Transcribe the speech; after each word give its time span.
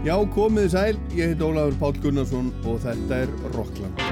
Já, 0.00 0.14
komið 0.32 0.70
sæl, 0.72 0.96
ég 1.12 1.34
heit 1.34 1.42
Ólafur 1.44 1.76
Pál 1.76 1.98
Gunnarsson 2.00 2.48
og 2.64 2.78
þetta 2.80 3.18
er 3.26 3.34
Rockland. 3.52 4.09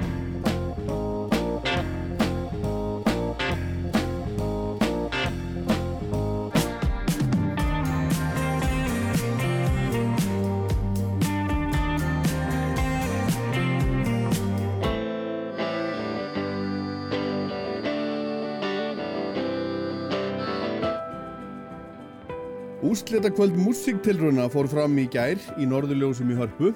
Úrslitakvöld 23.08 23.54
músiktilruna 23.56 24.50
fór 24.52 24.66
fram 24.68 24.98
í 25.00 25.06
gær 25.08 25.40
í 25.56 25.64
Norðurljósum 25.64 26.28
í 26.28 26.34
Hörpu. 26.36 26.74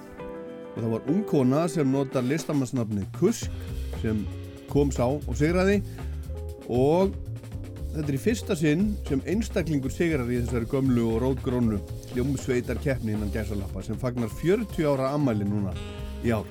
Og 0.73 0.79
það 0.79 0.93
var 0.95 1.11
ung 1.13 1.25
kona 1.29 1.59
sem 1.69 1.91
notar 1.93 2.25
listamannsnafni 2.25 3.03
Kusk 3.19 3.53
sem 4.01 4.23
kom 4.71 4.89
sá 4.97 5.11
og 5.11 5.35
sigraði. 5.37 5.83
Og 6.73 7.13
þetta 7.93 8.07
er 8.07 8.17
í 8.17 8.21
fyrsta 8.23 8.57
sinn 8.57 8.87
sem 9.11 9.21
einstaklingur 9.29 9.93
sigrar 9.93 10.31
í 10.33 10.39
þessari 10.39 10.71
gömlu 10.73 11.05
og 11.11 11.19
rótgrónu 11.21 11.83
hljómsveitar 12.15 12.81
keppni 12.81 13.13
innan 13.13 13.35
gæsalappa 13.35 13.85
sem 13.85 14.01
fagnar 14.01 14.33
40 14.41 14.89
ára 14.89 15.11
ammæli 15.19 15.45
núna 15.51 15.77
í 16.25 16.33
ár. 16.33 16.49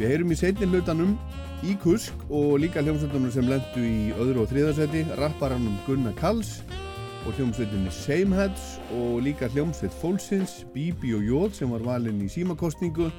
Við 0.00 0.16
heyrum 0.16 0.34
í 0.34 0.40
seinni 0.40 0.66
hlutanum 0.66 1.14
í 1.62 1.78
Kusk 1.84 2.26
og 2.26 2.58
líka 2.64 2.82
hljómsveitunum 2.82 3.30
sem 3.38 3.54
lendu 3.54 3.86
í 3.86 4.10
öðru 4.18 4.42
og 4.42 4.50
þriðarsæti, 4.50 5.06
rapparanum 5.22 5.78
Gunnar 5.86 6.18
Kalls 6.18 6.56
og 7.26 7.34
hljómsveitinni 7.34 7.90
Sameheads 7.90 8.76
og 8.94 9.22
líka 9.26 9.48
hljómsveit 9.50 9.94
Fólksins, 9.98 10.60
Bibi 10.74 11.14
og 11.16 11.24
Jóð 11.26 11.56
sem 11.58 11.72
var 11.74 11.82
valinn 11.82 12.22
í 12.22 12.30
símakostningu 12.30 13.10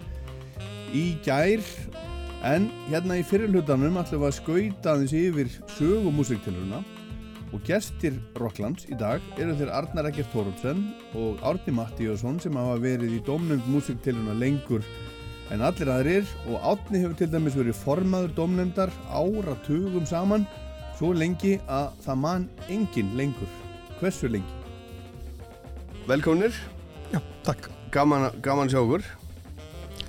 í 0.96 1.18
gær. 1.26 1.64
En 2.48 2.70
hérna 2.88 3.18
í 3.20 3.26
fyrirlutanum 3.26 3.98
ætlum 4.00 4.24
við 4.24 4.30
að 4.30 4.38
skauta 4.38 4.94
aðeins 4.94 5.16
yfir 5.18 5.52
sög 5.76 6.08
og 7.56 7.64
gestir 7.64 8.18
Rocklands 8.36 8.88
í 8.92 8.96
dag 9.00 9.24
eru 9.40 9.56
þeir 9.56 9.72
Arnar 9.72 10.10
Ekkert 10.10 10.32
Thoroldsson 10.34 10.82
og 11.16 11.44
Árni 11.48 11.74
Mattíusson 11.76 12.42
sem 12.44 12.58
hafa 12.60 12.76
verið 12.84 13.18
í 13.18 13.22
domnefnd 13.28 13.70
músiktiluruna 13.72 14.36
lengur 14.36 14.84
en 15.52 15.64
allir 15.64 15.92
aðrir. 15.92 16.28
Og 16.48 16.60
Átni 16.60 17.04
hefur 17.04 17.16
til 17.20 17.32
dæmis 17.32 17.56
verið 17.56 17.80
formaður 17.80 18.36
domnefndar 18.42 18.92
áratugum 19.08 20.08
saman. 20.08 20.48
Svo 20.98 21.14
lengi 21.16 21.56
að 21.70 21.96
það 22.04 22.22
man 22.26 22.52
engin 22.68 23.16
lengur 23.20 23.67
hversu 24.02 24.30
lengi? 24.32 24.54
Velkomnir. 26.08 26.56
Já, 27.12 27.20
takk. 27.44 27.70
Gaman, 27.92 28.30
gaman 28.44 28.70
sjá 28.72 28.82
okkur 28.84 29.06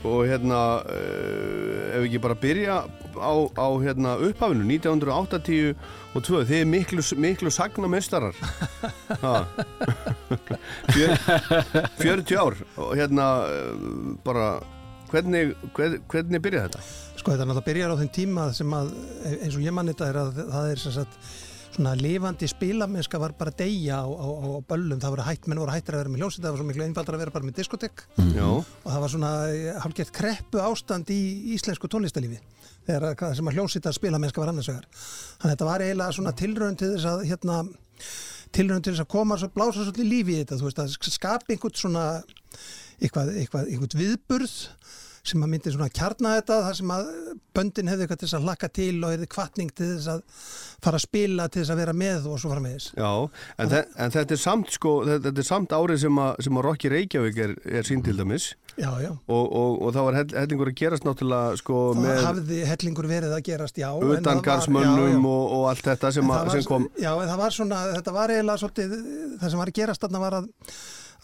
og 0.07 0.29
hérna 0.29 0.59
uh, 0.87 1.95
ef 1.97 2.03
við 2.05 2.07
ekki 2.07 2.21
bara 2.23 2.37
byrja 2.39 2.77
á, 3.19 3.33
á 3.59 3.67
hérna, 3.83 4.15
upphafinu 4.23 4.63
1980 4.69 5.75
og 6.15 6.23
2 6.23 6.43
þið 6.47 6.61
er 6.61 6.69
miklu, 6.71 7.03
miklu 7.19 7.51
sagnamestarar 7.51 8.37
Fjör, 10.93 11.15
40 11.99 12.39
ár. 12.39 12.55
Og 12.79 12.95
hérna 12.99 13.27
uh, 13.49 14.15
bara 14.25 14.61
hvernig, 15.11 15.55
hvern, 15.75 15.99
hvernig 16.11 16.43
byrjaði 16.45 16.69
þetta? 16.69 16.87
Sko 17.19 17.35
þetta 17.35 17.49
náttúrulega 17.49 17.69
byrjar 17.73 17.95
á 17.95 18.01
þeim 18.01 18.13
tíma 18.15 18.49
sem 18.55 18.79
að 18.79 18.95
eins 19.35 19.57
og 19.57 19.65
ég 19.65 19.75
mann 19.75 19.91
þetta 19.91 20.13
er 20.13 20.21
að 20.23 20.43
það 20.47 20.73
er 20.73 20.83
sem 20.85 20.97
sagt 21.01 21.21
svona 21.75 21.95
lifandi 21.99 22.49
spilamennska 22.51 23.21
var 23.21 23.35
bara 23.39 23.53
deyja 23.55 24.01
á, 24.03 24.07
á, 24.09 24.27
á 24.29 24.49
böllum, 24.69 25.01
það 25.03 25.15
voru 25.15 25.27
hætt, 25.27 25.49
menn 25.49 25.61
voru 25.63 25.75
hættir 25.75 25.97
að 25.97 26.03
vera 26.03 26.13
með 26.13 26.23
hljómsveit, 26.23 26.45
það 26.45 26.55
var 26.55 26.61
svo 26.63 26.69
miklu 26.69 26.87
einfaldar 26.87 27.19
að 27.19 27.23
vera 27.25 27.35
bara 27.35 27.49
með 27.49 27.59
diskotek 27.61 28.05
mm. 28.17 28.33
og 28.49 28.89
það 28.89 29.03
var 29.05 29.13
svona 29.15 29.33
hálfgett 29.85 30.15
kreppu 30.19 30.63
ástand 30.65 31.13
í 31.15 31.21
íslensku 31.57 31.91
tónlistalífi 31.93 32.41
þegar 32.89 33.37
sem 33.37 33.51
að 33.51 33.59
hljómsveita 33.59 33.93
spilamennska 33.93 34.41
var 34.41 34.53
annars 34.53 34.71
vegar. 34.71 34.89
Þannig 34.89 35.45
að 35.45 35.55
þetta 35.55 35.69
var 35.69 35.85
eiginlega 35.85 36.17
svona 36.17 36.35
tilraun 36.41 36.79
til 36.81 36.91
þess 36.95 37.09
að 37.11 37.25
hérna, 37.29 37.57
tilraun 38.57 38.85
til 38.85 38.95
þess 38.95 39.05
að 39.05 39.11
koma 39.13 39.39
og 39.39 39.55
blása 39.57 39.83
svolítið 39.83 40.13
lífi 40.13 40.37
í 40.37 40.43
þetta, 40.43 40.61
þú 40.61 40.69
veist 40.71 40.85
að 40.85 40.95
skapa 41.13 41.53
einhvern 41.53 41.83
svona 41.83 42.05
eitthvað, 42.99 43.35
eitthvað, 43.43 43.69
eitthvað 43.69 43.99
viðburð 44.01 44.55
sem 45.29 45.45
að 45.45 45.53
myndi 45.55 45.75
svona 45.75 45.91
kjarna 45.93 46.35
þetta 46.39 46.59
þar 46.67 46.79
sem 46.79 46.95
að 46.95 47.11
böndin 47.59 47.91
hefði 47.91 48.07
eitthvað 48.07 48.21
til 48.21 48.29
þess 48.29 48.39
að 48.39 48.47
hlakka 48.47 48.71
til 48.79 48.95
og 49.03 49.15
hefði 49.15 49.29
kvartning 49.35 49.75
til 49.75 49.91
þess 49.95 50.11
að 50.13 50.23
fara 50.85 51.01
að 51.01 51.05
spila 51.05 51.49
til 51.49 51.63
þess 51.63 51.75
að 51.75 51.83
vera 51.83 51.95
með 51.99 52.29
og 52.31 52.39
svo 52.41 52.53
fara 52.53 52.65
með 52.65 52.77
þess 52.77 52.95
Já, 52.99 53.11
en, 53.59 53.73
þe 53.73 53.83
en 54.05 54.15
þetta 54.17 54.37
er 54.37 54.43
samt 54.43 54.73
sko, 54.75 54.95
þetta 55.09 55.35
er 55.35 55.49
samt 55.49 55.75
árið 55.75 56.03
sem 56.05 56.23
að, 56.23 56.41
sem 56.47 56.61
að 56.61 56.67
Rokki 56.69 56.93
Reykjavík 56.93 57.41
er, 57.45 57.55
er 57.81 57.89
sín 57.89 58.05
til 58.07 58.17
dæmis. 58.19 58.51
Já, 58.79 58.93
já. 59.03 59.11
Og, 59.11 59.45
og, 59.59 59.81
og 59.83 59.95
þá 59.95 59.99
var 60.07 60.19
hellingur 60.23 60.71
að 60.71 60.77
gerast 60.79 61.07
náttúrulega 61.07 61.57
sko 61.59 61.79
Það 61.97 62.05
með 62.05 62.21
hafði 62.29 62.59
hellingur 62.69 63.09
verið 63.11 63.35
að 63.35 63.43
gerast, 63.49 63.81
já 63.81 63.89
Utangarsmönnum 63.91 65.27
og, 65.27 65.55
og 65.57 65.65
allt 65.73 65.89
þetta 65.89 66.13
sem, 66.15 66.31
að, 66.31 66.45
var, 66.45 66.53
sem 66.55 66.69
kom. 66.69 66.87
Já, 66.95 67.11
en 67.17 67.33
það 67.33 67.43
var 67.43 67.57
svona, 67.57 67.81
þetta 67.97 68.15
var 68.15 68.35
eiginlega 68.35 68.63
svolítið, 68.63 68.95
það 69.41 69.51
sem 69.55 69.63
var 69.65 69.73
að 69.73 69.81
gerast 69.81 70.07
þarna 70.07 70.23
var 70.23 70.39
að, 70.39 70.47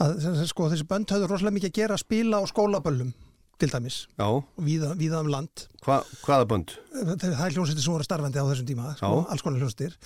að 0.02 0.42
sko, 0.50 0.66
þessi 0.72 0.88
bönd 0.90 1.14
höfðu 1.14 1.30
rosalega 1.30 1.58
mikið 1.60 1.70
að 1.70 1.78
gera 1.78 1.98
að 1.98 2.02
spila 2.02 2.42
á 2.42 2.44
skólaböllum 2.50 3.14
til 3.60 3.70
dæmis 3.72 3.98
Já. 4.18 4.26
víða, 4.58 4.92
víða 4.98 5.22
um 5.24 5.30
land. 5.32 5.66
Hva, 5.84 6.00
hvaða 6.24 6.48
bönd? 6.50 6.74
það 6.94 7.24
er 7.30 7.56
hljómsveitir 7.56 7.84
sem 7.84 7.94
voru 7.94 8.06
starfandi 8.06 8.40
á 8.40 8.46
þessum 8.48 8.68
tíma 8.68 8.92
sko, 8.98 9.10
alls 9.30 9.44
konar 9.44 9.62
hljómsveitir. 9.62 9.96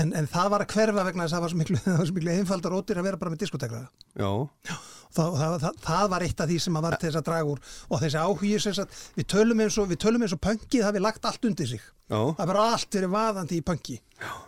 En, 0.00 0.12
en 0.16 0.28
það 0.30 0.50
var 0.54 0.64
að 0.64 0.74
hverfa 0.74 1.06
vegna 1.08 1.24
þess 1.24 1.32
að 1.32 1.38
það 1.38 1.44
var 1.46 1.54
svo 1.54 1.62
miklu, 1.62 1.80
miklu 2.18 2.34
einfaldar 2.34 2.76
ótir 2.78 3.00
að 3.00 3.08
vera 3.08 3.20
bara 3.20 3.34
með 3.34 3.44
diskotekra 3.44 3.82
það, 5.14 5.36
það, 5.38 5.58
það, 5.64 5.82
það 5.84 6.06
var 6.14 6.26
eitt 6.26 6.44
af 6.44 6.50
því 6.50 6.60
sem 6.64 6.78
að 6.78 6.86
var 6.88 6.98
til 6.98 7.10
þess 7.10 7.20
að 7.20 7.26
draga 7.30 7.50
úr. 7.54 7.64
Og 7.90 8.04
þessi 8.04 8.22
áhugir 8.22 8.70
að, 8.84 9.02
við 9.18 9.28
tölum 9.34 9.64
eins 9.64 9.80
og 9.82 9.90
við 9.90 10.00
tölum 10.06 10.26
eins 10.26 10.36
og 10.36 10.42
pöngi 10.42 10.82
það 10.82 10.96
við 10.98 11.06
lagt 11.06 11.28
allt 11.30 11.50
undir 11.50 11.70
sig. 11.74 11.84
Já. 12.04 12.20
það 12.36 12.50
var 12.50 12.58
allt 12.60 12.96
verið 12.98 13.12
vaðandi 13.14 13.56
í 13.56 13.64
pöngi 13.64 13.94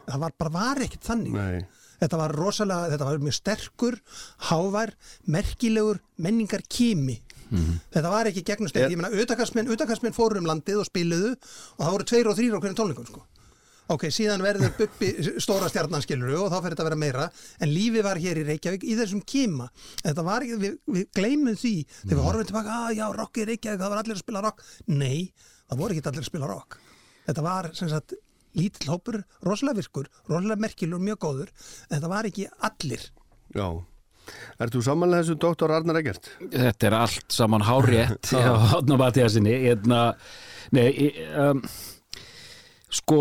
það 0.07 0.19
var 0.21 0.35
bara 0.37 0.53
var 0.53 0.81
ekkert 0.85 1.07
þannig. 1.09 1.37
Nei. 1.37 1.87
þetta 2.03 2.19
var 2.21 2.35
rosalega, 2.37 2.91
þetta 2.93 3.07
var 3.09 3.23
mjög 3.25 3.37
sterkur 3.39 3.97
hávær, 4.51 4.93
merkilegur 5.25 6.03
menningar 6.21 6.65
kimi 6.69 7.23
Mm 7.51 7.59
-hmm. 7.59 7.79
þetta 7.95 8.11
var 8.11 8.27
ekki 8.27 8.43
gegnusteg, 8.43 8.91
ég 8.91 8.99
menna 8.99 9.13
auðvitaðkastmenn 9.15 10.15
fóru 10.15 10.41
um 10.41 10.49
landið 10.51 10.83
og 10.83 10.87
spiluðu 10.89 11.33
og 11.33 11.83
það 11.85 11.93
voru 11.95 12.07
tveir 12.11 12.29
og 12.31 12.37
þrýr 12.39 12.57
á 12.57 12.61
hvernig 12.61 12.79
tónleikum 12.79 13.07
sko. 13.07 13.23
ok, 13.89 14.03
síðan 14.11 14.43
verður 14.43 14.73
buppi 14.75 15.09
stóra 15.39 15.69
stjarnanskiluru 15.71 16.41
og 16.43 16.51
þá 16.51 16.59
fer 16.63 16.73
þetta 16.75 16.83
að 16.83 16.89
vera 16.89 16.97
meira. 16.99 17.31
En 17.61 17.71
lífi 17.71 18.03
var 18.03 18.19
hér 18.19 18.41
í 18.41 18.43
Reykjavík 18.49 18.83
í 18.83 18.97
þessum 18.99 19.23
kima. 19.23 19.69
Þetta 20.03 20.25
var 20.27 20.43
ekki, 20.43 20.57
við, 20.59 20.79
við 20.91 21.07
gleymum 21.15 21.55
því. 21.55 21.87
Þegar 22.03 22.19
við 22.19 22.27
horfum 22.27 22.49
tilbaka, 22.49 22.81
að 22.89 22.97
já, 22.99 23.07
rock 23.15 23.39
í 23.39 23.47
Reykjavík 23.47 23.79
það 23.79 23.91
var 23.95 24.03
allir 24.03 24.17
að 24.17 24.25
spila 24.25 24.43
rock, 24.43 24.63
nei 24.87 25.33
það 25.69 25.79
voru 25.79 25.95
ekki 25.95 26.09
allir 26.09 26.25
að 26.25 26.31
spila 26.33 26.51
rock. 26.51 26.79
Þetta 27.27 27.43
var 27.47 27.71
sem 27.75 27.89
sagt 27.89 28.19
lítill 28.57 28.91
hópur, 28.91 29.23
rosalega 29.47 29.79
virkur 29.79 30.11
rosalega 30.27 30.61
merkilur, 30.67 30.99
mjög 30.99 31.19
góður. 31.23 31.53
En 31.87 32.01
þetta 32.01 32.11
var 32.11 32.27
ekki 32.27 32.49
allir. 32.59 33.11
Já 33.55 33.87
Er 34.61 34.73
þú 34.73 34.83
samanlega 34.87 35.25
þessu 35.25 35.39
doktor 35.43 35.75
Arnar 35.75 36.01
Egert? 36.01 36.31
Þetta 36.53 36.89
er 36.91 36.99
allt 37.03 37.37
saman 37.37 37.67
hárétt 37.67 38.33
á 38.37 38.55
Hodna 38.73 38.99
Mattiasinni 39.01 39.55
hérna, 39.67 40.01
um, 40.73 41.63
sko 42.93 43.21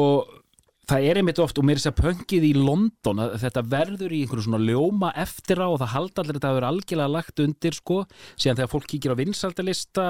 það 0.89 1.07
er 1.09 1.19
einmitt 1.19 1.41
oft 1.41 1.57
og 1.59 1.65
mér 1.65 1.79
er 1.79 1.81
þess 1.81 1.91
að 1.91 2.01
pöngið 2.03 2.45
í 2.49 2.51
London 2.57 3.21
að 3.23 3.37
þetta 3.41 3.63
verður 3.71 4.13
í 4.13 4.21
einhverju 4.23 4.45
svona 4.45 4.61
ljóma 4.61 5.11
eftir 5.21 5.61
á 5.61 5.67
og 5.67 5.79
það 5.81 5.93
halda 5.95 6.21
allir 6.21 6.37
þetta 6.37 6.51
að 6.51 6.59
vera 6.59 6.69
algjörlega 6.73 7.13
lagt 7.15 7.41
undir 7.41 7.77
sko, 7.77 7.97
síðan 8.35 8.59
þegar 8.59 8.71
fólk 8.75 8.87
kíkir 8.91 9.15
á 9.15 9.19
vinsaldalista, 9.21 10.05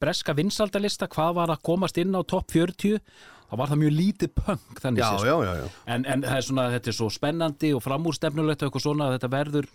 breska 0.00 0.36
vinsaldalista 0.36 1.08
hvað 1.12 1.34
var 1.40 1.54
að 1.54 1.64
komast 1.70 2.00
inn 2.02 2.16
á 2.16 2.20
topp 2.28 2.52
40 2.52 3.00
þá 3.48 3.56
var 3.56 3.72
það 3.72 3.82
mjög 3.82 3.96
lítið 3.96 4.34
pöng 4.36 4.82
þannig 4.82 5.02
já, 5.02 5.08
sér, 5.08 5.30
já, 5.30 5.36
já, 5.46 5.52
já. 5.62 5.66
En, 5.94 6.04
en 6.04 6.26
það 6.26 6.36
er 6.36 6.46
svona, 6.50 6.68
þetta 6.74 6.92
er 6.92 6.98
svo 6.98 7.08
spennandi 7.12 7.72
og 7.76 7.84
framúrstefnulegt 7.84 8.62
og 8.62 8.68
eitthvað 8.68 8.84
svona 8.84 9.08
að 9.08 9.16
þetta 9.16 9.32
verður 9.32 9.70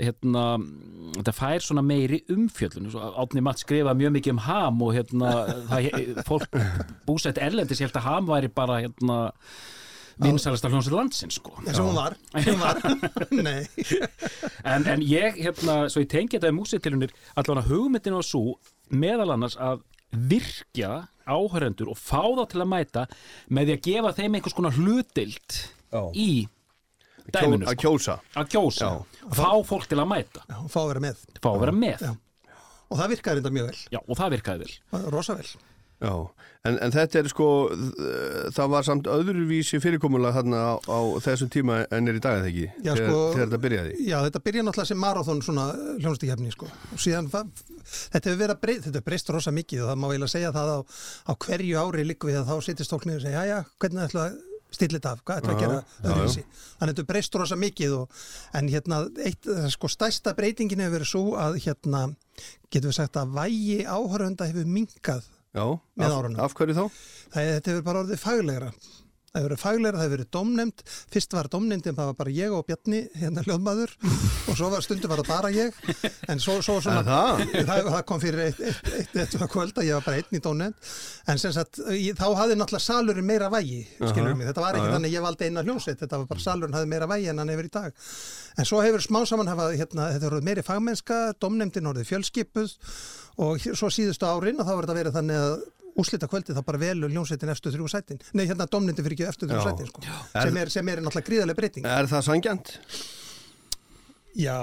hérna, 0.00 0.44
þetta 1.18 1.34
fær 1.36 1.64
svona 1.64 1.84
meiri 1.86 2.22
umfjöldun 2.32 2.88
Átni 2.94 3.42
Matt 3.44 3.62
skrifa 3.62 3.94
mjög 3.98 4.16
mikið 4.16 4.36
um 4.36 4.44
ham 4.46 4.80
og 4.86 4.94
hérna, 4.96 5.34
það, 5.70 5.90
fólk 6.28 6.56
búsett 7.08 7.40
erlendis, 7.42 7.82
ég 7.82 7.90
held 7.90 8.00
að 8.00 8.08
ham 8.08 8.30
væri 8.30 8.52
bara 8.54 8.80
hérna 8.84 9.20
vinsælasta 10.20 10.68
hljómsveit 10.68 10.96
landsins 10.96 11.38
sko. 11.38 11.54
Eins 11.64 11.78
og 11.80 11.86
hún 11.88 11.96
var, 11.96 12.16
hún 12.34 12.58
var. 12.60 12.80
en, 14.74 14.84
en 14.84 15.04
ég 15.06 15.38
hérna, 15.40 15.86
svo 15.88 16.02
ég 16.04 16.10
tengi 16.12 16.36
þetta 16.36 16.50
í 16.52 16.56
músitilunir 16.56 17.14
allavega 17.40 17.68
hugmyndin 17.70 18.18
á 18.18 18.22
svo 18.24 18.58
meðal 18.90 19.32
annars 19.36 19.56
að 19.56 19.80
virkja 20.10 21.06
áhörendur 21.30 21.92
og 21.92 21.98
fá 21.98 22.22
þá 22.22 22.44
til 22.50 22.62
að 22.64 22.70
mæta 22.72 23.04
með 23.48 23.68
því 23.70 23.76
að 23.76 23.84
gefa 23.86 24.14
þeim 24.18 24.36
einhvers 24.36 24.56
konar 24.58 24.76
hlutild 24.76 25.60
í 26.18 26.30
dæminu 27.30 27.68
að 27.70 27.78
kjósa, 27.84 28.18
að 28.34 28.50
kjósa. 28.56 28.90
Fá 29.36 29.50
fólk 29.68 29.88
til 29.90 29.98
að 30.00 30.08
mæta. 30.12 30.44
Já, 30.48 30.58
fá 30.72 30.80
að 30.84 30.88
vera 30.94 31.04
með. 31.08 31.24
Fá 31.40 31.50
að 31.54 31.60
vera 31.66 31.76
með. 31.76 32.06
Já. 32.08 32.14
og 32.90 32.98
það 32.98 33.10
virkaði 33.16 33.36
reynda 33.40 33.50
mjög 33.54 33.66
vel. 33.70 33.80
Já, 33.94 34.00
og 34.06 34.16
það 34.18 34.32
virkaði 34.38 34.64
vel. 34.66 35.04
Rosa 35.14 35.34
vel 35.38 35.50
Já, 36.00 36.12
en, 36.64 36.78
en 36.80 36.92
þetta 36.94 37.18
er 37.20 37.26
sko, 37.28 37.46
það 38.56 38.70
var 38.72 38.86
samt 38.86 39.08
öðruvísi 39.12 39.76
fyrirkomulega 39.84 40.38
þarna 40.38 40.60
á, 40.64 40.74
á 40.88 40.98
þessum 41.20 41.50
tíma 41.52 41.82
en 41.92 42.08
er 42.08 42.16
í 42.16 42.22
dag 42.24 42.38
eða 42.40 42.48
ekki, 42.48 42.64
Já, 42.86 42.94
þegar, 42.96 43.10
sko- 43.10 43.26
þegar 43.34 43.50
þetta 43.50 43.60
byrjaði. 43.66 43.92
Já, 44.08 44.16
þetta 44.24 44.42
byrja 44.46 44.64
náttúrulega 44.64 44.90
sem 44.94 45.02
marathon 45.04 45.42
svona 45.44 45.66
hljónstíkjefni 46.00 46.54
sko. 46.56 46.70
og 46.96 47.02
síðan 47.04 47.28
fa- 47.28 47.44
þetta 47.44 48.30
hefur 48.32 48.40
verið 48.40 48.54
að 48.56 48.62
breyta, 48.64 48.86
þetta 48.88 49.04
breyst 49.10 49.32
rosa 49.36 49.52
mikið 49.52 49.84
og 49.84 49.90
það 49.92 50.00
má 50.00 50.08
eiginlega 50.08 50.34
segja 50.38 50.54
það 50.56 50.72
á, 50.72 50.78
á 51.28 51.32
hverju 51.44 51.82
ári 51.84 52.06
líku 52.08 52.30
við 52.32 52.40
að 52.40 52.48
þá 52.48 52.56
sittist 52.70 52.96
fólk 52.96 53.04
niður 53.04 53.20
og 53.20 53.26
segja, 53.28 53.44
já, 53.44 53.52
já, 53.52 53.60
hvernig 53.84 54.08
ætla 54.08 54.24
þetta 54.78 55.12
af, 55.14 55.22
hvað 55.26 55.40
ætla 55.42 55.54
að 55.54 55.60
gera 55.64 55.80
öðruvísi. 56.04 56.44
Þannig 56.78 56.86
að 56.86 56.94
þetta 56.94 57.06
breyst 57.10 57.34
rosa 57.40 57.58
mikið 57.60 57.96
og, 57.98 58.22
en 58.60 58.70
hérna, 58.70 59.00
eitt, 59.26 59.50
sko, 59.74 59.90
stærsta 59.90 60.34
breytingin 60.38 60.80
hefur 60.84 60.98
verið 60.98 61.10
svo 61.10 61.24
að 61.40 61.58
hérna, 61.66 62.04
getum 62.70 62.90
við 62.92 62.96
sagt 63.00 63.18
að 63.20 63.34
vægi 63.40 63.78
áhörunda 63.84 64.48
hefur 64.50 64.66
minkað 64.70 65.26
Já, 65.50 65.64
Með 65.98 66.06
af, 66.06 66.16
árunum. 66.20 66.40
af 66.44 66.52
hverju 66.54 66.74
þá? 66.76 66.84
Það, 67.34 67.48
þetta 67.56 67.70
hefur 67.72 67.86
bara 67.88 68.02
orðið 68.04 68.20
faglegra. 68.22 68.68
Það 69.30 69.38
hefur 69.38 69.46
verið 69.46 69.60
faglegra, 69.62 69.98
það 69.98 70.02
hefur 70.02 70.16
verið 70.16 70.28
domnemnd. 70.34 70.80
Fyrst 71.14 71.34
var 71.36 71.48
domnemndin, 71.52 71.94
það 71.94 72.08
var 72.08 72.16
bara 72.18 72.32
ég 72.34 72.54
og 72.56 72.64
Bjarni, 72.66 73.00
hérna 73.20 73.44
hljóðmaður, 73.46 73.92
og 74.50 74.56
svo 74.58 74.70
var 74.72 74.82
stundum 74.82 75.12
var 75.12 75.20
það 75.22 75.28
bara 75.30 75.52
ég. 75.54 75.78
En 76.32 76.42
svo, 76.42 76.56
svo 76.66 76.80
svona, 76.82 77.04
það? 77.06 77.44
það, 77.68 77.90
það 77.94 78.02
kom 78.08 78.22
fyrir 78.24 78.42
eitt, 78.48 78.58
eitt, 78.66 78.90
eitt, 78.90 79.14
eitt, 79.22 79.36
kvöld 79.52 79.78
að 79.78 79.86
ég 79.86 80.00
var 80.00 80.08
bara 80.08 80.18
einn 80.18 80.34
í 80.34 80.42
domnemnd. 80.42 80.90
En 81.30 81.38
sem 81.38 81.54
sagt, 81.54 81.78
ég, 81.94 82.18
þá 82.18 82.26
hafði 82.40 82.58
náttúrulega 82.58 82.82
salurinn 82.88 83.30
meira 83.30 83.52
vægi, 83.54 83.80
skilur 84.02 84.34
mig. 84.34 84.50
Þetta 84.50 84.66
var 84.66 84.80
ekki 84.80 84.90
já. 84.90 84.94
þannig 84.96 85.12
að 85.12 85.14
ég 85.20 85.26
valdi 85.28 85.46
eina 85.50 85.66
hljómsveit, 85.68 86.02
þetta 86.02 86.22
var 86.24 86.30
bara 86.34 86.46
salurinn 86.48 86.78
hafði 86.80 86.90
meira 86.96 87.10
vægi 87.14 87.30
en 87.30 87.42
hann 87.44 87.54
hefur 87.54 87.70
í 87.70 87.74
dag. 87.78 88.04
En 88.58 88.66
svo 88.66 88.82
hefur 88.82 89.06
smá 89.06 89.22
saman 89.30 89.54
hafa, 89.54 89.70
hérna, 89.78 90.10
þetta 90.16 90.26
voruð 90.26 90.48
meiri 90.50 90.66
fagmennska, 90.66 91.20
domnemndin 91.38 91.86
orðið 91.86 92.10
fjölskipuð 92.10 92.74
og 93.46 93.62
hér- 93.62 93.78
svo 93.78 93.94
síðustu 93.94 94.26
árin 94.26 94.58
og 94.58 94.66
þá 94.66 94.74
var 94.74 94.88
þetta 94.88 94.98
verið 95.04 95.20
þannig 95.20 95.44
að 95.46 95.60
úslita 96.02 96.28
kvöldi 96.32 96.56
þá 96.56 96.62
bara 96.66 96.82
velur 96.82 97.12
hljómsveitin 97.14 97.52
eftir 97.54 97.76
þrjú 97.76 97.88
sætin 97.94 98.20
nei 98.34 98.46
hérna 98.48 98.66
domnindi 98.70 99.04
fyrir 99.06 99.18
ekki 99.18 99.28
eftir 99.30 99.52
þrjú 99.52 99.64
sætin 99.70 99.90
sko. 99.92 100.04
sem, 100.34 100.60
er, 100.64 100.74
sem 100.76 100.88
er 100.94 101.00
náttúrulega 101.04 101.28
gríðarlega 101.30 101.62
breyting 101.62 101.90
Er 101.90 102.10
það 102.10 102.26
sangjant? 102.32 102.76
já, 104.30 104.62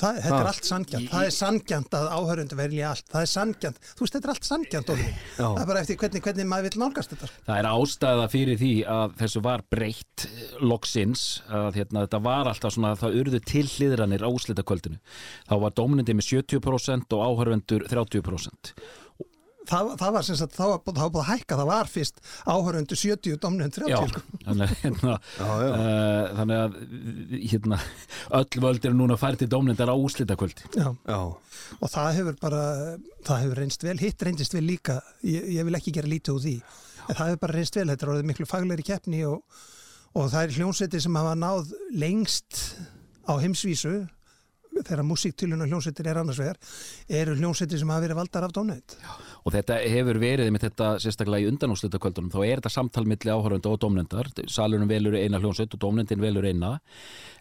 það, 0.00 0.16
þetta 0.24 0.30
Ha. 0.32 0.36
er 0.40 0.48
allt 0.48 0.64
sangjant 0.66 1.10
það 1.12 1.24
er 1.26 1.34
sangjant 1.36 1.94
að 1.98 2.06
áhörundu 2.16 2.56
velja 2.56 2.86
allt 2.94 3.10
það 3.12 3.24
er 3.26 3.28
sangjant, 3.28 3.80
þú 3.92 4.06
veist 4.06 4.14
þetta 4.16 4.24
er 4.28 4.32
allt 4.32 4.46
sangjant 4.48 4.92
það 5.36 5.58
er 5.60 5.66
bara 5.68 5.82
eftir 5.84 5.98
hvernig, 6.00 6.22
hvernig 6.24 6.48
maður 6.48 6.66
vil 6.70 6.80
nálgast 6.80 7.12
þetta 7.12 7.28
Það 7.50 7.60
er 7.60 7.68
ástæða 7.74 8.24
fyrir 8.32 8.58
því 8.62 8.70
að 8.94 9.14
þessu 9.20 9.42
var 9.44 9.64
breytt 9.76 10.24
eh, 10.30 10.56
loksins 10.64 11.26
að 11.52 11.76
hérna, 11.82 12.06
þetta 12.06 12.22
var 12.24 12.50
alltaf 12.54 12.72
svona 12.78 12.94
að 12.96 13.02
það 13.04 13.18
urðu 13.20 13.42
til 13.52 13.66
hliðranir 13.68 14.24
á 14.24 14.28
úslitakvöldinu. 14.32 14.98
Þá 15.50 15.54
var 15.66 15.76
dóminandi 15.76 16.16
með 16.16 16.30
70% 16.32 17.16
og 17.18 17.24
áhörvendur 17.28 17.84
30%. 17.92 18.72
Það, 19.72 19.92
það 20.02 20.14
var 20.16 20.26
sem 20.26 20.38
sagt, 20.38 20.56
það 20.56 20.72
var, 20.72 20.80
búið 20.86 21.22
að 21.22 21.28
hækka 21.30 21.58
það 21.60 21.70
var 21.70 21.90
fyrst 21.90 22.20
áhörundu 22.46 22.98
70 22.98 23.40
domnund 23.42 23.76
30 23.76 23.92
Já, 23.92 23.98
sko. 24.10 24.22
þannig, 24.46 24.74
hérna, 24.82 25.16
Já, 25.38 25.50
já. 25.62 25.72
Uh, 25.72 26.36
þannig 26.40 26.62
að 26.62 26.76
hérna, 27.52 27.80
öll 28.40 28.62
völd 28.66 28.88
eru 28.90 28.98
núna 29.00 29.18
fært 29.20 29.44
í 29.46 29.50
dómnendar 29.50 29.92
á. 29.92 29.96
Já, 31.08 31.20
og 31.80 31.92
það 31.92 32.14
hefur 32.20 32.38
bara 32.42 32.62
það 33.26 33.44
hefur 33.44 33.60
reynst 33.62 33.84
vel, 33.86 33.98
hitt 34.02 34.24
reyndist 34.26 34.56
vel 34.56 34.64
líka 34.66 35.00
ég, 35.26 35.50
ég 35.58 35.68
vil 35.68 35.78
ekki 35.78 35.94
gera 35.94 36.10
lítið 36.10 36.36
úr 36.36 36.42
því 36.46 36.56
en 36.62 37.14
það 37.18 37.28
hefur 37.28 37.44
bara 37.44 37.58
reynst 37.58 37.78
vel, 37.78 37.86
þetta 37.92 38.06
er 38.06 38.14
orðið 38.14 38.30
miklu 38.30 38.48
faglegri 38.50 38.86
keppni 38.86 39.22
og, 39.28 39.62
og 40.14 40.32
það 40.32 40.42
er 40.46 40.56
hljómsveitir 40.58 41.04
sem 41.04 41.20
hafa 41.20 41.36
náð 41.38 41.72
lengst 42.02 42.64
á 43.26 43.32
heimsvísu 43.42 44.02
þegar 44.72 45.04
músíktilun 45.06 45.62
og 45.62 45.68
hljómsveitir 45.68 46.08
er 46.08 46.20
annars 46.22 46.40
vegar 46.40 46.58
eru 47.20 47.36
hljómsveitir 47.36 47.82
sem 47.82 47.90
hafa 47.92 48.06
verið 48.06 48.20
valdar 48.22 48.46
af 48.46 48.54
dónut 48.56 48.96
Og 49.42 49.54
þetta 49.56 49.80
hefur 49.90 50.20
verið 50.22 50.52
með 50.54 50.68
þetta 50.68 50.88
sérstaklega 51.02 51.42
í 51.42 51.50
undanúslitakvöldunum. 51.50 52.30
Þá 52.30 52.40
er 52.46 52.60
þetta 52.60 52.72
samtal 52.76 53.04
milli 53.10 53.32
áhörvenda 53.32 53.72
og 53.72 53.80
dómnendar. 53.82 54.30
Salurinn 54.46 54.90
velur 54.90 55.16
eina 55.18 55.40
hljómsveit 55.42 55.74
og 55.74 55.82
dómnendin 55.82 56.22
velur 56.22 56.46
eina. 56.46 56.76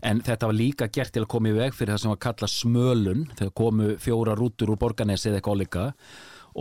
En 0.01 0.23
þetta 0.25 0.49
var 0.49 0.57
líka 0.57 0.89
gert 0.89 1.13
til 1.13 1.25
að 1.25 1.31
koma 1.35 1.51
í 1.51 1.57
veg 1.59 1.77
fyrir 1.77 1.93
það 1.93 2.03
sem 2.03 2.13
var 2.15 2.21
kalla 2.25 2.49
smölun. 2.49 3.23
Þegar 3.37 3.55
komu 3.61 3.93
fjóra 4.01 4.35
rútur 4.39 4.73
úr 4.73 4.81
borganesi 4.81 5.29
eða 5.29 5.43
álíka 5.45 5.91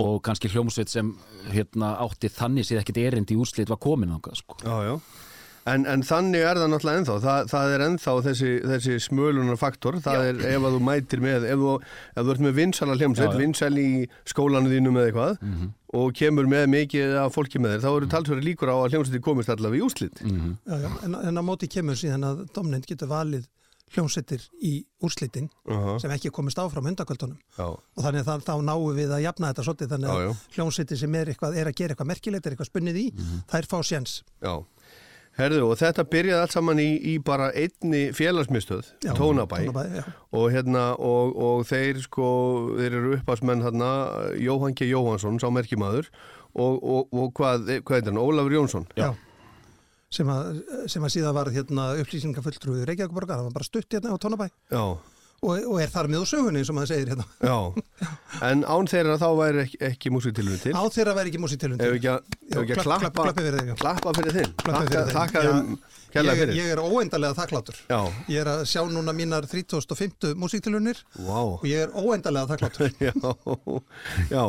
og 0.00 0.20
kannski 0.22 0.50
hljómsveit 0.52 0.90
sem 0.90 1.08
hérna, 1.50 1.96
átti 2.04 2.30
þannig 2.30 2.68
séð 2.68 2.84
ekkit 2.84 3.00
erindi 3.02 3.34
í 3.34 3.40
úrslit 3.40 3.70
var 3.70 3.80
komin 3.82 4.12
ángað 4.14 4.38
sko. 4.38 4.60
já, 4.62 4.76
já. 4.86 4.94
En, 5.68 5.82
en 5.84 6.00
þannig 6.06 6.40
er 6.40 6.56
það 6.56 6.70
náttúrulega 6.72 7.00
ennþá, 7.02 7.16
það, 7.20 7.48
það 7.50 7.72
er 7.74 7.82
ennþá 7.84 8.12
þessi, 8.24 8.52
þessi 8.64 8.94
smölunar 9.04 9.58
faktor, 9.60 9.98
það 10.00 10.22
er 10.30 10.38
ef 10.54 10.64
að 10.64 10.76
þú 10.76 10.80
mætir 10.86 11.20
með, 11.20 11.44
ef 11.52 11.60
þú, 11.60 11.74
ef 12.14 12.24
þú 12.24 12.32
ert 12.34 12.44
með 12.46 12.54
vinsala 12.56 12.96
hljómsveit, 12.96 13.28
Já, 13.28 13.34
já. 13.36 13.42
vinsal 13.44 13.72
í 13.82 13.90
skólanu 14.32 14.72
þínu 14.72 14.94
með 14.96 15.10
eitthvað 15.10 15.44
og 16.00 16.12
kemur 16.16 16.48
með 16.48 16.66
mikið 16.72 17.14
af 17.26 17.34
fólki 17.36 17.60
með 17.60 17.74
þér, 17.76 17.84
þá 17.84 17.90
eru 17.98 18.08
talsverði 18.16 18.46
líkur 18.48 18.72
á 18.72 18.76
að 18.80 18.92
hljómsveiti 18.94 19.22
komist 19.26 19.52
allavega 19.52 19.82
í 19.82 19.86
úslit. 19.86 20.20
Mhm. 20.24 20.56
já, 20.64 20.76
já. 20.86 20.90
En, 21.04 21.14
en 21.28 21.40
á 21.40 21.42
móti 21.44 21.68
kemur 21.68 21.98
síðan 21.98 22.24
að 22.30 22.44
dómnend 22.56 22.86
getur 22.88 23.10
valið 23.10 23.44
hljómsveitir 23.90 24.44
í 24.62 24.84
úrslitin 25.02 25.48
Uh 25.66 25.96
sem 25.98 26.12
ekki 26.14 26.30
komist 26.30 26.58
áfram 26.62 26.86
hundakvöldunum 26.86 27.36
Já, 27.58 27.64
og 27.74 27.98
þannig 28.04 28.22
að 28.22 28.28
það, 28.28 28.44
þá 28.46 28.52
náum 28.68 28.92
við 28.94 29.10
að 29.16 29.24
jafna 29.24 29.50
þetta 29.50 29.64
svolítið 29.66 29.90
þannig 29.94 30.10
að 30.12 30.20
Já, 30.20 30.26
já. 30.30 30.34
hljómsveitir 30.54 31.00
sem 31.00 31.14
er, 31.18 31.30
eitthvað, 31.32 31.56
er 31.58 31.70
að 31.72 31.74
gera 31.80 31.94
eitthvað 31.96 32.10
merkilegt, 32.12 32.46
er 32.46 32.54
eitthvað 32.54 32.70
spunnið 32.70 33.00
í, 33.02 33.06
þær 33.50 33.66
fá 33.72 33.76
séns. 33.90 34.14
já. 34.40 34.54
Herðu, 35.40 35.60
og 35.70 35.78
þetta 35.80 36.04
byrjaði 36.12 36.42
allt 36.44 36.54
saman 36.54 36.80
í, 36.82 36.88
í 37.12 37.14
bara 37.24 37.48
einni 37.56 38.02
félagsmyndstöð, 38.16 38.90
Já, 39.06 39.12
Tónabæ. 39.16 39.62
Tónabæ, 39.66 39.84
já. 40.00 40.04
og 40.36 40.44
hérna 40.54 40.84
og, 40.98 41.32
og 41.40 41.64
þeir 41.68 42.02
sko 42.04 42.28
þeir 42.78 42.98
eru 43.00 43.14
uppásmenn 43.18 43.64
hérna 43.64 43.90
Jóhann 44.40 44.76
G. 44.76 44.90
Jóhansson, 44.92 45.40
sá 45.42 45.48
merkimaður 45.54 46.10
og, 46.54 46.76
og, 46.82 47.08
og 47.14 47.32
hvað, 47.38 47.68
hvað 47.86 48.00
er 48.02 48.10
hann, 48.12 48.20
Ólafur 48.22 48.56
Jónsson 48.58 48.86
Já. 48.98 49.10
Sem 50.10 50.26
að, 50.26 50.56
sem 50.90 51.04
að 51.06 51.12
síðan 51.14 51.36
var 51.36 51.48
hérna 51.54 51.84
upplýsingafulltrúi 52.02 52.82
Reykjavíkuborgar, 52.88 53.38
það 53.38 53.46
var 53.46 53.52
bara 53.60 53.66
stutt 53.68 53.94
hérna 53.94 54.10
á 54.10 54.18
Tónabæ 54.18 54.48
já, 54.50 54.82
og, 55.42 55.54
og 55.72 55.78
er 55.80 55.88
þar 55.92 56.08
með 56.12 56.22
úr 56.24 56.28
sögunni 56.30 56.62
og 56.68 56.76
maður 56.76 56.90
segir 56.92 57.12
hérna. 57.14 57.24
já. 57.40 57.56
En 58.50 58.64
án 58.64 58.88
þeirra 58.90 59.16
þá 59.20 59.28
væri 59.38 59.62
ekki, 59.66 59.78
ekki 59.90 60.12
músitilunum 60.14 60.60
til. 60.62 60.74
Á 60.76 60.82
þeirra 60.92 61.14
væri 61.16 61.32
ekki 61.32 61.40
ekki 61.96 62.10
að, 62.12 62.34
ef 62.50 62.58
ekki 62.64 62.76
að 62.76 62.82
klapp- 62.82 62.84
klapp- 62.84 63.00
klappa 63.00 63.24
klappi 63.30 63.46
fyrir 63.46 63.64
þig, 63.64 63.80
klappa 63.80 64.14
fyrir 64.18 64.36
Klappa 64.60 64.84
þig. 64.90 65.16
þakka 65.16 65.42
Já. 65.44 65.50
þeim 65.50 66.30
er- 66.34 66.38
fyrir. 66.40 66.54
ég 66.58 66.70
er 66.74 66.80
óendalega 66.82 67.36
þakklátur. 67.38 67.76
já, 67.88 68.00
Ég 68.28 68.40
er 68.40 68.48
að 68.50 68.62
sjá 68.66 68.80
núna 68.90 69.12
mínar 69.14 69.46
3050 69.46 70.34
músiktilunir 70.34 70.98
vá. 71.22 71.38
Og 71.54 71.62
ég 71.70 71.84
er 71.86 71.92
óendalega 71.94 72.50
þakklátur. 72.50 72.90
já, 73.06 73.12
já, 74.30 74.44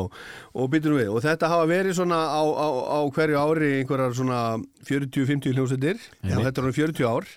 og 0.55 0.69
býtum 0.73 0.97
við 0.97 1.11
og 1.13 1.21
þetta 1.23 1.51
hafa 1.51 1.67
verið 1.69 1.99
svona 1.99 2.17
á, 2.17 2.41
á, 2.41 2.67
á 2.97 2.99
hverju 3.13 3.37
ári 3.43 3.71
einhverjar 3.81 4.15
svona 4.17 4.39
40-50 4.87 5.53
hljómsveitir. 5.55 6.01
Og 6.33 6.41
þetta 6.45 6.57
er 6.57 6.67
orðið 6.67 6.81
40 6.81 7.07
ár. 7.11 7.29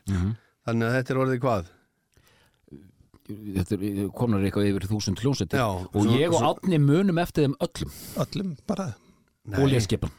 Þannig 0.65 0.89
að 0.89 0.95
þetta 0.97 1.13
er 1.13 1.21
orðið 1.27 1.41
hvað 1.45 1.73
Þetta 3.25 4.11
konar 4.13 4.43
eitthvað 4.45 4.67
yfir 4.69 4.85
þúsund 4.91 5.23
hljómsveitir 5.23 5.63
og 5.65 6.11
ég 6.13 6.35
og 6.37 6.45
Átni 6.51 6.77
munum 6.83 7.23
eftir 7.23 7.47
þeim 7.47 7.55
öllum 7.65 7.95
Öllum 8.27 8.51
bara. 8.69 8.91
Ólíðskipan. 9.49 10.13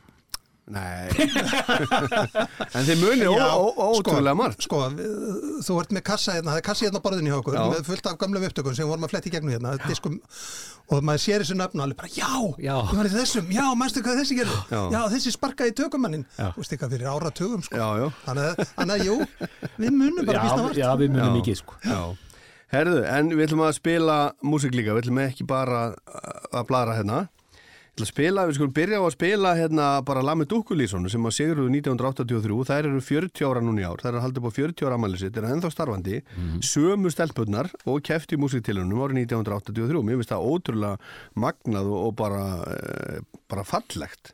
Nei 0.66 1.14
En 2.76 2.88
þið 2.88 3.04
Já, 3.22 3.50
ó- 3.54 3.78
ótrúlega 3.86 4.34
margt 4.34 4.66
Sko, 4.66 4.80
þú 5.62 5.76
ert 5.78 5.94
með 5.94 6.04
kassa 6.08 6.34
hérna, 6.40 6.56
það 6.56 6.58
er 6.58 6.66
kassi 6.66 6.88
hérna 6.88 6.98
á 6.98 7.06
borðinu 7.06 7.30
hjá 7.30 7.38
okkur, 7.38 7.58
Já. 7.60 7.66
með 7.76 7.84
fullt 7.92 8.10
af 8.10 8.18
gamlum 8.24 8.48
upptökum 8.48 8.74
sem 8.74 8.90
vorum 8.90 9.06
að 9.06 9.14
fletti 9.14 9.30
í 9.30 9.36
gegnum 9.36 9.54
hérna, 9.54 9.76
diskum, 9.86 10.18
og 10.90 11.06
maður 11.06 11.22
sér 11.28 11.46
þessu 11.46 11.60
nöfn 11.62 11.78
og 11.78 11.86
alveg 11.86 12.00
bara, 12.02 12.12
já, 12.18 12.34
Já. 12.66 12.76
ég 12.82 12.98
var 12.98 13.06
í 13.06 13.14
þessum, 13.14 13.54
já, 13.54 13.66
mannstu 13.78 14.02
hvað 14.06 14.20
þessi 14.24 14.40
gerði, 14.42 14.58
Já. 14.74 14.82
já, 14.98 15.00
þessi 15.14 15.36
sparkaði 15.38 15.76
tökumannin, 15.84 16.26
þú 16.42 16.64
veist 16.64 16.78
fyrir 16.82 17.10
áratugum, 17.14 17.62
sko, 17.70 17.78
Já, 17.78 17.88
já, 18.02 18.08
þannig 18.26 18.50
að, 18.50 18.66
þannig 18.74 18.96
að, 18.98 19.06
jú, 19.06 19.18
við 19.86 19.98
munum 20.02 20.26
bara 20.32 20.46
býsta 20.48 20.58
Já, 20.58 20.66
vart. 20.66 20.82
já, 20.82 20.90
við 21.06 21.14
munum 21.14 21.38
mikið 21.38 21.62
sko. 21.62 21.78
já 21.86 22.02
Herðu, 22.76 23.06
en 23.08 23.32
við 23.32 23.48
ætlum 23.48 23.64
að 23.66 23.78
spila 23.80 24.18
músík 24.44 24.76
líka, 24.76 24.96
við 24.96 25.06
ætlum 25.06 25.24
ekki 25.24 25.48
bara 25.48 25.88
að 26.52 26.68
bladra 26.70 27.00
hérna 27.00 27.26
Við 27.96 28.02
ætlum 28.02 28.10
að 28.10 28.12
spila, 28.12 28.44
við 28.44 28.58
skulum 28.58 28.72
byrja 28.76 28.98
á 29.00 29.04
að 29.08 29.14
spila 29.14 29.52
hérna 29.56 29.84
bara 30.04 30.24
Lami 30.28 30.44
Dúkulísson 30.52 31.06
sem 31.08 31.28
að 31.30 31.36
sigurðu 31.38 31.68
1983, 31.72 32.58
þær 32.68 32.88
eru 32.90 33.04
40 33.08 33.46
ára 33.48 33.62
núna 33.64 33.80
í 33.80 33.86
ár, 33.88 34.02
þær 34.04 34.10
eru 34.10 34.24
haldið 34.26 34.42
upp 34.42 34.50
á 34.52 34.58
40 34.58 34.90
ára 34.90 34.98
ammæli 35.00 35.20
sitt, 35.22 35.38
eru 35.40 35.52
ennþá 35.54 35.72
starfandi, 35.72 36.20
sömu 36.60 37.12
stelpunnar 37.14 37.70
og 37.88 38.02
kefti 38.04 38.36
músíktilunum 38.36 39.00
árið 39.06 39.22
1983, 39.22 40.02
mér 40.10 40.20
finnst 40.20 40.34
það 40.34 40.50
ótrúlega 40.52 41.40
magnað 41.46 41.94
og, 42.02 42.12
bara, 42.20 42.44
e, 42.68 43.22
bara 43.48 43.64
fallegt 43.64 44.34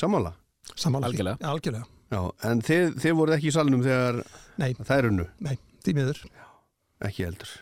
Sammála? 0.00 0.32
Sammála 0.72 1.10
því. 1.10 1.12
Algjörlega. 1.12 1.36
Já, 1.44 1.50
algjörlega. 1.52 1.84
Já, 2.14 2.20
en 2.48 2.64
þið, 2.64 2.96
þið 3.04 3.20
voruð 3.20 3.36
ekki 3.36 3.52
í 3.52 3.54
salnum 3.58 3.84
þegar 3.84 4.22
Nei, 4.62 4.70
þær 4.88 5.10
unnu, 5.10 5.28
nei, 5.44 5.58
því 5.84 5.98
miður. 6.00 6.24
Ekki 7.10 7.26
heldur. 7.28 7.52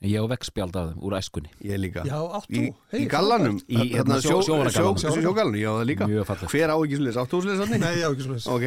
Ég 0.00 0.16
á 0.16 0.24
vegspjald 0.32 0.76
af 0.80 0.86
þeim 0.90 1.02
úr 1.04 1.16
æskunni. 1.18 1.50
Ég 1.60 1.76
líka. 1.76 2.04
Já, 2.08 2.16
átt 2.38 2.48
Í, 2.56 2.62
í 2.96 3.04
gallanum? 3.10 3.58
Í, 3.68 3.82
hérna, 3.92 4.16
sjó- 4.24 4.40
sjóvaragallanum. 4.46 4.96
sjó, 5.02 5.12
Sjógallanum, 5.20 5.60
já 5.60 5.70
það 5.76 5.84
líka. 5.90 6.08
Mjög 6.08 6.24
fallegt. 6.30 6.54
Hver 6.54 6.72
á 6.72 6.76
ekki 6.80 6.96
sliðis, 7.02 7.20
áttu 7.20 7.36
þú 7.36 7.42
sliðis 7.44 7.60
þannig? 7.66 7.80
Nei, 7.84 7.94
já, 8.00 8.08
ekki 8.08 8.24
svo 8.24 8.56
Ok, 8.56 8.64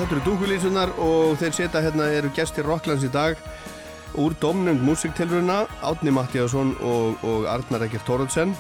Þetta 0.07 0.21
eru 0.21 0.31
dúkulísunar 0.37 0.91
og 1.03 1.33
þeir 1.35 1.55
setja 1.57 1.79
hérna 1.83 2.05
eru 2.15 2.29
gestir 2.31 2.63
Rocklands 2.63 3.01
í 3.03 3.09
dag. 3.11 3.35
Úr 4.15 4.31
domnend 4.39 4.79
músiktilruna 4.79 5.57
Átni 5.83 6.13
Mattíasson 6.15 6.69
og, 6.79 7.25
og 7.27 7.47
Arnar 7.51 7.83
Ekkert 7.83 8.07
Tóruldsen 8.07 8.53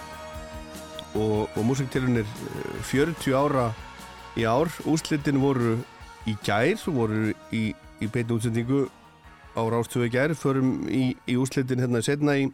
og, 1.15 1.47
og 1.47 1.61
músiktilrunir 1.63 2.27
40 2.89 3.31
ára 3.39 3.69
í 4.35 4.43
ár. 4.43 4.67
Úslitin 4.91 5.39
voru 5.39 5.77
í 6.27 6.35
gær 6.43 6.83
voru 6.83 7.31
í, 7.55 7.63
í 7.71 8.11
beinu 8.11 8.41
útsendingu 8.41 8.81
á 9.55 9.63
Rástöðu 9.71 10.09
í 10.09 10.13
gær. 10.17 10.35
Förum 10.35 10.81
í, 10.91 11.13
í 11.31 11.39
úslitin 11.39 11.79
hérna 11.79 12.03
setna 12.03 12.35
í 12.41 12.49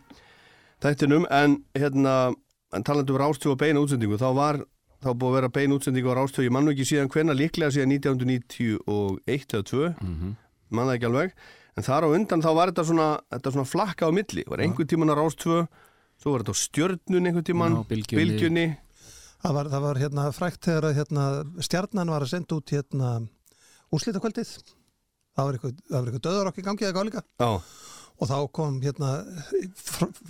þættinum. 0.85 1.25
En 1.33 1.63
hérna 1.73 2.29
en 2.69 2.85
talandi 2.85 3.09
um 3.09 3.23
Rástöðu 3.25 3.55
og 3.55 3.63
beinu 3.65 3.87
útsendingu 3.87 4.21
þá 4.21 4.29
var 4.37 4.61
þá 5.03 5.09
búið 5.11 5.29
að 5.29 5.35
vera 5.37 5.51
bein 5.57 5.75
útsendingu 5.75 6.13
á 6.13 6.17
Rástöðu, 6.19 6.47
ég 6.47 6.55
mann 6.55 6.71
ekki 6.71 6.87
síðan 6.87 7.11
hvenna 7.13 7.35
líklega 7.37 7.75
síðan 7.75 7.93
1991 7.97 9.57
eða 9.57 9.67
2, 9.69 9.89
mm 9.93 10.13
-hmm. 10.15 10.35
mann 10.69 10.87
það 10.87 10.95
ekki 10.97 11.09
alveg. 11.11 11.35
En 11.73 11.83
þar 11.83 12.05
á 12.05 12.13
undan 12.13 12.41
þá 12.41 12.51
var 12.53 12.71
þetta 12.71 12.85
svona, 12.85 13.09
þetta 13.33 13.51
svona 13.51 13.71
flakka 13.73 14.07
á 14.07 14.11
milli, 14.13 14.43
var 14.47 14.61
einhvern 14.61 14.87
tíman 14.87 15.11
á 15.11 15.15
Rástöðu 15.17 15.67
svo 16.21 16.33
var 16.33 16.43
þetta 16.43 16.55
á 16.55 16.63
stjörnun 16.63 17.27
einhvern 17.27 17.47
tíman 17.47 17.75
Já, 17.75 17.83
Bylgjunni. 17.89 18.23
bylgjunni. 18.23 18.67
Það 19.43 19.55
var, 19.57 19.69
það 19.73 19.81
var 19.83 19.99
hérna 19.99 20.27
frækt 20.31 20.67
þegar 20.69 20.85
að 20.87 20.97
hérna, 21.01 21.23
stjarnan 21.59 22.11
var 22.13 22.23
að 22.23 22.31
senda 22.31 22.55
út 22.55 22.71
hérna 22.71 23.09
úrslitakvöldið. 23.91 24.53
Það 25.33 25.47
var 25.47 25.57
eitthvað, 25.57 25.73
eitthvað 25.89 26.23
döðarokk 26.27 26.61
í 26.61 26.63
gangi 26.63 26.85
eða 26.85 26.95
gáleika 26.95 27.23
Já, 27.41 27.49
og 28.21 28.29
þá 28.29 28.35
kom 28.55 28.75
hérna 28.83 29.09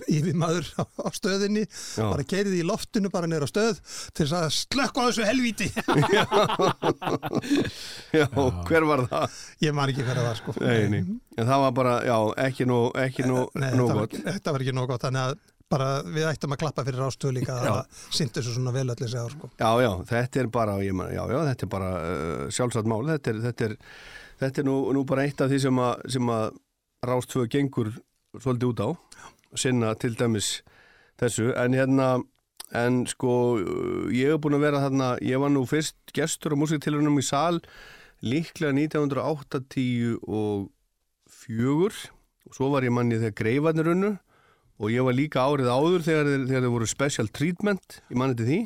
yfir 0.10 0.34
maður 0.40 0.66
á, 0.80 0.84
stöðinni 1.13 1.66
Já. 1.68 2.06
bara 2.08 2.24
keirið 2.25 2.56
í 2.60 2.63
loftinu 2.68 3.10
bara 3.13 3.28
neyra 3.30 3.48
stöð 3.50 3.80
til 4.16 4.25
þess 4.25 4.36
að 4.40 4.48
slökka 4.56 5.04
á 5.04 5.06
þessu 5.10 5.28
helvíti. 5.28 5.68
já, 8.18 8.28
hver 8.68 8.84
var 8.88 9.06
það? 9.12 9.38
Ég 9.63 9.75
man 9.75 9.92
ekki 9.94 10.06
hver 10.06 10.20
það 10.20 10.28
var 10.30 10.40
sko. 10.42 10.56
Nei, 10.62 10.84
nei. 10.94 11.02
En 11.38 11.50
það 11.50 11.63
var 11.66 11.74
bara, 11.80 11.96
já, 12.08 12.18
ekki 12.48 12.68
nú, 12.70 12.80
ekki 13.04 13.25
nú, 13.28 13.38
Nei, 13.58 13.72
nú 13.78 13.88
þetta, 13.88 13.98
var, 14.00 14.08
ekki- 14.10 14.24
þetta 14.30 14.56
var 14.56 14.66
ekki 14.66 14.75
nóg 14.78 14.90
gott 14.94 15.06
þannig 15.08 15.24
að 15.28 15.34
bara 15.74 15.88
við 16.06 16.25
ættum 16.30 16.54
að 16.54 16.60
klappa 16.62 16.84
fyrir 16.86 17.02
ástöðu 17.08 17.34
líka 17.40 17.54
að 17.58 17.63
það 17.66 18.02
sýndi 18.13 18.36
þessu 18.38 18.52
svona 18.58 18.74
vel 18.75 18.90
allir 18.94 19.10
sig 19.10 19.24
á 19.25 19.28
sko. 19.32 19.50
Já, 19.58 19.70
já, 19.82 19.92
þetta 20.12 20.42
er 20.44 20.50
bara, 20.54 20.75
man, 20.94 21.10
já, 21.16 21.24
já, 21.34 21.40
þetta 21.50 21.66
er 21.66 21.72
bara 21.72 21.88
uh, 22.02 22.44
sjálfsagt 22.54 22.90
mál, 22.92 23.02
þetta 23.10 23.32
er, 23.34 23.40
þetta 23.48 23.66
er, 23.70 23.74
þetta 24.44 24.62
er 24.62 24.68
nú, 24.70 24.75
nú 24.94 25.02
bara 25.10 25.25
eitt 25.25 25.42
af 25.42 25.50
því 25.50 25.60
sem 25.66 25.82
að, 25.82 26.04
sem 26.13 26.30
að 26.36 26.46
Rástvöðu 27.03 27.50
gengur 27.51 27.89
svolítið 28.39 28.69
út 28.72 28.83
á, 28.83 28.89
sinna 29.60 29.93
til 30.00 30.13
dæmis 30.17 30.62
þessu, 31.22 31.51
en 31.60 31.75
hérna, 31.77 32.07
en 32.74 33.03
sko, 33.10 33.33
uh, 33.60 34.07
ég 34.13 34.33
hef 34.33 34.41
búin 34.43 34.57
að 34.57 34.65
vera 34.67 34.83
þarna, 34.86 35.10
ég 35.22 35.41
var 35.41 35.53
nú 35.53 35.65
fyrst 35.69 35.98
gestur 36.15 36.55
á 36.55 36.62
músiktilunum 36.62 37.19
í 37.22 37.25
sal, 37.25 37.62
líklega 38.24 38.74
1980 38.74 40.17
og 40.24 40.69
fjögur, 41.29 41.93
og 42.48 42.57
svo 42.57 42.72
var 42.74 42.88
ég 42.88 42.95
manni 42.95 43.19
þegar 43.19 43.38
greifarnir 43.41 43.91
unnu, 43.93 44.13
og 44.81 44.91
ég 44.91 45.05
var 45.05 45.15
líka 45.15 45.43
árið 45.43 45.69
áður 45.69 46.05
þegar 46.07 46.29
þegar 46.48 46.65
þeir 46.65 46.74
voru 46.74 46.89
special 46.89 47.29
treatment, 47.29 48.00
ég 48.10 48.19
manni 48.19 48.39
til 48.39 48.50
því. 48.50 48.60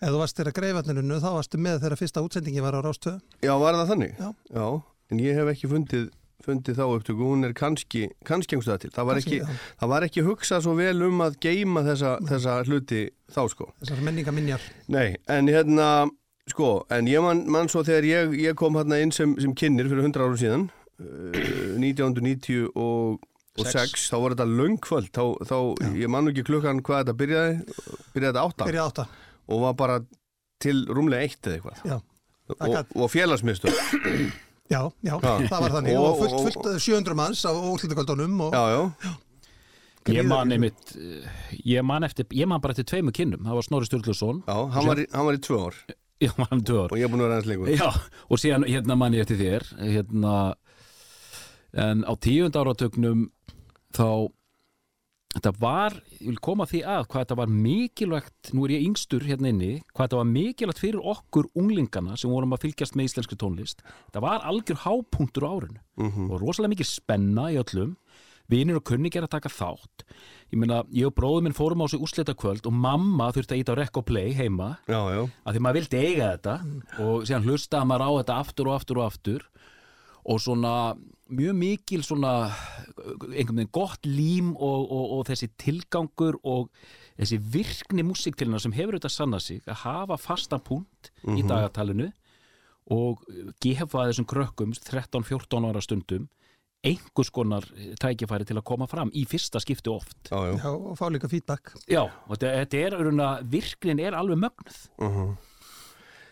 Ef 0.00 0.14
þú 0.14 0.20
varst 0.20 0.38
þeirra 0.38 0.56
greifarnirinu 0.56 1.18
þá 1.20 1.30
varstu 1.34 1.58
með 1.60 1.82
þeirra 1.82 1.98
fyrsta 2.00 2.22
útsendingi 2.24 2.62
var 2.64 2.76
á 2.76 2.80
rástöðu. 2.84 3.20
Já, 3.44 3.52
var 3.60 3.76
það 3.76 3.90
þannig? 3.94 4.14
Já. 4.48 4.68
en 5.10 5.20
ég 5.20 5.34
hef 5.36 5.50
ekki 5.50 5.68
fundið, 5.68 6.04
fundið 6.44 6.78
þá 6.80 6.84
upptöku, 6.96 7.26
hún 7.32 7.44
er 7.48 7.52
kannski, 7.56 8.06
kannski 8.28 8.56
einhverstað 8.56 8.82
til. 8.86 8.90
Það 8.94 9.08
var, 9.10 9.20
Kannski, 9.20 9.38
ekki, 9.40 9.54
já. 9.58 9.74
það 9.82 9.92
var 9.94 10.06
ekki 10.08 10.24
hugsað 10.26 10.64
svo 10.66 10.74
vel 10.78 11.06
um 11.06 11.22
að 11.26 11.38
geima 11.44 11.84
þessa, 11.86 12.12
þessa 12.30 12.56
hluti 12.68 13.00
þá, 13.30 13.40
sko. 13.52 13.70
Þessar 13.82 14.04
menningaminjar. 14.08 14.68
Nei, 14.92 15.08
en 15.30 15.50
hérna, 15.52 15.88
sko, 16.50 16.70
en 16.96 17.10
ég 17.10 17.24
man, 17.24 17.44
man 17.52 17.68
svo 17.72 17.84
þegar 17.86 18.08
ég, 18.08 18.36
ég 18.48 18.58
kom 18.60 18.78
hérna 18.80 19.00
inn 19.04 19.12
sem, 19.14 19.36
sem 19.42 19.52
kynir 19.56 19.90
fyrir 19.92 20.06
100 20.08 20.24
árum 20.24 20.38
síðan, 20.40 20.68
uh, 21.00 21.42
1996, 21.80 22.70
og 22.76 23.18
og 23.60 23.66
sex, 23.66 24.06
þá 24.08 24.14
var 24.22 24.32
þetta 24.36 24.44
löngkvöld 24.56 25.08
þá, 25.12 25.24
þá 25.50 25.56
ég 25.98 26.08
man 26.08 26.22
nú 26.24 26.30
ekki 26.32 26.44
klukkan 26.46 26.78
hvað 26.86 27.00
þetta 27.02 27.14
byrjaði 27.18 27.56
byrjaði 28.14 28.28
þetta 28.30 28.44
átta 28.46 28.68
Byrja 28.68 28.84
átta. 28.86 29.04
og 29.50 29.64
var 29.64 29.74
bara 29.76 29.96
til 30.62 30.76
rúmlega 30.88 31.26
eitt 31.26 31.48
eða 31.50 31.58
eitthvað 31.58 31.98
og, 32.70 32.94
og 32.94 33.10
félagsmyndstur 33.12 33.74
Já, 34.70 34.80
já, 35.02 35.16
Já. 35.18 35.32
það 35.50 35.60
var 35.64 35.70
þannig. 35.76 35.96
Og- 35.98 36.06
og, 36.06 36.18
fullt, 36.20 36.34
og- 36.38 36.44
fullt 36.52 36.80
700 36.84 37.14
manns 37.18 37.42
á 37.44 37.50
útlítakvöldunum 37.50 38.40
og 38.46 38.52
já, 38.54 38.64
já, 38.76 39.16
Ég 40.10 40.24
man 40.26 40.48
einmitt 40.50 40.94
eh, 40.96 41.26
ég 41.66 41.84
man, 41.84 42.02
eftir, 42.02 42.24
ég 42.32 42.46
man 42.48 42.60
bara 42.60 42.72
eftir 42.72 42.86
tveimu 42.88 43.12
kynnum. 43.12 43.42
Það 43.44 43.54
var 43.58 43.62
Snorri 43.66 43.86
Sturluson. 43.86 44.38
Já, 44.46 44.54
hann 44.72 44.86
var, 44.86 44.96
í, 44.96 45.04
hann 45.12 45.26
var 45.26 45.34
í 45.36 45.40
tvö 45.44 45.58
ár. 45.66 45.74
Já, 46.24 46.30
hann 46.36 46.46
var 46.46 46.54
um 46.56 46.62
tvö 46.64 46.78
ár. 46.84 46.92
Og 46.94 46.98
ég 46.98 47.04
er 47.04 47.08
búin 47.12 47.20
að 47.20 47.26
vera 47.28 47.36
hans 47.36 47.46
lengur. 47.50 47.68
Já, 47.68 47.90
og 48.30 48.38
síðan 48.40 48.64
hérna 48.68 48.96
man 48.96 49.12
ég 49.12 49.20
eftir 49.26 49.38
þér 49.42 49.68
hérna 49.92 50.54
en 51.74 52.02
á 52.08 52.12
tíund 52.18 52.56
áratögnum 52.58 53.28
þá 53.94 54.08
þetta 55.30 55.52
var, 55.62 55.94
ég 56.18 56.26
vil 56.32 56.40
koma 56.42 56.66
að 56.66 56.72
því 56.74 56.80
að 56.90 57.04
hvað 57.10 57.22
þetta 57.24 57.38
var 57.38 57.52
mikilvægt, 57.54 58.50
nú 58.56 58.64
er 58.66 58.74
ég 58.74 58.86
yngstur 58.88 59.26
hérna 59.28 59.52
inni, 59.52 59.70
hvað 59.94 60.08
þetta 60.08 60.18
var 60.20 60.30
mikilvægt 60.32 60.82
fyrir 60.82 61.06
okkur 61.12 61.50
unglingana 61.60 62.16
sem 62.18 62.32
vorum 62.32 62.56
að 62.56 62.66
fylgjast 62.66 62.98
með 62.98 63.10
íslenski 63.10 63.38
tónlist, 63.38 63.84
þetta 64.08 64.24
var 64.26 64.42
algjör 64.50 64.82
hápunktur 64.86 65.46
á 65.46 65.50
árinu. 65.54 65.80
Mhm. 66.00 66.30
og 66.30 66.40
rosalega 66.40 66.74
mikið 66.74 66.90
spenna 66.90 67.50
í 67.52 67.58
öllum. 67.60 67.96
Vinir 68.50 68.74
og 68.74 68.82
kunni 68.82 69.10
gera 69.14 69.28
að 69.28 69.36
taka 69.36 69.48
þátt. 69.48 70.02
Ég 70.50 70.58
meina, 70.58 70.82
ég 70.90 71.06
og 71.06 71.14
bróður 71.14 71.44
minn 71.44 71.54
fórum 71.54 71.84
á 71.84 71.86
sig 71.86 72.00
úrslita 72.02 72.34
kvöld 72.34 72.66
og 72.66 72.72
mamma 72.74 73.30
þurfti 73.30 73.54
að 73.54 73.60
íta 73.62 73.74
á 73.74 73.78
rekk 73.78 74.00
og 74.00 74.06
play 74.06 74.32
heima. 74.34 74.78
Já, 74.88 74.98
já, 75.06 75.30
að 75.46 75.54
því 75.54 75.60
maður 75.62 75.78
vildi 75.78 76.00
eiga 76.02 76.30
þetta 76.34 76.54
og 76.98 77.22
síðan 77.28 77.46
hlustaði 77.46 77.86
maður 77.86 78.02
á 78.02 78.10
þetta 78.18 78.38
aftur 78.42 78.66
og 78.66 78.74
aftur 78.74 78.98
og 78.98 79.06
aftur. 79.06 79.46
Og 80.26 80.40
svona 80.42 80.96
mjög 81.30 81.56
mikil 81.58 82.02
svona 82.06 82.32
einhvern 83.00 83.60
veginn 83.60 83.72
gott 83.74 84.06
lím 84.06 84.54
og, 84.56 84.80
og, 84.86 85.04
og 85.18 85.22
þessi 85.30 85.50
tilgangur 85.60 86.38
og 86.42 86.70
þessi 87.18 87.38
virkni 87.54 88.04
músiktilina 88.06 88.60
sem 88.62 88.74
hefur 88.76 88.98
þetta 88.98 89.12
sanna 89.12 89.40
sig 89.42 89.62
að 89.66 89.82
hafa 89.84 90.18
fasta 90.20 90.60
punkt 90.62 91.12
í 91.24 91.44
dagatalinu 91.46 92.10
og 92.90 93.22
gefa 93.62 94.08
þessum 94.08 94.28
krökkum 94.28 94.74
13-14 94.74 95.68
ára 95.70 95.82
stundum 95.84 96.28
einhvers 96.86 97.28
konar 97.34 97.66
tækifæri 98.00 98.46
til 98.48 98.56
að 98.56 98.66
koma 98.70 98.88
fram 98.88 99.10
í 99.12 99.26
fyrsta 99.28 99.60
skipti 99.60 99.92
oft 99.92 100.30
já, 100.30 100.38
já. 100.48 100.54
Já, 100.56 100.70
og 100.72 100.96
fá 100.96 101.06
líka 101.12 101.28
feedback. 101.28 101.74
Já, 101.84 102.06
og 102.26 102.40
þetta, 102.40 102.80
er 102.80 102.96
rauna, 102.96 103.30
virknin 103.44 104.00
er 104.00 104.16
alveg 104.16 104.40
mögnuð 104.40 104.78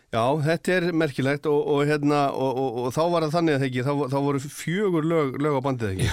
Já, 0.09 0.23
þetta 0.41 0.71
er 0.73 0.85
merkilegt 0.97 1.45
og, 1.45 1.59
og, 1.69 1.83
hérna, 1.85 2.19
og, 2.33 2.57
og, 2.57 2.77
og 2.81 2.93
þá 2.95 3.01
var 3.13 3.23
það 3.27 3.33
þannig 3.35 3.53
að 3.53 3.59
það 3.61 3.65
ekki, 3.67 3.81
þá, 3.85 3.91
þá 4.09 4.15
voru 4.25 4.39
fjögur 4.41 5.05
lög, 5.05 5.35
lög 5.45 5.57
á 5.57 5.61
bandið 5.67 5.91
ekki. 5.91 6.07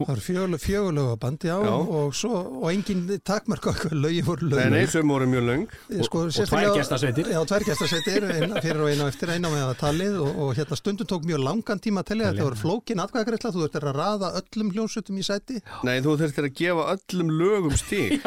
Það 0.00 0.06
var 0.08 0.22
fjögulega 0.24 0.60
fjögulega 0.64 1.16
band, 1.20 1.44
já, 1.44 1.56
Já. 1.66 1.72
og 2.00 2.14
svo, 2.16 2.38
og 2.62 2.64
engin 2.70 3.02
takmark 3.28 3.68
á 3.68 3.72
hvað 3.76 3.92
lögi 4.06 4.22
voru 4.24 4.48
lög. 4.48 4.56
Nei, 4.62 4.70
nei, 4.72 4.86
sem 4.88 5.12
voru 5.12 5.28
mjög 5.28 5.44
löng. 5.50 5.66
sko, 6.06 6.22
og 6.24 6.32
sérstaklega- 6.32 6.70
tvær 6.72 6.78
gestasveitir. 6.80 7.28
Já, 7.34 7.40
tvær 7.50 7.66
gestasveitir, 7.68 8.26
eina 8.38 8.62
fyrir 8.64 8.80
og 8.80 8.88
eina 8.94 9.04
á 9.04 9.08
eftir, 9.12 9.34
eina 9.36 9.52
með 9.52 9.66
að 9.66 9.76
talið 9.84 10.16
og, 10.24 10.40
og 10.46 10.54
hérna 10.56 10.80
stundum 10.80 11.10
tók 11.12 11.28
mjög 11.28 11.44
langan 11.44 11.84
tíma 11.84 12.00
að 12.00 12.08
telja 12.14 12.32
þetta 12.32 12.48
voru 12.48 12.60
flókin 12.62 13.04
atkvæðagreitla, 13.04 13.52
þú 13.52 13.66
þurftir 13.66 13.88
að 13.92 14.00
raða 14.00 14.32
öllum 14.40 14.72
hljónsutum 14.72 15.20
í 15.20 15.26
sæti. 15.28 15.60
Nei, 15.84 15.98
þú 16.00 16.16
þurftir 16.24 16.48
að 16.48 16.56
gefa 16.62 16.88
öllum 16.96 17.36
lögum 17.36 17.76
stík. 17.84 18.24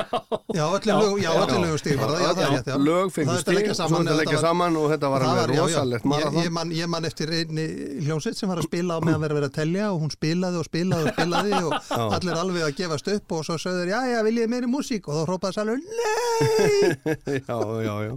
Já, 0.53 0.65
öllum 0.69 1.01
lögum, 1.01 1.19
já, 1.25 1.34
öllum 1.34 1.65
lögum 1.65 1.82
stíg 1.82 1.97
var 1.97 2.13
það, 2.13 2.21
já, 2.21 2.32
það 2.38 2.45
er 2.45 2.56
rétt, 2.60 2.69
já. 2.69 2.77
Lög 2.84 3.13
fengur 3.17 3.41
stík, 3.41 3.58
leggja 3.58 3.73
svo 3.82 4.83
og 4.84 4.91
þetta 4.91 5.10
var 5.13 5.26
alveg 5.28 5.43
já, 5.43 5.56
já. 5.56 5.62
rosalegt 5.63 6.06
ég, 6.12 6.38
ég, 6.43 6.52
man, 6.58 6.72
ég 6.76 6.89
man 6.91 7.08
eftir 7.10 7.32
einni 7.39 7.65
hljómsveit 8.06 8.38
sem 8.38 8.52
var 8.52 8.62
að 8.62 8.67
spila 8.69 8.98
á 8.98 9.00
meðan 9.04 9.24
verið 9.24 9.39
verið 9.39 9.50
að 9.50 9.58
telja 9.58 9.88
og 9.93 10.04
hún 10.04 10.13
spilaði 10.13 10.60
og 10.62 10.67
spilaði 10.67 11.10
og 11.10 11.15
spilaði 11.17 11.62
og 11.67 12.13
allir 12.19 12.39
alveg 12.43 12.67
að 12.67 12.76
gefast 12.82 13.10
upp 13.15 13.36
og 13.38 13.48
svo 13.48 13.58
sögður, 13.63 13.91
já, 13.96 14.00
já, 14.12 14.19
viljið 14.28 14.52
meiri 14.54 14.69
músík? 14.72 15.08
Og 15.10 15.17
þá 15.17 15.24
hrópaði 15.32 15.58
sælur, 15.58 15.82
nei! 15.98 16.93
Já, 17.50 17.58
já, 17.88 17.96
já, 18.10 18.13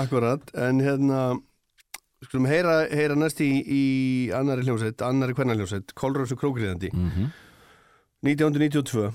akkurat. 0.00 0.50
En 0.68 0.80
hérna 0.82 1.20
skulum 2.24 2.46
heyra, 2.50 2.82
heyra 2.92 3.14
næst 3.16 3.38
í, 3.44 3.48
í 3.64 3.84
annari 4.36 4.66
hljómsveit, 4.66 5.00
annari 5.06 5.32
kvennarhljómsveit 5.38 5.94
Kolröfsu 5.96 6.36
Krókriðandi 6.40 6.90
Mhm. 6.94 7.30
1992 8.20 9.06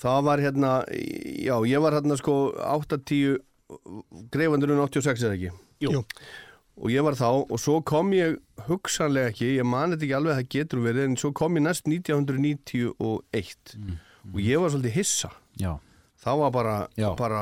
það 0.00 0.22
var 0.24 0.40
hérna, 0.40 0.70
já, 0.88 1.52
ég 1.68 1.82
var 1.84 1.92
hérna 1.98 2.16
sko 2.16 2.36
8-10 2.56 3.34
greifandurinn 4.32 4.80
86 4.84 5.24
eða 5.28 5.36
ekki? 5.38 5.50
Jú. 5.84 5.90
Jú. 5.98 6.04
og 6.78 6.92
ég 6.94 7.02
var 7.02 7.16
þá 7.18 7.26
og 7.50 7.58
svo 7.58 7.80
kom 7.86 8.12
ég 8.14 8.36
hugsanlega 8.68 9.32
ekki, 9.32 9.48
ég 9.58 9.66
mani 9.66 9.96
þetta 9.96 10.06
ekki 10.06 10.16
alveg 10.18 10.32
að 10.32 10.38
það 10.40 10.48
getur 10.54 10.82
verið 10.84 11.08
en 11.08 11.16
svo 11.18 11.32
kom 11.34 11.58
ég 11.58 11.64
næst 11.66 11.88
1991 11.90 12.92
og 14.32 14.40
ég 14.44 14.60
var 14.62 14.70
svolítið 14.70 14.94
hissa. 14.94 15.30
Já, 15.58 15.72
það 16.22 16.38
var 16.44 16.50
bara, 16.54 16.74
bara 17.18 17.40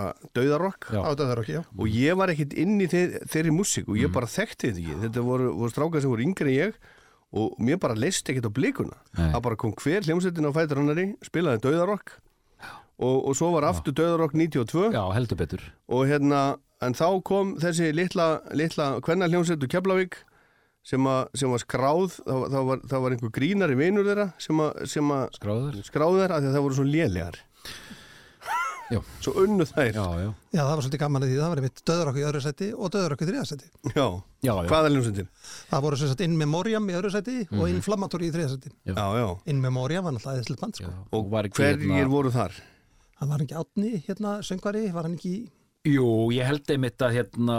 já. 0.89 1.01
Og 1.77 1.89
ég 1.93 2.17
var 2.17 2.33
ekkit 2.33 2.55
inn 2.63 2.77
í 2.81 2.87
þeir, 2.89 3.17
þeirri 3.29 3.53
músík 3.57 3.89
og 3.89 3.99
ég 4.01 4.13
bara 4.15 4.27
þekkti 4.31 4.71
þetta 4.71 4.83
ekki. 4.85 5.01
Þetta 5.05 5.25
voru, 5.27 5.51
voru 5.61 5.75
strákar 5.75 6.05
sem 6.05 6.13
voru 6.13 6.25
yngri 6.25 6.55
en 6.55 6.61
ég 6.61 6.79
og 7.37 7.57
mér 7.61 7.77
bara 7.83 7.97
leist 7.99 8.29
ekkit 8.31 8.47
á 8.49 8.53
blikuna. 8.57 8.97
Það 9.35 9.43
bara 9.49 9.57
kom 9.61 9.75
hver 9.83 10.07
hljómsveitin 10.07 10.49
á 10.49 10.53
fætur 10.57 10.81
hannari 10.81 11.09
spilaði 11.27 11.61
dauðarokk 11.67 12.15
og, 12.99 13.17
og 13.29 13.35
svo 13.37 13.51
var 13.57 13.67
aftur 13.69 13.93
dauðarokk 13.97 14.33
92 14.39 14.93
já, 14.95 15.03
heldur 15.17 15.37
betur 15.43 15.65
og 15.93 16.07
hérna 16.09 16.45
en 16.85 16.95
þá 16.97 17.07
kom 17.25 17.55
þessi 17.61 17.91
litla, 17.97 18.41
litla 18.57 18.97
kvenna 19.05 19.29
hljómsveit 19.29 19.63
úr 19.65 19.71
Keflavík 19.73 20.17
sem, 20.87 21.03
a, 21.11 21.27
sem 21.35 21.51
var 21.51 21.61
skráð 21.65 22.19
var- 22.25 22.49
það, 22.53 22.63
var, 22.71 22.83
það 22.93 23.05
var 23.05 23.15
einhver 23.17 23.33
grínari 23.35 23.77
vinur 23.81 24.07
þeirra 24.07 24.29
sem, 24.41 24.61
a, 24.63 24.71
sem 24.87 25.11
a, 25.13 25.23
Skráður 25.35 25.81
skráð 25.89 26.21
þeirra 26.23 26.37
af 26.39 26.45
því 26.45 26.51
að 26.53 26.57
það 26.59 26.67
voru 26.69 26.79
svo 26.81 26.87
lélegar 26.89 27.39
Já. 28.87 29.01
svo 29.25 29.33
unnu 29.43 29.65
þær 29.67 29.89
Já, 29.97 30.05
já, 30.23 30.29
Já, 30.55 30.61
það 30.63 30.71
var 30.77 30.85
svolítið 30.87 31.01
gaman 31.03 31.25
að 31.27 31.33
því, 31.33 31.39
það 31.41 31.51
var 31.53 31.61
einmitt 31.63 31.83
döður 31.91 32.11
okki 32.13 32.21
í 32.23 32.27
öðru 32.29 32.43
sæti 32.45 32.69
og 32.77 32.93
döður 32.95 33.15
okki 33.17 33.27
í 33.27 33.31
þriða 33.33 33.47
sæti 33.51 33.67
Já. 33.97 34.07
já, 34.47 34.53
já. 34.53 34.69
hvaða 34.71 34.93
hljómsveitin? 34.93 35.29
Það 35.73 35.85
voru 35.89 35.99
sem 36.05 36.13
sagt 36.13 36.23
In 36.29 36.37
Memoriam 36.39 36.87
í 36.93 36.95
öðru 37.01 37.11
sæti 37.17 37.37
og 37.51 37.67
Inflammatory 37.73 38.29
í 38.31 38.35
þriða 38.37 38.53
sæti 38.55 38.71
Já. 38.87 38.95
Já, 38.95 39.07
já 39.25 39.27
In 39.51 39.61
Memoriam 39.65 40.07
var 40.07 40.15
náttúrulega 40.15 40.45
eðslega 40.45 40.63
band, 40.63 40.79
sko. 40.79 40.93
Og 41.19 41.27
hverjir 41.35 41.83
hérna- 41.83 42.07
voru 42.15 42.31
þar? 42.37 42.55
Hann 43.21 43.31
var 43.33 43.41
ekki 43.45 43.57
átni, 43.57 43.93
hérna, 44.07 44.37
söngvari, 44.45 44.87
var 44.93 45.07
hann 45.09 45.17
ekki 45.17 45.35
Jú, 45.87 46.07
ég 46.35 46.45
held 46.49 46.69
einmitt 46.75 47.01
að 47.07 47.15
hérna 47.21 47.59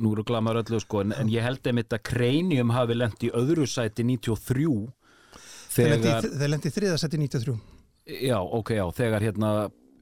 nú 0.00 0.12
eru 0.14 0.24
glamar 0.26 0.58
öllu 0.60 0.80
sko 0.82 1.00
en, 1.04 1.12
en 1.16 1.28
ég 1.32 1.44
held 1.44 1.66
einmitt 1.70 1.92
að 1.94 2.02
Cranium 2.10 2.70
hafi 2.74 2.96
lent 2.96 3.22
í 3.26 3.30
öðru 3.36 3.66
sæti 3.70 4.04
93 4.06 4.66
Þeir 5.70 5.92
lendi 5.94 6.08
í- 6.08 6.10
þegar, 6.10 6.30
þeir 6.40 6.50
lendi 6.54 6.70
í 6.70 6.74
þriða 6.74 6.98
sæti 7.02 7.20
93 7.22 7.56
já, 8.26 8.38
ok, 8.42 8.72
já, 8.80 8.84
þegar 8.96 9.22
hérna 9.28 9.50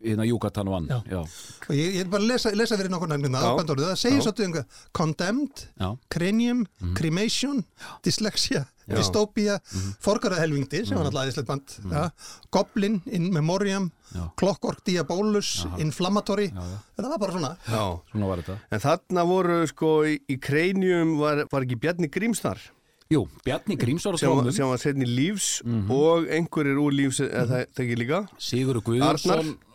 hérna 0.04 0.26
Júkatan 0.28 0.70
vann 0.70 0.88
og 0.92 1.74
ég, 1.74 1.94
ég 1.98 2.00
er 2.04 2.10
bara 2.12 2.22
að 2.22 2.28
lesa, 2.32 2.52
lesa 2.54 2.78
fyrir 2.78 2.92
nokkur 2.92 3.10
nefnina 3.10 3.40
það 3.42 3.94
segir 3.98 4.22
svolítið 4.24 4.48
um 4.48 4.56
Condemned, 4.92 5.64
já, 5.80 5.88
Cranium, 6.12 6.64
Cremation 6.94 7.64
Dyslexia, 8.04 8.66
Já. 8.88 8.96
Dystopia 8.96 9.58
Forgarahelvingdi 10.00 10.84
sem 10.86 10.96
var 10.96 11.04
náttúrulega 11.08 11.28
æðislegt 11.28 11.48
band. 11.50 11.74
Ja. 11.92 12.06
Goblin, 12.54 13.02
In 13.12 13.26
Memoriam 13.34 13.90
Já. 14.14 14.30
Clockwork 14.40 14.80
Diabolus 14.86 15.66
Inflammatory, 15.76 16.48
þetta 16.96 17.10
var 17.12 17.18
bara 17.20 17.34
svona. 17.36 17.52
Já. 17.68 17.82
svona 18.12 18.30
var 18.30 18.40
þetta. 18.42 18.58
En 18.72 18.80
þarna 18.86 19.26
voru 19.28 19.60
sko 19.68 19.92
í, 20.08 20.16
í 20.32 20.38
kreinjum 20.40 21.18
var, 21.20 21.44
var 21.52 21.66
ekki 21.68 21.80
Bjarni 21.84 22.08
Gríms 22.08 22.40
þar 22.40 22.62
Jú, 23.08 23.22
Bjarni 23.40 23.76
Grímsvar 23.80 24.18
sem, 24.20 24.28
var- 24.68 24.76
setni 24.80 25.06
lífs 25.08 25.62
og 25.88 26.26
einhverjir 26.28 26.76
úr 26.76 26.92
lífs 26.92 27.22
eða 27.24 27.46
það, 27.48 27.62
það 27.72 27.84
ekki 27.86 27.96
líka. 28.02 28.18
Sigur 28.36 28.80
Guðjónsson 28.84 29.48
uh, 29.54 29.67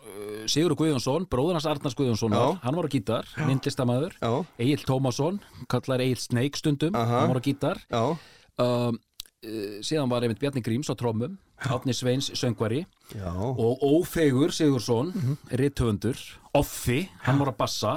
Sigur 0.50 0.74
Guðjónsson, 0.78 1.26
bróður 1.30 1.58
hans 1.58 1.66
Arnars 1.70 1.96
Guðjónssonar 1.98 2.42
Já. 2.54 2.58
hann 2.64 2.76
var 2.78 2.86
á 2.86 2.90
gítar, 2.92 3.28
myndlistamæður 3.48 4.14
Egil 4.58 4.84
Tómasson, 4.86 5.40
kallar 5.68 6.00
Egil 6.04 6.20
Sneik 6.22 6.56
stundum 6.60 6.94
Aha. 6.96 7.20
hann 7.22 7.32
var 7.32 7.40
á 7.40 7.44
gítar. 7.44 7.80
Um, 7.90 8.98
uh, 9.44 9.78
síðan 9.84 10.10
var 10.12 10.22
einmitt 10.24 10.40
Bjarni 10.42 10.62
Gríms 10.64 10.90
á 10.92 10.94
trómum 10.94 11.38
Átni 11.64 11.94
Sveins 11.96 12.28
söngvari 12.36 12.84
já. 13.14 13.30
og 13.32 13.80
Ófegur 13.82 14.52
Sigursson 14.52 15.12
mm 15.14 15.36
rithöfundur, 15.58 16.18
Offi 16.54 17.08
hann 17.24 17.38
var 17.40 17.52
að 17.52 17.56
bassa. 17.58 17.94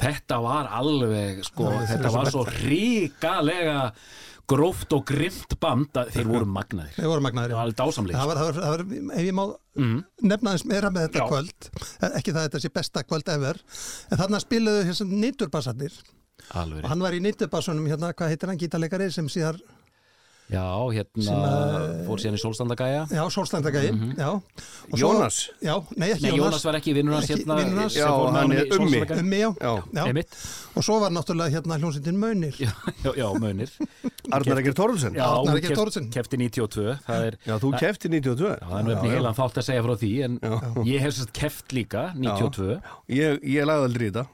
Þetta 0.00 0.36
var 0.42 0.68
alveg 0.70 1.40
sko, 1.44 1.66
Já, 1.66 1.86
þetta 1.90 2.10
var 2.14 2.28
svo 2.30 2.44
ríkalega 2.46 3.78
gróft 4.50 4.94
og 4.96 5.04
grimt 5.08 5.56
band 5.62 5.98
að 6.00 6.12
þeir 6.16 6.30
voru 6.30 6.48
magnaðir. 6.50 6.94
Þeir 6.98 7.10
voru 7.12 7.24
magnaðir, 7.26 7.54
það 7.54 7.60
var 7.60 7.68
alveg 7.68 7.80
dásamlega 7.80 8.20
Það 8.20 8.30
var, 8.30 8.40
það 8.40 8.48
var, 8.48 8.60
það 8.60 8.72
var, 8.74 8.84
ef 9.16 9.26
ég 9.28 9.36
má 9.36 9.44
nefna 10.32 10.54
þess 10.56 10.68
meira 10.70 10.92
með 10.94 11.06
þetta 11.06 11.20
Já. 11.20 11.26
kvöld, 11.30 11.68
ekki 12.10 12.34
það 12.34 12.40
að 12.40 12.48
þetta 12.48 12.62
sé 12.64 12.72
besta 12.80 13.04
kvöld 13.06 13.34
ever, 13.34 13.60
en 14.10 14.20
þarna 14.20 14.42
spiluðu 14.42 14.88
þessum 14.90 15.12
nýtturbassarnir 15.22 16.00
og 16.50 16.88
hann 16.90 17.04
var 17.04 17.14
í 17.14 17.20
nýtturbassunum, 17.22 17.86
hérna, 17.90 18.10
hvað 18.16 18.32
heitir 18.32 18.50
hann, 18.50 18.58
gítarleikari 18.60 19.10
sem 19.14 19.28
síðar, 19.30 19.60
já, 20.50 20.66
hérna 20.96 21.22
Sem 21.24 21.34
að- 21.34 22.06
fór 22.06 22.18
síðan 22.22 22.36
í 22.38 22.40
Sólstandagæja 22.42 23.02
já, 23.10 23.22
Sólstændagæi, 23.30 23.90
já. 24.18 24.28
Og 24.30 24.96
svo- 24.98 24.98
Jónas? 25.00 25.38
Já, 25.62 25.74
nei, 25.96 26.08
ekki 26.14 26.22
Nei, 26.26 26.38
Jónas 26.38 26.64
var 26.64 26.74
ekki 26.80 26.94
vinnur 26.96 27.14
hans 27.14 27.28
hérna 27.30 27.88
sem 27.90 28.02
Já, 28.02 28.08
hann 28.34 28.52
er 28.52 28.66
ummi. 28.76 29.00
Ummi, 29.20 29.38
já. 29.38 29.50
Já. 29.60 29.74
já. 29.94 30.24
Og 30.76 30.82
svo 30.86 31.00
var 31.00 31.10
náttúrulega 31.10 31.50
hérna 31.54 31.78
hljómsveitin 31.78 32.16
Mönir. 32.18 32.54
já, 32.58 32.70
já, 33.04 33.12
já, 33.16 33.28
munir 33.38 33.70
Arnar 34.32 34.58
Ekkert 34.62 34.76
Þorlsen 34.78 35.14
já, 35.14 35.24
Arnar 35.26 35.54
hún 35.54 35.58
Eggert 35.58 35.74
Thoroddsen. 35.78 36.10
kefti 36.10 36.36
92 36.38 36.98
það 37.06 37.24
er 37.26 37.36
Já, 37.46 37.54
þú 37.58 37.72
kefti 37.78 38.08
92 38.08 38.50
Já, 38.50 38.66
það 38.70 38.78
er 38.90 38.96
efni 38.96 39.10
heilan 39.10 39.34
þátt 39.34 39.58
að 39.58 39.66
segja 39.66 39.82
frá 39.86 39.94
því 39.98 40.12
en 40.24 40.38
ég 40.86 41.00
hef 41.00 41.14
sérst 41.14 41.32
keft 41.32 41.72
líka 41.74 42.12
92, 42.14 42.80
Ég, 43.08 43.40
ég 43.42 43.66
lagði 43.66 43.84
aldrei 43.90 44.06
í 44.06 44.10
þetta 44.10 44.26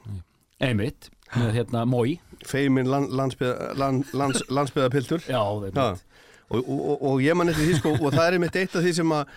einmitt 0.61 1.09
með 1.35 1.51
hérna 1.57 1.85
Mói 1.85 2.19
Feimin 2.47 2.89
land, 2.91 3.13
landsbyða, 3.19 3.71
land, 3.79 4.11
lands, 4.17 4.43
landsbyðapiltur. 4.49 5.23
Já, 5.27 5.39
Já. 5.39 5.45
einmitt 5.67 6.03
og, 6.47 6.59
og, 6.63 6.75
og, 6.79 6.97
og 7.11 7.23
ég 7.23 7.35
man 7.35 7.51
eftir 7.51 7.67
því 7.67 7.79
sko 7.81 7.93
og 7.97 8.11
það 8.13 8.25
er 8.25 8.37
einmitt 8.37 8.59
eitt 8.59 8.75
af 8.79 8.85
því 8.85 8.93
sem 9.01 9.15
að 9.17 9.31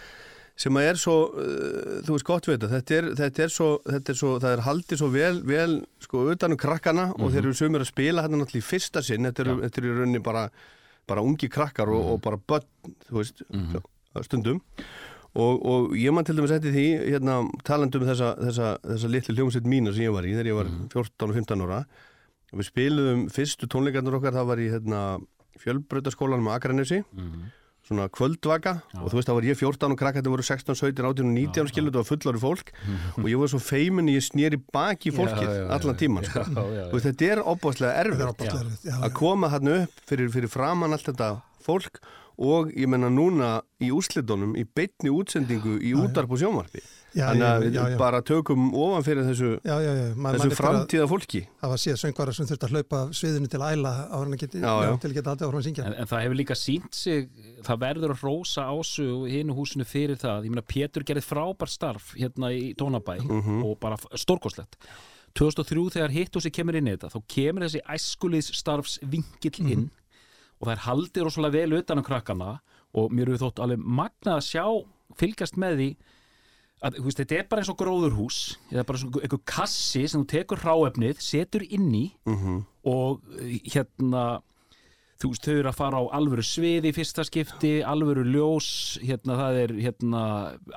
sem 0.61 0.77
að 0.77 0.87
er 0.91 0.99
svo, 1.01 1.15
uh, 1.41 2.01
þú 2.05 2.17
veist 2.17 2.27
gott 2.29 2.49
við 2.49 2.59
þetta. 2.59 2.71
Þetta 2.75 2.97
er, 2.97 3.07
þetta 3.21 3.45
er 3.45 3.53
svo, 3.55 3.69
þetta 3.87 4.13
er 4.13 4.19
svo 4.21 4.33
það 4.43 4.57
er 4.57 4.65
haldið 4.67 5.01
svo 5.01 5.09
vel, 5.15 5.37
vel 5.49 5.77
sko 6.05 6.25
utanum 6.35 6.61
krakkana 6.61 7.07
og 7.17 7.31
þeir 7.33 7.47
eru 7.47 7.55
sumir 7.57 7.85
að 7.85 7.89
spila 7.95 8.27
hérna 8.27 8.43
náttúrulega 8.43 8.61
í 8.61 8.69
fyrsta 8.69 9.03
sinn, 9.05 9.29
þetta 9.31 9.47
eru, 9.47 9.55
þetta 9.65 9.81
eru 9.81 9.93
í 9.93 9.95
rauninni 9.97 10.23
bara, 10.27 10.43
bara 11.09 11.25
ungi 11.25 11.49
krakkar 11.53 11.93
og, 11.95 12.11
og 12.13 12.21
bara 12.27 12.41
börn, 12.53 12.69
þú 13.09 13.23
veist, 13.23 13.41
stundum. 14.27 14.61
Og, 15.31 15.65
og 15.65 15.93
ég 15.95 16.13
man 16.13 16.27
til 16.27 16.35
dæmis 16.37 16.53
eftir 16.53 16.75
því 16.75 16.87
hérna 17.07 17.39
talandum 17.65 18.03
um 18.03 18.09
þessa, 18.11 18.33
þessa, 18.43 18.71
þessa 18.83 19.11
litlu 19.15 19.37
hljómsveit 19.37 19.69
mína 19.71 19.95
sem 19.95 20.09
ég 20.09 20.15
var 20.17 20.27
í 20.27 20.35
þegar 20.35 20.49
ég 20.51 20.59
var 20.59 20.71
14 20.91 21.31
og 21.31 21.37
15 21.39 21.63
ára 21.69 21.85
við 22.53 22.67
spiluðum 22.71 23.25
fyrstu 23.33 23.69
tónleikarnir 23.71 24.17
okkar, 24.19 24.35
það 24.37 24.51
var 24.51 24.61
í 24.63 24.69
hérna, 24.73 25.01
fjölbrautaskólanum 25.63 26.51
á 26.51 26.57
Akranesi. 26.59 27.03
Svona 27.91 28.11
kvöldvaka 28.13 28.75
og 29.01 29.07
þú 29.09 29.17
veist 29.17 29.29
það 29.31 29.37
var 29.39 29.47
ég 29.49 29.57
14 29.59 29.95
og 29.95 29.99
krakkandi 29.99 30.31
voru 30.31 30.45
16, 30.45 30.77
17, 30.79 31.01
18 31.01 31.25
og 31.27 31.33
19 31.33 31.71
skilu 31.73 31.89
þetta 31.89 32.03
var 32.03 32.09
fullari 32.11 32.43
fólk. 32.43 32.73
Og 33.17 33.29
ég 33.33 33.41
var 33.41 33.51
svo 33.51 33.59
feimin 33.65 34.11
ég 34.13 34.23
snýri 34.23 34.61
baki 34.73 35.11
fólkið 35.17 35.49
Já, 35.49 35.55
já, 35.57 35.63
já, 35.65 35.69
allan 35.79 35.97
tíman 35.97 36.27
sko. 36.29 36.45
Já, 36.45 36.61
já, 36.77 36.85
já. 36.93 37.01
þetta 37.07 37.31
er 37.33 37.43
opbáslega 37.43 37.93
er 37.97 38.13
erfitt. 38.13 38.45
já. 38.85 38.95
að 39.01 39.13
koma 39.17 39.49
þarna 39.51 39.79
upp 39.87 40.05
fyrir, 40.07 40.31
fyrir 40.31 40.53
framann 40.53 40.93
allt 40.93 41.09
þetta 41.09 41.31
fólk 41.65 42.03
og 42.41 42.71
ég 42.77 42.89
menna 42.89 43.11
núna 43.13 43.51
í 43.81 43.91
úrslitunum 43.93 44.55
í 44.57 44.65
beitni 44.65 45.11
útsendingu 45.13 45.79
í 45.81 45.93
útarp 45.97 46.31
og 46.33 46.41
sjónvarpi 46.41 46.85
Já, 47.11 47.25
þannig 47.27 47.43
að 47.43 47.65
já, 47.65 47.81
við 47.83 47.95
já, 47.95 47.99
bara 47.99 48.21
tökum 48.23 48.67
ofan 48.79 49.03
fyrir 49.07 49.25
þessu, 49.27 49.49
Já, 49.67 49.73
já, 49.83 49.91
já. 49.99 50.03
Ma- 50.15 50.31
man 50.31 50.37
þessu 50.39 50.57
framtíða 50.61 51.07
fólki 51.11 51.41
Það 51.61 51.73
var 51.73 51.81
síðan 51.83 52.01
söngvara 52.05 52.35
sem 52.37 52.47
þurfti 52.47 52.67
að 52.69 52.75
hlaupa 52.77 53.01
af 53.03 53.15
sviðinu 53.19 53.51
til 53.51 53.61
æla 53.67 53.93
á 54.07 54.17
hann 54.21 54.37
að 54.37 54.43
geti, 54.45 54.61
Já, 54.63 54.73
já. 54.87 54.91
til 55.03 55.11
að 55.11 55.17
geta 55.19 55.33
aldrei 55.35 55.49
áfram 55.49 55.61
að 55.63 55.67
syngja. 55.67 55.87
en, 55.91 55.97
en 55.99 56.11
það 56.13 56.23
hefur 56.25 56.39
líka 56.39 56.57
sínt 56.61 56.95
sig 56.95 57.27
það 57.67 57.81
verður 57.83 58.15
að 58.15 58.23
rósa 58.29 58.67
ásu 58.71 59.07
og 59.17 59.25
hinu 59.33 59.57
húsinu 59.59 59.87
fyrir 59.91 60.21
það, 60.23 60.47
ég 60.47 60.55
meina 60.55 60.67
Pétur 60.71 61.07
gerði 61.11 61.25
frábær 61.27 61.73
starf 61.75 62.13
hérna 62.15 62.53
í 62.55 62.71
Tónabæ 62.79 63.19
og 63.67 63.75
bara 63.83 63.99
stórkoslegt 64.15 64.79
2003 65.35 65.83
þegar 65.97 66.15
hitthúsi 66.15 66.51
kemur 66.55 66.79
inn 66.79 66.89
í 66.91 66.95
þetta 66.95 67.11
þá 67.13 67.19
kemur 67.31 67.67
þessi 67.67 67.83
æskuliðs 67.95 68.53
starfs 68.59 68.97
vingill 69.03 69.67
inn 69.75 69.85
og 70.61 70.67
það 70.69 70.73
er 70.77 70.85
haldið 70.87 71.27
rosalega 71.27 71.59
vel 71.59 71.79
utan 71.79 71.99
um 72.03 72.07
krakkana 72.07 72.49
og 72.99 73.13
mér 73.15 73.31
hefur 73.31 73.47
þótt 73.49 73.63
alveg 73.67 73.83
magnað 73.83 74.39
að 74.41 74.47
sjá 74.49 74.65
fylgjast 75.21 75.59
með 75.61 75.77
því 75.79 75.91
að 76.83 77.01
veist, 77.05 77.19
þetta 77.21 77.39
er 77.43 77.49
bara 77.51 77.61
eins 77.65 77.73
og 77.73 77.79
gróðurhús 77.81 78.39
eða 78.73 78.87
bara 78.89 78.99
svona 79.03 79.25
einhver 79.27 79.43
kassi 79.45 80.07
sem 80.09 80.23
þú 80.25 80.31
tekur 80.33 80.63
hráefnið, 80.65 81.19
setur 81.21 81.67
inn 81.69 81.91
í 81.95 82.07
og 82.85 83.21
uh, 83.21 83.51
hérna 83.75 84.41
þú 85.21 85.29
veist, 85.35 85.45
þau 85.45 85.53
eru 85.61 85.69
að 85.69 85.77
fara 85.77 85.99
á 86.01 86.05
alvöru 86.17 86.43
sviði 86.49 86.89
í 86.89 86.95
fyrsta 86.97 87.25
skipti, 87.29 87.73
alvöru 87.85 88.23
ljós 88.25 88.97
hérna, 89.05 89.35
það 89.37 89.59
er 89.61 89.75
hérna 89.85 90.23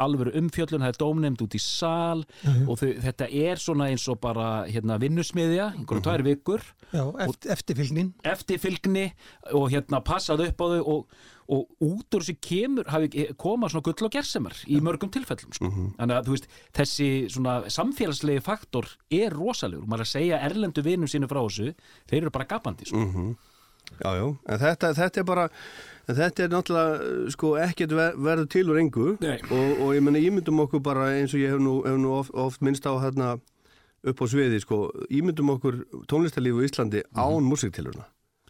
alvöru 0.03 0.33
umfjöllun, 0.35 0.83
það 0.83 0.91
er 0.91 0.99
dómnefnd 0.99 1.43
út 1.45 1.55
í 1.55 1.61
sal 1.63 2.25
og 2.67 2.75
þau, 2.81 2.89
þetta 3.05 3.29
er 3.31 3.61
svona 3.63 3.87
eins 3.93 4.03
og 4.11 4.19
bara 4.19 4.65
hérna 4.67 4.97
vinnusmiðja 4.99 5.69
einhverjum 5.77 6.03
tvær 6.03 6.25
vikur, 6.27 6.65
Já, 6.91 7.05
eft, 7.23 7.47
eftirfylgnin. 7.55 8.11
eftirfylgni 8.27 9.05
og 9.55 9.71
hérna 9.71 10.03
passað 10.03 10.43
upp 10.49 10.59
á 10.59 10.65
þau 10.75 10.83
og, 10.97 11.07
og 11.51 11.67
út 11.83 12.15
úr 12.15 12.23
þessu 12.23 12.35
kemur 12.39 12.89
hafi 12.91 13.25
koma 13.39 13.69
svona 13.71 13.83
gull 13.83 14.07
og 14.07 14.13
gersemar 14.13 14.55
í 14.67 14.79
mörgum 14.83 15.11
tilfellum 15.11 15.55
sko. 15.55 15.71
þannig 15.97 16.17
að 16.17 16.29
veist, 16.31 16.47
þessi 16.77 17.09
svona 17.33 17.55
samfélagslegi 17.73 18.43
faktor 18.43 18.87
er 19.11 19.33
rosalegur, 19.35 19.87
maður 19.87 20.05
er 20.05 20.07
að 20.07 20.13
segja 20.13 20.43
erlendu 20.47 20.85
vinum 20.85 21.09
sínu 21.11 21.29
frá 21.31 21.41
þessu, 21.43 21.73
þeir 22.09 22.21
eru 22.21 22.35
bara 22.35 22.49
gapandi 22.49 22.87
sko. 22.89 23.03
Já, 23.99 24.09
já, 24.15 24.25
en 24.47 24.59
þetta, 24.61 24.93
þetta 24.95 25.19
er 25.19 25.25
bara 25.27 25.49
þetta 26.07 26.43
er 26.45 26.53
náttúrulega 26.53 27.31
sko 27.35 27.49
ekkert 27.61 27.95
ver, 27.97 28.15
verður 28.15 28.47
til 28.55 28.63
úr 28.71 28.79
engu. 28.79 29.09
Nei. 29.21 29.37
og, 29.51 29.83
og 29.83 29.91
ég 29.97 30.05
menna 30.05 30.21
ímyndum 30.23 30.63
okkur 30.63 30.81
bara 30.83 31.11
eins 31.17 31.35
og 31.35 31.43
ég 31.43 31.53
hef 31.53 31.61
nú, 31.61 31.81
hef 31.85 31.99
nú 31.99 32.15
oft, 32.15 32.33
oft 32.33 32.63
minnst 32.63 32.87
á 32.87 32.95
hérna 33.03 33.35
upp 34.03 34.23
á 34.23 34.25
sviði 34.27 34.59
sko, 34.63 34.87
ímyndum 35.11 35.53
okkur 35.55 35.83
tónlistarlífu 36.11 36.63
í 36.63 36.71
Íslandi 36.71 37.03
án 37.15 37.45
músiktilurna 37.47 38.07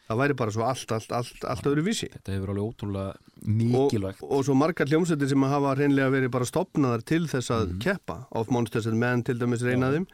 það 0.10 0.18
væri 0.20 0.36
bara 0.36 0.52
svo 0.52 0.64
allt, 0.68 0.92
allt, 0.92 1.12
allt, 1.16 1.44
allt 1.48 1.68
öðru 1.70 1.84
vísi 1.86 2.10
þetta 2.12 2.34
hefur 2.36 2.52
alveg 2.54 2.66
ótrúlega 2.74 3.14
og, 3.14 3.48
mikilvægt. 3.88 4.24
og 4.24 4.44
svo 4.48 4.54
margar 4.56 4.88
hljómsveitir 4.92 5.30
sem 5.32 5.46
hafa 5.48 5.74
hreinlega 5.80 6.12
verið 6.14 6.32
bara 6.32 6.48
stopnaðar 6.48 7.04
til 7.08 7.24
þess 7.28 7.52
að 7.52 7.74
keppa. 7.84 8.18
Of 8.32 8.52
Monsters 8.52 8.88
and 8.88 9.00
Men 9.00 9.24
til 9.24 9.36
dæmis 9.40 9.64
reynaðum 9.64 10.06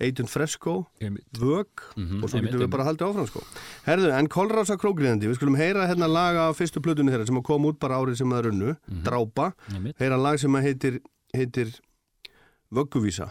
Agent 0.00 0.28
Fresco. 0.32 0.86
Vög 1.00 1.66
Mhm, 1.96 2.22
og 2.24 2.28
svo 2.30 2.40
getum 2.42 2.60
við 2.64 2.70
bara 2.72 2.84
haldið 2.88 3.06
áfram 3.08 3.26
sko. 3.28 3.40
Herðu, 3.86 4.10
en 4.18 4.26
Kolrása 4.28 4.76
Krókriðandi, 4.80 5.28
við 5.30 5.36
skulum 5.38 5.56
heyra 5.56 5.86
hérna 5.88 6.08
laga 6.10 6.48
af 6.50 6.58
fyrstu 6.58 6.80
plötunni 6.82 7.12
þeirra 7.12 7.26
sem 7.26 7.42
kom 7.42 7.64
út 7.68 7.78
bara 7.78 8.00
árið 8.00 8.16
sem 8.18 8.30
það 8.30 8.44
runnu, 8.48 8.76
Drápa. 9.04 9.52
Einmitt. 9.72 9.96
heyra 10.00 10.16
lag 10.20 10.38
sem 10.40 10.52
heitir, 10.54 11.00
heitir 11.34 11.72
Vögguvísa 12.74 13.30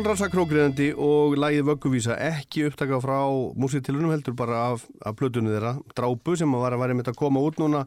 Kolrása 0.00 0.30
Krókriðandi 0.32 0.86
og 0.96 1.34
lagið 1.36 1.66
Vögguvísa 1.68 2.14
ekki 2.24 2.62
upptaka 2.70 2.96
frá 3.04 3.18
músiktilunum 3.60 4.14
heldur 4.14 4.32
bara 4.32 4.62
af, 4.70 4.86
af 5.04 5.12
plötunni 5.18 5.52
þeirra 5.52 5.74
Drápu 5.92 6.38
sem 6.40 6.54
var 6.56 6.72
að 6.72 6.80
væri 6.80 6.96
mitt 6.96 7.10
að 7.10 7.18
koma 7.18 7.42
út 7.44 7.60
núna 7.60 7.82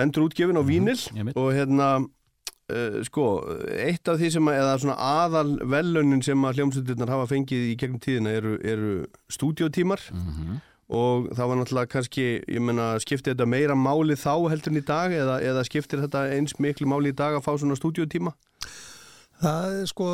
endur 0.00 0.24
útgefin 0.30 0.56
á 0.56 0.64
Vínil 0.64 0.96
einmitt. 1.12 1.36
og 1.36 1.52
hérna 1.52 1.90
uh, 2.00 2.98
sko, 3.04 3.26
eitt 3.68 4.08
af 4.08 4.16
því 4.16 4.32
sem 4.38 4.48
að, 4.48 4.62
eða 4.62 4.80
svona 4.80 4.98
aðal 5.10 5.54
velunin 5.76 6.24
sem 6.24 6.48
að 6.48 6.62
hljómsveitirnar 6.62 7.12
hafa 7.18 7.28
fengið 7.34 7.68
í 7.68 7.76
gegnum 7.84 8.00
tíðina 8.08 8.32
eru, 8.40 8.56
eru 8.64 8.96
stúdíotímar 9.28 10.00
og 10.88 11.28
það 11.36 11.48
var 11.52 11.60
náttúrulega 11.60 11.94
kannski, 11.98 12.28
ég 12.48 12.64
menna, 12.64 12.94
skiptir 13.04 13.36
þetta 13.36 13.44
meira 13.44 13.76
máli 13.76 14.16
þá 14.16 14.48
heldur 14.48 14.72
en 14.72 14.80
í 14.80 14.88
dag 14.88 15.12
eða, 15.12 15.40
eða 15.52 15.68
skiptir 15.68 16.00
þetta 16.06 16.30
eins 16.32 16.56
miklu 16.56 16.88
máli 16.88 17.12
í 17.12 17.18
dag 17.18 17.36
að 17.36 17.44
fá 17.44 17.58
svona 17.58 17.76
stúdíotíma? 17.76 18.32
Það 19.38 19.74
er 19.82 19.86
sko, 19.92 20.06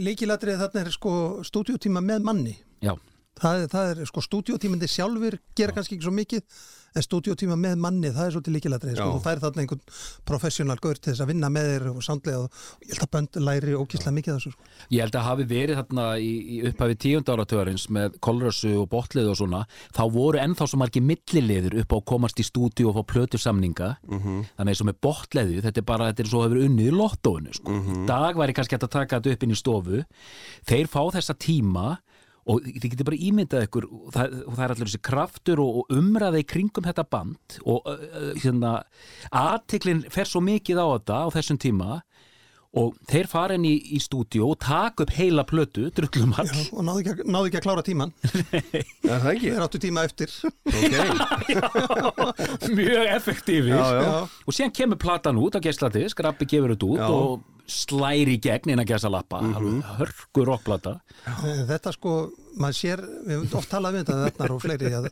líkilatrið 0.00 0.62
þarna 0.62 0.84
er 0.86 0.92
sko 0.94 1.12
stúdíutíma 1.44 2.00
með 2.04 2.22
manni. 2.24 2.54
Já, 2.84 2.94
það, 3.40 3.58
er- 3.64 3.68
það 3.74 3.90
er 3.92 4.08
sko 4.08 4.22
stúdíótímandi 4.24 4.88
sjálfur 4.88 5.36
gera 5.58 5.74
kannski 5.76 5.98
ekki 5.98 6.06
svo 6.06 6.14
mikið 6.16 6.42
en 6.94 7.02
stúdíótíma 7.02 7.56
með 7.58 7.80
manni, 7.82 8.10
það 8.14 8.28
er 8.28 8.34
svolítið 8.36 8.54
líkilatreið 8.54 8.98
sko. 9.00 9.06
Þú 9.16 9.22
fær 9.24 9.40
þarna 9.42 9.62
einhvern 9.64 9.80
professional 10.30 10.76
gaur 10.78 10.98
til 11.00 11.10
þess 11.10 11.22
að 11.24 11.30
vinna 11.32 11.48
með 11.50 11.70
þér 11.72 11.86
og 11.90 12.04
sandlega 12.06 12.42
og 12.44 12.84
ég 12.84 12.92
held 12.92 13.02
að 13.06 13.10
bönd 13.16 13.38
læri 13.48 13.74
ókíslega 13.74 14.14
mikið 14.14 14.34
af 14.34 14.38
þessu 14.38 14.52
sko. 14.54 14.68
Ég 14.94 15.02
held 15.02 15.18
að 15.18 15.26
hafi 15.26 15.46
verið 15.50 15.80
þarna 15.80 16.04
í, 16.22 16.30
í 16.54 16.60
upphafi 16.70 16.98
tíundáratörins 17.04 17.88
með 17.96 18.18
kolrössu 18.22 18.72
og 18.78 18.86
botlið 18.94 19.32
og 19.32 19.38
svona 19.40 19.64
þá 19.90 20.02
voru 20.14 20.42
ennþá 20.44 20.68
svo 20.70 20.80
margir 20.84 21.02
milliliður 21.02 21.78
upp 21.82 21.90
á 21.90 21.96
að 21.98 22.06
komast 22.14 22.38
í 22.38 22.46
stúdíu 22.46 22.92
og 22.92 23.00
fá 23.00 23.02
plötusamninga 23.14 23.90
þannig 24.06 24.70
eins 24.70 24.84
og 24.84 24.90
með 24.92 25.00
botliðu 25.02 25.64
þetta 25.66 25.82
er 25.82 25.88
bara, 25.90 26.12
þetta 26.12 26.22
er 26.22 26.30
svo 26.30 26.44
hefur 26.46 26.62
unnið 26.62 26.92
í 26.92 26.94
lottóinu 26.94 27.58
sko. 27.58 27.74
í 27.74 28.06
dag 28.06 28.38
væri 28.38 28.54
kannski 28.54 28.78
að 28.78 28.86
taka 28.94 29.18
þetta 29.18 29.34
upp 29.34 29.42
inn 29.42 29.50
í 29.54 29.58
stofu 29.58 30.04
þeir 30.70 30.86
fá 30.94 31.00
þessa 31.18 31.34
tíma 31.34 31.98
og 32.44 32.64
þið 32.64 32.90
getur 32.92 33.08
bara 33.08 33.20
ímyndað 33.28 33.66
ykkur 33.68 33.86
og 33.88 34.08
það, 34.14 34.34
og 34.44 34.56
það 34.56 34.64
er 34.64 34.74
allir 34.74 34.90
þessi 34.90 35.02
kraftur 35.08 35.62
og, 35.64 35.78
og 35.80 35.94
umræða 35.96 36.42
í 36.42 36.48
kringum 36.48 36.86
þetta 36.86 37.06
band 37.14 37.58
og 37.64 37.88
uh, 37.88 38.32
hérna, 38.42 38.74
aðtiklinn 39.32 40.04
fer 40.12 40.28
svo 40.28 40.42
mikið 40.44 40.82
á 40.82 40.86
þetta 40.96 41.20
á 41.24 41.26
þessum 41.38 41.60
tíma 41.64 42.00
og 42.74 42.96
þeir 43.06 43.28
fara 43.30 43.54
inn 43.54 43.64
í, 43.68 43.74
í 43.94 44.00
stúdíu 44.02 44.48
og 44.50 44.58
taka 44.58 45.04
upp 45.06 45.12
heila 45.14 45.44
plötu, 45.46 45.84
drullum 45.94 46.32
all 46.42 46.48
Já, 46.50 46.64
og 46.74 46.82
náðu 46.88 47.02
ekki, 47.04 47.12
að- 47.14 47.28
náðu 47.30 47.50
ekki 47.50 47.60
að 47.60 47.66
klára 47.68 47.84
tíman 47.86 48.12
Er 49.14 49.20
það 49.22 49.28
ekki? 49.34 49.52
þeir 49.54 49.64
áttu 49.68 49.80
tíma 49.84 50.04
eftir 50.08 50.30
Ok, 50.74 50.94
mjög 52.78 53.06
effektífir 53.14 53.68
já, 53.74 53.84
já. 53.94 54.02
Já. 54.02 54.28
og 54.46 54.56
síðan 54.56 54.74
kemur 54.76 54.98
platan 55.00 55.38
út 55.40 55.54
á 55.58 55.60
geisladisk, 55.64 56.22
Rappi 56.24 56.46
gefur 56.50 56.74
þetta 56.74 56.88
út 56.90 57.02
Já. 57.02 57.08
og 57.10 57.42
slæri 57.64 58.34
í 58.36 58.40
gegn 58.44 58.74
innan 58.74 58.84
gæsa 58.88 59.08
lappa 59.08 59.38
Mhm. 59.40 59.78
hörgur 59.96 60.50
rockplata 60.50 60.96
þetta 61.70 61.92
sko, 61.96 62.16
maður 62.60 62.76
sér 62.76 63.00
við 63.24 63.38
höfum 63.38 63.56
oft 63.62 63.70
talað 63.72 63.94
við 63.96 64.04
þetta 64.04 64.18
þarna 64.36 64.54
og 64.58 64.62
fleiri 64.66 64.92
að 64.98 65.08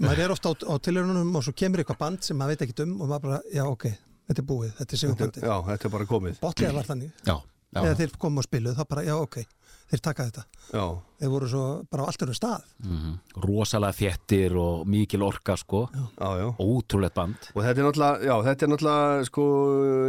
maður 0.00 0.22
er 0.24 0.32
ofta 0.32 0.48
á, 0.48 0.52
á 0.64 0.74
tilhörunum 0.80 1.36
og 1.36 1.44
svo 1.44 1.52
kemur 1.52 1.82
eitthvað 1.82 1.98
band 2.00 2.22
sem 2.24 2.38
maður 2.40 2.54
veit 2.56 2.64
ekki 2.68 2.86
um 2.86 2.94
og 3.02 3.08
maður 3.12 3.26
bara, 3.28 3.40
já 3.52 3.64
ok, 3.68 3.84
þetta 4.28 4.40
er 4.40 4.48
búið 4.48 4.72
þetta 4.78 4.96
er 4.96 5.02
sigurbandið, 5.02 5.48
Já, 5.50 5.56
þetta 5.68 5.88
er 5.88 5.94
bara 5.98 6.08
komið. 6.14 6.40
Botlega 6.40 6.78
var 6.78 6.88
þannig. 6.88 7.12
Já, 7.24 7.36
já. 7.36 7.80
þegar 7.80 8.00
þeir 8.00 8.16
komu 8.18 8.42
og 8.42 8.48
spiluð, 8.48 8.78
þá 8.78 8.88
bara, 8.88 9.06
já 9.06 9.14
ok 9.18 9.44
þeir 9.90 10.02
taka 10.04 10.26
þetta, 10.28 10.44
Já, 10.72 10.84
þeir 11.20 11.32
voru 11.32 11.48
svo 11.50 11.64
bara 11.92 12.04
á 12.04 12.08
allt 12.08 12.24
öru 12.24 12.34
stað. 12.36 12.62
Mhm. 12.82 13.18
rosalega 13.44 13.96
þéttir 13.98 14.56
og 14.56 14.86
mikil 14.86 15.22
orka 15.22 15.56
sko. 15.56 15.88
Já, 15.92 16.28
já 16.40 16.48
ótrúlegt 16.58 17.14
band. 17.14 17.50
Og 17.54 17.62
þetta 17.62 17.80
er 17.80 17.84
náttúrulega, 17.84 18.24
já, 18.24 18.34
þetta 18.48 18.62
er 18.62 18.70
náttúrulega 18.72 19.24
sko 19.28 19.44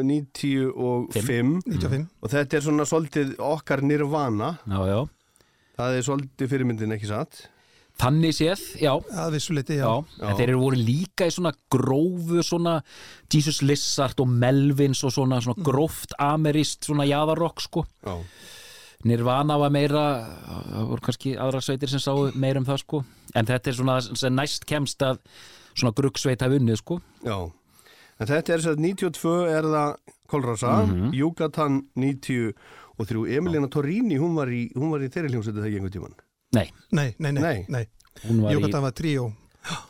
95 0.04 1.62
95, 1.66 2.08
og 2.22 2.30
þetta 2.30 2.58
er 2.58 2.62
svona 2.62 2.86
svolítið 2.86 3.36
okkar 3.40 3.82
nirvana. 3.82 4.60
Já, 4.66 4.80
já. 4.88 5.00
það 5.78 5.98
er 5.98 6.08
svolítið 6.08 6.50
fyrirmyndin 6.50 6.96
ekki 6.96 7.12
satt 7.12 7.50
þannig 8.02 8.34
séð, 8.36 8.62
já. 8.82 8.92
Að 9.16 9.32
vissuleiti, 9.38 9.78
já, 9.80 9.88
Já, 10.20 10.26
Já. 10.30 10.36
þeir 10.38 10.50
eru 10.50 10.60
voru 10.60 10.76
líka 10.82 11.26
í 11.30 11.32
svona 11.32 11.54
grófu 11.72 12.44
svona 12.44 12.82
Jesus 13.32 13.62
Lizard 13.62 14.20
og 14.20 14.28
Melvins 14.28 15.04
og 15.04 15.12
svona, 15.16 15.40
svona 15.42 15.64
gróft 15.64 16.12
amerist 16.20 16.84
svona 16.90 17.06
jaðarokk 17.08 17.62
sko. 17.64 17.86
Já, 18.06 18.18
Nirvana 19.06 19.58
var 19.62 19.70
meira 19.70 20.02
það 20.48 20.88
voru 20.90 21.04
kannski 21.06 21.36
aðra 21.38 21.60
sveitir 21.62 21.92
sem 21.92 22.00
sáu 22.02 22.32
meira 22.34 22.58
um 22.60 22.66
það 22.66 22.80
sko. 22.82 23.04
En 23.36 23.46
þetta 23.46 23.70
er 23.70 23.78
svona 23.78 23.98
sem 24.18 24.34
næst 24.36 24.66
kemst 24.66 25.04
að 25.06 25.20
svona 25.76 25.94
gruggsveit 25.94 26.42
hafi 26.42 26.58
unnið 26.60 26.80
sko. 26.82 27.00
Já. 27.24 27.38
En 28.20 28.28
þetta 28.32 28.54
er 28.56 28.64
sér 28.64 28.80
92 28.80 29.36
er 29.52 29.64
það 29.64 29.96
Kolrasa, 30.28 30.86
Mhm. 30.88 31.12
Júgatan 31.14 31.84
93, 31.96 33.36
Emilina 33.38 33.68
Torrini 33.68 34.18
hún 34.18 34.34
var 34.36 34.48
í, 34.48 34.72
hún 34.74 34.90
var 34.90 35.00
í 35.02 35.10
þeirri 35.10 35.30
hljómsveitu 35.36 35.62
það 35.62 35.74
gengur 35.76 35.92
tíman 35.94 36.16
Nei, 36.56 36.70
nei, 36.92 37.14
nei, 37.20 37.32
nei, 37.32 37.42
Nei. 37.42 37.66
nei. 37.70 37.86
hún 38.26 38.42
var 38.46 38.54
Jókatan 38.56 38.80
í, 38.80 38.86
var 38.88 38.92
tríó. 38.98 39.26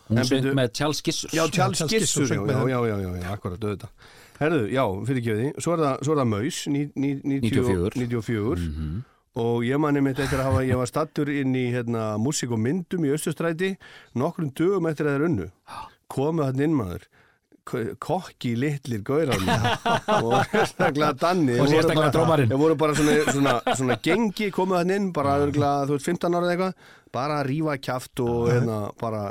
Hún 0.10 0.18
söng 0.24 0.42
byrju- 0.42 0.54
með 0.58 0.70
Charles 0.74 1.02
Gissur 1.06 1.30
Já, 1.36 1.48
Charles 1.52 1.82
Gissur, 1.92 2.28
já, 2.28 2.40
já, 2.72 2.80
já, 2.88 2.98
já, 3.22 3.32
akkurat, 3.34 3.60
auðvitað. 3.60 3.90
Herðu, 4.40 4.62
já, 4.72 4.84
fyrir 5.08 5.20
ekki 5.22 5.36
því, 5.40 5.50
svo 5.64 5.74
er 5.76 5.80
það, 5.86 6.00
svo 6.04 6.12
er 6.16 6.20
það 6.22 6.28
Maus, 6.32 6.58
ní- 6.68 6.92
ní- 6.96 7.22
90 7.24 7.52
94. 7.52 7.96
94 7.96 8.60
Mhm. 8.60 9.04
og 9.36 9.64
ég 9.64 9.80
manni 9.80 10.02
mitt 10.02 10.18
eftir 10.20 10.40
að 10.40 10.44
hafa, 10.48 10.64
ég 10.66 10.76
var 10.78 10.86
stattur 10.88 11.28
inn 11.30 11.54
í 11.56 11.72
hérna, 11.72 12.18
músík 12.18 12.52
og 12.52 12.60
myndum 12.60 13.04
í 13.06 13.12
Östustræti 13.16 13.78
nokkrum 14.16 14.52
dögum 14.56 14.88
eftir 14.90 15.06
að 15.06 15.12
það 15.12 15.20
er 15.22 15.26
unnu 15.30 15.52
komu 16.08 16.44
hann 16.44 16.60
inn 16.60 16.74
maður 16.76 17.04
kokki 17.66 18.52
litlir 18.60 19.02
gaurarnir 19.06 19.64
og 20.22 20.36
sérstaklega 20.52 21.14
Danni 21.18 21.56
Og 21.60 21.68
sérstaklega 21.72 22.12
drómarinn. 22.14 22.52
þeir 22.52 22.60
voru 22.62 22.76
bara 22.78 22.94
svona, 22.98 23.16
svona, 23.34 23.56
svona 23.76 23.98
gengi 24.06 24.52
komu 24.54 24.78
hann 24.78 24.94
inn, 24.94 25.08
bara 25.16 25.40
örgulega, 25.42 25.88
þú 25.90 25.98
veist 25.98 26.06
15 26.12 26.38
ára 26.38 26.46
eða 26.46 26.54
eitthvað, 26.54 26.94
bara 27.16 27.40
að 27.40 27.48
rífa 27.50 27.76
kjaft 27.88 28.22
og 28.26 28.40
hérna, 28.52 28.78
bara 29.02 29.22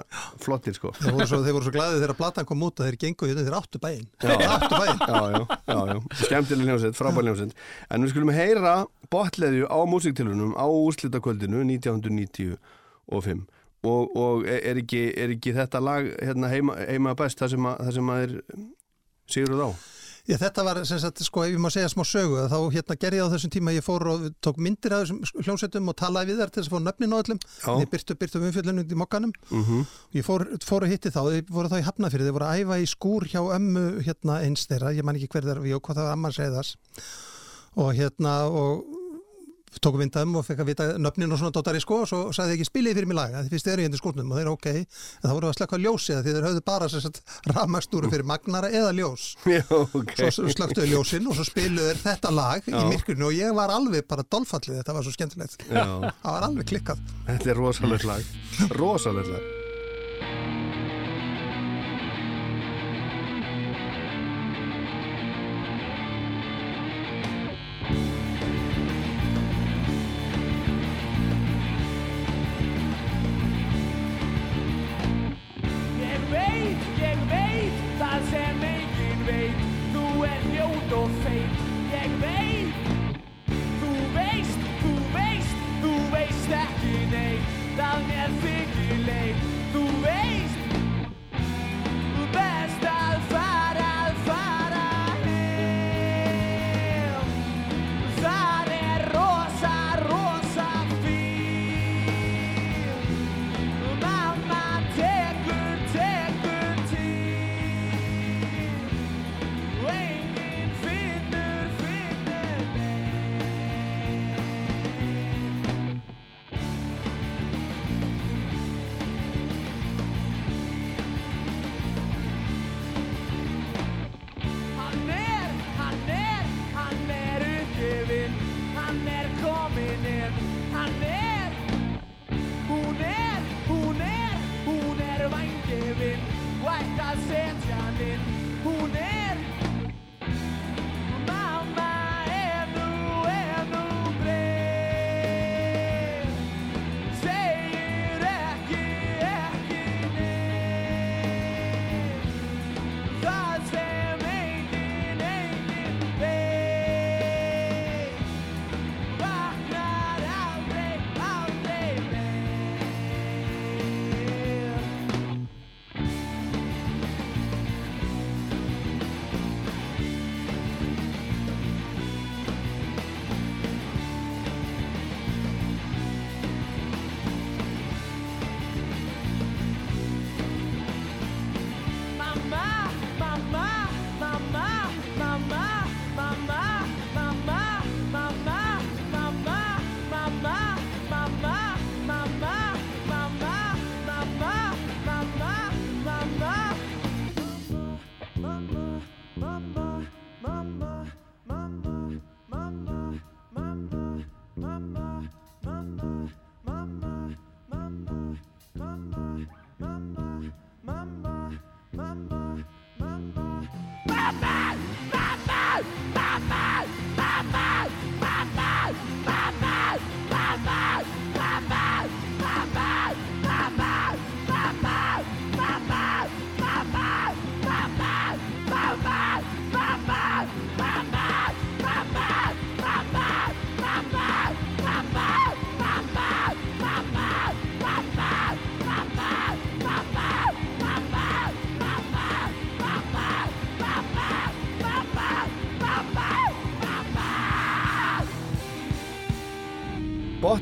flottir 0.43 0.75
sko. 0.75 0.91
Þeir 0.99 1.15
voru 1.19 1.29
svo, 1.31 1.41
þeir 1.45 1.57
voru 1.59 1.67
svo 1.69 1.75
glæðið 1.77 2.01
þegar 2.03 2.19
platan 2.21 2.49
kom 2.49 2.65
út 2.67 2.81
að 2.81 2.89
þeir 2.91 2.99
gengu 3.05 3.29
hérna, 3.31 3.45
þeir 3.45 3.59
áttu 3.61 3.79
bæinn. 3.85 4.07
Skemmtileg 6.25 6.65
hljómsveit, 6.71 6.97
frábær 6.99 7.27
hljómsveit. 7.29 7.53
En 7.93 8.03
við 8.07 8.15
skulum 8.15 8.33
heyra 8.35 8.75
botleðju 9.13 9.69
á 9.69 9.79
músiktilunum 9.87 10.57
á 10.59 10.65
úrslitakvöldinu 10.67 11.61
1995 11.77 13.45
og, 13.85 14.15
og 14.17 14.47
er, 14.49 14.81
ekki, 14.83 15.07
er 15.17 15.35
ekki 15.37 15.55
þetta 15.57 15.83
lag 15.85 16.09
hérna, 16.19 16.53
heima, 16.53 16.79
heima 16.89 17.17
best 17.19 17.41
það 17.43 17.57
sem, 17.57 17.69
að, 17.71 17.83
það 17.85 17.99
sem 17.99 18.15
að 18.15 18.25
er 18.29 18.39
Sigurður 19.25 19.69
á 19.69 19.71
Já, 20.25 20.39
þetta 20.41 20.63
var, 20.65 20.79
sem 20.89 20.97
sagt, 21.03 21.21
sko, 21.21 21.43
ef 21.45 21.53
ég 21.53 21.61
má 21.61 21.69
segja 21.69 21.89
smá 21.93 22.01
sögu, 22.09 22.39
þá 22.49 22.57
hérna 22.73 22.95
gerði 22.97 23.19
ég 23.19 23.27
á 23.29 23.33
þessum 23.35 23.51
tíma, 23.53 23.75
ég 23.77 23.85
fór 23.85 24.07
og 24.09 24.23
tók 24.41 24.57
myndir 24.57 24.95
af 24.97 25.03
þessum 25.03 25.43
hljómsveitum 25.45 25.91
og 25.93 25.97
talaði 26.01 26.33
við 26.33 26.41
þær 26.41 26.53
til 26.55 26.63
þess 26.63 26.71
að 26.71 26.77
fá 26.77 26.85
nöfnin 26.87 27.13
á 27.13 27.17
öllum. 27.19 27.41
Ég 27.83 27.91
byrtu, 27.93 28.17
byrtu 28.23 28.41
umfjöllunum 28.41 28.89
í 28.89 28.99
mokkanum. 29.03 29.35
mm 29.51 29.83
Ég 30.17 30.25
fór, 30.25 30.47
fór 30.65 30.87
að 30.87 30.95
hitti 30.95 31.13
þá, 31.13 31.21
þeir 31.29 31.53
voru 31.53 31.69
þá 31.69 31.77
í 31.77 31.85
Hafnafyrði, 31.91 32.31
þeir 32.31 32.37
voru 32.39 32.49
að 32.49 32.63
æfa 32.63 32.81
í 32.81 32.89
skúr 32.89 33.29
hjá 33.35 33.43
ömmu 33.59 33.85
hérna 34.07 34.41
eins 34.47 34.65
þeirra, 34.71 34.95
ég 34.97 35.05
man 35.05 35.21
ekki 35.21 35.29
hver 35.29 35.45
þeirra 35.45 35.67
við 35.67 35.77
og 35.77 35.85
hvað 35.85 36.01
það 36.01 36.09
var 36.09 36.17
amma 36.17 36.33
segðas. 36.33 36.73
Og 37.85 37.93
hérna, 38.01 38.35
og 38.49 39.04
tókum 39.83 40.03
vindaðum 40.03 40.37
og 40.41 40.45
fekk 40.47 40.63
að 40.63 40.69
vita 40.71 40.87
nöfnin 41.01 41.33
og 41.35 41.41
svona 41.41 41.55
dóttari 41.55 41.81
sko 41.83 42.01
og 42.03 42.11
svo 42.11 42.21
sagði 42.37 42.59
ekki 42.59 42.69
spilið 42.69 42.99
fyrir 42.99 43.11
mig 43.11 43.19
lag 43.19 43.35
því 43.39 43.53
fyrst 43.55 43.69
þeir 43.69 43.75
eru 43.75 43.87
hérna 43.87 43.99
í 43.99 44.03
skúrnum. 44.03 44.31
Og 44.31 44.39
þeir 44.39 44.45
eru 44.45 44.55
ok. 44.59 44.69
En 44.75 45.25
það 45.25 45.35
voru 45.39 45.51
að 45.51 45.57
slaka 45.59 45.81
ljósið 45.81 46.21
því 46.21 46.37
þeir 46.37 46.49
höfðu 46.49 46.65
bara 46.71 46.91
ramastúru 47.55 48.13
fyrir 48.13 48.29
magnara 48.29 48.71
eða 48.71 48.93
ljós. 48.99 49.27
Já, 49.55 49.65
ok. 49.71 50.15
Svo 50.29 50.47
slöktuðu 50.53 50.91
ljósin 50.93 51.29
og 51.31 51.39
svo 51.39 51.49
spiluðu 51.49 51.91
þeir 51.91 52.05
þetta 52.05 52.35
lag 52.35 52.71
Já. 52.71 52.79
í 52.79 52.87
myrkurnu 52.93 53.29
og 53.31 53.37
ég 53.37 53.57
var 53.57 53.75
alveg 53.75 54.07
bara 54.11 54.27
dolfallið, 54.27 54.81
þetta 54.83 54.97
var 54.99 55.09
svo 55.09 55.17
skemmtilegt. 55.17 55.67
Já, 55.69 55.85
það 55.85 56.31
var 56.31 56.49
alveg 56.51 56.71
klikkað. 56.73 57.05
Þetta 57.29 57.53
er 57.55 57.63
rosalegt 57.63 58.09
lag. 58.09 58.33
Rosalegt 58.79 59.35
lag 59.35 59.64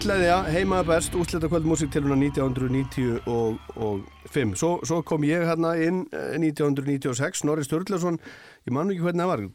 Botleðja, 0.03 0.41
heimaða 0.51 0.83
best, 0.89 1.15
úslita 1.15 1.47
kvöld 1.47 1.63
músiktiluna 1.71 2.17
1995. 2.19 4.57
Svo, 4.59 4.83
svo 4.83 4.99
kom 5.07 5.23
ég 5.23 5.47
hérna 5.47 5.79
inn 5.79 6.11
eh, 6.11 6.35
1996, 6.43 7.47
Norri 7.47 7.63
Sturlason, 7.63 8.19
ég 8.67 8.75
man 8.75 8.91
ekki 8.91 8.99
hvernig 9.05 9.23
það 9.23 9.31
var, 9.31 9.47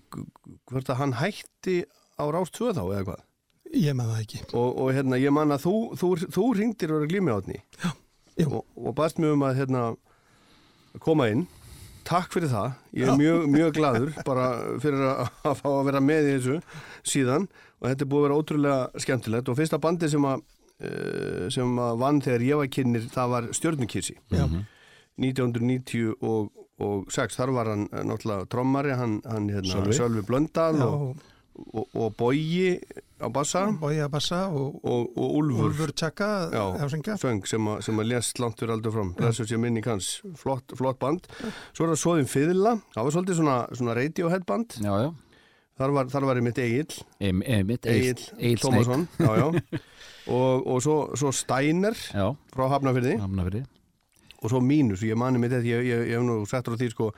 hvort 0.72 0.88
að 0.94 1.00
hann 1.02 1.20
hætti 1.20 1.84
á 2.16 2.24
Rás 2.32 2.48
2 2.56 2.72
þá 2.80 2.84
eða 2.86 3.04
hvað. 3.10 3.28
Ég 3.76 3.92
með 4.00 4.08
það 4.14 4.24
ekki. 4.24 4.40
Og, 4.54 4.70
og 4.72 4.88
hérna, 4.96 5.20
ég 5.20 5.36
man 5.36 5.52
að 5.52 5.66
þú, 5.66 5.76
þú, 6.00 6.08
þú 6.40 6.44
ringdir 6.62 6.96
og 6.96 7.04
glými 7.12 7.36
átni 7.36 7.60
jú. 8.40 8.48
og, 8.48 8.64
og 8.80 8.96
baðst 8.96 9.20
mig 9.20 9.36
um 9.36 9.44
að 9.50 9.60
hérna, 9.60 10.00
koma 11.04 11.28
inn. 11.34 11.44
Takk 12.08 12.32
fyrir 12.32 12.48
það, 12.56 12.72
ég 12.96 13.04
er 13.04 13.20
mjög, 13.20 13.52
mjög 13.52 13.76
gladur 13.82 14.16
bara 14.24 14.80
fyrir 14.80 15.12
að, 15.12 15.28
að 15.44 15.60
fá 15.60 15.68
að 15.76 15.86
vera 15.92 16.00
með 16.08 16.24
í 16.24 16.32
þessu 16.38 16.56
síðan 17.04 17.52
og 17.82 17.86
þetta 17.90 18.04
er 18.06 18.10
búið 18.12 18.22
að 18.22 18.26
vera 18.28 18.40
ótrúlega 18.42 18.80
skemmtilegt. 19.04 19.50
Og 19.52 19.58
fyrsta 19.60 19.78
bandi 19.82 20.08
sem 20.10 20.24
að 20.26 20.38
eh, 20.82 21.46
sem 21.54 21.70
að 21.82 22.00
vann 22.04 22.22
þegar 22.26 22.42
ég 22.48 22.56
var 22.64 22.68
kynir 22.74 23.04
það 23.14 23.28
var 23.36 23.44
Stjörnukissi 23.58 24.16
Já. 24.34 24.46
1996 25.18 27.38
þar 27.40 27.50
var 27.56 27.66
hann 27.74 27.88
eh, 27.92 28.04
náttúrulega 28.06 28.46
trommari 28.52 28.94
hann, 28.98 29.16
hann 29.26 29.50
hérna, 29.50 29.72
Sölvi. 29.74 29.94
Sölvi 29.98 30.22
Blöndal 30.28 30.78
og, 30.86 31.16
og, 31.74 31.86
og 31.98 32.12
Bogi 32.20 32.76
á 33.18 33.26
bassa. 33.34 33.64
Bója 33.82 34.06
Bassa 34.14 34.44
og 34.54 34.76
og, 34.86 35.08
og 35.18 35.28
Úlfur, 35.40 35.72
Úlfur 35.72 35.92
söng 37.18 37.42
sem, 37.50 37.66
að- 37.72 37.82
sem 37.88 37.98
að 37.98 38.12
langt 38.40 38.60
fyrir 38.62 38.76
aldur 38.76 38.94
fram. 38.94 39.10
Blessur 39.18 39.46
sér 39.50 39.58
minni 39.64 39.82
hans, 39.86 40.20
flott, 40.38 40.70
flott 40.78 41.00
band. 41.02 41.26
Svo 41.74 41.88
er 41.88 41.92
það 41.96 42.02
Svoðin 42.04 42.30
Fiðla. 42.30 42.76
Það 42.94 43.04
var 43.08 43.12
svolítið 43.16 43.36
svona, 43.42 43.58
svona 43.74 43.96
Radiohead 43.98 44.46
band. 44.46 44.70
Já, 44.86 44.94
já 45.08 45.12
þar 45.78 45.96
var, 45.96 46.12
þar 46.12 46.28
var 46.30 46.42
ég 46.42 46.48
mitt 46.48 46.62
Egil 46.62 46.98
Einmitt, 47.22 47.88
Egil 47.88 48.20
Egil 48.38 48.62
Tómasson 48.62 49.08
já, 49.20 49.32
já. 49.40 49.48
og, 50.38 50.68
og 50.68 50.84
svo, 50.84 50.98
svo 51.18 51.34
Steiner 51.36 51.98
Já, 52.12 52.32
frá 52.54 52.70
Hafnafyrði 52.76 53.18
hamnafyrir 53.22 53.68
og 54.38 54.52
svo 54.52 54.62
Mínus, 54.62 55.02
ég 55.02 55.18
mani 55.18 55.40
mitt 55.42 55.56
ég, 55.58 55.66
ég, 55.66 56.04
ég 56.12 56.20
hef 56.20 56.26
nú 56.26 56.44
sagt 56.50 56.70
á 56.70 56.78
því 56.78 56.92
sko 56.94 57.10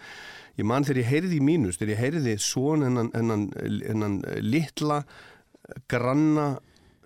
ég 0.60 0.68
man 0.68 0.86
þegar 0.88 1.02
ég 1.02 1.10
heyrði 1.14 1.42
Mínus, 1.44 1.80
þegar 1.80 1.94
ég 1.94 2.04
heyrði 2.06 2.36
svon 2.40 2.86
hennan, 2.88 4.22
litla 4.44 5.02
granna 5.92 6.54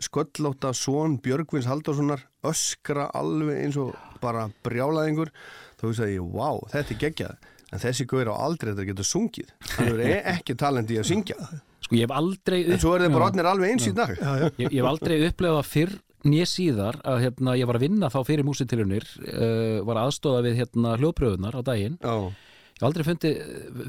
sköllóta 0.03 0.73
svon 0.75 1.17
Björgvins 1.23 1.67
Halldórssonar 1.69 2.27
öskra 2.45 3.07
alveg 3.15 3.63
eins 3.63 3.79
og 3.79 3.93
bara 4.21 4.47
brjálaðingur 4.65 5.31
þá 5.79 5.87
hugsaði 5.87 6.17
ég, 6.17 6.29
vá, 6.33 6.49
þetta 6.73 6.95
er 6.95 7.01
geggjað 7.07 7.49
en 7.73 7.81
þessi 7.81 8.05
gaur 8.09 8.31
á 8.31 8.35
aldrei 8.45 8.71
þetta 8.71 8.87
getur 8.91 9.07
sungið. 9.09 9.51
Hann 9.75 9.91
er 9.97 10.31
ekki 10.35 10.55
talent 10.59 10.91
í 10.93 10.99
að 11.01 11.09
syngja. 11.09 11.37
Sko 11.83 11.97
ég 11.97 12.05
hef 12.07 12.15
aldrei 12.15 12.61
en 12.63 12.79
svo 12.79 12.93
er 12.95 13.03
þeir 13.03 13.13
bara 13.15 13.25
Já. 13.25 13.29
orðnir 13.31 13.49
alveg 13.49 13.73
eins 13.73 13.89
í 13.89 13.93
dag. 13.97 14.13
Já, 14.15 14.31
já. 14.39 14.47
ég, 14.47 14.69
ég 14.69 14.79
hef 14.79 14.89
aldrei 14.93 15.17
upplefað 15.27 15.69
fyrr 15.71 15.93
nýja 16.23 16.47
síðar 16.47 17.01
að 17.03 17.19
hérna, 17.25 17.57
ég 17.59 17.67
var 17.67 17.79
að 17.79 17.85
vinna 17.89 18.09
þá 18.13 18.19
fyrir 18.29 18.47
músitilunir 18.47 19.05
uh, 19.27 19.81
var 19.83 19.99
aðstóða 20.05 20.45
við 20.45 20.61
hérna, 20.61 20.95
hljóðpröfunar 21.01 21.57
á 21.59 21.61
daginn. 21.67 21.97
Já, 21.99 22.15
ég 22.29 22.79
hef 22.79 22.87
aldrei 22.87 23.07
fundi, 23.09 23.33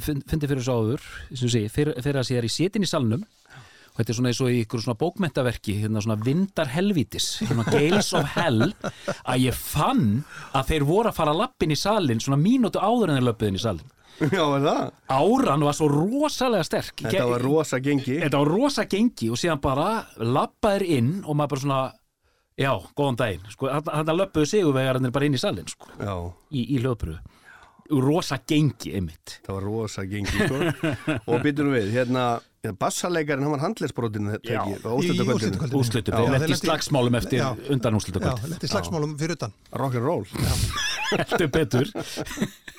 fund, 0.02 0.26
fundi 0.32 0.50
fyrir 0.50 0.66
svo 0.66 0.80
áður 0.80 1.06
sem 1.30 1.52
sé, 1.52 1.62
fyrir, 1.72 2.00
fyrir 2.02 2.20
að 2.20 2.28
sé 2.30 2.40
er 2.40 2.48
í 2.48 2.52
setin 2.52 2.86
í 2.86 2.90
salnum 2.90 3.22
og 3.94 4.00
þetta 4.00 4.10
er 4.10 4.18
svona 4.18 4.30
eins 4.32 4.42
og 4.42 4.50
í 4.50 4.60
ykkur 4.64 4.82
svona 4.82 4.98
bókmentaverki 4.98 5.76
hérna 5.78 6.02
svona 6.02 6.18
vindar 6.18 6.70
helvítis 6.74 7.28
hérna 7.44 7.64
Gales 7.70 8.10
of 8.18 8.26
Hell 8.34 8.72
að 9.22 9.44
ég 9.46 9.54
fann 9.54 10.24
að 10.52 10.72
þeir 10.72 10.86
voru 10.88 11.12
að 11.12 11.18
fara 11.20 11.36
lappin 11.38 11.74
í 11.74 11.78
salin 11.78 12.22
svona 12.22 12.40
mínútu 12.42 12.82
áður 12.82 13.12
en 13.12 13.20
þeir 13.20 13.28
löpuðin 13.30 13.60
í 13.60 13.62
salin 13.62 13.92
já 14.20 14.42
er 14.42 14.64
það? 14.66 14.82
Áran 15.10 15.66
var 15.66 15.74
svo 15.74 15.88
rosalega 15.90 16.62
sterk. 16.66 17.00
Þetta 17.02 17.24
var 17.26 17.42
rosa 17.42 17.80
gengi. 17.82 18.20
Þetta 18.22 18.38
var 18.44 18.50
rosa 18.52 18.84
gengi 18.86 19.26
og 19.34 19.40
síðan 19.40 19.58
bara 19.62 19.88
lappaðir 20.22 20.84
inn 21.00 21.08
og 21.24 21.34
maður 21.34 21.50
bara 21.50 21.64
svona 21.64 21.80
já, 22.54 22.70
góðan 22.94 23.18
daginn, 23.18 23.48
sko, 23.50 23.72
þetta 23.88 24.14
löpuðu 24.14 24.50
sigurvegarnir 24.52 25.14
bara 25.14 25.26
inn 25.26 25.34
í 25.34 25.42
salin, 25.42 25.66
sko, 25.66 25.90
í, 26.54 26.62
í 26.62 26.78
hljóðpröfu 26.78 27.18
rosa 27.90 28.38
gengi 28.48 28.94
einmitt. 28.96 29.38
Það 29.44 29.56
var 29.58 29.66
rosa 29.68 30.04
gengi 30.08 30.32
sko. 30.32 30.60
og 31.30 31.42
byttum 31.44 31.72
við, 31.74 31.90
hérna 31.92 32.24
bassarleikarinn, 32.72 33.44
hann 33.44 33.52
var 33.52 33.60
handlegsbrotin 33.66 34.30
Í 34.30 34.32
úslutum, 34.96 35.28
Já. 36.14 36.24
þeir 36.24 36.24
þeir 36.24 36.32
lendi 36.32 36.48
í 36.48 36.56
í- 36.56 36.60
slagsmálum 36.62 37.18
eftir 37.20 37.38
Já. 37.42 37.50
undan 37.74 37.92
Já, 37.92 37.98
úslutakvöld 38.00 38.48
letti 38.54 38.66
slagsmálum 38.72 39.12
fyrir 39.20 39.36
utan. 39.36 39.52
rock'n'roll. 39.72 40.24
Heldur 41.14 41.48
betur. 41.52 41.86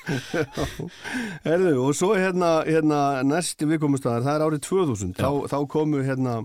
Herðu, 1.46 1.72
og 1.86 1.94
svo 1.96 2.12
hérna, 2.18 2.50
hérna 2.66 3.00
næsti 3.26 3.66
viðkomustæðar, 3.70 4.24
það 4.26 4.36
er 4.40 4.44
árið 4.46 4.62
2000 4.66 5.14
þá, 5.18 5.28
þá 5.50 5.56
komu 5.70 6.02
hérna 6.06 6.40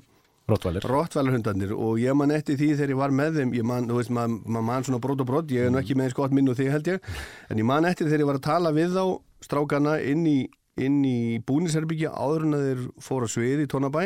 Rottvælarhundarnir 0.51 1.71
og 1.77 1.99
ég 2.01 2.15
man 2.17 2.31
eftir 2.35 2.57
því 2.59 2.71
þegar 2.75 2.91
ég 2.91 2.97
var 2.99 3.13
með 3.15 3.37
þeim, 3.39 3.51
ég 3.55 3.63
man, 3.67 3.85
þú 3.87 3.99
veist, 4.01 4.11
maður 4.11 4.49
ma 4.51 4.63
man 4.67 4.83
svona 4.83 4.99
brot 5.03 5.21
og 5.23 5.29
brot, 5.29 5.51
ég 5.53 5.69
er 5.69 5.71
nú 5.71 5.79
ekki 5.79 5.95
með 5.95 6.09
eins 6.09 6.17
gott 6.17 6.33
minn 6.35 6.49
og 6.51 6.57
þig 6.59 6.71
held 6.73 6.89
ég, 6.91 7.05
en 7.53 7.61
ég 7.61 7.67
man 7.69 7.87
eftir 7.87 8.09
þegar 8.09 8.23
ég 8.25 8.29
var 8.31 8.39
að 8.41 8.47
tala 8.49 8.73
við 8.75 8.97
þá 8.97 9.05
strákana 9.45 9.93
inn 10.11 10.25
í, 10.27 10.35
inn 10.79 11.01
í 11.03 11.41
búnisherbyggja 11.47 12.13
áður 12.15 12.45
en 12.47 12.59
þeir 12.59 12.85
fóru 13.03 13.27
að 13.27 13.33
svið 13.35 13.65
í 13.65 13.67
Tónabæ, 13.71 14.03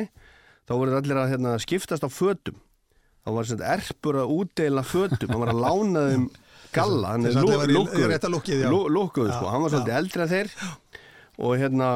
þá 0.66 0.74
voru 0.74 0.98
allir 0.98 1.20
að 1.22 1.36
hérna, 1.36 1.54
skiptast 1.62 2.06
á 2.06 2.10
fötum, 2.10 2.58
þá 3.26 3.30
var 3.36 3.50
svona 3.50 3.76
erpur 3.76 4.20
að 4.24 4.34
útdeila 4.40 4.86
fötum, 4.86 5.30
hann 5.30 5.44
var 5.44 5.54
að 5.54 5.62
lána 5.62 6.08
þeim 6.10 6.26
galla, 6.76 7.14
hann 7.14 7.30
er 7.30 7.38
já. 8.66 8.68
lúkkuð, 8.74 9.32
sko, 9.32 9.48
hann 9.54 9.64
var 9.64 9.76
svolítið 9.76 9.96
að 10.26 10.34
þeir 10.34 10.52
og 11.46 11.56
hérna, 11.60 11.90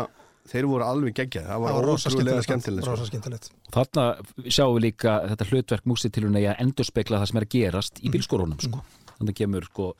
þeir 0.49 0.69
voru 0.69 0.85
alveg 0.85 1.17
geggjað, 1.17 1.49
það 1.49 1.65
var 1.65 1.89
ótrúlega 1.89 2.45
skemmtilegt. 2.45 2.85
sko. 2.85 2.93
Rosa 2.93 3.09
skemmtilegt. 3.09 3.51
Þarna 3.73 4.05
sjáum 4.47 4.77
við 4.77 4.85
líka 4.87 5.15
þetta 5.31 5.47
hlutverk 5.51 5.89
músitilunni 5.89 6.45
að 6.49 6.63
endurspegla 6.65 7.21
það 7.21 7.31
sem 7.31 7.39
er 7.41 7.47
að 7.47 7.53
gerast 7.55 8.01
í 8.01 8.11
bílskorunum 8.13 8.61
sko. 8.63 8.81
þannig 9.19 9.37
kemur 9.41 9.67
sko, 9.69 9.93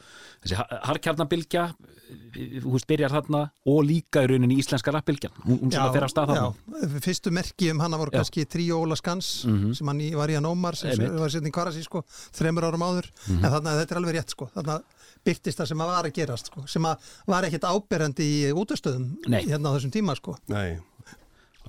þessi 0.44 0.60
harkjarnabilgja 0.90 1.66
þú 2.10 2.72
veist, 2.74 2.88
byrjar 2.90 3.14
þarna 3.14 3.42
og 3.70 3.80
líka 3.86 4.24
í 4.26 4.30
rauninni 4.32 4.58
íslenska 4.62 4.92
rappbilgjan 4.96 5.34
hún, 5.46 5.60
hún 5.62 5.72
svona 5.74 5.92
fer 5.94 6.06
af 6.08 6.12
stað 6.14 6.32
þarna 6.32 6.46
já, 6.50 6.90
fyrstu 7.06 7.34
merki 7.36 7.70
um 7.74 7.82
hana 7.84 8.00
voru 8.02 8.14
Já. 8.14 8.20
kannski 8.22 8.46
Tríó 8.50 8.80
Óla 8.84 8.98
Skans 9.00 9.30
sem 9.78 9.92
hann 9.92 10.02
í, 10.02 10.10
var 10.18 10.32
í 10.34 10.38
hann 10.40 10.48
Ómar 10.50 10.78
sem 10.80 10.92
Einmitt. 10.96 11.18
var 11.22 11.34
setning 11.34 11.54
Karasi 11.56 11.84
sko, 11.86 12.04
þremur 12.38 12.68
árum 12.70 12.86
áður 12.88 13.10
en 13.36 13.46
þarna 13.46 13.76
þetta 13.82 13.96
er 13.96 14.02
alveg 14.02 14.18
rétt 14.20 14.36
sko 14.36 14.50
þarna 14.56 14.80
byrtist 15.28 15.60
það 15.62 15.72
sem 15.74 15.84
að 15.86 15.92
var 15.94 16.10
að 16.10 16.16
gerast 16.20 16.52
sko 16.54 16.66
sem 16.72 16.86
að 16.90 17.10
var 17.30 17.48
ekkit 17.50 17.68
áberandi 17.70 18.30
í 18.30 18.54
útastöðum 18.56 19.10
Nei. 19.28 19.42
hérna 19.46 19.70
á 19.70 19.76
þessum 19.78 19.94
tíma 19.94 20.16
sko 20.18 20.38
Nei, 20.50 20.78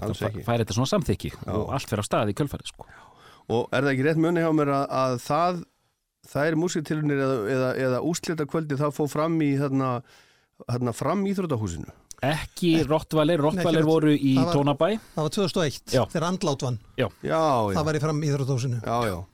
alls 0.01 0.21
það 0.23 0.31
ekki. 0.31 0.45
fær 0.47 0.63
þetta 0.63 0.77
svona 0.79 0.93
samþykki 0.95 1.33
og 1.51 1.73
allt 1.77 1.91
fer 1.91 2.01
af 2.03 2.07
stað 2.09 2.31
í 2.33 2.37
kjölfarið 2.39 2.71
sko. 2.73 2.87
Og 3.51 3.67
er 3.75 3.83
það 3.83 3.93
ekki 3.97 4.05
rétt 4.07 4.21
muni 4.23 4.41
hjá 4.45 4.53
mér 4.55 4.69
að, 4.71 4.85
að 4.95 5.15
það, 5.25 5.57
það 6.31 6.49
er 6.53 6.57
músiktilunir 6.63 7.23
eða, 7.25 7.39
eða, 7.57 7.71
eða 7.89 7.99
úslita 8.07 8.47
kvöldi 8.47 8.79
það 8.79 8.93
fóð 8.95 9.09
fram 9.17 9.35
í 9.43 9.49
þarna, 9.59 9.89
þarna 10.69 10.93
fram 10.95 11.25
íþrótahúsinu. 11.31 11.89
ekki 12.23 12.85
Rottvælir, 12.85 13.41
Rottvælir 13.41 13.85
voru 13.89 14.11
í 14.13 14.35
það 14.37 14.45
var- 14.45 14.55
Tónabæ 14.57 14.89
það 15.17 15.23
var 15.25 15.31
2001 15.31 15.95
Já. 15.95 16.03
þegar 16.13 16.27
andlát 16.29 16.63
vann 16.67 16.79
Já, 16.99 17.09
já, 17.25 17.41
það 17.75 17.85
var 17.85 17.95
í 17.95 18.01
fram 18.01 18.21
íþróttósinu 18.23 18.81
já, 18.85 18.97
já. 19.09 19.25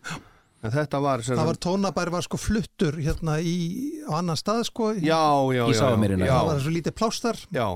En 0.63 0.71
þetta 0.73 1.01
var 1.03 1.23
sem 1.23 1.37
það 1.37 1.45
var 1.47 1.55
sagt- 1.55 1.65
tónabær 1.67 2.11
var 2.11 2.23
sko 2.23 2.37
fluttur 2.39 2.95
hérna 3.03 3.41
í, 3.43 4.03
á 4.07 4.19
annan 4.19 4.37
stað 4.37 4.65
sko 4.71 4.93
Já, 4.95 5.19
já, 5.55 5.67
Í 5.67 5.73
já. 5.75 5.79
Safamýrina. 5.81 6.27
Já, 6.27 6.33
það 6.39 6.47
var 6.47 6.61
svo 6.61 6.71
lítið 6.79 6.95
plástar 6.95 7.37
já, 7.53 7.67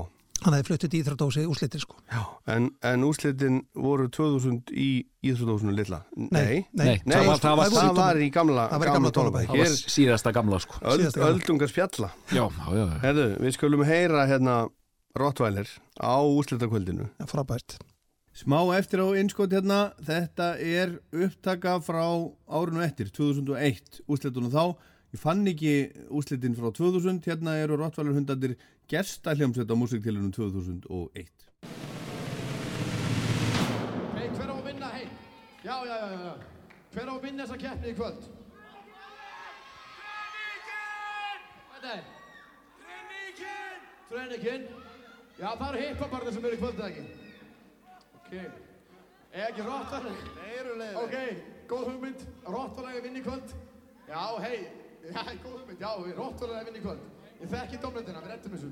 hann 0.41 0.53
hefði 0.57 0.67
fluttur 0.71 0.89
í 0.95 0.99
íþróttósi 1.01 1.43
úslitir 1.49 1.81
sko 1.83 1.95
já. 2.11 2.21
En, 2.55 2.69
en 2.83 3.03
úslitin 3.05 3.61
voru 3.75 4.07
2000 4.09 4.71
í 4.73 5.05
íþrótahúsinu 5.23 5.75
litla. 5.77 5.99
Nei, 6.17 6.65
Nei, 6.73 6.97
Nei, 7.05 7.15
það 7.15 7.27
var- 7.27 7.41
það 7.43 7.57
var- 7.61 7.69
það 7.75 7.95
var 8.01 8.15
í 8.25 8.29
gamla, 8.33 8.67
Það 8.71 8.79
var 8.79 8.87
í 8.87 8.93
gamla 8.95 9.11
Tónabæ. 9.11 9.45
Tónabæ. 9.45 9.45
það 9.51 9.63
var 9.63 9.75
síðasta 9.95 10.33
gamla 10.33 10.59
sko. 10.59 10.79
öld, 10.81 11.01
síðasta 11.03 11.19
gamla. 11.19 11.33
öldungar 11.35 11.67
spjalla. 11.69 12.11
já, 12.31 12.43
já, 12.49 12.65
já, 12.73 12.85
já. 12.89 12.99
Herðu, 13.05 13.27
við 13.45 13.51
skulum 13.57 13.83
heyra 13.85 14.25
hérna 14.27 14.55
Rottweiler 15.15 15.67
á 15.99 16.15
úslitakvöldinu. 16.23 17.09
Já, 17.19 17.25
frábært 17.27 17.77
Smá 18.33 18.61
eftir 18.77 19.01
á 19.03 19.07
innskot 19.19 19.51
hérna, 19.51 19.91
þetta 20.01 20.55
er 20.57 20.93
upptaka 21.11 21.81
frá 21.83 22.31
árinu 22.47 22.79
eftir, 22.81 23.09
2001, 23.11 23.99
úslitunum 24.07 24.49
þá. 24.49 24.75
Ég 25.11 25.19
fann 25.19 25.43
ekki 25.43 25.71
úslitin 26.07 26.53
frá 26.55 26.69
2000, 26.71 27.17
hérna 27.27 27.57
eru 27.59 27.75
Rottweiler 27.75 28.13
hundandir 28.15 28.53
gerstahljómsveit 28.87 29.67
á 29.67 29.75
músiktilunum 29.75 30.31
2001. 30.31 31.27
Hei, 34.15 34.29
hver 34.37 34.47
á 34.47 34.55
að 34.55 34.63
vinna, 34.69 34.93
hei? 34.95 35.09
Já, 35.67 35.75
já, 35.83 35.95
já, 35.99 36.07
já, 36.13 36.21
já. 36.29 36.35
Hver 36.95 37.11
á 37.11 37.13
að 37.17 37.21
vinna 37.27 37.43
þessa 37.43 37.59
keppni 37.59 37.91
í 37.91 37.97
kvöld? 37.99 38.31
Hvað 41.67 41.75
er 41.75 41.83
það? 41.83 42.01
Trönningin! 42.79 43.85
Trönningin? 44.13 44.67
Já, 45.41 45.49
það 45.59 45.67
eru 45.73 45.87
hippabarnir 45.89 46.37
sem 46.37 46.45
eru 46.47 46.55
í 46.55 46.61
kvöld, 46.63 46.79
eða 46.79 46.89
ekki? 46.93 47.03
Ok. 48.21 48.33
Er 49.31 49.49
ekki 49.49 49.67
rottalega? 49.67 50.35
Nei, 50.39 50.51
eru 50.55 50.79
leiðilega. 50.79 51.03
Ok, 51.03 51.47
góð 51.67 51.89
hugmynd. 51.91 52.29
Rottalega 52.47 53.03
vinna 53.09 53.19
í 53.19 53.27
kvöld? 53.27 53.57
Já, 54.07 54.23
hei. 54.47 54.61
Já, 55.01 55.23
góð 55.43 55.55
hugmynd. 55.59 55.79
Já, 55.81 55.91
rottalega 56.17 56.65
vinna 56.67 56.77
í 56.77 56.83
kvöld. 56.83 57.07
Ég 57.41 57.49
þekki 57.49 57.79
domnendina, 57.81 58.21
við 58.21 58.35
rettum 58.35 58.53
þessu. 58.53 58.69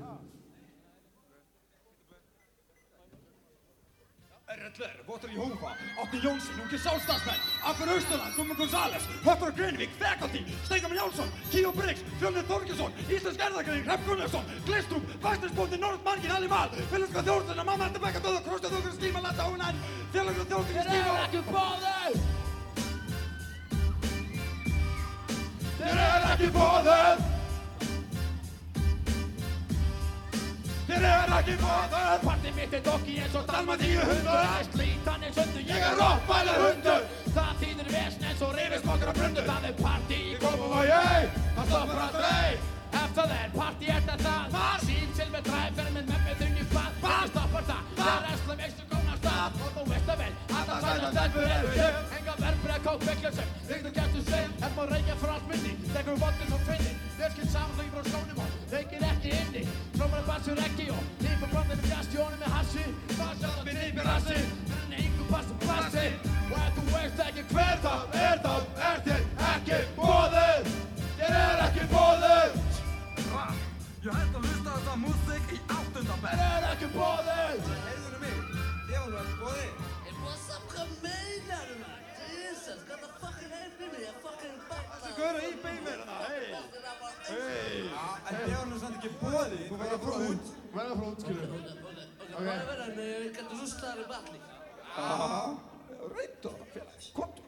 RLR, 4.50 5.02
Votur 5.06 5.30
Jehova, 5.30 5.76
Átni 6.02 6.18
Jónsson, 6.22 6.60
Ungi 6.62 6.78
Sjálfstafsmenn, 6.78 7.42
Akkur 7.70 7.88
Austurland, 7.88 8.34
Gummi 8.34 8.54
González, 8.58 9.04
Höttur 9.22 9.52
Greinvík, 9.54 9.92
Faculty, 9.98 10.42
Steingam 10.64 10.94
Jálsson, 10.94 11.30
Kíó 11.52 11.70
Briggs, 11.72 12.02
Fjölnir 12.18 12.44
Þorgesson, 12.50 12.98
Íslensk 13.06 13.44
Erðagrein, 13.46 13.84
Hrepp 13.86 14.02
Gunnarsson, 14.08 14.50
Glistrup, 14.66 15.14
Væsnesbóndi, 15.22 15.78
Norð 15.78 16.02
Margin, 16.02 16.34
Ali 16.34 16.50
Mal, 16.50 16.74
Félagslega 16.90 17.26
Þjóðsuna, 17.30 17.68
Mamma 17.70 17.86
Erta 17.86 18.02
Bekka 18.02 18.26
Döða, 18.26 18.42
Krosta 18.48 18.74
Þjóður 18.74 18.98
Skíma, 18.98 19.24
Félagslega 20.10 20.50
Þjóður 20.50 20.74
Þeir 20.74 20.92
eru 20.98 21.16
Skíma, 21.30 22.29
Þér 25.80 26.00
er 26.04 26.24
ekki 26.34 26.48
bóðið! 26.54 27.22
Þér 30.90 31.06
er 31.10 31.32
ekki 31.38 31.54
bóðið! 31.62 32.24
Partið 32.26 32.58
mitt 32.58 32.74
er 32.78 32.82
dokki 32.88 33.14
eins 33.24 33.36
og 33.40 33.46
Dalmatíu 33.48 34.02
hundur. 34.10 34.26
Það 34.26 34.58
er 34.58 34.68
slítan 34.74 35.24
eins 35.28 35.38
hundur 35.40 35.64
Ég 35.70 35.86
er 35.88 35.96
rottweiler 36.00 36.60
hundur. 36.66 37.06
Það 37.30 37.52
þýðir 37.62 37.88
vesn 37.94 38.26
eins 38.28 38.42
og 38.44 38.52
rifismokkar 38.58 39.10
á 39.10 39.14
brundu 39.20 39.46
Það 39.46 39.66
er 39.70 39.74
partí 39.80 40.18
í 40.20 40.36
Kópavogi, 40.42 41.00
Það 41.56 41.70
stoppar 41.70 42.00
aldrei 42.04 42.50
Eftir 42.90 43.14
það 43.16 43.34
er 43.38 43.52
partí 43.54 43.92
eftir 43.96 44.24
það 44.24 44.54
Hvar? 44.56 44.80
Sín 44.86 45.12
til 45.16 45.28
með 45.30 45.44
dræf 45.48 45.76
Fyrir 45.78 45.92
með 45.96 46.10
með 46.10 46.24
með 46.26 46.40
þunni 46.42 46.66
Hvar? 46.74 46.90
Það 47.04 47.28
stoppar 47.32 47.68
það? 47.70 47.84
Það 48.00 48.14
er 48.16 48.26
resla 48.28 48.58
veistu 48.64 48.88
góna 48.90 49.20
stað 49.20 49.60
Og 49.60 49.76
þú 49.76 49.86
veist 49.92 50.10
það 50.10 50.24
vel 50.24 50.32
Að 50.50 50.72
það 50.72 50.88
sæna 50.88 51.12
stelpur 51.14 51.54
eru 51.54 52.19
að 52.68 52.82
kók 52.84 53.04
veikla 53.08 53.30
sem 53.32 53.48
Ríktu 53.70 53.90
gæstu 53.96 54.22
sveim 54.26 54.50
Er 54.60 54.72
maður 54.76 54.92
reykja 54.94 55.14
frá 55.20 55.32
allt 55.34 55.46
minni. 55.50 55.72
Tekur 55.94 56.18
vodin 56.20 56.54
og 56.56 56.62
finni 56.68 56.92
Fjölskyld 57.16 57.50
samanslögi 57.54 57.92
frá 57.94 58.02
skónum 58.08 58.42
og 58.44 58.72
Reykir 58.74 59.04
ekki 59.10 59.32
inni 59.38 59.62
Trómar 59.96 60.20
að 60.20 60.28
bassur 60.30 60.62
ekki 60.66 60.86
og 60.94 61.02
Nýpa 61.24 61.50
brandinu 61.52 61.86
fjastjónu 61.86 62.40
með 62.42 62.54
hassi. 62.56 62.84
Það 63.16 63.32
sjá 63.40 63.48
það 63.48 63.64
við 63.68 63.78
nýpir 63.80 64.10
hassi? 64.10 64.38
En 64.80 64.96
engu 65.00 65.28
passu 65.30 65.58
plassi 65.64 66.06
Og 66.50 66.56
ef 66.60 66.72
þú 66.76 66.86
veist 66.90 67.24
ekki 67.28 67.46
hver 67.54 67.76
það 67.86 68.18
er 68.26 68.44
þá 68.44 68.54
Er 68.90 69.04
þér 69.08 69.22
ekki 69.54 69.80
bóðið 69.98 70.72
Þér 71.20 71.38
er 71.40 71.64
ekki 71.68 71.88
bóðið 71.94 72.60
Ég 74.00 74.14
held 74.16 74.36
að 74.38 74.44
hlusta 74.48 74.74
þessa 74.78 74.94
músík 74.96 75.50
í 75.52 75.58
áttundabæð. 75.76 76.38
Þér 76.40 76.54
er 76.56 76.68
ekki 76.70 76.88
bóðið 76.94 77.68
Heyrðu 77.84 78.22
mig, 78.22 78.38
ég 78.88 78.96
var 78.96 79.10
nú 79.12 79.20
ekki 79.20 79.36
bóðið. 79.44 79.88
What's 80.24 80.50
up, 80.56 80.64
Kamela? 80.72 81.99
Jesus, 82.70 82.84
got 82.84 83.00
the 83.00 83.08
fucking 83.18 83.50
head 83.50 83.72
in 83.80 83.88
me, 83.90 84.06
fucking 84.22 84.58
fuck. 84.68 84.84
Þessi 85.02 85.10
gaur 85.18 85.38
í 85.42 85.50
beimir 85.62 85.98
hana, 86.02 86.16
hei. 86.30 86.46
Hei. 87.30 87.80
En 88.30 88.36
ég 88.46 88.54
var 88.54 88.68
nú 88.70 88.78
samt 88.78 88.98
ekki 88.98 89.10
bóðið. 89.22 89.64
Þú 89.70 89.78
verður 89.80 89.96
að 89.96 90.04
fara 90.04 90.28
út. 90.30 90.50
Verða 90.74 90.94
frá 91.00 91.06
út, 91.10 91.20
skilur 91.24 91.48
Vad 92.30 92.46
är 92.46 92.78
det 92.80 92.96
med 92.96 93.16
vilka 93.24 93.42
druslar 93.50 93.96
i 93.98 94.06
battling? 94.12 94.44
Reynd 96.14 96.46
á 96.46 96.50
það, 96.50 96.66
félag. 96.74 97.08
Komdu. 97.18 97.42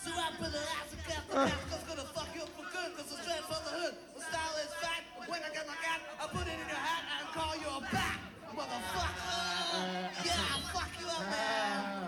So 0.00 0.10
I 0.14 0.28
put 0.38 0.52
the 0.54 0.62
ass 0.78 0.94
and 0.94 1.02
cast 1.08 1.26
the 1.28 1.34
cash, 1.34 1.64
cause 1.70 1.84
gonna 1.90 2.06
fuck 2.14 2.30
you 2.34 2.42
up 2.46 2.52
for 2.56 2.66
good, 2.70 2.90
cause 2.96 3.10
I'm 3.12 3.20
straight 3.24 3.44
from 3.50 3.62
the 3.66 3.72
hood. 3.78 3.94
My 4.14 4.22
style 4.30 4.56
is 4.62 4.72
fat, 4.80 5.02
when 5.26 5.42
I 5.42 5.50
get 5.56 5.66
my 5.66 5.76
gat, 5.84 6.00
I 6.22 6.24
put 6.30 6.46
it 6.46 6.54
in 6.54 6.68
your 6.70 6.82
hat 6.88 7.04
and 7.18 7.28
call 7.36 7.54
you 7.62 7.68
a 7.68 7.80
bat, 7.92 8.18
motherfucker. 8.54 10.24
Yeah, 10.24 10.52
I'll 10.54 10.64
fuck 10.72 10.92
you 11.00 11.06
up, 11.18 11.24
man. 11.34 11.99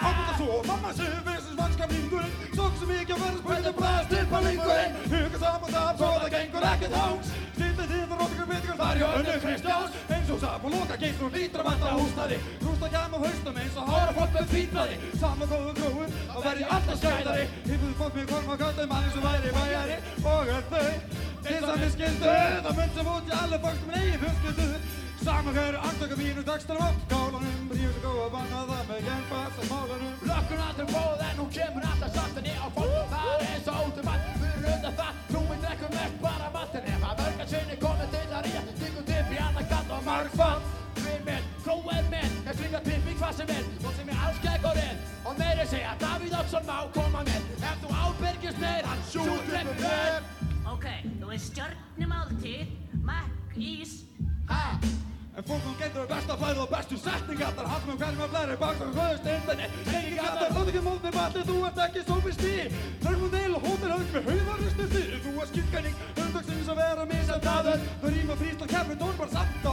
Ábúta 0.00 0.32
svo, 0.38 0.62
mamma 0.66 0.92
sé 0.94 1.06
vissins 1.26 1.56
mannskapningurinn 1.58 2.32
Sokk 2.56 2.76
sem 2.80 2.92
ekki 2.96 3.14
að 3.16 3.22
vera 3.24 3.38
spæta 3.40 3.72
blæst 3.78 4.12
til 4.12 4.26
palingurinn 4.30 4.98
Huga 5.12 5.40
saman 5.42 5.74
þar 5.74 5.98
svo 6.00 6.10
það 6.22 6.30
gengur 6.34 6.66
ekkert 6.70 6.96
háns 7.00 7.32
Stýta 7.56 7.86
því 7.90 7.98
það 8.00 8.20
róttingur 8.20 8.48
vitikur 8.52 8.78
þar 8.80 9.00
hjá 9.00 9.08
önnu 9.20 9.34
Kristjáns 9.44 9.98
Eins 10.16 10.30
og 10.34 10.40
sap 10.44 10.64
og 10.64 10.76
loka 10.76 11.00
geist 11.02 11.24
og 11.26 11.36
lítur 11.36 11.64
að 11.64 11.68
vanta 11.70 11.96
húsnaði 11.98 12.38
Rústa 12.62 12.92
gæm 12.94 13.16
á 13.16 13.18
haustum 13.24 13.60
eins 13.64 13.80
og 13.80 13.90
hára 13.90 14.14
fólk 14.20 14.38
með 14.38 14.54
fýtnaði 14.54 15.00
Saman 15.24 15.52
góðu 15.52 15.74
gróður 15.80 16.16
og 16.36 16.46
verði 16.46 16.70
alltaf 16.76 17.02
skæðari 17.02 17.48
Hýfuðu 17.66 17.98
fólk 18.00 18.16
með 18.20 18.32
korma 18.34 18.60
gattum 18.62 18.94
manni 18.94 19.12
sem 19.16 19.28
væri 19.28 19.54
bæjari 19.58 20.00
Og 20.20 20.54
er 20.56 20.64
þau 20.70 20.88
eins 21.50 21.68
og 21.68 21.84
við 21.84 21.92
skildu 21.98 22.38
Það 22.64 22.72
mynd 22.80 22.98
sem 22.98 23.14
út 23.16 23.30
í 23.30 23.38
alle 23.42 23.62
fólk 23.66 23.84
sem 23.84 24.99
Saman 25.24 25.54
hverju 25.54 25.78
andaka 25.88 26.16
mínu 26.16 26.42
dagstar 26.48 26.76
á 26.80 26.88
skálanum 27.04 27.68
Rífur 27.70 27.92
sig 27.92 28.02
góða 28.04 28.28
banna 28.34 28.60
það 28.70 28.84
með 28.90 29.00
genfast 29.06 29.58
á 29.60 29.64
málanum 29.70 30.14
Lökkun 30.30 30.60
aldrei 30.66 30.86
bóð 30.94 31.20
en 31.28 31.36
hún 31.40 31.50
kemur 31.56 31.84
alltaf 31.90 32.14
sattinni 32.14 32.54
á 32.56 32.66
fólk. 32.76 32.94
Það 33.12 33.28
er 33.34 33.42
eins 33.52 33.68
og 33.68 33.80
út 33.86 33.98
um 34.00 34.08
allt 34.12 34.30
Fyrir 34.40 34.68
undan 34.74 34.94
það, 35.00 35.18
trúin 35.30 35.60
drekkur 35.64 35.92
mest 35.96 36.16
bara 36.24 36.48
vatn 36.56 36.88
Ef 36.94 37.04
að 37.10 37.20
mörga 37.20 37.46
sinni 37.52 37.76
komið 37.84 38.08
til 38.14 38.32
að 38.38 38.44
ríja. 38.46 38.62
Stingur 38.78 39.06
tipp 39.10 39.34
í 39.36 39.40
annað 39.46 39.68
gatt 39.74 39.92
og 39.96 40.06
margfald 40.08 40.62
Við 41.04 41.20
minn, 41.28 41.50
klóer 41.66 42.08
minn 42.14 42.34
Ég 42.48 42.58
slinga 42.60 42.80
tipp 42.88 43.10
í 43.12 43.16
hvað 43.20 43.34
sem 43.40 43.52
er. 43.58 43.64
Og 43.84 43.92
sem 43.98 44.12
ég 44.14 44.24
alls 44.24 44.40
geggur 44.46 44.82
inn 44.86 45.04
Og 45.28 45.40
meiri 45.42 45.66
segja 45.68 45.96
Davíð 46.00 46.38
Oddsson 46.40 46.64
má 46.70 46.78
koma 46.96 47.26
með. 47.28 47.52
Ef 47.60 47.84
þú 47.84 47.92
ábyrgist 48.06 48.62
meir, 48.64 48.88
hann 48.88 49.04
sjútrefur 49.12 49.84
mér 49.84 50.24
Ok, 50.70 50.86
þú 51.20 51.34
er 51.34 51.44
stjörnumáltíð, 51.44 52.72
makk, 53.04 53.58
ís, 53.58 54.00
Ha, 54.50 54.80
En 55.40 55.46
fólkum 55.48 55.76
getur 55.80 56.04
besta 56.04 56.34
flæð 56.36 56.58
og 56.60 56.68
bestu 56.68 56.96
setningattar 57.00 57.68
Hallum 57.72 57.96
hverjum 58.00 58.24
að 58.26 58.32
flæri 58.34 58.56
bakt 58.60 58.82
og 58.84 58.90
höfust 58.98 59.28
eindinni 59.32 59.68
Engi 59.96 60.18
gattar, 60.18 60.52
þótt 60.52 60.68
ekki 60.72 60.82
mót 60.84 61.06
með 61.06 61.16
balli 61.16 61.44
Þú 61.48 61.56
ert 61.68 61.80
ekki 61.86 62.02
sófist 62.10 62.44
í 62.44 62.52
Þörfum 63.06 63.32
til 63.36 63.56
og 63.56 63.64
hóttir 63.64 63.94
höfð 63.94 64.12
með 64.18 64.28
hauðaristu 64.28 64.88
því 64.92 65.04
Þú 65.24 65.32
ert 65.38 65.54
skilgæning, 65.54 66.02
umdagsins 66.26 66.72
að 66.74 66.82
vera 66.82 67.06
misafdaður 67.14 67.86
Þú 68.02 68.16
rýma 68.18 68.40
fríst 68.42 68.66
og 68.66 68.74
kemur 68.74 69.00
tón 69.00 69.20
bara 69.22 69.38
samt 69.38 69.64
á 69.64 69.72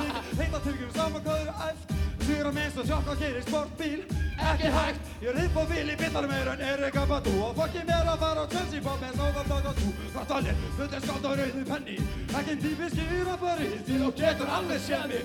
Þig 0.00 0.40
heita 0.40 0.64
tilgjur 0.66 0.96
saman 0.98 1.28
hvað 1.28 1.44
eru 1.44 1.60
æft 1.68 2.03
Svíra 2.24 2.50
minnst 2.56 2.78
og 2.80 2.86
sjokk 2.88 3.08
og 3.12 3.18
gerir 3.20 3.42
sportbíl. 3.44 4.04
Ekki 4.34 4.68
hægt, 4.72 5.00
ég 5.22 5.28
er 5.28 5.40
upp 5.44 5.56
á 5.60 5.62
vil 5.70 5.90
í 5.92 5.96
bitar 6.00 6.26
meir 6.28 6.48
en 6.52 6.60
Erika 6.60 7.04
Badu 7.06 7.32
Og 7.44 7.52
fokki 7.58 7.82
mér 7.86 8.08
að 8.12 8.22
fara 8.22 8.44
á 8.44 8.46
Chelsea 8.54 8.80
Bob 8.82 9.02
með 9.02 9.18
Sóða 9.18 9.42
Dóð 9.50 9.68
og 9.70 9.76
þú 9.80 9.90
þetta 10.14 10.96
er 10.96 11.04
skáld 11.04 11.28
á 11.28 11.32
rauðu 11.40 11.64
penni. 11.68 11.96
Ekki 12.38 12.54
en 12.54 12.62
típiski 12.64 13.20
rappari 13.28 13.68
Því 13.86 13.98
þú 14.00 14.08
getur 14.22 14.54
alveg 14.56 14.80
séð 14.86 15.04
mig. 15.12 15.24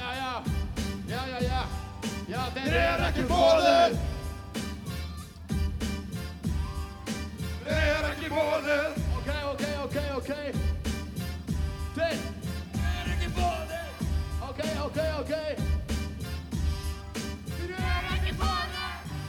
Já, 0.00 0.10
já, 0.20 0.32
já, 1.12 1.20
já, 1.34 1.38
já. 1.50 1.60
Já, 2.28 2.40
þeir 2.54 2.66
Þér 2.68 2.80
er 2.86 3.04
ekki 3.10 3.28
bóðið 3.28 4.00
Þér 7.68 7.86
er 7.92 8.10
ekki 8.14 8.32
bóðið 8.32 8.98
Ok, 9.20 9.30
ok, 9.52 9.64
ok, 9.84 10.02
ok. 10.16 10.34
Tveir 11.94 12.37
Ok, 14.86 14.98
ok, 15.20 15.32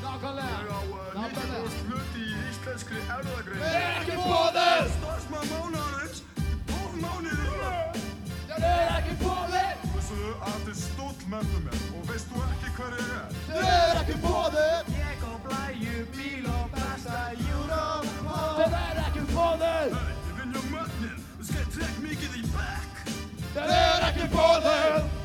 Nákvæmlega 0.03 0.79
Nákvæmlega 1.15 1.69
hluti 1.87 2.21
í 2.23 2.39
íslenskri 2.49 3.01
erðagrein. 3.15 3.61
Þér 3.61 3.75
er 3.79 3.97
ekki 3.99 4.15
bóðið 4.19 4.89
Starfsmann 4.95 5.47
mánaðarins 5.51 6.21
og 6.79 6.95
mánuður. 7.03 7.61
Þér 8.49 8.65
er 8.69 8.91
ekki 8.97 9.15
bóðið 9.21 9.85
Þessu 9.93 10.31
að 10.49 10.57
þið 10.65 10.77
stóll 10.81 11.21
með 11.33 11.53
mér 11.67 11.79
og 11.99 12.09
veist 12.09 12.31
þú 12.33 12.43
ekki 12.47 12.73
hver 12.79 12.97
ég 12.99 13.13
er. 13.19 13.37
Þér 13.51 13.69
er 13.75 14.01
ekki 14.01 14.17
bóðið 14.25 14.91
Ég 14.99 15.23
og 15.29 15.37
blæju 15.45 16.03
bíl 16.17 16.49
og 16.55 16.65
besta 16.75 17.21
Europa 17.35 18.41
Þér 18.59 18.77
er 18.81 19.01
ekki 19.05 19.25
bóðið 19.35 19.95
Hey, 19.99 20.17
ég 20.25 20.35
vinn 20.41 20.57
hjá 20.57 20.65
mögnin, 20.73 21.23
þú 21.37 21.49
skal 21.51 21.71
trekk 21.77 22.03
mikið 22.07 22.37
í 22.41 22.45
back. 22.57 23.07
Þér 23.55 23.73
er 23.79 24.09
ekki 24.11 24.29
bóðið 24.35 25.18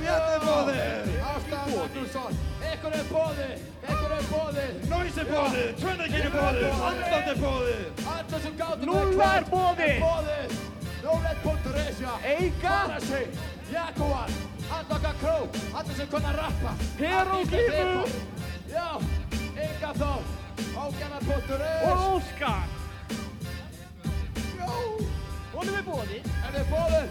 Gróttum 0.00 0.06
hérna 0.06 0.32
er 0.34 0.40
bóðið 0.44 1.08
Ástæð 1.30 1.72
Magnússon 1.76 2.36
Ykkur 2.72 2.94
er 2.96 3.06
bóðið 3.10 3.56
Ykkur 3.84 4.12
er 4.16 4.24
bóðið 4.30 4.72
Noise 4.88 5.20
er 5.20 5.28
bóðið, 5.28 5.68
Trinity 5.80 6.20
er 6.20 6.32
bóðið, 6.34 6.68
Andland 6.88 7.28
er 7.32 7.40
bóðið 7.40 7.82
Allir 8.14 8.40
sem 8.44 8.54
Núlla 8.88 9.28
er 9.36 9.46
boðið. 9.50 10.00
Bóðið 10.00 10.50
Núlet.is, 11.04 12.00
já 12.00 12.12
Eiga. 12.24 12.76
Farasi 12.86 13.22
Jaguar 13.72 14.32
Andaka 14.78 15.12
Kró 15.20 15.36
Allir 15.74 15.96
sem 15.96 16.08
kunna 16.08 16.32
rappa 16.38 16.74
Hieroglyphu. 16.96 18.08
Já 18.72 18.88
Inga 19.68 19.94
Þór 20.00 20.22
Ógjarnar.is 20.80 21.84
og 21.84 22.04
Óskar. 22.16 22.68
Honum 25.52 25.74
er 25.76 25.84
bóðið. 25.84 26.28
Er 26.46 26.52
þið 26.56 26.70
bóðið? 26.72 27.08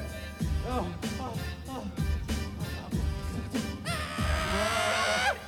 Já 0.65 2.08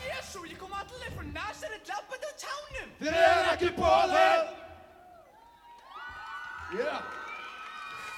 Jésu, 0.07 0.43
ég 0.49 0.57
kom 0.61 0.73
allir 0.81 1.11
frá 1.15 1.23
Nazaret 1.37 1.93
lappandi 1.93 2.27
á 2.29 2.33
tánum. 2.45 2.87
Þér 3.01 3.17
er 3.21 3.49
ekki 3.55 3.73
bóðið 3.79 4.41
Já 6.81 6.93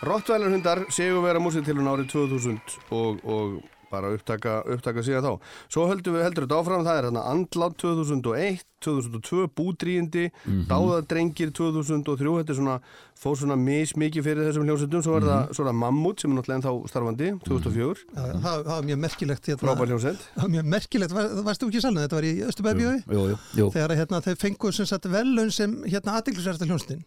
Rottweiler 0.04 0.52
hundar 0.52 0.82
segjum 0.92 1.24
vera 1.24 1.40
músitilun 1.40 1.88
árið 1.88 2.10
2000 2.12 2.74
og, 2.92 3.22
og 3.24 3.54
bara 3.94 4.12
upptaka, 4.18 4.60
upptaka 4.74 5.06
síðan 5.06 5.28
þá. 5.30 5.56
Svo 5.72 5.88
heldur 5.92 6.18
við 6.18 6.26
heldur 6.28 6.48
þetta 6.48 6.60
áfram, 6.60 6.86
það 6.88 7.00
er 7.00 7.08
þarna 7.10 7.26
Andlát 7.32 7.78
2001, 7.84 8.64
2002 8.84 9.48
Búdríindi, 9.56 10.26
Dáðadrengir 10.68 11.54
2003, 11.56 12.34
þetta 12.42 12.54
er 12.56 12.58
svona 12.60 12.78
fór 13.24 13.38
svona 13.40 13.56
mismikið 13.56 14.26
fyrir 14.26 14.48
þessum 14.50 14.66
hljómsveitum 14.68 15.04
svo 15.06 15.16
er 15.20 15.28
það 15.30 15.54
svona 15.56 15.74
Mammut 15.80 16.20
sem 16.20 16.34
er 16.34 16.40
náttúrulega 16.40 16.60
ennþá 16.60 16.74
starfandi 16.92 17.30
2004, 17.46 18.04
Já, 18.04 18.20
já, 18.20 18.34
það, 18.44 18.58
það 18.68 18.74
var 18.74 18.88
mjög 18.90 19.02
merkilegt 19.06 19.48
hérna, 19.48 19.62
frábær 19.64 19.92
hljómsveit. 19.94 20.26
Það 20.34 20.44
var 20.44 20.54
mjög 20.58 20.70
merkilegt, 20.74 21.16
var, 21.16 21.32
varstu 21.48 21.70
ekki 21.70 21.84
salinu 21.86 22.04
þetta 22.04 22.20
var 22.20 22.28
í 22.28 22.34
Östubærbjói 22.50 22.96
Jú, 23.00 23.24
jú, 23.32 23.38
jú. 23.62 23.70
þegar 23.78 23.96
hérna, 24.02 24.22
þeir 24.28 24.40
fengu 24.44 24.74
sem 24.76 24.90
sagt 24.92 25.08
velun 25.14 25.54
sem 25.56 25.78
hérna 25.88 26.18
aðdeglisversta 26.20 26.68
hljónstin 26.68 27.06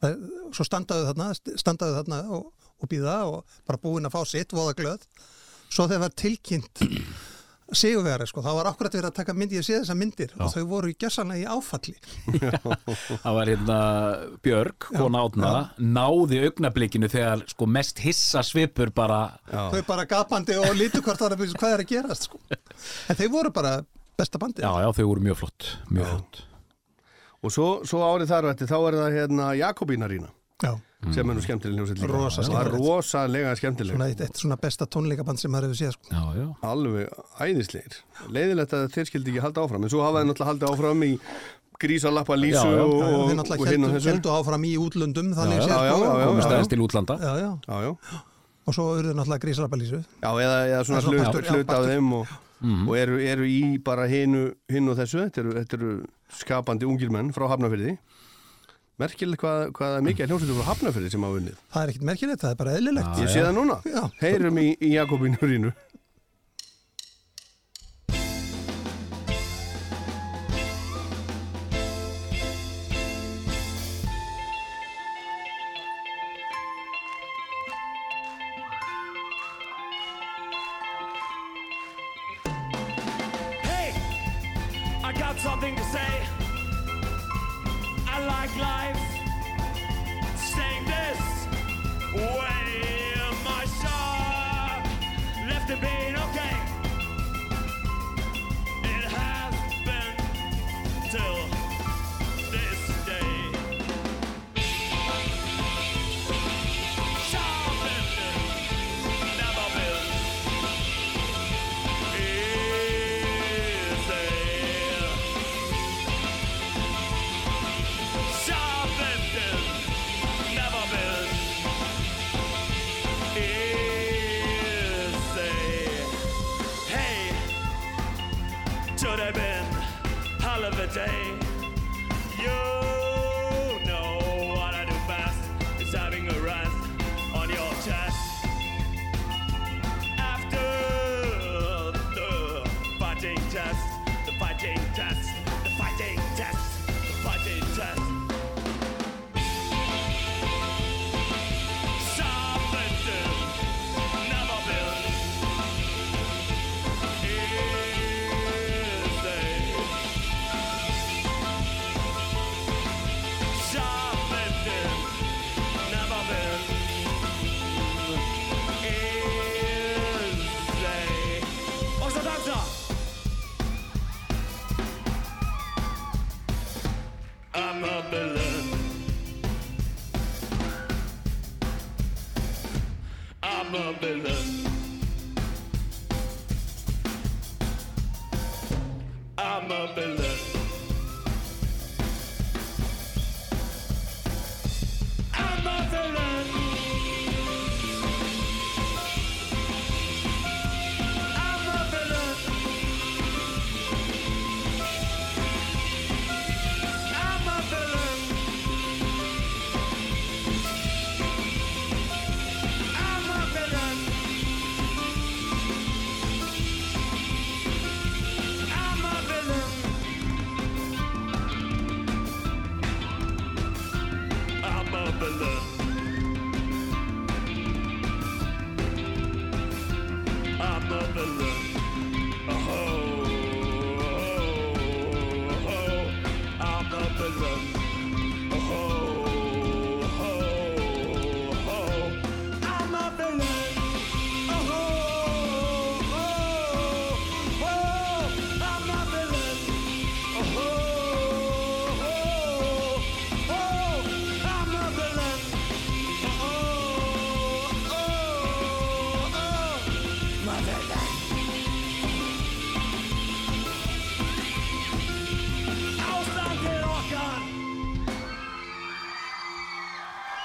svo 0.00 0.64
standaðu 0.64 1.10
þarna 1.10 1.26
standaðu 1.60 1.98
þarna 1.98 2.20
og, 2.38 2.46
og 2.80 2.88
býða 2.90 3.18
og 3.28 3.58
bara 3.68 3.80
búin 3.82 4.08
að 4.08 4.14
fá 4.14 4.22
sitt, 4.28 4.54
voða 4.56 4.76
glöð 4.78 5.04
svo 5.70 5.86
þegar 5.88 6.06
var 6.06 6.16
tilkynnt 6.18 6.84
sigurvegari, 7.76 8.26
sko, 8.26 8.42
þá 8.42 8.50
var 8.56 8.68
akkurat 8.70 8.94
verið 8.96 9.08
að 9.10 9.16
taka 9.20 9.34
myndi 9.36 9.58
ég 9.58 9.66
sé 9.66 9.76
þessar 9.78 9.98
myndir 9.98 10.32
og 10.40 10.50
þau 10.50 10.64
voru 10.70 10.90
gjössanlega 10.90 11.44
í 11.44 11.46
áfalli. 11.54 11.94
Það 13.22 13.36
var 13.36 13.50
hérna 13.52 13.78
Björg, 14.42 14.88
kona 14.88 15.22
átna, 15.26 15.52
náði 15.78 16.42
augnablikinu 16.48 17.10
þegar 17.12 17.44
sko 17.50 17.68
mest 17.70 18.02
hissa 18.02 18.42
svipur 18.46 18.90
bara 18.94 19.20
þau 19.46 19.80
bara 19.86 20.06
gapandi 20.10 20.58
og 20.58 20.74
lítu 20.78 21.02
hvort 21.04 21.20
það 21.22 21.30
er 21.30 21.38
að 21.38 21.56
hvað 21.62 21.76
er 21.76 21.84
að 21.84 21.90
gerast 21.94 22.28
sko. 22.28 22.42
en 22.50 23.20
þau 23.22 23.26
voru 23.38 23.54
bara 23.54 23.76
besta 24.18 24.40
bandi 24.42 24.66
Já, 24.66 24.72
já, 24.82 24.90
þau 24.98 25.04
voru 25.12 25.26
mjög 25.30 25.42
flott, 25.44 25.72
mjög 25.94 26.10
flott. 26.14 26.44
Og 27.40 27.54
svo, 27.54 27.68
svo 27.88 28.02
árið 28.04 28.34
þar 28.34 28.50
eftir, 28.50 28.68
þá 28.68 28.78
er 28.82 28.98
það 28.98 29.18
hérna 29.20 29.50
Jakobínarína 29.62 30.34
Já. 30.60 30.74
Sem 31.14 31.30
er 31.30 31.36
nú 31.38 31.40
skemmtileg 31.44 31.78
hljómsveit 31.80 32.00
líka 32.02 32.10
Rosa 32.12 32.42
Það 32.42 32.50
er 32.50 32.68
skemmtilegt. 32.68 32.90
rosalega 32.90 33.54
skemmtileg 33.56 33.94
svona 33.96 34.08
eitt, 34.12 34.20
eitt 34.26 34.36
svona 34.42 34.56
besta 34.60 34.84
tónleikaband 34.86 35.40
sem 35.40 35.50
maður 35.54 35.70
hefur 35.70 35.78
séð 35.80 35.94
sko. 35.96 36.10
Já, 36.12 36.24
já, 36.36 36.46
alveg 36.68 37.06
æðislegir 37.40 37.96
leiðilegt 38.36 38.74
að 38.76 38.84
þeir 38.96 39.08
skildi 39.08 39.32
ekki 39.32 39.44
halda 39.46 39.64
áfram 39.64 39.86
en 39.88 39.92
svo 39.94 40.02
hafa 40.04 40.20
þeir 40.20 40.28
náttúrulega 40.30 40.50
haldið 40.52 40.74
áfram 40.74 41.06
í 41.08 41.12
grísalappa 41.80 42.36
lísu 42.36 42.60
Já, 42.60 42.74
já. 42.76 42.82
og, 42.84 42.92
og, 42.92 43.00
þeir 43.00 43.16
og 43.16 43.38
náttúrulega 43.40 43.72
hinn 43.72 43.84
og 43.86 43.88
heldu, 43.94 44.00
þessu 44.04 44.12
heldu 44.12 44.34
áfram 44.36 44.64
í 44.68 44.74
útlöndum 44.84 45.32
þannig 45.38 45.62
séð 45.64 45.72
sko. 45.72 45.80
já, 45.88 45.94
komið 46.28 46.42
já. 46.42 46.48
stæðist 46.50 46.70
til 46.74 46.82
útlanda 46.84 47.16
já, 47.24 47.32
já. 47.40 47.50
Já, 47.64 47.76
já. 47.86 48.20
og 48.68 48.76
svo 48.76 48.86
eru 49.00 49.14
náttúrulega 49.16 49.44
grísarabbalísu 49.46 50.02
já 50.04 50.30
eða, 50.44 50.58
eða 50.68 50.84
svona 50.84 51.00
Það 51.00 51.50
hlut, 51.56 51.72
af 51.78 51.88
þeim 51.88 52.12
og, 52.20 52.34
og 52.84 52.94
eru, 53.00 53.16
eru 53.24 53.48
í 53.48 53.60
bara 53.80 54.04
hinu, 54.12 54.50
hinu 54.68 54.92
og 54.92 55.00
þessu 55.00 55.24
þetta 55.24 55.40
eru, 55.46 55.56
þetta 55.62 55.78
eru 55.80 55.94
skapandi 56.42 56.84
ungir 56.84 57.08
menn 57.10 57.32
frá 57.32 57.48
Hafnafyrði 57.48 57.96
merkilegt 59.00 59.42
hvað, 59.44 59.60
hvað 59.76 59.96
er 59.98 60.04
mikið 60.08 60.30
hljómsveitur 60.30 60.58
frá 60.60 60.68
Hafnafyrði 60.70 61.12
sem 61.14 61.24
hafa 61.26 61.40
unnið? 61.40 61.60
Það 61.74 61.82
er 61.86 61.92
ekkert 61.94 62.08
merkilegt, 62.10 62.42
það 62.44 62.54
er 62.54 62.58
bara 62.60 62.74
eðlilegt. 62.78 63.22
Ég 63.24 63.32
sé 63.34 63.44
það 63.44 63.54
núna, 63.60 63.78
Já. 63.88 64.02
heyrum 64.20 64.60
í, 64.60 64.66
í 64.80 64.92
Jakobínurínu 64.96 65.72
Hey, 65.72 65.89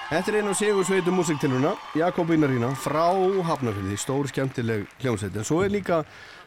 Þetta 0.05 0.29
er 0.29 0.35
einu 0.43 0.51
sigur 0.53 0.85
sveitu 0.85 1.09
músiktiluna, 1.09 1.71
Jakobínarína, 1.97 2.67
frá 2.77 3.09
Hafnarfyrði, 3.47 3.95
stór 3.97 4.27
skemmtileg 4.29 4.85
hljómsveit. 5.01 5.33
En 5.33 5.41
svo 5.47 5.63
er 5.65 5.71
líka, 5.73 6.03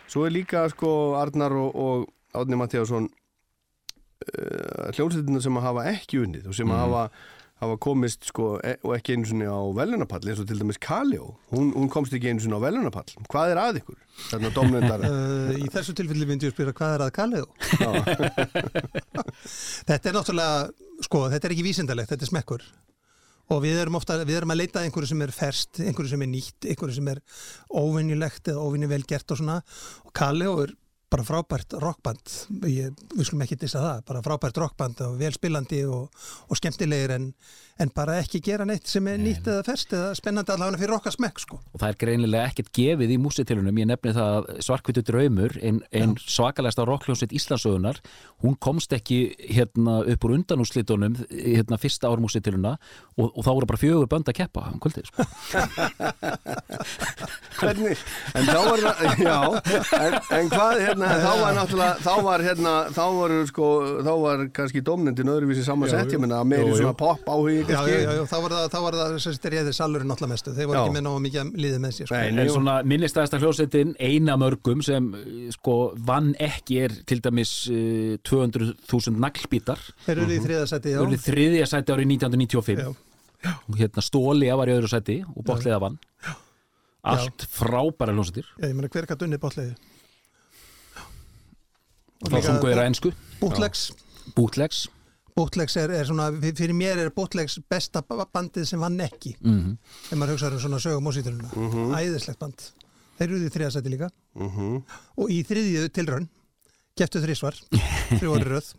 svo 0.06 0.28
er 0.28 0.32
líka 0.36 0.62
sko 0.70 1.18
Arnar 1.18 1.50
og, 1.58 1.74
og 1.74 2.06
Átni 2.38 2.54
Mattíasson 2.60 3.08
uh, 3.10 4.94
hljómsveitina 4.94 5.42
sem 5.42 5.58
að 5.58 5.66
hafa 5.66 5.82
ekki 5.90 6.22
unnið 6.22 6.46
og 6.52 6.54
sem 6.54 6.70
að 6.70 6.84
hafa, 6.84 7.02
hafa 7.64 7.74
komist 7.82 8.30
sko 8.30 8.62
e 8.62 8.78
og 8.86 8.94
ekki 8.94 9.18
einu 9.18 9.26
sinni 9.26 9.50
á 9.50 9.58
velunapall 9.74 10.22
eins 10.22 10.38
og 10.38 10.46
til 10.46 10.62
dæmis 10.62 10.78
Kaljó. 10.78 11.34
Hún, 11.50 11.74
hún 11.74 11.90
komst 11.90 12.14
ekki 12.14 12.30
einu 12.30 12.38
sinni 12.44 12.54
á 12.54 12.62
velunapall. 12.62 13.10
Hvað 13.26 13.56
er 13.56 13.62
að 13.64 13.82
ykkur? 13.82 13.98
Þarna 14.28 14.54
domnendar. 14.54 15.02
Uh, 15.02 15.58
í 15.64 15.66
þessu 15.66 15.98
tilfelli 15.98 16.30
myndi 16.30 16.46
ég 16.46 16.54
spyrja 16.54 16.70
hvað 16.78 16.94
er 17.00 17.08
að 17.08 17.16
kallið 17.18 17.50
Þetta 19.88 20.04
er 20.04 20.14
náttúrulega, 20.14 20.70
sko, 21.08 21.26
þetta 21.34 21.48
er 21.48 21.52
ekki 21.56 21.72
vísindalegt, 21.72 22.14
þetta 22.14 22.28
er 22.28 22.32
smekkur 22.36 22.62
og 23.48 23.62
við 23.64 23.78
erum 23.82 23.96
ofta, 23.98 24.18
við 24.28 24.40
erum 24.42 24.52
að 24.52 24.60
leita 24.62 24.82
einhverju 24.84 25.10
sem 25.12 25.24
er 25.24 25.32
ferst, 25.34 25.80
einhverju 25.80 26.12
sem 26.12 26.24
er 26.24 26.30
nýtt, 26.32 26.68
einhverju 26.68 26.98
sem 26.98 27.08
er 27.14 27.22
óvinnilegt 27.68 28.52
eða 28.52 28.64
óvinni 28.66 28.90
vel 28.90 29.04
gert 29.08 29.32
og 29.32 29.40
svona. 29.40 29.60
Og 30.04 30.12
Kalli 30.16 30.48
er 30.50 30.74
bara 31.08 31.24
frábært 31.24 31.72
rockband, 31.80 32.20
ég, 32.68 32.92
við 33.14 33.24
skulum 33.24 33.42
ekki 33.46 33.56
dissa 33.62 33.80
það, 33.80 34.02
bara 34.10 34.20
frábært 34.24 34.58
rockband 34.60 35.00
og 35.06 35.12
vel 35.20 35.32
spilandi 35.32 35.80
og, 35.88 36.04
og 36.48 36.60
skemmtilegir 36.60 37.14
en, 37.14 37.24
en 37.80 37.92
bara 37.94 38.18
ekki 38.20 38.42
gera 38.44 38.66
neitt 38.68 38.86
sem 38.90 39.06
er 39.08 39.18
nýtt 39.22 39.48
eða 39.48 39.62
ferst 39.64 39.94
eða 39.96 40.10
spennandi 40.18 40.52
allavega 40.52 40.80
fyrir 40.82 40.96
okkar 40.98 41.14
smekk 41.14 41.40
sko. 41.44 41.56
og 41.72 41.80
það 41.80 41.92
er 41.92 42.00
greinilega 42.02 42.48
ekkert 42.50 42.70
gefið 42.76 43.14
í 43.14 43.18
músitilunum 43.24 43.80
ég 43.80 43.88
nefni 43.88 44.16
það 44.18 44.32
að 44.38 44.44
Svarkvitu 44.68 45.02
draumur 45.08 45.52
en, 45.62 45.76
en 45.96 46.10
svakalegasta 46.20 46.88
rockljónsveit 46.88 47.36
Íslandsögunar 47.38 47.96
hún 48.44 48.54
komst 48.60 48.90
ekki 48.92 49.18
hérna 49.48 49.94
upp 50.04 50.28
úr 50.28 50.36
undanúslitunum 50.36 51.12
hérna 51.30 51.80
fyrsta 51.80 52.10
ár 52.10 52.20
músitiluna 52.20 52.72
og, 53.16 53.32
og 53.32 53.42
þá 53.46 53.50
voru 53.54 53.70
bara 53.72 53.80
fjögur 53.80 54.10
bönd 54.10 54.28
að 54.28 54.38
keppa 54.42 54.60
um 54.72 54.80
kvöldið 54.82 55.08
sko. 55.08 55.20
Hvernig? 57.58 57.98
En 58.38 58.44
þá 58.46 58.58
var 58.68 58.78
það, 58.84 58.98
já, 59.22 59.38
en, 59.98 60.14
en 60.38 60.46
hvað, 60.52 60.72
hérna, 60.84 60.97
þá 61.06 61.30
var 61.42 61.54
náttúrulega, 61.54 61.94
þá 62.02 62.22
var, 62.26 62.42
hérna, 62.42 62.72
þá 62.96 63.02
var, 63.14 63.34
sko, 63.46 63.66
þá 64.02 64.10
var 64.22 64.42
kannski 64.56 64.82
domnendin 64.82 65.30
öðruvísi 65.30 65.62
samansett, 65.66 66.10
ég 66.12 66.18
menna, 66.22 66.40
meiri 66.48 66.64
Jú, 66.66 66.72
jú. 66.72 66.78
svona 66.82 66.96
pop 66.98 67.22
áhugi, 67.30 67.60
Já, 67.62 67.66
kannski. 67.70 67.92
já, 67.92 68.00
já, 68.02 68.12
já, 68.18 68.22
þá 68.32 68.36
var 68.44 68.54
það, 68.56 68.66
þá 68.72 68.78
var 68.84 68.96
það 68.98 69.14
sem 69.24 69.36
þetta 69.36 69.52
réði 69.54 69.74
salurinn 69.78 70.10
náttúrulega 70.12 70.32
mestu, 70.34 70.54
þeir 70.56 70.68
voru 70.70 70.78
Já. 70.78 70.82
ekki 70.84 70.96
með 70.98 71.04
náðu 71.06 71.22
mikið 71.28 71.52
liðið 71.64 71.82
með 71.84 71.94
sér 71.98 72.10
sko. 72.10 72.18
Nei, 72.18 72.42
en 72.44 72.52
svona 72.56 72.76
minnistæðasta 72.92 73.40
hljósetin 73.42 73.94
eina 74.08 74.36
mörgum 74.40 74.82
sem 74.86 75.10
eh, 75.14 75.28
sko 75.54 75.76
vann 76.10 76.32
ekki 76.48 76.80
er 76.88 76.96
til 77.08 77.20
dæmis 77.24 77.52
uh, 77.70 78.16
200.000 78.26 79.18
naglbítar. 79.22 79.78
Þeir 80.06 80.24
eru 80.24 80.34
í 80.34 80.40
þriða 80.44 80.66
seti, 80.72 80.94
já. 80.96 80.98
Þeir 80.98 81.06
eru 81.06 81.18
í 81.18 81.22
þriðja 81.28 81.70
sæti 81.70 81.94
árið 81.94 82.12
1995 82.16 82.82
Já. 82.82 83.52
og 83.54 83.76
hérna 83.78 84.02
Stólia 84.02 84.56
var 84.58 84.66
í 84.70 84.74
öðru 84.74 84.90
sæti 84.90 85.20
og 85.30 85.44
Botliða 85.46 85.78
vann. 85.84 85.98
Allt 87.08 87.44
frábæra 87.54 88.12
hljósetir 88.12 88.44
Já, 88.58 88.66
ég 88.68 88.74
meina 88.76 88.90
hver 88.90 89.06
og 92.22 92.30
þá 92.32 92.38
sungu 92.48 92.68
þeirra 92.70 92.86
ensku 92.90 93.12
Bootlegs. 93.40 93.90
Bootlegs. 94.34 94.86
Bootlegs 95.38 95.76
er, 95.78 95.92
er 95.94 96.04
svona, 96.08 96.30
fyrir 96.42 96.74
mér 96.74 96.98
er 97.04 97.10
Bootlegs 97.14 97.58
besta 97.70 98.02
ba- 98.02 98.26
bandið 98.34 98.66
sem 98.66 98.80
vann 98.82 98.98
ekki. 99.04 99.36
Mhm. 99.40 99.76
þegar 100.08 100.18
maður 100.18 100.32
hugsaður 100.34 100.56
um 100.58 100.64
svona 100.64 100.80
sögum 100.82 101.06
músítiluna 101.06 101.52
Mhm. 101.54 101.94
æðislegt 101.94 102.38
band. 102.38 102.58
Þeir 103.18 103.28
eru 103.28 103.38
í 103.46 103.50
þriða 103.54 103.72
seti 103.72 103.88
líka. 103.94 104.10
Mhm. 104.34 104.82
og 105.18 105.28
í 105.30 105.44
þriðju 105.46 105.88
tilraun 105.94 106.28
geftu 106.98 107.22
þrísvar, 107.22 107.54
þrjú 108.18 108.34
orði 108.34 108.48
röð. 108.50 108.74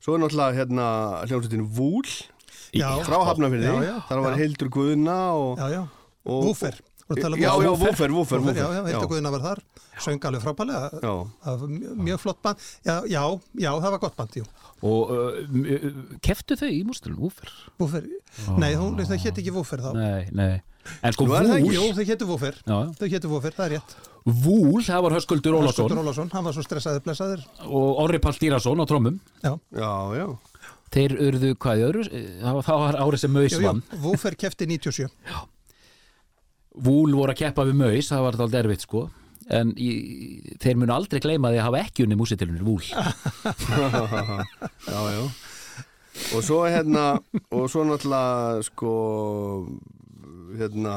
Svo 0.00 0.14
er 0.16 0.20
náttúrulega, 0.22 0.56
hérna, 0.56 0.86
hljómsveitin 1.28 1.66
Vúl, 1.68 2.06
Já. 2.72 2.88
frá 3.04 3.18
já, 3.84 3.94
þar 4.08 4.22
var 4.24 4.32
já. 4.32 4.38
Hildur 4.40 4.68
Guðna 4.72 5.16
og... 5.36 5.58
já, 5.68 5.88
já, 7.08 7.28
um 7.28 7.40
Já, 7.40 7.50
já, 7.64 7.70
Woofer, 7.72 8.10
Woofer, 8.12 8.40
já, 8.52 8.66
já, 8.68 8.82
já. 8.92 9.00
Guðina 9.08 9.30
var 9.32 9.40
þar. 9.40 9.62
Söng 9.98 10.24
alveg 10.28 10.42
frábælega 10.44 10.90
Já. 11.02 11.14
mjög, 11.96 12.18
flott 12.20 12.42
band. 12.42 12.56
Já, 12.84 13.02
já, 13.08 13.22
já, 13.58 13.70
það 13.80 13.90
var 13.90 13.98
gott 13.98 14.16
band, 14.16 14.36
jú. 14.36 14.44
Og 14.82 15.10
uh, 15.10 16.18
keftu 16.22 16.54
þau 16.60 16.68
í 16.70 16.82
mústilum 16.86 17.18
Woofer? 17.24 17.50
Woofer, 17.80 18.04
nei, 18.60 18.74
hún, 18.78 19.00
það 19.00 19.24
hétt 19.24 19.40
ekki 19.40 19.54
Woofer 19.56 19.82
þá. 19.82 19.90
Nei, 19.96 20.28
nei. 20.36 20.60
En 21.02 21.12
sko 21.12 21.26
Vúl. 21.28 21.72
Jú, 21.72 21.88
þau 21.96 22.04
hétu 22.06 22.28
Woofer. 22.28 22.60
Já. 22.62 22.78
Þau 23.00 23.08
hétu 23.12 23.32
Woofer, 23.32 23.56
það 23.56 23.66
er 23.66 23.74
rétt. 23.76 23.96
Vúl, 24.28 24.80
það 24.84 25.04
var 25.06 25.16
Höskuldur 25.16 25.56
Ólafsson 25.58 25.88
Höskuldur 25.88 26.02
Ólafsson, 26.04 26.30
hann 26.34 26.44
var 26.44 26.56
svo 26.56 26.64
stressaður 26.64 27.04
blessaður. 27.06 27.44
Og 27.64 28.00
Orri 28.04 28.20
Pall 28.20 28.36
Dýrason 28.40 28.82
á 28.82 28.86
trómum 28.88 29.20
Já, 29.42 29.54
já, 29.72 29.92
já. 30.18 30.26
Þeir 30.92 31.14
urðu 31.28 31.52
hvað 31.60 31.80
í 31.80 31.84
öðru? 31.88 32.04
Það 32.42 32.58
var- 32.58 32.66
það 32.68 32.82
var 32.84 32.98
árið 33.04 33.22
sem 33.24 33.32
Maus 33.32 33.52
jú, 33.52 33.60
jú, 33.60 33.66
vann 33.66 33.82
Woofer 34.04 34.36
kefti 34.40 34.68
97 34.68 35.08
Vúl 36.84 37.14
voru 37.16 37.32
að 37.34 37.40
keppa 37.42 37.66
við 37.68 37.76
Maus, 37.80 38.10
það 38.10 38.24
var 38.26 38.34
það 38.42 38.54
derfitt 38.56 38.84
sko 38.86 39.00
en 39.48 39.70
í, 39.80 39.90
þeir 40.60 40.76
munu 40.80 40.92
aldrei 40.92 41.20
gleyma 41.24 41.52
því 41.52 41.60
að 41.60 41.68
hafa 41.68 41.84
ekki 41.86 42.04
unni 42.04 42.18
músitilunir 42.20 42.64
Vúl 42.66 42.84
já, 44.92 45.00
já. 45.14 45.22
Og 46.34 46.42
svo 46.42 46.64
hérna, 46.66 47.04
og 47.54 47.68
svo 47.70 47.84
náttúrulega, 47.86 48.62
sko, 48.66 48.92
hérna, 50.58 50.94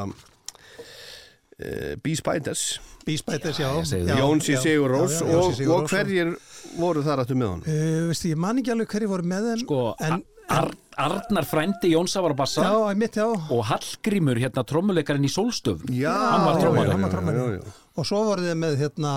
e, 1.59 1.95
Bee 2.01 2.15
Spiders, 2.17 2.79
já, 3.05 3.69
ég 3.77 3.85
segi 3.85 4.07
já. 4.07 4.17
Jónsi 4.17 4.55
já, 4.55 4.61
Sigurrós 4.63 5.19
já, 5.19 5.27
já, 5.27 5.37
og, 5.37 5.43
Jónsi 5.45 5.67
og 5.69 5.89
hverjir 5.91 6.33
voru 6.79 7.03
þar 7.05 7.23
aftur 7.23 7.37
með 7.37 7.53
honum? 7.53 7.67
Uh, 7.69 8.07
veistu, 8.09 8.31
ég 8.33 8.41
man 8.41 8.61
ekki 8.61 8.73
alveg 8.73 8.95
hverju 8.95 9.11
voru 9.11 9.29
með 9.29 9.47
þeim 9.51 9.63
sko, 9.65 9.81
en, 10.07 10.25
Ar 10.51 10.71
Arnar 11.01 11.45
frændi 11.47 11.93
Jónsa 11.93 12.21
var 12.21 12.33
að 12.35 12.39
bassa 12.43 12.63
Já, 12.67 12.95
mitt, 12.99 13.15
já. 13.17 13.25
og 13.25 13.61
Hallgrímur, 13.69 14.37
hérna 14.37 14.61
trommuleikarinn 14.67 15.25
í 15.25 15.31
Sólstöf 15.31 15.85
Já, 15.89 16.11
hann 16.13 16.43
var 16.45 16.57
já, 16.59 16.61
trommari. 16.65 16.91
hann 16.91 17.05
var 17.07 17.13
trommari. 17.13 17.37
já, 17.39 17.61
já. 17.61 17.77
Og 17.97 18.05
svo 18.07 18.19
voru 18.27 18.43
þeim 18.45 18.59
með 18.63 18.75
hérna, 18.83 19.13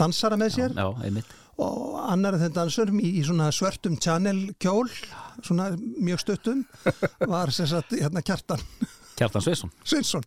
dansara 0.00 0.36
með 0.40 0.50
sér. 0.56 0.74
Já, 0.76 0.88
einmitt. 1.06 1.30
Og 1.58 1.96
annar 2.08 2.36
af 2.38 2.42
þeim 2.44 2.54
dansurum 2.56 2.98
í, 3.02 3.12
í 3.20 3.22
svona 3.26 3.48
svörtum 3.54 3.96
channel 4.00 4.40
kjól 4.62 4.88
svona 5.44 5.70
mjög 5.78 6.20
stuttum 6.24 6.64
var 7.30 7.50
sem 7.54 7.66
sagt 7.70 7.94
hérna 7.98 8.22
Kjartan. 8.24 8.62
Kjartan 9.18 9.42
Sveisson 9.42 9.70
Sveinsson. 9.82 10.22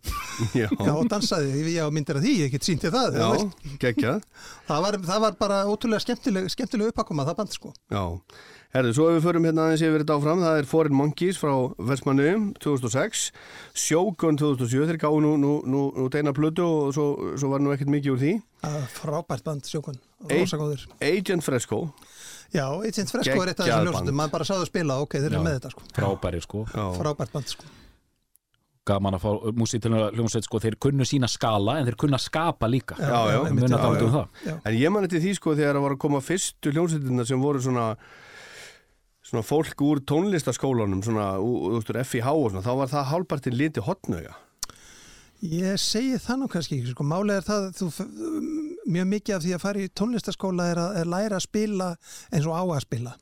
Já, 0.56 0.68
Já, 0.68 0.94
dansaði, 1.08 1.52
ég 1.74 1.84
á 1.84 1.88
myndir 1.96 2.18
af 2.20 2.26
því, 2.26 2.34
ég 2.46 2.52
get 2.52 2.66
sínt 2.68 2.84
þér 2.84 2.96
það 2.98 3.20
já, 3.22 3.28
veist. 3.32 3.70
geggjað. 3.80 4.26
það, 4.68 4.82
var, 4.88 4.98
það 5.12 5.22
var 5.26 5.38
bara 5.40 5.60
ótrúlega 5.72 6.04
skemmtileg, 6.04 6.50
skemmtileg 6.52 6.92
uppakoma 6.92 7.24
það 7.30 7.38
band 7.40 7.56
sko. 7.56 7.72
Já, 7.92 8.04
herðu, 8.76 8.94
svo 8.96 9.08
ef 9.12 9.18
við 9.18 9.26
förum 9.28 9.48
hérna 9.48 9.66
aðeins 9.68 9.84
yfir 9.86 10.04
þetta 10.04 10.18
áfram, 10.20 10.44
það 10.46 10.60
er 10.62 10.70
Foreign 10.70 10.98
Monkeys 10.98 11.40
frá 11.42 11.54
Vestmannu 11.92 12.30
2006, 12.64 13.26
Shogun 13.78 14.40
2007, 14.40 14.88
þeir 14.92 15.02
gáðu 15.02 15.22
nú, 15.26 15.34
nú, 15.42 15.54
nú, 15.68 15.84
nú 15.98 16.08
deina 16.14 16.34
plötu 16.36 16.66
og 16.66 16.96
svo, 16.96 17.08
svo 17.36 17.52
var 17.52 17.64
nú 17.64 17.74
ekkert 17.76 17.92
mikið 17.92 18.16
úr 18.16 18.22
því. 18.24 18.34
Það 18.62 18.78
var 18.78 18.90
frábært 18.96 19.48
band, 19.48 19.68
sjókun, 19.68 20.00
Ei- 20.30 20.40
rosa 20.44 20.62
góður. 20.62 20.88
Agent 21.02 21.44
Fresco, 21.46 21.84
Já, 22.52 22.66
Agent 22.68 23.12
Fresco 23.12 23.38
er 23.40 23.54
eitt 23.54 23.62
af 23.64 23.68
þessum 23.68 23.86
ljósundum, 23.88 24.18
maður 24.20 24.32
bara 24.34 24.48
sáðu 24.48 24.66
að 24.66 24.72
spila, 24.74 24.98
ok, 25.06 25.14
þeir 25.22 25.30
eru 25.30 25.44
með 25.46 25.54
þetta 25.60 25.70
sko. 25.72 25.86
frábæri 25.96 26.42
sko. 26.44 26.66
Já, 26.68 26.84
Frábært 26.98 27.32
band 27.32 27.48
sko. 27.48 27.70
Gaman 28.84 29.14
að 29.14 29.22
fá 29.22 29.54
músitiluna 29.54 30.10
hljómsveit 30.10 30.48
sko 30.48 30.60
þeir 30.60 30.76
kunnu 30.82 31.06
sína 31.06 31.30
skala 31.30 31.78
en 31.80 31.86
þeir 31.86 31.98
kunna 32.02 32.18
skapa 32.18 32.68
líka. 32.68 32.98
Já, 32.98 33.08
já, 33.08 33.38
já, 33.38 33.40
um 33.46 33.60
já. 33.62 33.68
það. 33.78 34.28
Já. 34.48 34.56
En 34.66 34.74
ég 34.74 34.92
man 34.92 35.06
eftir 35.06 35.22
því 35.22 35.36
sko 35.38 35.54
þegar 35.56 35.78
það 35.78 35.86
var 35.86 35.96
að 35.96 36.02
koma 36.02 36.22
fyrstu 36.26 36.74
hljómsveitina 36.74 37.26
sem 37.30 37.40
voru 37.46 37.62
svona 37.62 37.86
svona 39.32 39.48
fólk 39.48 39.82
úr 39.86 40.04
tónlistaskólanum 40.04 41.02
svona 41.06 41.34
úr, 41.40 41.80
FIH 42.04 42.32
og 42.36 42.52
svona, 42.52 42.66
þá 42.66 42.74
var 42.82 42.92
það 42.92 43.12
hálpartin 43.14 43.58
liti 43.58 43.84
hotnöga. 43.86 44.36
Ég 45.42 45.80
segi 45.82 46.20
það 46.22 46.44
nú 46.44 46.48
kannski 46.52 46.78
ekki, 46.78 46.92
sko, 46.94 47.06
málega 47.08 47.40
er 47.42 47.48
það 47.48 47.68
þú, 47.80 47.88
mjög 48.94 49.12
mikið 49.16 49.36
af 49.36 49.44
því 49.46 49.54
að 49.56 49.64
fara 49.64 49.82
í 49.82 49.92
tónlistaskóla 49.98 50.70
er 50.70 50.82
að 50.84 50.98
er 51.02 51.12
læra 51.16 51.40
að 51.40 51.48
spila 51.48 51.92
eins 52.30 52.46
og 52.46 52.58
á 52.60 52.64
að 52.68 52.82
spila. 52.84 53.14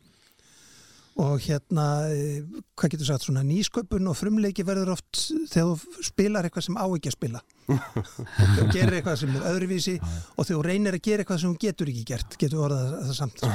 Og 1.20 1.44
hérna 1.44 1.86
eh, 2.16 2.44
hvað 2.80 2.94
getur 2.94 3.10
sagt, 3.10 3.26
svona 3.28 3.44
nýsköpun 3.44 4.08
og 4.08 4.16
frumleiki 4.16 4.64
verður 4.68 4.94
oft 4.96 5.22
þegar 5.52 5.80
þú 5.80 6.04
spilar 6.08 6.48
eitthvað 6.48 6.68
sem 6.68 6.80
á 6.80 6.86
ekki 6.88 7.12
að 7.12 7.18
spila. 7.18 7.42
Þú 7.70 8.68
gerir 8.72 8.98
eitthvað 9.00 9.20
sem 9.22 9.36
er 9.36 9.48
öðruvísi 9.52 9.96
og 10.00 10.48
þú 10.48 10.62
reynir 10.66 10.96
að 10.96 11.06
gera 11.08 11.24
eitthvað 11.24 11.42
sem 11.44 11.54
þú 11.54 11.62
getur 11.68 11.94
ekki 11.94 12.06
gert 12.08 12.40
getur 12.40 12.66
orðað 12.68 12.96
það, 12.98 13.16
samt 13.20 13.46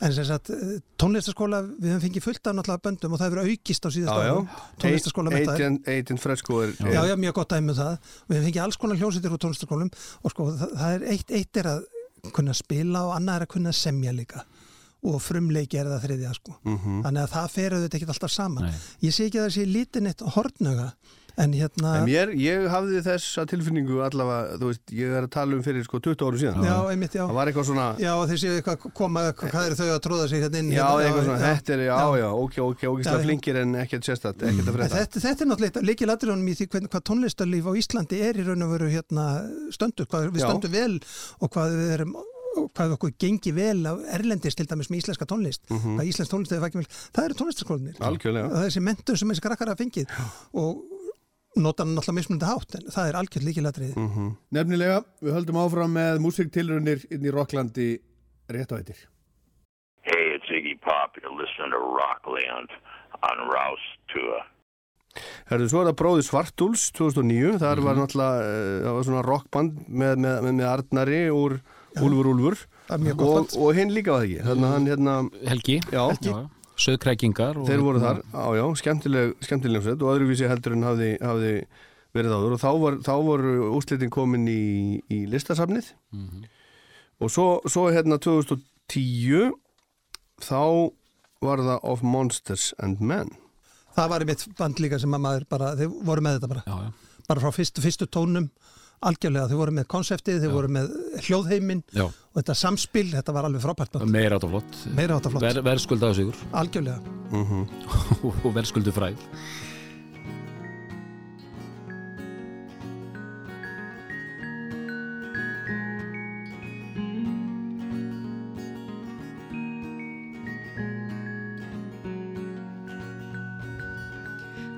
en 0.00 0.12
sem 0.12 0.26
sagt, 0.28 0.50
eh, 0.50 0.78
tónlistaskóla 1.00 1.62
við 1.66 1.94
höfum 1.94 2.02
fengið 2.04 2.24
fullt 2.26 2.46
af 2.50 2.56
náttúrulega 2.58 2.84
böndum 2.84 3.12
og 3.14 3.20
það 3.20 3.30
hefur 3.30 3.42
aukist 3.46 3.86
á 3.86 3.90
síðast 3.94 4.12
árum 4.12 4.48
tónlistaskóla 4.82 5.32
menntaðir. 5.32 5.62
Agent, 5.62 5.88
Agent 5.88 6.20
Fresco 6.20 6.60
er, 6.62 6.74
Já, 6.80 7.00
já, 7.08 7.14
mjög 7.16 7.34
gott 7.40 7.54
dæmi 7.54 7.72
um 7.72 7.78
það. 7.80 7.98
Við 8.28 8.36
hefum 8.36 8.46
fengið 8.50 8.62
alls 8.66 8.76
konar 8.76 9.00
hljómsveitir 9.00 9.32
úr 9.36 9.42
tónlistaskólum 9.44 9.90
og 10.22 10.30
sko, 10.34 10.50
það, 10.52 10.76
það 10.82 10.96
er 10.98 11.08
eitt, 11.14 11.30
eitt 11.40 11.56
er 11.62 11.70
að 11.72 11.84
kunna 12.36 12.54
spila 12.56 13.06
og 13.06 13.16
annað 13.16 13.36
er 13.40 13.46
að 13.46 13.52
kunna 13.54 13.72
semja 13.72 14.12
líka 14.12 14.44
og 15.06 15.20
frumleiki 15.22 15.78
er 15.78 15.86
það 15.86 16.06
þriðja 16.08 16.32
sko. 16.34 16.56
Mhm. 16.64 17.02
Þannig 17.04 17.22
að 17.22 17.34
það 17.36 17.50
fer 17.54 17.76
auðvitað 17.76 17.98
ekki 18.00 18.08
alltaf 18.10 18.32
saman. 18.32 18.64
Nei. 18.64 18.80
Ég 19.06 19.14
sé 19.14 19.26
ekki 19.28 19.38
að 19.38 19.46
það 19.46 19.54
sé 19.56 19.66
lítið 19.70 20.02
neitt 20.02 20.24
hortnöga 20.34 20.88
en 21.38 21.52
hérna 21.52 21.90
En 22.00 22.04
mér, 22.08 22.30
ég 22.40 22.66
hafði 22.72 23.00
þessa 23.04 23.44
tilfinningu 23.50 23.98
allavega, 24.06 24.56
þú 24.60 24.70
veist, 24.70 24.82
ég 24.96 25.10
er 25.12 25.26
að 25.26 25.30
tala 25.36 25.56
um 25.58 25.62
fyrir 25.66 25.84
sko 25.84 26.00
20 26.00 26.24
árum 26.26 26.40
síðan. 26.40 26.64
já, 26.64 26.76
einmitt, 26.92 27.12
já 27.18 27.24
Það 27.26 27.34
var 27.38 27.50
eitthvað 27.50 27.66
svona, 27.70 27.86
Já, 28.00 28.12
þeir 28.30 28.40
séu 28.42 28.54
eitthvað 28.60 28.86
koma, 29.00 29.24
hvað 29.36 29.66
eru 29.66 29.78
þau 29.80 29.88
að 29.96 30.00
tróða 30.06 30.28
sér 30.32 30.44
hérna 30.46 30.58
inn 30.62 30.70
já, 30.72 30.84
hérna, 30.86 31.02
eitthvað 31.06 31.26
svona, 31.28 31.40
þetta 31.46 31.74
er, 31.76 31.82
já, 31.86 31.98
já, 32.22 32.28
ok, 32.46 32.56
ok, 32.66 32.84
ok, 32.92 33.02
Já, 33.04 33.10
já. 33.12 33.24
flinkir 33.26 33.56
en 33.62 33.74
ekkert 33.84 34.08
sérstætt, 34.08 34.46
ekkert 34.48 34.70
að 34.72 34.78
frétta. 34.78 35.02
Þetta, 35.02 35.24
þetta 35.26 35.44
er 35.44 35.50
náttúrulega 35.52 35.84
líkil 35.90 36.14
atriðunum 36.16 36.48
í 36.48 36.56
því 36.56 36.68
hvernig, 36.72 36.92
hvað 36.96 37.04
tónlistarlíf 37.10 37.68
á 37.68 37.72
Íslandi 37.82 38.22
er 38.30 38.40
í 38.40 38.46
raun 38.48 38.64
og 38.66 38.72
veru 38.76 38.88
hérna 38.96 39.26
stöndur, 39.76 40.08
hvað 40.08 40.30
við 40.32 40.40
Já. 40.40 40.48
stöndum 40.48 40.72
vel 40.72 40.96
og 41.44 41.52
hvað 41.52 41.76
við 41.76 41.92
erum 41.98 42.16
hvað 42.56 42.94
okkur 42.96 43.10
gengi 43.20 43.50
vel 43.52 43.82
á 43.84 43.92
erlendis 44.16 44.54
til 44.56 44.64
dæmis 44.64 44.88
með 44.88 45.02
íslenska 45.02 45.26
tónlist 45.28 45.66
hvað 45.68 46.06
íslensk 46.08 46.30
tónlist 46.32 46.54
hefur 46.56 46.70
ekki 46.70 46.78
vel, 46.80 46.86
það 47.12 47.26
eru 47.28 47.34
tónlistarskólanir 47.36 47.98
Mhm. 48.00 48.06
Algjörlega. 48.08 48.46
og 48.48 48.62
þessi 48.64 48.80
mentur 48.80 49.18
sem 49.20 49.28
þessi 49.28 49.44
krakkar 49.44 49.68
hafa 49.68 49.82
fengið 49.84 50.06
og 50.56 50.80
nota 51.56 51.84
hann 51.84 51.94
náttúrulega 51.96 52.18
mismunandi 52.20 52.48
hátt 52.50 52.74
en 52.78 52.88
það 52.94 53.08
er 53.10 53.18
algjörð 53.20 53.46
líkil 53.48 53.66
atriði 53.70 53.94
Mhm. 53.96 54.30
Nefnilega, 54.56 54.98
við 55.22 55.36
höldum 55.36 55.60
áfram 55.62 55.92
með 55.96 56.18
músiktilrunir 56.24 57.06
inn 57.10 57.24
í 57.26 57.32
Rocklandi 57.34 57.88
rétt 58.48 58.72
á 58.72 58.76
eittir. 58.78 58.98
Hey, 60.06 60.36
it's 60.36 60.50
Iggy 60.50 60.76
Pop. 60.80 61.16
You're 61.22 61.34
listening 61.34 61.72
to 61.74 61.80
Rockland 61.80 62.70
on 63.22 63.48
Rouse 63.50 63.88
Tour. 64.12 64.44
Herðu, 65.48 65.68
svo 65.70 65.80
er 65.80 65.88
það 65.90 65.96
bróði 66.00 66.24
Svartúls 66.26 66.90
2009, 66.92 67.56
þar 67.62 67.80
var 67.86 67.96
náttúrulega, 67.96 68.40
eh, 68.44 68.84
það 68.84 68.96
var 68.98 69.06
svona 69.08 69.24
rockband 69.24 69.78
með, 69.88 70.14
með, 70.20 70.36
með, 70.44 70.54
með 70.60 70.68
Arnari 70.74 71.20
úr 71.32 71.56
Úlfur 71.96 72.28
Úlfur. 72.34 72.58
Það 72.90 73.22
og, 73.24 73.54
og 73.56 73.70
hinn 73.74 73.94
líka 73.96 74.12
var 74.12 74.20
það 74.20 74.26
ekki, 74.28 74.42
þannig 74.44 74.66
að 74.68 74.74
hann 74.74 74.88
hérna, 74.90 75.14
Helgi, 75.48 75.78
já, 75.90 76.02
já, 76.20 76.34
söðkrækingar 76.76 77.56
og- 77.60 77.68
þeir 77.68 77.82
voru 77.84 78.00
þar, 78.02 78.20
á 78.36 78.46
já, 78.58 78.64
skemmtileg, 78.82 79.34
skemmtileg 79.44 79.82
hljómsveit 79.82 80.02
og 80.04 80.12
öðruvísi 80.16 80.48
heldur 80.50 80.72
en 80.76 80.82
hafði, 80.86 81.10
hafði 81.20 81.52
verið 82.16 82.34
áður. 82.36 82.52
Og 82.56 82.60
þá, 82.60 82.68
var, 82.80 82.98
þá 83.04 83.14
voru 83.24 83.54
úrslitin 83.76 84.10
komin 84.12 84.46
í, 84.48 85.00
í 85.12 85.22
listasafnið. 85.32 85.90
Og 87.20 87.30
svo, 87.32 87.46
svo 87.68 87.86
hérna 87.92 88.18
2010 88.20 89.52
þá 90.44 90.60
var 91.44 91.58
það 91.64 91.80
Of 91.84 92.02
Monsters 92.02 92.70
and 92.82 93.00
Men. 93.00 93.30
Það 93.96 94.08
var 94.12 94.20
einmitt 94.24 94.46
band 94.58 94.80
líka 94.84 94.98
sem 95.00 95.12
að 95.16 95.22
maður 95.24 95.44
bara, 95.48 95.70
þeir 95.76 95.92
voru 96.04 96.20
með 96.24 96.38
þetta 96.38 96.48
bara. 96.52 96.62
Já, 96.66 96.76
já. 96.84 97.20
bara 97.28 97.40
frá 97.40 97.52
fyrstu, 97.56 97.80
fyrstu 97.84 98.06
tónum 98.12 98.50
algjörlega, 99.06 99.50
þeir 99.50 99.60
voru 99.60 99.76
með 99.76 99.88
konseptið, 99.92 100.40
þeir 100.44 100.54
voru 100.54 100.72
með 100.76 100.90
hljóðheiminn 101.26 101.82
Já. 101.92 102.06
og 102.06 102.40
þetta 102.40 102.56
samspil, 102.62 103.06
þetta 103.12 103.36
var 103.36 103.48
alveg 103.50 103.64
frábært 103.66 104.00
meira 104.08 104.38
átt 104.38 104.48
og 104.48 104.56
flott 104.56 104.82
flott. 105.34 105.46
Ver, 105.46 105.62
verðskuldaðu 105.66 106.20
sigur. 106.22 106.42
Algjörlega. 106.56 107.00
Og 108.46 108.52
verðskuldu 108.54 108.92
fræð 108.94 109.18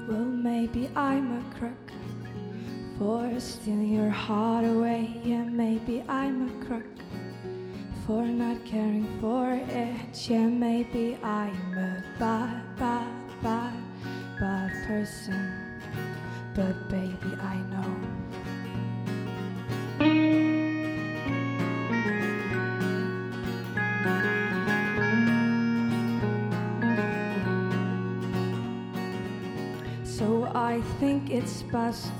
Well, 0.08 0.24
maybe 0.24 0.88
I'm 0.96 1.32
a 1.32 1.42
crook 1.58 1.87
for 2.98 3.30
stealing 3.38 3.94
your 3.94 4.10
heart 4.10 4.64
away. 4.64 5.20
Yeah, 5.22 5.44
maybe 5.44 6.02
I'm 6.08 6.48
a 6.48 6.64
crook 6.64 6.84
for 8.04 8.22
not 8.24 8.64
caring 8.64 9.06
for 9.20 9.52
it. 9.52 10.28
Yeah, 10.28 10.48
maybe 10.48 11.16
I'm 11.22 11.78
a 11.78 12.02
bad, 12.18 12.76
bad, 12.76 13.06
bad, 13.40 13.74
bad 14.40 14.72
person. 14.88 15.80
But 16.54 16.88
baby, 16.88 17.36
I 17.40 17.56
know. 17.70 17.94
So 30.04 30.50
I 30.52 30.80
think 30.98 31.30
it's 31.30 31.62
best 31.62 32.10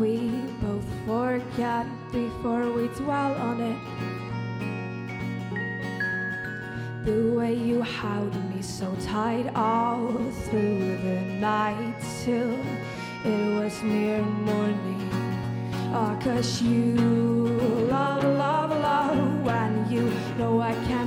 we 0.00 0.16
both 0.62 0.86
forget 1.06 1.86
before 2.10 2.72
we 2.72 2.88
dwell 2.88 3.34
on 3.34 3.60
it. 3.60 3.78
The 7.04 7.32
way 7.36 7.54
you 7.54 7.82
held 7.82 8.34
me 8.50 8.62
so 8.62 8.96
tight 9.02 9.52
all 9.54 10.08
through 10.48 10.96
the 11.04 11.20
night 11.38 11.96
till 12.24 12.56
it 13.24 13.62
was 13.62 13.82
near 13.82 14.22
morning. 14.22 15.10
Ah, 15.92 16.18
cause 16.24 16.62
you 16.62 16.94
love, 17.90 18.24
love, 18.24 18.70
love 18.70 19.44
when 19.44 19.86
you 19.90 20.10
know 20.38 20.62
I 20.62 20.72
can't 20.86 20.99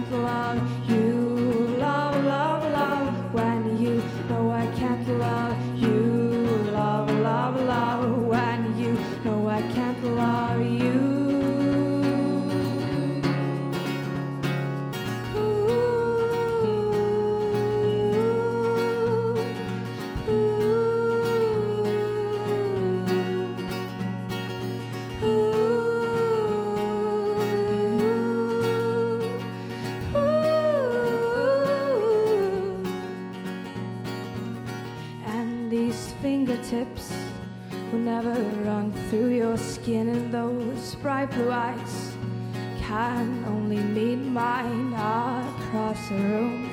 a 46.14 46.22
room 46.22 46.70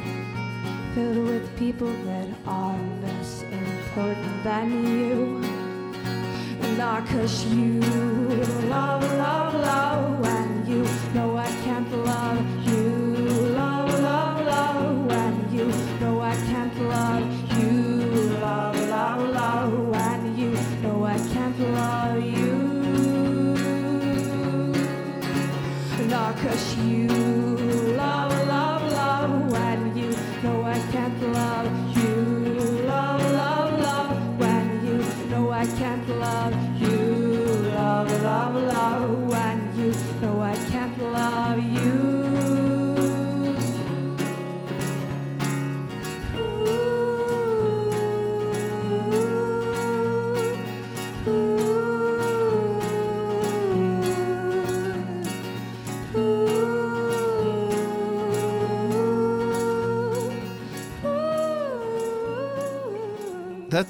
filled 0.95 1.27
with 1.29 1.57
people 1.57 1.93
that 2.05 2.29
are 2.47 2.79
less 3.03 3.43
important 3.43 4.45
than 4.45 4.67
you. 4.87 5.41
Not 6.77 7.07
cause 7.07 7.45
you 7.47 7.81
love, 8.69 9.03
love 9.19 9.40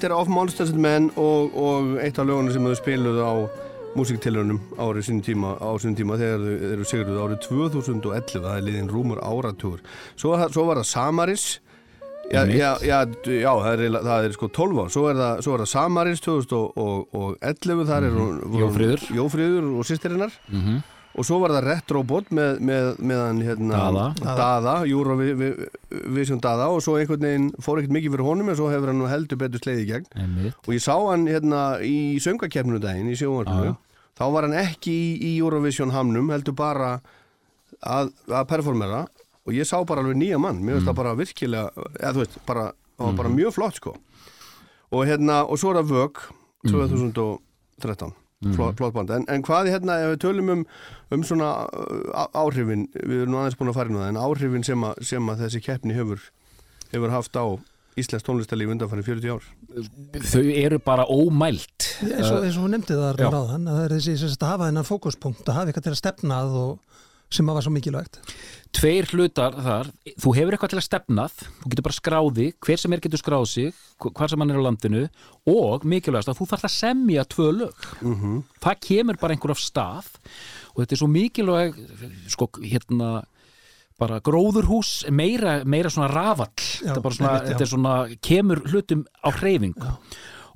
Þetta 0.01 0.15
er 0.15 0.17
Of 0.17 0.29
Monsters 0.33 0.71
and 0.73 0.81
Men 0.81 1.11
og, 1.21 1.51
og 1.61 1.89
eitt 2.01 2.17
af 2.17 2.25
lögunum 2.25 2.49
sem 2.55 2.63
þau 2.65 2.77
spiluðu 2.79 3.21
á 3.21 3.33
músiktilunum 3.93 4.57
árið 4.81 5.03
sinni 5.05 5.21
tíma, 5.27 5.51
á 5.61 5.69
sinni 5.77 5.99
tíma 5.99 6.15
þegar 6.17 6.41
þau 6.41 6.71
eru 6.71 6.87
sigruðu 6.89 7.19
árið 7.21 7.41
2011 7.45 8.39
það 8.41 8.55
er 8.55 8.63
liðin 8.65 8.89
rúmur 8.89 9.21
áratugur. 9.21 9.83
Svo, 10.17 10.31
svo 10.49 10.65
var 10.71 10.81
það 10.81 10.87
Samaris. 10.89 11.43
Já, 12.31 12.41
já, 12.49 12.71
já, 12.81 12.97
já 13.27 13.51
það, 13.51 13.83
er, 13.85 13.99
það 14.07 14.25
er 14.29 14.35
sko 14.39 14.49
12 14.57 14.81
ár. 14.85 14.89
Svo 14.95 15.03
er 15.11 15.19
það, 15.21 15.43
svo 15.45 15.53
er 15.53 15.63
það 15.65 15.71
Samaris 15.75 16.25
2011 16.25 17.85
þar 17.91 18.07
er 18.09 18.15
voru 18.17 18.25
hún- 18.49 18.61
Jófríður. 18.63 19.05
Jófríður 19.21 19.69
og 19.77 19.85
sýstirinnar 19.91 20.33
Mhm. 20.49 20.81
Og 21.11 21.25
svo 21.27 21.37
var 21.41 21.53
það 21.55 21.65
Retrobot 21.67 22.29
með, 22.35 22.59
með, 22.63 22.89
með 23.03 23.21
hann 23.21 23.39
hérna, 23.43 23.79
Daða. 23.81 24.05
Daða. 24.39 24.75
Eurovision 24.87 26.41
Daða. 26.43 26.67
Og 26.71 26.83
svo 26.85 26.95
einhvern 26.99 27.25
veginn 27.27 27.47
fór 27.63 27.81
ekkert 27.81 27.95
mikið 27.97 28.15
fyrir 28.15 28.27
honum 28.27 28.51
en 28.51 28.59
svo 28.59 28.69
hefur 28.71 28.91
hann 28.91 29.01
nú 29.01 29.09
heldur 29.11 29.39
betur 29.41 29.63
sleið 29.63 29.81
í 29.83 29.87
gegn. 29.89 30.07
Einmitt. 30.15 30.59
og 30.63 30.75
ég 30.75 30.83
sá 30.83 30.93
hann 30.95 31.25
hérna 31.27 31.63
í 31.83 31.97
söngakefninu 32.23 32.79
daginn 32.83 33.11
í 33.11 33.17
sjónvarpinu. 33.19 33.73
Já, 33.73 34.05
þá 34.21 34.23
var 34.35 34.47
hann 34.47 34.57
ekki 34.61 34.93
í, 34.93 35.09
í 35.31 35.33
Eurovision 35.41 35.91
hamnum 35.95 36.31
heldur 36.31 36.55
bara 36.55 36.93
að, 37.81 38.13
að 38.31 38.47
performera. 38.53 39.03
Og 39.47 39.55
ég 39.57 39.67
sá 39.67 39.79
bara 39.87 40.03
alveg 40.05 40.19
nýja 40.21 40.39
mann. 40.39 40.61
Mér 40.63 40.79
finnst 40.79 40.91
það 40.91 40.99
bara 41.01 41.17
virkilega 41.17 41.89
eða 41.97 42.15
þú 42.15 42.23
veist, 42.23 42.39
bara, 42.47 42.69
það 42.95 43.07
var 43.09 43.19
bara 43.23 43.35
mjög 43.35 43.55
flott 43.57 43.79
sko. 43.81 43.95
Og 44.91 45.07
hérna, 45.09 45.41
og 45.47 45.59
svo 45.59 45.71
er 45.73 45.81
það 45.81 45.93
Vög 45.95 46.25
2013 46.71 48.20
flott, 48.55 48.77
flott 48.79 48.95
band, 48.95 49.11
en, 49.15 49.25
en 49.29 49.43
hvað 49.45 49.69
hérna 49.69 49.97
ef 50.01 50.13
við 50.15 50.21
tölum 50.25 50.53
um, 50.55 50.61
um 51.13 51.25
svona 51.27 51.51
áhrifin, 52.33 52.87
við 52.97 53.23
erum 53.23 53.35
nú 53.35 53.41
aðeins 53.41 53.59
búin 53.59 53.73
að 53.73 53.77
fara 53.77 53.91
inn 53.91 53.99
á 53.99 54.01
það 54.01 54.13
en 54.13 54.21
áhrifin 54.25 54.65
sem, 54.65 54.87
að, 54.87 55.03
sem 55.11 55.33
að 55.33 55.43
þessi 55.45 55.61
keppni 55.67 55.97
hefur, 55.97 56.23
hefur 56.93 57.13
haft 57.13 57.37
á 57.37 57.45
Íslands 57.99 58.23
tónlistarlíf 58.23 58.71
undanfæri 58.71 59.03
40 59.03 59.33
ár? 59.35 59.47
Þau 60.31 60.45
eru 60.47 60.77
bara 60.79 61.03
ómælt 61.11 61.89
eins 62.07 62.29
og, 62.29 62.45
eins 62.45 62.55
og 62.55 62.63
hún 62.63 62.73
nefndi 62.77 62.95
það 62.95 63.25
að 63.27 63.33
það 63.67 63.81
er 63.83 63.95
þessi 63.97 64.29
að 64.31 64.47
hafa 64.47 64.69
þennan 64.69 64.87
fókuspunkt 64.87 65.43
að 65.43 65.57
hafa 65.57 65.71
eitthvað 65.71 65.87
til 65.89 65.93
að 65.93 65.99
stefna 65.99 66.37
að 66.45 66.55
og 66.61 67.01
sem 67.31 67.47
að 67.47 67.57
var 67.57 67.65
svo 67.65 67.73
mikilvægt. 67.73 68.19
Tveir 68.75 69.07
hlutar 69.11 69.55
þar, 69.55 69.89
þú 70.19 70.33
hefur 70.37 70.55
eitthvað 70.55 70.73
til 70.73 70.79
að 70.79 70.85
stefnað. 70.85 71.41
Þú 71.61 71.71
getur 71.73 71.85
bara 71.87 71.97
skráði, 71.97 72.47
hver 72.63 72.79
sem 72.79 72.95
er 72.95 73.03
getur 73.03 73.21
skráð 73.21 73.47
sig 73.51 73.73
hvar 74.01 74.31
sem 74.31 74.41
hann 74.41 74.53
er 74.53 74.61
á 74.63 74.67
landinu. 74.67 75.03
Og 75.51 75.85
mikilvægast 75.87 76.31
að 76.31 76.39
þú 76.39 76.47
þarf 76.53 76.67
að 76.69 76.75
semja 76.77 77.27
tvö 77.31 77.49
lög. 77.57 77.89
Það 78.63 78.81
kemur 78.87 79.19
bara 79.21 79.35
einhver 79.35 79.55
af 79.55 79.63
stað. 79.63 80.09
Og 80.71 80.83
þetta 80.83 80.95
er 80.95 81.01
svo 81.03 81.11
mikilvæg 81.11 81.79
sko, 82.31 82.47
hérna 82.63 83.11
bara 84.01 84.17
gróðurhús, 84.23 85.05
meira, 85.13 85.59
meira 85.65 85.91
svona 85.93 86.09
rafall, 86.09 86.49
Já, 86.57 86.87
þetta, 86.87 86.97
er 86.97 87.03
bara 87.05 87.17
svona, 87.19 87.33
þetta 87.45 87.65
er 87.65 87.69
svona 87.69 87.95
kemur 88.25 88.63
hlutum 88.71 89.03
á 89.21 89.29
hreyfingu 89.35 89.91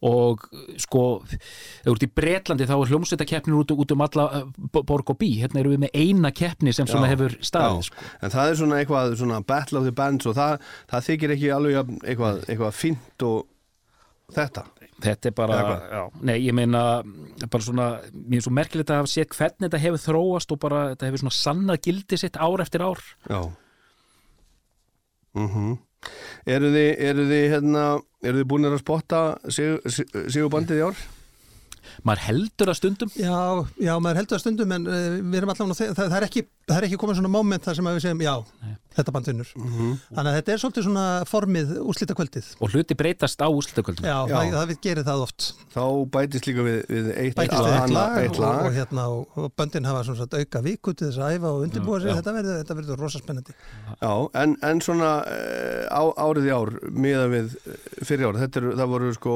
og 0.06 0.44
sko 0.82 1.04
ef 1.26 1.88
þú 1.88 1.94
ert 1.96 2.06
í 2.06 2.12
Bretlandi 2.20 2.68
þá 2.70 2.76
er 2.76 2.92
hljómsveitakeppnir 2.92 3.58
út, 3.62 3.74
út 3.74 3.94
um 3.96 4.04
alla 4.06 4.26
eh, 4.40 4.46
bo- 4.76 4.84
borg 4.86 5.10
og 5.16 5.18
bí. 5.22 5.32
Hérna 5.42 5.64
erum 5.64 5.74
við 5.76 5.84
með 5.88 5.98
eina 6.04 6.32
keppni 6.36 6.74
sem 6.76 6.88
svona 6.90 7.10
Já, 7.10 7.16
hefur 7.16 7.36
staðið 7.42 7.82
já. 7.82 7.88
sko. 7.90 8.06
En 8.22 8.36
það 8.36 8.52
er 8.52 8.60
svona 8.62 8.80
eitthvað 8.84 9.18
svona 9.24 9.42
battle 9.50 9.82
of 9.82 9.88
the 9.90 9.96
bands 9.96 10.30
og 10.30 10.38
það, 10.38 10.64
það 10.94 11.10
þykir 11.10 11.36
ekki 11.38 11.52
alveg 11.58 11.94
eitthvað, 12.06 12.42
eitthvað 12.50 12.78
fínt 12.84 13.28
og 13.30 13.44
þetta. 14.36 14.66
Þetta 15.04 15.28
er 15.28 15.34
bara, 15.36 15.56
já, 15.92 16.04
nei 16.24 16.38
ég 16.40 16.56
meina 16.56 16.82
bara 17.52 17.66
svona, 17.66 17.88
mér 18.16 18.40
er 18.40 18.46
svo 18.46 18.54
merkilegt 18.56 18.94
að 18.94 19.02
hafa 19.02 19.12
séð 19.12 19.34
hvernig 19.36 19.66
þetta 19.68 19.82
hefur 19.84 20.02
þróast 20.06 20.54
og 20.56 20.62
bara 20.64 20.84
þetta 20.94 21.10
hefur 21.10 21.22
svona 21.26 21.36
sannað 21.36 21.82
gildi 21.90 22.20
sitt 22.22 22.40
ár 22.40 22.64
eftir 22.64 22.86
ár. 22.86 23.02
Já. 23.28 23.42
Mm 25.36 25.76
Eru 26.46 26.72
þið, 26.74 26.90
eru 27.10 27.28
þið 27.32 27.46
hérna, 27.56 27.84
eru 28.22 28.42
þið 28.42 28.50
búinir 28.52 28.76
að 28.76 28.84
spotta 28.84 29.22
sigur, 29.50 30.50
bandið 30.54 30.82
í 30.82 30.88
ár? 30.90 31.06
maður 32.06 32.24
heldur 32.26 32.72
að 32.72 32.78
stundum 32.80 33.12
Já, 33.16 33.38
já, 33.80 33.94
maður 34.02 34.22
heldur 34.22 34.38
að 34.38 34.44
stundum 34.44 34.74
en 34.76 34.88
uh, 34.90 35.04
við 35.22 35.38
erum 35.40 35.52
allavega, 35.54 35.78
það, 35.80 36.00
það, 36.02 36.18
er 36.18 36.28
ekki, 36.28 36.44
það 36.66 36.78
er 36.78 36.88
ekki 36.88 37.00
komin 37.02 37.20
svona 37.20 37.32
moment 37.32 37.66
þar 37.66 37.78
sem 37.78 37.90
að 37.90 37.98
við 37.98 38.06
segjum, 38.06 38.24
já, 38.26 38.36
þetta 38.96 39.14
band 39.16 39.30
vinnur. 39.32 39.50
Þannig 39.56 40.30
að 40.32 40.38
þetta 40.40 40.54
er 40.56 40.62
svolítið 40.64 40.86
svona 40.88 41.06
formið 41.30 41.74
úrslita 41.84 42.16
kvöldið. 42.18 42.50
og 42.62 42.72
hluti 42.76 42.96
breytast 43.00 43.42
á 43.44 43.48
úrslutakvöldum 43.52 44.06
Já, 44.08 44.18
Já. 44.26 44.36
Það, 44.36 44.54
það 44.56 44.68
við 44.72 44.80
gerir 44.86 45.06
það 45.10 45.24
oft. 45.26 45.48
Þá 45.76 45.84
bætist 46.16 46.48
líka 46.50 46.66
við, 46.66 46.78
við 46.90 47.10
eitt, 47.16 47.40
eitt 47.44 47.56
annað- 47.56 47.94
lag, 47.96 48.18
eitt 48.22 48.36
og, 48.36 48.40
lag. 48.46 48.62
og, 48.66 48.74
hérna, 48.76 49.08
og, 49.12 49.40
og 49.44 49.52
böndin 49.60 49.86
hafa 49.90 50.04
svona 50.08 50.22
sagt 50.24 50.34
auka 50.40 50.62
viku 50.66 50.94
til 50.96 51.10
þess 51.10 51.20
að 51.20 51.36
æfa 51.38 51.52
og 51.52 51.66
undirbúa 51.66 52.00
sig, 52.02 52.10
Já. 52.12 52.16
þetta 52.22 52.36
verður, 52.40 52.60
þetta 52.64 52.78
verður 52.80 53.02
rosa 53.06 53.20
spennandi. 53.24 53.56
Já, 54.02 54.14
en, 54.44 54.56
en 54.70 54.82
svona 54.82 55.12
eh, 55.28 55.86
á, 55.92 56.04
árið 56.26 56.50
í 56.50 56.54
ár 56.56 56.74
miða 56.92 57.26
við 57.32 57.56
eh, 57.66 57.80
fyrir 58.06 58.30
ár, 58.32 58.40
þetta 58.40 58.62
er, 58.62 58.70
það 58.80 58.92
voru 58.96 59.12
sko 59.16 59.36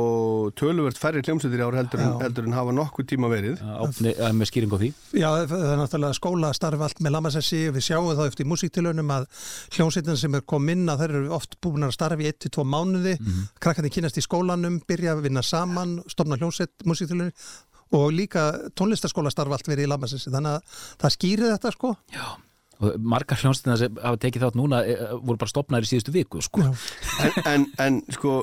töluvert 0.60 1.00
færri 1.00 1.22
hljómsveitir 1.26 1.62
í 1.62 1.66
ár 1.68 1.78
heldur 1.80 2.04
en, 2.04 2.16
heldur 2.24 2.48
en 2.48 2.56
hafa 2.58 2.74
nokkuð 2.76 3.08
tíma 3.14 3.30
verið 3.32 3.60
Átni, 3.64 4.14
að 4.16 4.36
með 4.40 4.50
skýring 4.52 4.74
á 4.74 4.78
því 4.80 4.90
Já, 5.20 5.30
það 5.50 5.66
er 5.74 5.80
náttúrulega 5.82 6.18
skóla 6.18 6.52
starf 6.56 6.84
allt 6.86 7.02
með 7.04 7.16
Lamassessi 7.18 7.62
og 7.70 7.76
við 7.78 7.86
sjáum 7.90 8.10
þá 8.18 8.24
eftir 8.30 8.50
músíktilunum 8.50 9.14
að 9.16 9.28
hljómsveitin 9.76 10.20
sem 10.20 10.36
er 10.36 10.42
kom 10.42 10.70
inn 10.70 10.90
að 10.90 11.04
þær 11.04 11.16
eru 11.20 11.34
oft 11.38 11.58
búin 11.64 11.88
að 11.88 11.96
starfa 11.96 12.26
í 12.26 12.30
1-2 12.32 12.66
mánuði, 12.66 13.16
mm 13.20 13.26
-hmm. 13.26 13.48
krakkandi 13.60 13.94
kynast 13.96 14.18
í 14.18 14.26
skólanum, 14.26 14.82
byrja 14.88 15.16
að 15.16 15.26
vinna 15.28 15.44
saman, 15.44 16.00
stofna 16.08 16.38
hljómsveit 16.38 16.86
músíktilunum 16.86 17.32
og 17.92 18.12
líka 18.14 18.52
tónlistaskóla 18.78 19.32
starf 19.34 19.52
allt 19.52 19.68
verið 19.68 19.88
í 19.88 19.90
Lamassessi, 19.90 20.30
þannig 20.30 20.60
að 20.60 20.84
það 21.02 21.16
skýri 21.16 21.50
þetta 21.50 21.72
sko. 21.74 21.96
og 22.14 22.49
margar 22.80 23.40
hljónstina 23.42 23.76
sem 23.80 23.98
hafa 24.00 24.20
tekið 24.24 24.46
þátt 24.46 24.58
núna 24.58 24.80
e, 24.88 24.96
voru 25.20 25.40
bara 25.42 25.52
stopnaðir 25.52 25.88
í 25.88 25.90
síðustu 25.90 26.14
viku 26.16 26.44
sko. 26.44 26.64
En, 27.20 27.34
en, 27.52 27.66
en 27.84 27.98
sko 28.16 28.36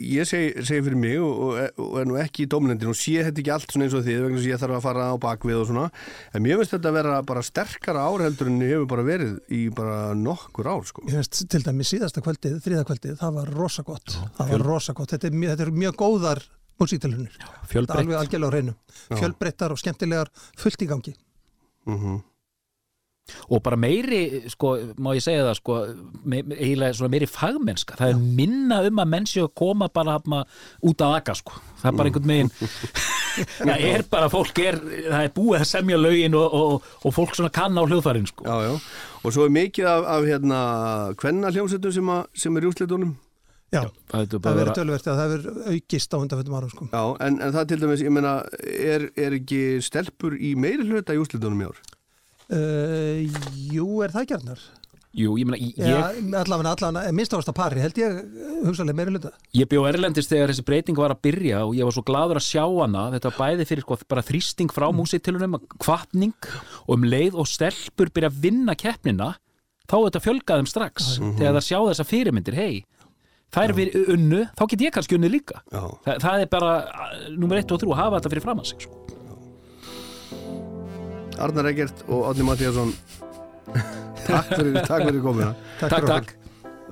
ég 0.00 0.26
segi, 0.26 0.64
segi 0.66 0.82
fyrir 0.88 0.98
mig 0.98 1.20
og, 1.22 1.44
og, 1.46 1.78
og 1.84 2.00
er 2.00 2.08
nú 2.10 2.18
ekki 2.18 2.44
í 2.44 2.48
dómlendin 2.50 2.90
og 2.90 2.98
sé 2.98 3.20
þetta 3.22 3.42
ekki 3.44 3.54
allt 3.54 3.74
svona 3.74 3.86
eins 3.86 3.94
og 3.94 4.02
þið 4.06 4.18
vegna 4.24 4.40
þess 4.40 4.48
að 4.48 4.50
ég 4.50 4.62
þarf 4.64 4.78
að 4.80 4.88
fara 4.88 5.06
á 5.14 5.16
bakvið 5.22 5.60
og 5.60 5.70
svona. 5.70 5.86
En 6.34 6.44
mér 6.46 6.60
finnst 6.60 6.74
þetta 6.74 6.90
að 6.90 6.98
vera 6.98 7.20
bara 7.30 7.46
sterkara 7.46 8.08
ár 8.08 8.26
heldur 8.26 8.50
en 8.50 8.58
ég 8.66 8.74
hefur 8.74 8.90
bara 8.96 9.06
verið 9.06 9.38
í 9.54 9.62
bara 9.78 10.00
nokkur 10.18 10.72
ár 10.74 10.84
sko. 10.90 11.06
Ég 11.06 11.22
veist 11.22 11.44
til 11.54 11.62
dæmis 11.62 11.94
síðasta 11.94 12.24
kvöldið, 12.24 12.58
þriða 12.66 12.84
kvöldið, 12.90 13.16
það 13.22 13.40
var 13.40 13.56
rosa 13.60 13.86
gott, 13.86 14.18
það 14.40 14.54
var 14.56 14.68
rosa 14.72 14.98
gott, 14.98 15.14
þetta 15.14 15.30
er, 15.30 15.40
þetta 15.54 15.68
er 15.68 15.74
mjög 15.78 15.98
góðar 16.02 16.44
músíktilunir, 16.82 17.34
alveg 17.78 18.16
algjörlega 18.18 18.50
á 18.50 18.54
reynu, 18.58 18.78
fjölbreyttar 19.14 19.70
og 19.70 19.78
skemmtilegar, 19.78 20.32
fullt 20.58 20.82
í 20.82 20.90
gangi. 20.90 21.14
mm 21.86 22.22
og 23.48 23.62
bara 23.64 23.76
meiri, 23.80 24.44
sko, 24.52 24.74
má 25.00 25.14
ég 25.16 25.22
segja 25.24 25.46
það 25.46 25.56
sko, 25.60 25.76
eiginlega 26.28 26.96
svona 26.98 27.12
meiri 27.14 27.28
fagmennska, 27.30 27.96
það 28.00 28.12
er 28.12 28.20
minna 28.40 28.82
um 28.84 29.00
að 29.00 29.10
menn 29.14 29.28
séu 29.30 29.46
að 29.46 29.54
koma 29.62 29.88
bara 29.94 30.18
út 30.20 31.04
að 31.06 31.16
aga 31.20 31.34
sko. 31.40 31.56
það 31.80 31.88
er 31.90 31.98
bara 32.00 32.10
einhvern 32.12 32.30
megin 32.30 32.52
það 33.64 33.84
er 33.88 34.04
bara, 34.12 34.28
fólk 34.32 34.60
er 34.62 34.78
það 35.08 35.18
er 35.24 35.34
búið 35.36 35.60
að 35.62 35.68
semja 35.72 35.98
lögin 36.00 36.36
og, 36.38 36.54
og, 36.60 36.88
og 37.04 37.16
fólk 37.16 37.34
svona 37.38 37.52
kann 37.54 37.80
á 37.80 37.82
hljóðfærin 37.82 38.28
sko. 38.30 38.44
Já, 38.46 38.56
já, 38.68 38.74
og 39.24 39.34
svo 39.34 39.48
er 39.48 39.54
mikið 39.56 39.88
af, 39.90 40.08
af 40.18 40.28
hérna 40.28 40.60
hvenna 41.20 41.52
hljómsveitum 41.54 41.96
sem, 41.96 42.12
að- 42.18 42.26
sem 42.44 42.56
er 42.60 42.66
í 42.66 42.70
úrslitunum 42.72 43.14
Já, 43.74 43.88
það 44.12 44.20
er 44.20 44.38
verður 44.38 44.58
vera 44.60 44.72
tölvert 44.76 45.06
að 45.10 45.16
það 45.18 45.30
verður 45.32 45.54
aukist 45.72 46.12
á 46.14 46.16
undanfjöndum 46.20 46.54
árum 46.60 46.70
sko. 46.70 46.84
Já, 46.92 47.00
en, 47.26 47.38
en 47.42 47.54
það 47.56 47.64
til 47.72 47.78
dæmis, 47.82 48.02
ég 48.04 48.12
meina 48.14 48.34
er, 48.62 49.08
er 49.18 49.34
ekki 49.40 49.62
stelpur 49.82 50.36
í 50.38 50.52
meiri 50.54 50.86
hluta 50.86 51.16
í 51.16 51.18
úrslitunum 51.18 51.64
í 51.64 51.66
ár? 51.72 51.80
Uh, 52.52 53.24
jú, 53.72 53.86
er 54.04 54.12
það 54.12 54.32
gjarnar? 54.34 54.64
Jú, 55.14 55.36
ég 55.38 55.46
meina, 55.46 55.60
ég, 55.62 55.76
Já, 55.78 56.08
allavega, 56.40 56.72
allavega, 56.74 57.12
minnst 57.14 57.34
ást 57.36 57.50
að 57.52 57.54
pari, 57.54 57.78
held 57.84 57.98
ég 58.00 58.16
hugsalega 58.66 58.98
meiri 58.98 59.12
hluta. 59.14 59.30
Ég 59.54 59.68
bjó 59.70 59.84
Erlendis 59.86 60.26
þegar 60.26 60.50
þessi 60.50 60.64
breyting 60.66 60.98
var 60.98 61.14
að 61.14 61.20
byrja 61.28 61.60
og 61.68 61.76
ég 61.78 61.86
var 61.86 61.94
svo 61.94 62.02
gladur 62.08 62.40
að 62.40 62.46
sjá 62.48 62.64
hana 62.66 63.04
þetta 63.14 63.30
var 63.30 63.38
bæði 63.38 63.68
fyrir 63.68 63.86
sko, 63.86 63.98
bara 64.10 64.24
þrýsting 64.26 64.74
frá 64.74 64.88
músitilunum 64.90 65.54
kvartning 65.78 66.34
og 66.88 66.96
um 66.96 67.06
leið 67.06 67.38
og 67.38 67.46
stelpur 67.46 68.10
byrja 68.10 68.32
að 68.32 68.40
vinna 68.42 68.74
keppnina 68.74 69.30
þá 69.86 69.96
er 70.00 70.04
þetta 70.08 70.24
fjölgaðum 70.26 70.70
strax 70.72 71.14
þegar 71.22 71.54
það 71.60 71.66
sjá 71.68 71.78
þessa 71.92 72.08
fyrirmyndir 72.10 72.58
hei, 72.58 72.82
það 73.54 73.68
er 73.68 73.76
við 73.78 73.98
unnu 74.16 74.42
þá 74.50 74.64
get 74.72 74.86
ég 74.88 74.96
kannski 74.98 75.18
unnu 75.20 75.30
líka. 75.30 75.62
Þa, 75.70 76.18
það 76.26 76.42
er 76.42 76.50
bara 76.50 76.74
uh, 76.90 77.28
nummer 77.38 77.62
1 77.62 77.70
og 77.70 77.84
3 77.86 77.94
að 77.94 78.00
hafa 78.02 78.18
þetta 78.18 78.34
fyrir 78.34 78.48
framann 78.48 78.66
sig 78.66 78.82
sko. 78.88 79.22
Arnar 81.42 81.70
Eggert 81.70 82.04
og 82.08 82.28
Átni 82.30 82.46
Mattíasson 82.46 82.94
Takk 84.24 84.54
fyrir, 84.54 84.80
takk 84.86 85.04
fyrir 85.08 85.20
komuna. 85.24 85.52
Takk, 85.80 85.92
fyrir 85.92 86.08
takk, 86.08 86.34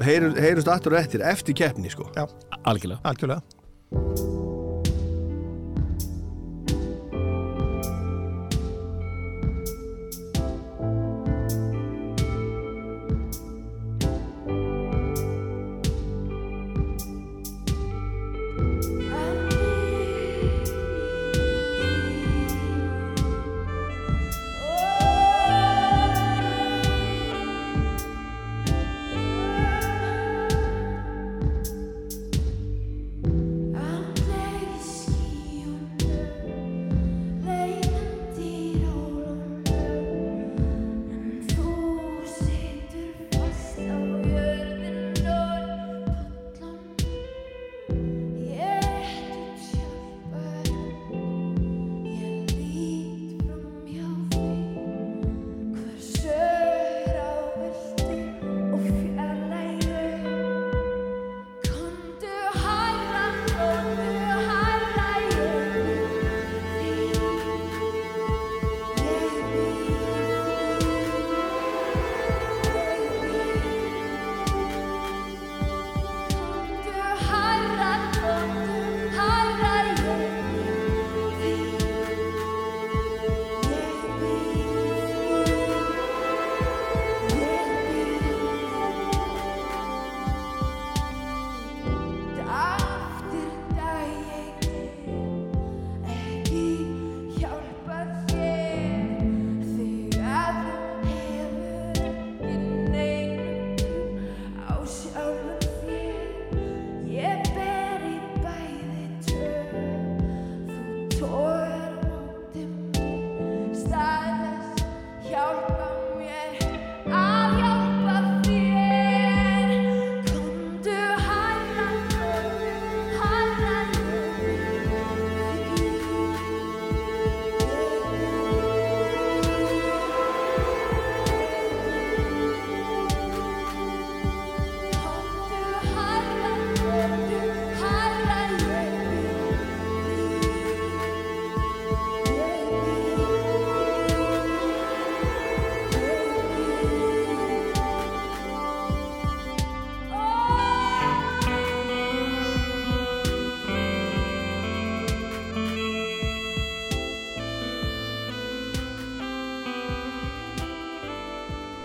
Heyrust, 0.03 0.38
heyrust 0.40 0.70
aftur 0.72 0.97
og 0.97 1.03
eftir, 1.03 1.24
eftir 1.24 1.57
keppni 1.57 1.93
sko. 1.93 2.09
Já, 2.16 2.26
algjörlega. 2.64 3.01
Algjörlega. 3.05 4.51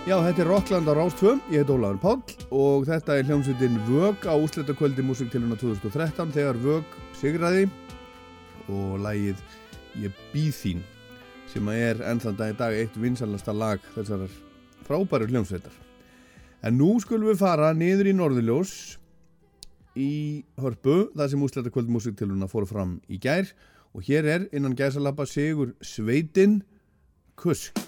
Já, 0.08 0.14
þetta 0.24 0.40
er 0.40 0.48
Rockland 0.48 0.88
á 0.88 0.94
Rástvö, 0.96 1.34
ég 1.52 1.60
heit 1.60 1.68
Ólafur 1.68 1.98
Páll 2.00 2.44
og 2.56 2.86
þetta 2.88 3.18
er 3.18 3.26
hljómsveitin 3.28 3.74
Vög 3.84 4.22
á 4.24 4.32
úsletakvöldi 4.40 5.02
músiktiluna 5.04 5.58
2013 5.60 6.30
þegar 6.32 6.56
Vög 6.62 6.94
sigraði 7.18 7.66
og 8.72 8.94
lagið 9.04 9.42
Ég 10.00 10.14
býð 10.32 10.54
þín 10.56 10.80
sem 11.52 11.68
er 11.74 12.00
ennþann 12.08 12.38
dag 12.38 12.54
í 12.54 12.56
dag 12.56 12.76
eitt 12.78 12.96
vinsalasta 12.96 13.52
lag 13.52 13.84
þessar 13.98 14.32
frábæru 14.86 15.28
hljómsveitar. 15.28 15.76
En 16.64 16.80
nú 16.80 16.94
skulum 17.04 17.28
við 17.28 17.42
fara 17.42 17.74
niður 17.76 18.08
í 18.08 18.16
Norðurljós 18.16 18.72
í 19.92 20.12
Hörpu 20.56 21.10
þar 21.18 21.34
sem 21.34 21.44
úsletakvöldi 21.44 21.92
músiktiluna 21.98 22.48
fóru 22.48 22.70
fram 22.70 22.96
í 23.12 23.20
gær 23.20 23.52
og 23.92 24.08
hér 24.08 24.32
er 24.38 24.48
innan 24.56 24.78
gæsalappa 24.78 25.28
Sigur 25.28 25.76
Sveitin 25.84 26.62
Kusk. 27.36 27.87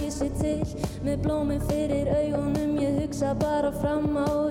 Taki 0.00 0.10
sér 0.10 0.32
til. 0.40 0.60
Með 1.04 1.20
blóminn 1.24 1.60
fyrir 1.68 2.08
augunum 2.08 2.78
ég 2.80 3.00
hugsa 3.02 3.34
bara 3.34 3.72
fram 3.72 4.16
á 4.16 4.49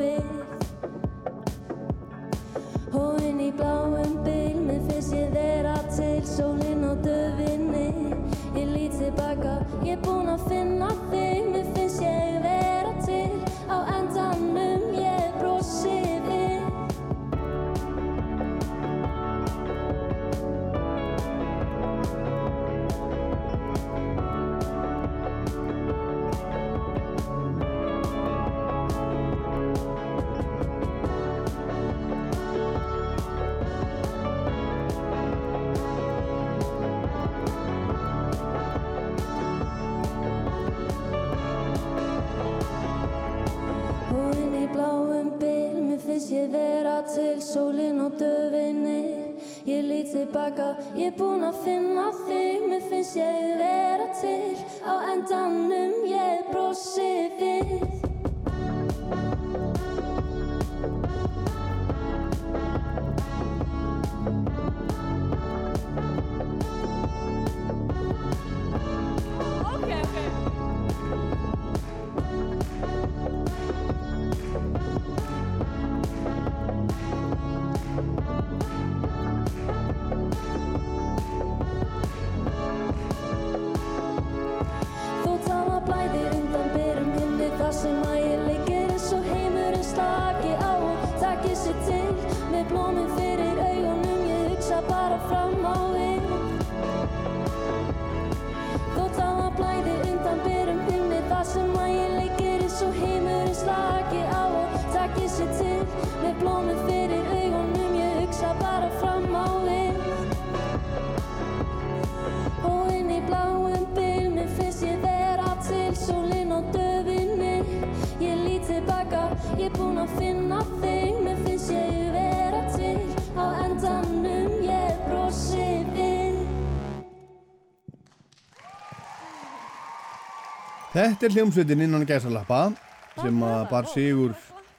Þetta 131.00 131.30
er 131.30 131.32
hljómsveitin 131.38 131.80
innan 131.86 132.02
gæsalappa 132.04 132.74
sem 133.22 133.44
að 133.48 133.62
bar 133.70 133.86
sigur 133.88 134.34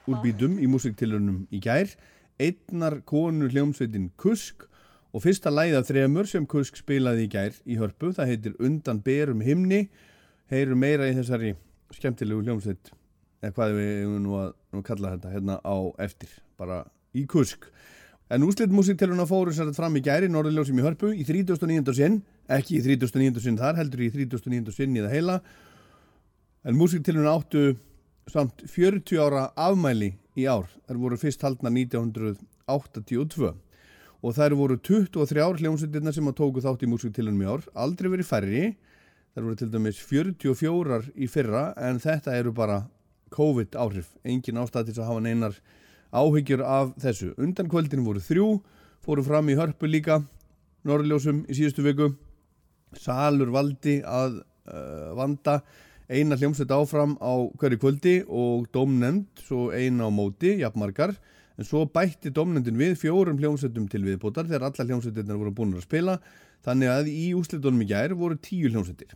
úr 0.05 0.17
bítum 0.21 0.59
í 0.61 0.67
músiktilunum 0.69 1.47
í 1.49 1.57
gær. 1.63 1.89
Einnar 2.37 2.99
konu 3.09 3.47
hljómsveitin 3.49 4.11
Kusk 4.21 4.67
og 5.17 5.23
fyrsta 5.23 5.49
læð 5.49 5.79
af 5.79 5.87
þremur 5.87 6.29
sem 6.29 6.45
Kusk 6.45 6.77
spilaði 6.77 7.25
í 7.25 7.31
gær 7.31 7.57
í 7.65 7.79
hörpu. 7.79 8.11
Það 8.13 8.29
heitir 8.35 8.59
Undan 8.61 8.99
berum 9.01 9.41
himni. 9.41 9.87
Heyrum 10.53 10.83
meira 10.85 11.07
í 11.09 11.15
þessari 11.17 11.55
skemmtilegu 11.97 12.45
hljómsveit 12.45 12.93
eða 13.41 13.55
hvað 13.57 13.73
við 13.79 13.91
eigum 14.03 14.21
nú 14.27 14.37
að 14.43 14.53
nú 14.77 14.83
kalla 14.91 15.15
þetta 15.15 15.33
hérna 15.33 15.57
á 15.65 15.77
eftir, 16.05 16.37
bara 16.61 16.83
í 17.17 17.25
Kusk. 17.33 17.65
En 18.29 18.45
úslit 18.45 18.69
músiktiluna 18.69 19.25
fóru 19.25 19.57
sér 19.57 19.73
fram 19.73 19.97
í 19.97 20.05
gæri 20.05 20.29
Norðurljósum 20.29 20.77
í 20.77 20.85
hörpu 20.85 21.15
í 21.17 21.25
39. 21.25 21.97
sinn, 21.97 22.21
ekki 22.45 22.77
í 22.77 22.85
39. 22.85 23.41
sinn 23.41 23.57
þar, 23.57 23.81
heldur 23.81 24.05
í 24.05 24.13
39. 24.13 24.69
sinn 24.77 24.93
í 24.93 25.01
það 25.01 25.17
heila 25.17 25.41
En 26.61 26.77
músiktilun 26.77 27.25
áttu 27.25 27.73
samt 28.29 28.59
40 28.69 29.17
ára 29.17 29.47
afmæli 29.57 30.11
í 30.37 30.43
ár. 30.45 30.67
Þær 30.85 30.99
voru 31.01 31.17
fyrst 31.17 31.41
haldna 31.41 31.71
1982 31.73 33.49
og 34.21 34.35
þær 34.37 34.53
voru 34.59 34.77
23 34.77 35.57
hljómsveitirna 35.57 36.13
sem 36.13 36.29
að 36.29 36.37
tóku 36.37 36.61
þátt 36.61 36.85
í 36.85 36.91
músiktilunum 36.91 37.41
í 37.41 37.49
ár. 37.49 37.65
Aldrei 37.73 38.11
verið 38.13 38.29
færri. 38.29 38.63
Þær 39.33 39.47
voru 39.47 39.57
til 39.57 39.71
dæmis 39.73 40.05
44 40.05 41.01
í 41.17 41.31
fyrra 41.33 41.65
en 41.81 41.97
þetta 42.03 42.37
eru 42.37 42.53
bara 42.53 42.83
COVID 43.33 43.73
áhrif. 43.81 44.13
Engin 44.21 44.61
ástæð 44.61 44.91
til 44.91 45.01
að 45.01 45.09
hafa 45.09 45.25
neinar 45.25 45.57
áhyggjur 46.13 46.61
af 46.61 46.93
þessu. 47.01 47.33
Undan 47.41 47.73
kvöldin 47.73 48.05
voru 48.05 48.21
þrjú, 48.21 48.49
fóru 49.01 49.25
fram 49.25 49.49
í 49.49 49.57
hörpu 49.57 49.89
líka, 49.89 50.21
Norrljósum 50.85 51.47
í 51.49 51.57
síðustu 51.57 51.81
viku. 51.89 52.13
Salur 52.93 53.49
valdi 53.49 54.03
að 54.05 54.43
uh, 54.69 55.15
vanda 55.17 55.63
eina 56.11 56.35
hljómsveit 56.35 56.71
áfram 56.75 57.13
á 57.23 57.33
hverju 57.55 57.79
kvöldi 57.79 58.15
og 58.27 58.65
domnend 58.75 59.29
svo 59.39 59.69
eina 59.71 60.07
á 60.07 60.11
móti, 60.11 60.57
jafnmargar 60.59 61.13
en 61.55 61.67
svo 61.67 61.85
bætti 61.87 62.33
domnendin 62.35 62.79
við 62.79 62.97
fjórum 62.99 63.39
hljómsveitum 63.39 63.87
til 63.91 64.03
viðbótar 64.03 64.49
þegar 64.49 64.67
alla 64.67 64.87
hljómsveitirnar 64.89 65.39
voru 65.39 65.53
búin 65.55 65.77
að 65.77 65.85
spila 65.85 66.17
þannig 66.65 66.91
að 66.91 67.11
í 67.13 67.27
úslitunum 67.37 67.85
í 67.85 67.87
gær 67.93 68.15
voru 68.19 68.35
tíu 68.35 68.67
hljómsveitir. 68.73 69.15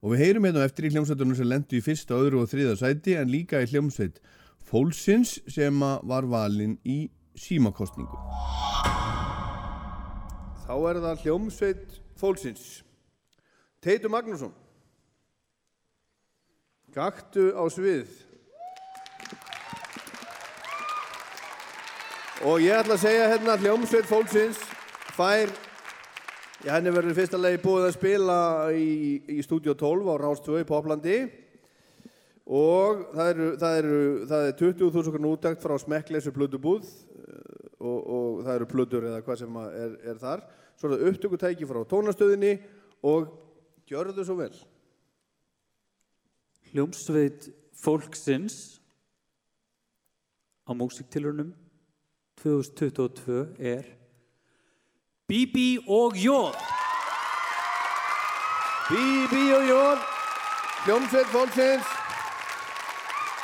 Og 0.00 0.14
við 0.14 0.22
heyrum 0.22 0.46
hérna 0.46 0.62
eftir 0.68 0.86
í 0.86 0.92
hljómsveitunum 0.94 1.36
sem 1.36 1.50
lendu 1.50 1.80
í 1.80 1.82
fyrsta, 1.84 2.14
öðru 2.14 2.44
og 2.44 2.52
þriða 2.52 2.78
sæti 2.78 3.18
en 3.18 3.32
líka 3.32 3.64
í 3.64 3.68
hljómsveit 3.72 4.22
Fólksins 4.70 5.40
sem 5.50 5.82
var 5.82 6.28
valin 6.30 6.78
í 6.86 7.08
símakostningu 7.34 8.22
Þá 10.62 10.74
er 10.86 11.02
það 11.02 11.22
hljómsveit 11.24 12.00
Fólksins. 12.20 12.84
Teitur 13.82 14.12
Magnússon 14.12 14.54
Gaktu 16.90 17.52
á 17.54 17.62
svið. 17.70 18.08
Og 22.50 22.62
ég 22.64 22.72
ætla 22.74 22.96
að 22.96 23.04
segja 23.04 23.28
hérna 23.30 23.54
hljómsveit 23.60 24.08
fólksins 24.08 24.58
fær, 25.14 25.52
já 26.64 26.72
henni 26.72 26.90
verður 26.90 27.14
fyrsta 27.18 27.38
legi 27.38 27.60
búið 27.62 27.86
að 27.86 27.94
spila 27.98 28.38
í, 28.74 29.20
í 29.28 29.38
Studio 29.44 29.76
12 29.78 30.08
á 30.08 30.14
Rástvö 30.22 30.62
í 30.62 30.66
Poplandi 30.66 31.18
og 32.48 33.04
það 33.12 33.30
eru, 33.34 33.46
eru, 33.68 34.00
það 34.32 34.48
er 34.48 34.58
20.000 34.62 35.14
kr. 35.14 35.28
útækt 35.30 35.62
frá 35.62 35.76
smekkleysu 35.78 36.34
plödubúð 36.34 36.88
eh, 36.88 37.70
og, 37.78 38.00
og 38.00 38.42
það 38.48 38.52
eru 38.56 38.70
plödur 38.72 39.08
eða 39.12 39.22
hvað 39.28 39.44
sem 39.44 39.62
er, 39.68 39.94
er 40.10 40.18
þar. 40.24 40.42
Svo 40.74 40.90
er 40.90 40.96
það 40.96 41.06
upptökutæki 41.12 41.70
frá 41.70 41.84
tónastöðinni 41.92 42.56
og 43.06 43.30
gjörðu 43.86 44.26
svo 44.26 44.40
vel. 44.40 44.54
Hljómsveit 46.70 47.50
fólksins 47.74 48.80
á 50.62 50.70
músiktilunum 50.70 51.50
2022 52.42 53.56
er 53.58 53.84
Bibi 55.26 55.78
og 55.86 56.14
Jóð. 56.14 56.54
Bibi 58.90 59.42
og 59.54 59.66
Jóð, 59.66 59.98
hljómsveit 60.84 61.28
fólksins. 61.34 61.86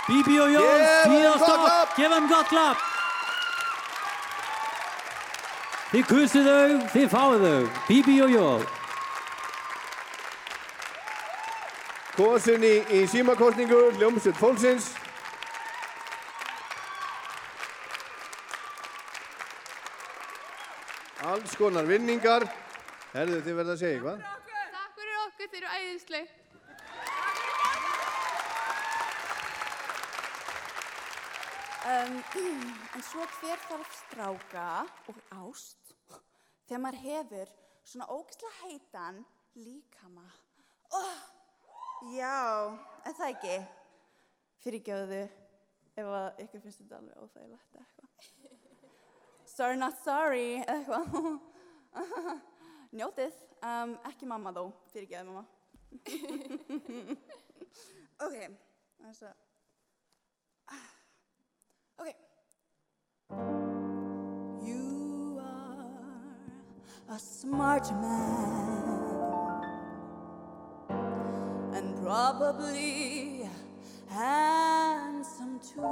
Bibi 0.06 0.38
og 0.40 0.50
Jóð, 0.54 0.80
síðast 1.06 1.38
gott 1.38 1.50
á, 1.50 1.66
klapp. 1.66 1.96
gefum 1.98 2.26
gott 2.30 2.48
klapp. 2.50 2.80
Þið 5.92 6.08
kusið 6.10 6.50
þau, 6.50 6.80
þið 6.94 7.06
fáið 7.14 7.46
þau. 7.46 7.70
Bibi 7.88 8.18
og 8.22 8.34
Jóð. 8.34 8.66
Kosin 12.16 12.62
í, 12.64 12.76
í 12.96 13.02
símakostningu, 13.12 13.76
hljómsveit 13.98 14.38
fólksins. 14.40 14.86
Alls 21.28 21.58
konar 21.60 21.84
vinningar. 21.84 22.46
Herðu 23.12 23.42
þið 23.44 23.58
verða 23.60 23.76
að 23.76 23.82
segja 23.82 23.98
eitthvað? 23.98 24.24
Takk 24.24 24.96
fyrir 24.96 25.20
okkur, 25.26 25.52
þeir 25.52 25.60
eru 25.60 25.74
æðisleg. 25.76 26.32
Um, 31.86 32.18
en 32.96 33.06
svo 33.12 33.28
hver 33.36 33.60
þarf 33.68 33.94
stráka 34.00 34.66
og 35.12 35.22
ást 35.44 35.96
þegar 36.66 36.82
maður 36.82 37.04
hefur 37.04 37.56
svona 37.84 38.08
ógislega 38.08 38.56
heitan 38.64 39.24
líkama. 39.60 40.24
Oh, 40.96 41.35
já, 42.02 42.76
er 43.04 43.12
það 43.16 43.30
ekki? 43.30 43.66
Fyrirgjöðu 44.64 45.22
ef 45.96 46.06
að 46.10 46.40
ykkur 46.44 46.60
finnst 46.64 46.80
þetta 46.82 46.96
alveg 46.98 47.16
óþægilegt 47.22 47.72
eða 47.76 47.84
eitthvað. 47.84 48.10
Sorry 49.46 49.76
not 49.80 49.96
sorry 50.02 50.48
eða 50.60 50.74
eitthvað. 50.76 51.06
Njótið, 52.96 53.34
um, 53.64 53.90
ekki 54.10 54.24
mamma 54.28 54.50
þó, 54.56 54.64
fyrirgjöðu 54.92 55.26
mamma. 55.30 55.44
ok, 58.26 58.36
þess 59.00 59.22
að 59.30 59.36
Okay. 61.96 62.16
You 64.66 64.84
are 65.40 65.86
a 67.08 67.18
smart 67.18 67.90
man 68.02 69.05
probably 72.06 73.50
handsome 74.08 75.58
too. 75.58 75.82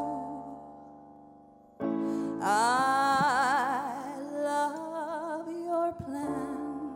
I 2.41 4.15
love 4.32 5.49
your 5.49 5.93
plan, 6.07 6.95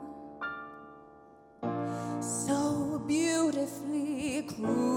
so 2.23 3.03
beautifully 3.09 4.47
cruel. 4.47 4.88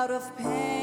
Out 0.00 0.10
of 0.10 0.34
pain. 0.38 0.79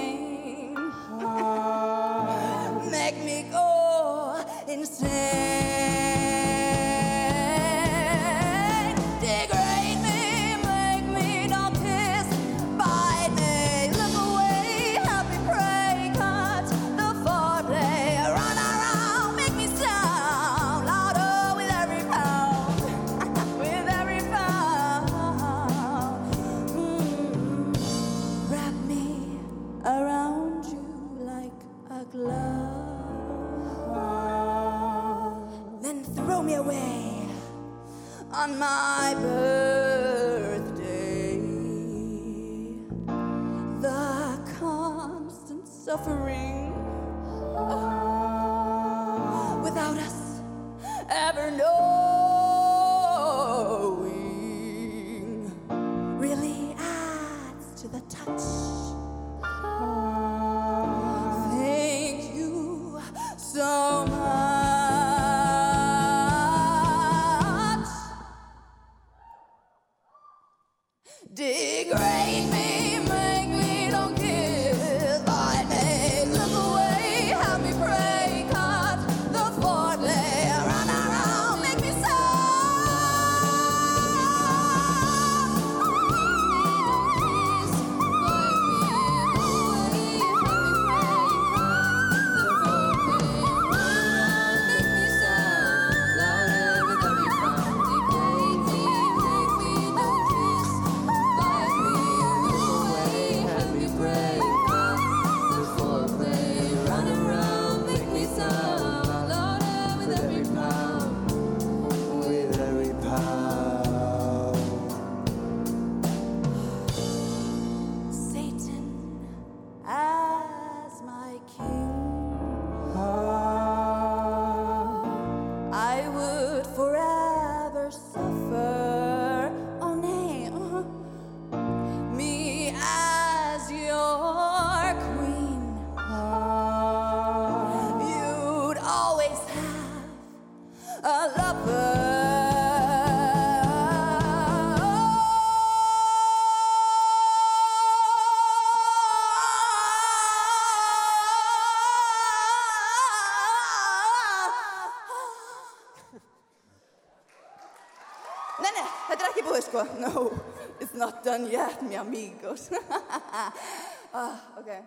It's 161.38 161.54
not 161.54 161.80
done 161.80 161.90
yet, 161.90 161.90
mi 161.90 161.96
amigos. 161.96 162.70
ah, 164.14 164.42
okay. 164.60 164.82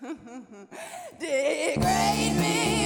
Degrade 1.18 2.36
me, 2.36 2.81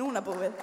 Núna 0.00 0.22
búið. 0.24 0.54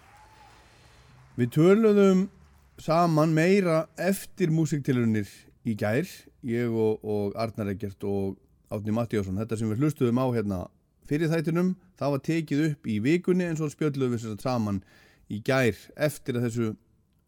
Við 1.37 1.49
töluðum 1.53 2.33
saman 2.81 3.37
meira 3.37 3.85
eftir 4.01 4.49
musiktilunir 4.49 5.29
í 5.69 5.77
gær 5.77 6.09
ég 6.41 6.73
og, 6.73 6.97
og 7.05 7.37
Arnar 7.37 7.69
Eggert 7.75 8.01
og 8.09 8.41
Átni 8.73 8.89
Mattíásson 8.95 9.37
þetta 9.37 9.53
sem 9.59 9.69
við 9.69 9.85
hlustuðum 9.85 10.17
á 10.17 10.25
hérna 10.33 10.65
fyrir 11.05 11.29
þættinum 11.29 11.77
það 11.99 12.11
var 12.15 12.21
tekið 12.25 12.59
upp 12.71 12.81
í 12.89 12.97
vikunni 13.05 13.45
en 13.45 13.57
svo 13.59 13.69
spjöldluðum 13.69 14.17
við 14.17 14.21
sér 14.25 14.41
saman 14.41 14.81
í 15.31 15.41
gær 15.45 15.77
eftir 15.95 16.37
að 16.39 16.49
þessu 16.49 16.71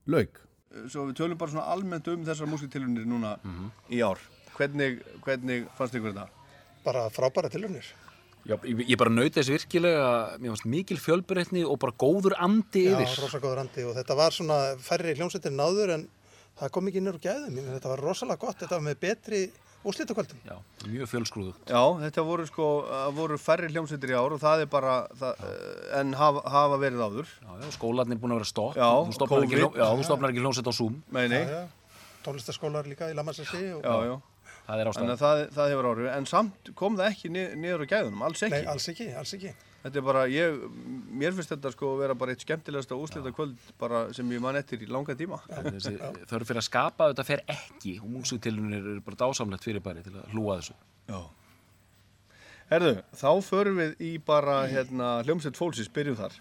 lauk 0.07 0.43
Svo 0.91 1.07
við 1.07 1.15
tölum 1.17 1.39
bara 1.39 1.51
svona 1.53 1.69
almennt 1.73 2.07
um 2.11 2.25
þessar 2.27 2.49
musiktilunir 2.51 3.07
núna 3.09 3.37
í 3.89 4.01
ár 4.05 4.19
hvernig, 4.57 4.99
hvernig 5.25 5.65
fannst 5.77 5.95
ykkur 5.97 6.13
þetta? 6.13 6.27
Bara 6.85 7.07
frábæra 7.13 7.49
tilhörnir. 7.51 7.87
Já, 8.47 8.55
ég, 8.63 8.83
ég 8.87 8.99
bara 8.99 9.11
nauti 9.11 9.41
þess 9.41 9.51
virkilega, 9.51 10.09
mér 10.39 10.53
fannst 10.53 10.67
mikil 10.71 10.99
fjölbreytni 11.03 11.65
og 11.67 11.79
bara 11.83 11.95
góður 11.99 12.37
andi 12.39 12.85
Já, 12.87 12.93
yfir. 12.95 13.23
rosa 13.25 13.41
góður 13.43 13.63
andi 13.65 13.83
og 13.83 13.95
þetta 13.97 14.15
var 14.17 14.35
svona 14.35 14.59
færri 14.79 15.15
hljómsveitir 15.17 15.55
náður 15.55 15.95
en 15.97 16.05
það 16.61 16.71
kom 16.77 16.87
ekki 16.89 17.03
nýr 17.03 17.17
úr 17.17 17.23
gæðum. 17.25 17.57
Þetta 17.73 17.91
var 17.91 18.03
rosalega 18.05 18.41
gott, 18.45 18.61
þetta 18.61 18.77
var 18.79 18.85
með 18.87 19.01
betri 19.03 19.41
úrslitakvöldum. 19.85 20.39
Já, 20.47 20.55
mjög 20.87 21.07
fjölskrúðu. 21.11 21.53
Já, 21.69 21.81
þetta 22.01 22.23
voru 22.25 22.45
sko, 22.49 22.67
voru 23.15 23.37
færri 23.37 23.69
hljómsveitir 23.71 24.09
í 24.11 24.17
ár 24.17 24.33
og 24.35 24.41
það 24.41 24.61
er 24.61 24.65
bara, 24.71 24.95
það, 25.19 25.43
eh, 25.47 25.99
en 25.99 26.13
hafa, 26.13 26.41
hafa 26.49 26.77
verið 26.81 27.03
áður. 27.07 27.27
Já, 27.43 27.51
já, 27.63 27.69
skólarnir 27.77 28.19
búin 28.19 28.31
að 28.35 28.41
vera 28.41 28.49
stopp. 28.51 28.75
Já, 28.75 28.89
þú 29.07 29.13
stopnar 29.13 29.43
ekki, 29.43 29.53
COVID. 29.55 29.61
hljó- 29.63 29.77
já, 29.77 29.87
þú 29.97 30.03
stopnar 30.09 30.29
ekki 30.33 30.41
hljómsveit 30.43 30.67
á 30.67 30.73
Zoom. 30.73 31.03
Nei, 31.11 31.27
nei. 31.27 31.43
Já, 31.45 31.49
já. 31.49 31.67
Tónlistaskólar 32.25 32.83
líka 32.87 33.07
í 33.11 33.15
Lamassessi. 33.15 33.73
Og... 33.77 33.83
Já, 33.83 33.95
já. 34.11 34.21
Það 34.67 34.79
er 34.81 35.15
það, 35.15 35.41
það 35.55 35.69
hefur 35.71 35.85
áhrif, 35.93 36.07
en 36.17 36.25
samt 36.25 36.75
kom 36.75 36.97
það 36.97 37.11
ekki 37.13 37.29
ni- 37.31 37.55
niður 37.55 37.85
á 37.85 37.87
gæðunum, 37.87 38.21
alls 38.27 38.41
ekki. 38.43 38.51
Nei, 38.51 38.65
alls 38.67 38.87
ekki, 38.91 39.05
alls 39.15 39.33
ekki. 39.37 39.53
Þetta 39.83 39.99
er 40.01 40.03
bara, 40.03 40.23
ég, 40.31 40.55
mér 41.15 41.35
finnst 41.37 41.51
þetta 41.53 41.71
sko 41.71 41.93
að 41.93 42.01
vera 42.01 42.15
bara 42.17 42.33
eitt 42.33 42.43
skemmtilegasta 42.43 42.97
úslita 42.97 43.31
kvöld 43.35 43.69
bara 43.79 44.07
sem 44.15 44.31
ég 44.33 44.41
man 44.43 44.57
eftir 44.59 44.81
í 44.83 44.89
langa 44.89 45.15
tíma. 45.15 45.37
Þessi 45.47 45.93
þörf 46.27 46.49
fyrir 46.49 46.61
að 46.63 46.65
skapa 46.67 47.11
þetta 47.11 47.25
fer 47.27 47.43
ekki 47.53 47.93
og 48.01 48.09
músíktilunir 48.17 48.81
eru 48.81 49.03
bara 49.05 49.19
dásamlegt 49.21 49.67
fyrirbæri 49.67 50.03
til 50.07 50.15
að 50.17 50.33
hlúa 50.33 50.57
þessu. 50.59 50.75
Já. 51.07 51.21
Herðu, 52.67 52.93
þá 53.15 53.29
förum 53.47 53.79
við 53.79 54.01
í 54.03 54.11
bara 54.27 54.57
hérna 54.67 55.11
hljómsveit 55.23 55.59
fólksins, 55.59 55.91
byrjum 55.93 56.17
þar. 56.19 56.35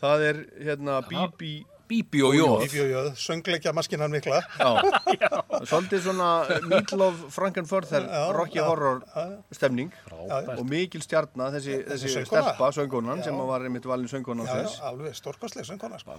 Það 0.00 0.24
er 0.26 0.40
hérna 0.66 0.98
Bibi 1.06 1.54
Bíbí 1.90 2.20
og 2.22 2.34
Jóð. 2.38 2.60
Bíbí 2.62 2.80
og 2.84 2.90
Jóð, 2.92 3.08
söngleikja 3.18 3.72
maskinan 3.74 4.12
mikla. 4.14 4.38
Já, 5.20 5.30
svolítið 5.66 6.04
svona 6.04 6.28
Meatloaf, 6.70 7.24
Frankenfurter, 7.34 8.04
Já, 8.06 8.20
Rocky 8.36 8.60
já, 8.60 8.64
Horror 8.68 9.00
stemning 9.52 9.90
og 10.14 10.62
mikil 10.70 11.02
stjarnar 11.02 11.50
þessi, 11.56 11.80
Þessi 11.88 12.12
stelpa, 12.28 12.68
söngkonan 12.76 13.18
Já. 13.20 13.26
sem 13.26 13.40
var 13.50 13.64
einmitt 13.66 13.88
valin 13.90 14.08
söngkonan 14.10 14.46
Já, 14.46 14.54
já, 14.54 14.68
þess. 14.68 14.84
alveg 14.86 15.16
stórkostleg 15.18 15.66
söngkona. 15.66 15.98
Sko. 15.98 16.14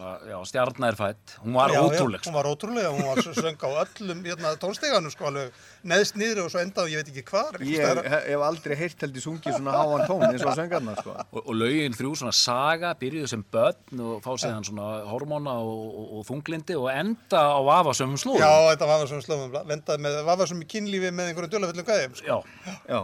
Stjarnar 0.51 0.91
er 0.91 0.99
fætt. 0.99 1.37
Hún 1.45 1.55
var 1.55 1.73
ótrúleg. 1.79 2.25
Hún 2.27 2.35
var 2.35 2.49
ótrúlega, 2.51 2.91
hún 2.91 3.07
var 3.07 3.23
söng 3.23 3.55
á 3.63 3.69
öllum 3.85 4.25
hérna, 4.27 4.53
tónsteganum, 4.59 5.13
sko, 5.15 5.29
alveg 5.31 5.55
neðst 5.87 6.19
niður 6.19 6.43
og 6.45 6.51
svo 6.53 6.61
enda 6.65 6.83
og 6.83 6.91
ég 6.91 6.99
veit 7.01 7.13
ekki 7.13 7.25
hvar. 7.31 7.57
Ég 7.63 8.03
hef 8.27 8.45
aldrei 8.45 8.75
heyrt 8.83 9.07
held 9.07 9.15
í 9.15 9.23
sungið 9.23 9.55
svona 9.57 9.77
háan 9.79 10.05
tón 10.09 10.27
eins 10.27 10.43
og 10.45 10.57
söngarnar 10.59 10.99
sko. 10.99 11.15
Og, 11.31 11.41
og 11.45 11.55
lögin 11.57 11.95
þrjú 11.95 12.13
svona 12.21 12.35
saga, 12.35 12.91
byrjuðu 12.99 13.31
sem 13.31 13.47
börn 13.55 14.05
og 14.11 14.21
fá 14.25 14.31
síðan 14.35 14.67
svona 14.67 14.91
hormóna 15.09 15.60
og, 15.61 15.87
og, 15.87 16.11
og 16.19 16.27
þunglindi 16.27 16.77
og 16.79 16.89
enda 16.93 17.41
á 17.55 17.59
vafasömmum 17.69 18.19
slóðum. 18.21 18.43
Já, 18.43 18.51
þetta 18.71 18.91
var 18.91 19.07
svona 19.09 19.25
slóðum, 19.25 19.57
vendaði 19.71 20.05
með, 20.05 20.21
í 20.57 20.69
kynlífi 20.75 21.11
með 21.15 21.31
einhverjum 21.31 21.53
djólaföllum 21.55 21.87
gæðum, 21.87 22.15
sko. 22.19 22.39
Já. 22.65 22.71
Já. 22.89 23.01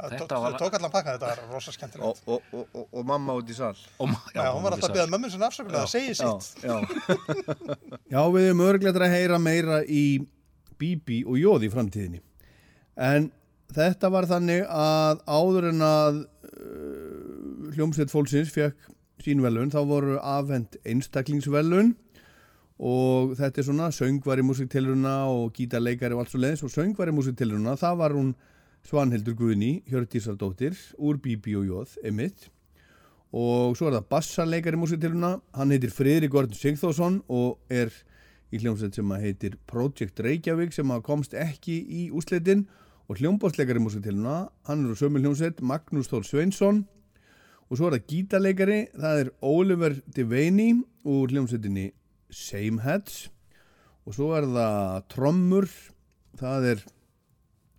Það 0.00 0.40
var- 0.40 0.56
tók 0.56 0.74
allan 0.78 0.90
pakka, 0.90 1.12
þetta 1.18 1.28
var 1.28 1.40
rosa 1.52 1.72
skemmtilegt. 1.72 2.22
Og, 2.24 2.32
og, 2.34 2.42
og, 2.52 2.68
og, 2.72 2.86
og 2.92 3.04
mamma 3.04 3.34
út 3.36 3.50
í 3.50 3.56
sal. 3.56 3.76
Og, 4.00 4.08
Já, 4.32 4.46
hún 4.54 4.64
var 4.64 4.72
alltaf 4.72 4.90
að 4.90 4.96
beða 4.96 5.10
mömmun 5.12 5.32
sinna 5.34 5.50
afsökulega, 5.50 5.82
það 5.84 5.92
segir 5.92 6.16
sitt. 6.16 6.64
Já, 6.64 6.76
já 8.08 8.22
við 8.34 8.46
erum 8.48 8.64
örglega 8.64 9.04
að 9.04 9.12
heyra 9.12 9.38
meira 9.38 9.82
í 9.84 10.04
Bibi 10.80 11.20
og 11.28 11.36
Jóð 11.36 11.68
í 11.68 11.72
framtíðinni. 11.74 12.22
En 12.96 13.28
þetta 13.76 14.10
var 14.12 14.28
þannig 14.30 14.64
að 14.64 15.20
áður 15.28 15.68
en 15.74 15.84
að 15.84 16.22
uh, 16.24 17.68
hljómsveit 17.76 18.12
fólksins 18.12 18.52
fekk 18.54 18.88
sín 19.24 19.42
velun, 19.44 19.72
þá 19.72 19.80
voru 19.88 20.18
afhend 20.20 20.78
einstaklingsvelun 20.84 21.94
og 22.80 23.34
þetta 23.36 23.60
er 23.60 23.66
svona 23.66 23.90
söngvari 23.92 24.44
músiktilruna 24.46 25.16
og 25.28 25.50
gítarleikari 25.56 26.16
og 26.16 26.22
allt 26.22 26.32
svo 26.32 26.40
leiðis 26.40 26.64
og 26.64 26.72
söngvari 26.72 27.12
músiktilruna, 27.12 27.76
það 27.76 27.98
var 28.00 28.16
hún 28.16 28.30
Svanhildur 28.88 29.36
Guðni, 29.36 29.82
Hjördísardóttir 29.90 30.78
úr 30.96 31.20
Jóð, 31.20 31.98
emitt 32.02 32.48
og 33.30 33.76
svo 33.78 33.86
er 33.86 33.98
það 33.98 34.08
bassarleikari 34.10 34.76
músiktilruna, 34.80 35.40
hann 35.54 35.70
heitir 35.70 35.92
Friðrik 35.94 36.32
Gordon 36.32 36.56
Sigþórsson 36.56 37.20
og 37.28 37.60
er 37.70 37.92
í 38.50 38.58
hljómsveit 38.58 38.96
sem 38.96 39.12
að 39.14 39.26
heitir 39.28 39.58
Project 39.70 40.18
Reykjavík 40.18 40.72
sem 40.74 40.90
að 40.90 41.04
komst 41.06 41.36
ekki 41.38 41.76
í 41.84 42.08
úsleitin 42.10 42.64
og 43.06 43.20
hljómbásleikari 43.20 43.82
músiktilruna, 43.82 44.48
hann 44.66 44.82
er 44.82 44.94
úr 44.94 44.98
sömu 44.98 45.22
hljómsveit 45.22 45.62
Magnús 45.62 46.10
Þór 46.10 46.26
Sveinsson 46.26 46.82
og 47.70 47.78
svo 47.78 47.88
er 47.88 47.96
það 47.96 48.08
gítarleikari, 48.10 48.78
það 48.98 49.20
er 49.24 49.32
Oliver 49.46 49.94
Devaney 50.10 50.80
úr 51.06 51.30
hljómsveitinni 51.30 51.90
Sameheads 52.30 53.28
og 54.06 54.16
svo 54.16 54.32
er 54.34 54.48
það 54.50 55.04
trommur, 55.12 55.68
það 56.40 56.72
er 56.72 56.84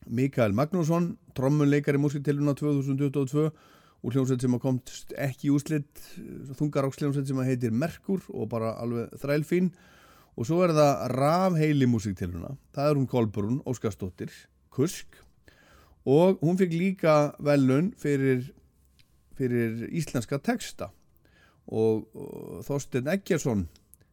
Mikael 0.07 0.55
Magnússon, 0.55 1.13
trommuleikari 1.37 1.99
músiktilruna 2.01 2.55
2022 2.57 3.49
úr 4.01 4.15
hljómsveit 4.15 4.41
sem 4.41 4.55
að 4.57 4.63
komst 4.63 5.13
ekki 5.19 5.49
í 5.49 5.53
úslit 5.53 6.05
þungaráksljómsveit 6.57 7.29
sem 7.29 7.41
að 7.41 7.51
heitir 7.51 7.75
Merkur 7.75 8.23
og 8.33 8.49
bara 8.51 8.73
alveg 8.81 9.11
þrælfín. 9.21 9.69
Og 10.39 10.47
svo 10.47 10.61
er 10.65 10.73
það 10.73 11.03
rafheili 11.11 11.89
músiktilruna 11.91 12.55
það 12.73 12.87
er 12.87 12.97
hún 12.97 13.09
Kolbrún 13.11 13.59
Óskarsdóttir 13.67 14.31
Kusk. 14.73 15.19
Og 16.07 16.39
hún 16.41 16.57
fikk 16.57 16.73
líka 16.73 17.15
velun 17.43 17.91
fyrir, 17.99 18.47
fyrir 19.37 19.87
íslenska 19.89 20.39
texta. 20.43 20.91
Og, 21.71 22.07
og 22.17 22.63
Þorstein 22.65 23.09
Eggersson 23.13 23.67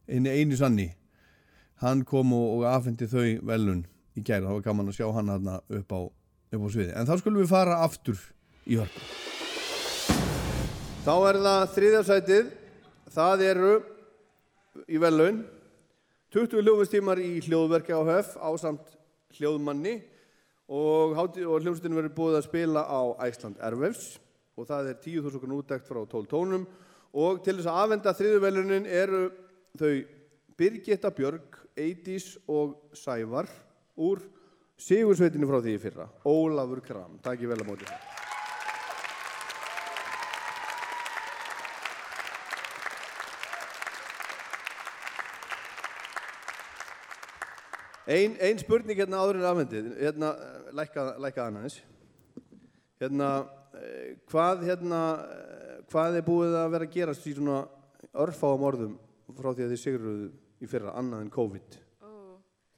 eini 0.09 0.31
eini 0.31 0.57
sanni 0.57 0.87
hann 1.83 2.03
kom 2.07 2.33
og, 2.35 2.59
og 2.59 2.67
afhendi 2.69 3.07
þau 3.09 3.39
velun 3.49 3.85
í 4.17 4.23
gæra, 4.23 4.47
það 4.47 4.57
var 4.57 4.65
gaman 4.67 4.91
að 4.91 4.99
sjá 4.99 5.07
hann 5.15 5.31
hann 5.31 5.49
upp 5.49 5.93
á, 5.95 5.99
upp 6.09 6.65
á 6.65 6.69
sviði 6.69 6.93
en 6.93 7.07
þá 7.09 7.13
skulum 7.21 7.41
við 7.41 7.51
fara 7.51 7.79
aftur 7.85 8.19
í 8.69 8.79
hörpu. 8.79 9.05
Þá 11.05 11.13
er 11.29 11.39
það 11.45 11.61
þriðjarsætið 11.75 12.51
það 13.15 13.45
eru 13.47 13.73
í 14.89 15.01
velun 15.01 15.43
20 16.35 16.61
hljóðvistímar 16.61 17.21
í 17.23 17.39
hljóðverki 17.47 17.95
á 17.95 18.01
höf 18.05 18.35
ásamt 18.37 18.91
hljóðmanni. 19.39 19.99
Og, 20.69 21.15
og 21.17 21.63
hljómsveitin 21.63 21.95
verður 21.97 22.13
búið 22.13 22.35
að 22.37 22.45
spila 22.45 22.83
á 22.85 23.01
Æsland 23.25 23.57
Airwaves 23.65 24.19
og 24.59 24.67
það 24.67 24.91
er 24.91 24.99
10.000 25.05 25.55
útdækt 25.59 25.87
frá 25.87 26.01
12 26.03 26.29
tónum 26.31 26.65
og 27.13 27.39
til 27.45 27.55
þess 27.57 27.71
að 27.71 27.81
afhenda 27.85 28.15
þriðuvelunin 28.19 28.89
eru 28.91 29.23
þau 29.79 29.93
Birgitta 30.59 31.09
Björg, 31.15 31.55
Eidís 31.79 32.33
og 32.51 32.91
Sævar 32.91 33.47
úr 33.95 34.19
Sigursveitinu 34.79 35.47
frá 35.47 35.59
því 35.63 35.75
fyrra, 35.79 36.05
Ólafur 36.27 36.79
Kram. 36.83 37.17
Takk 37.23 37.41
ég 37.43 37.51
vel 37.51 37.59
að 37.59 37.67
móti 37.67 37.87
það. 37.87 38.09
Ein, 48.09 48.35
ein 48.41 48.57
spurning 48.57 48.97
hérna 48.97 49.19
áður 49.21 49.37
en 49.37 49.47
afhendið, 49.51 49.89
hérna, 49.99 50.31
lækka, 50.73 51.03
lækka 51.21 51.43
annars. 51.45 51.75
Hérna, 52.99 53.27
eh, 53.37 53.58
hvað, 54.29 54.65
hérna, 54.67 55.01
eh, 55.25 55.75
hvað 55.91 56.17
er 56.19 56.25
búið 56.27 56.57
að 56.59 56.71
vera 56.75 56.87
að 56.87 56.93
gerast 56.95 57.27
í 57.29 57.35
svona 57.37 57.59
örfáum 58.13 58.65
orðum 58.65 58.97
frá 59.37 59.51
því 59.53 59.65
að 59.65 59.73
þið 59.73 59.81
sigruðu 59.83 60.31
í 60.59 60.69
fyrra, 60.69 60.95
annað 60.97 61.25
en 61.25 61.33
COVID? 61.33 61.79
Ó, 62.01 62.09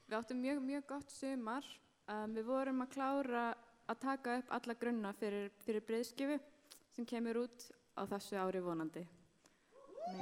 Við 0.07 0.17
áttum 0.17 0.41
mjög, 0.41 0.61
mjög 0.67 0.87
gott 0.87 1.11
sumar. 1.11 1.65
Um, 2.11 2.33
við 2.35 2.43
vorum 2.49 2.81
að 2.83 2.91
klára 2.91 3.43
að 3.87 3.99
taka 4.01 4.37
upp 4.41 4.51
alla 4.57 4.75
grunna 4.75 5.13
fyrir, 5.15 5.51
fyrir 5.63 5.83
breyðskifu 5.87 6.39
sem 6.91 7.05
kemur 7.07 7.45
út 7.45 7.69
á 7.95 8.03
þessu 8.09 8.39
ári 8.41 8.59
vonandi. 8.59 9.05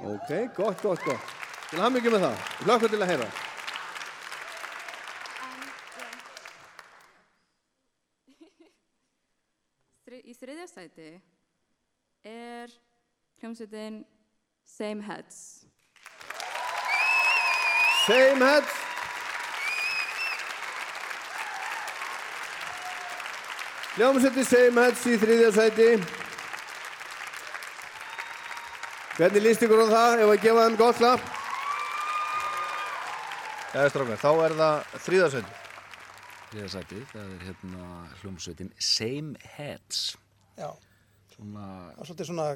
Ok, 0.06 0.30
gott, 0.54 0.82
gott, 0.82 1.02
gott. 1.02 1.38
Til 1.70 1.78
að 1.78 1.86
hafa 1.86 1.94
mikið 1.96 2.14
með 2.14 2.26
það. 2.26 2.42
Hlökkum 2.66 2.92
til 2.92 3.00
að 3.00 3.10
heyra. 3.10 3.30
Þri, 10.10 10.18
í 10.26 10.28
þriðja 10.40 10.66
sæti 10.70 11.08
er 12.24 12.70
hljómsveitin 13.40 14.04
Same 14.64 15.02
Heads. 15.04 15.66
Same 18.06 18.40
heads. 18.40 18.70
Hljómsveiti 23.98 24.44
Same 24.48 24.86
heads 24.86 25.04
í 25.04 25.18
þriðja 25.20 25.50
sæti. 25.58 25.90
Hvernig 29.18 29.44
líst 29.44 29.66
ykkur 29.66 29.84
á 29.84 29.88
það 29.92 30.24
ef 30.24 30.32
að 30.32 30.42
gefa 30.46 30.64
þeim 30.64 30.80
gott 30.80 31.02
klapp? 31.02 31.28
Eða 33.74 33.92
strákar, 33.92 34.24
þá 34.24 34.30
er 34.46 34.56
það 34.62 34.96
þrýðarsönd. 35.04 35.52
Þriða 36.48 36.72
sæti, 36.78 37.04
það 37.12 37.30
er 37.36 37.46
hérna 37.50 37.92
hljómsveitin 38.22 38.74
Same 38.80 39.52
Heads. 39.58 40.04
Já. 40.60 40.70
Svona, 41.30 41.66
Það 41.94 42.00
er 42.02 42.08
svolítið 42.08 42.26
svona 42.28 42.46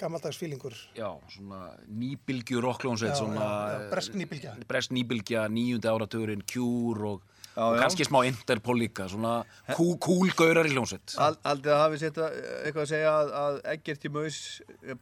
gammaldags 0.00 0.38
fílingur. 0.40 0.74
já, 0.96 1.10
svona 1.30 1.58
nýbylgju 1.86 2.60
rockljómsveit, 2.64 3.12
Já, 3.12 3.18
svona... 3.20 3.44
já, 3.44 3.90
bresk 3.92 4.14
nýbylgja. 4.18 4.54
Bresk 4.66 4.90
nýbylgja, 4.96 5.42
níundi 5.52 5.86
áratugurinn, 5.92 6.42
Cure 6.50 7.04
og, 7.12 7.20
Já, 7.54 7.62
og 7.62 7.76
já. 7.76 7.80
kannski 7.84 8.04
smá 8.08 8.24
Interpol 8.26 8.80
líka, 8.80 9.06
svona 9.12 9.44
cool, 9.76 9.94
cool 10.02 10.32
gaurar 10.34 10.66
í 10.66 10.72
hljómsveit. 10.72 11.14
Al- 11.22 11.38
Aldrei 11.46 11.74
að 11.76 11.82
hafi 11.84 12.00
sett 12.02 12.18
eitthvað 12.18 12.82
að 12.82 12.90
segja 12.94 13.12
að, 13.20 13.30
að 13.44 13.60
Eggert 13.76 14.08
í 14.08 14.12
Maus, 14.16 14.40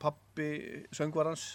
pappi 0.03 0.51
söngvarans. 0.93 1.47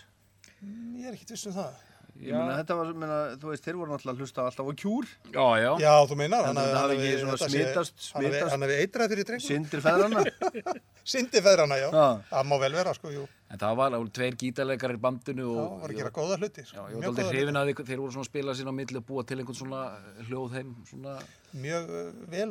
Ég 0.98 1.06
er 1.12 1.14
ekkert 1.20 1.36
viss 1.36 1.46
um 1.52 1.54
það. 1.60 1.76
Ég 2.18 2.34
meina, 2.34 2.58
þetta 2.60 2.76
var, 2.80 2.92
meina, 2.98 3.18
þú 3.38 3.52
veist, 3.52 3.64
þeir 3.66 3.78
voru 3.78 3.92
náttúrulega 3.94 4.16
að 4.16 4.22
hlusta 4.24 4.46
alltaf 4.48 4.70
á 4.70 4.74
kjúr. 4.82 5.06
Já, 5.30 5.46
já. 5.62 5.72
Já, 5.84 5.92
þú 6.10 6.18
meinar. 6.18 6.46
Þannig 6.48 6.62
að 6.62 6.68
þetta 6.68 6.82
hafi 6.82 6.96
ekki 6.98 7.20
svona 7.22 7.38
smitast, 7.44 7.96
smitast. 8.08 8.52
hann 8.54 8.66
hafi 8.66 8.78
eitrað 8.82 9.14
fyrir 9.14 9.28
drengur. 9.30 9.48
Syndir 9.48 9.84
feðranna. 9.86 10.24
Syndir 11.14 11.46
feðrana, 11.46 11.78
já. 11.82 11.88
Það 12.32 12.50
má 12.50 12.56
vel 12.64 12.74
vera, 12.80 12.96
sko, 12.98 13.14
jú. 13.14 13.28
En 13.48 13.62
það 13.62 13.78
var 13.80 13.98
alveg 14.00 14.12
tveir 14.18 14.38
gítarleikar 14.42 14.96
í 14.98 15.00
bandinu 15.06 15.46
og... 15.54 15.60
Já, 15.62 15.68
var 15.84 15.94
að 15.94 16.02
gera 16.02 16.14
góða 16.18 16.40
hluti, 16.42 16.66
sko. 16.68 16.76
Já, 16.76 16.90
ég 16.92 16.98
var 17.00 17.10
aldrei 17.12 17.30
hrifin 17.30 17.62
að 17.62 17.72
þeir 17.88 18.02
voru 18.02 18.16
svona 18.18 18.26
að 18.26 18.32
spila 18.32 18.58
sín 18.60 18.72
á 18.72 18.74
milli 18.82 19.00
og 19.00 19.06
búa 19.08 19.24
til 19.30 19.38
einhvern 19.40 19.60
svona 19.62 19.84
hljóðheim, 20.28 20.74
svona... 20.90 21.16
Mjög 21.56 21.94
uh, 21.94 22.12
vel 22.34 22.50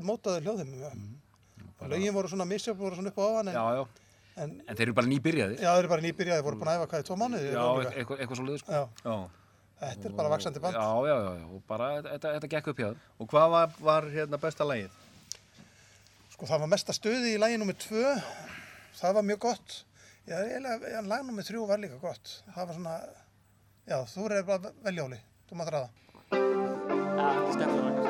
upp 3.10 3.20
á 3.20 3.24
ofan. 3.26 3.51
En, 3.52 3.56
Já, 3.59 3.64
já. 3.76 4.05
En, 4.36 4.52
En 4.68 4.76
þeir 4.76 4.88
eru 4.90 4.94
bara 4.97 5.09
nýbyrjaðir. 5.09 5.60
já, 5.60 5.68
þeir 5.72 5.82
eru 5.82 5.90
bara 5.93 6.05
nýbyrjaði, 6.05 6.44
voru 6.44 6.59
búin 6.60 6.68
að 6.68 6.78
æfa 6.78 6.88
hvað 6.90 7.02
í 7.02 7.06
tvo 7.09 7.16
mánuði. 7.20 7.52
Já, 7.52 7.66
eitthvað, 7.93 8.18
eitthvað 8.20 8.40
svo 8.40 8.47
liður, 8.48 8.62
sko. 8.62 8.72
Já. 8.72 8.82
Já. 9.05 9.45
Þetta 9.76 10.08
er 10.08 10.14
bara 10.16 10.30
vaksandi 10.32 10.60
band. 10.62 10.76
Já, 10.78 11.08
já, 11.08 11.16
já, 11.20 11.32
já, 11.36 11.48
og 11.52 11.64
bara 11.68 11.88
þetta, 12.06 12.30
þetta 12.38 12.48
gekk 12.54 12.70
upp 12.72 12.78
hjá 12.80 12.86
þeim. 12.86 13.02
Og 13.20 13.28
hvað 13.32 13.50
var, 13.52 13.74
var 13.88 14.08
hérna 14.14 14.40
besta 14.40 14.64
lagið? 14.68 14.94
Sko 16.32 16.48
það 16.48 16.64
var 16.64 16.72
mesta 16.72 16.96
stuði 16.96 17.34
í 17.34 17.40
lagi 17.40 17.60
nummið 17.60 17.78
tvö, 17.84 18.14
það 19.02 19.18
var 19.18 19.28
mjög 19.28 19.42
gott. 19.44 19.76
Já, 20.26 20.40
lag 21.04 21.28
nummið 21.28 21.52
þrjú 21.52 21.68
var 21.68 21.84
líka 21.84 22.00
gott. 22.00 22.38
Það 22.54 22.72
var 22.72 22.80
svona, 22.80 22.96
já, 23.84 24.00
þú 24.14 24.26
er 24.30 24.48
bara 24.48 24.74
veljóli, 24.88 25.20
þú 25.50 25.60
maður 25.60 25.78
ræða. 25.78 25.94
Ja, 26.32 27.30
skemmtilega. 27.52 28.05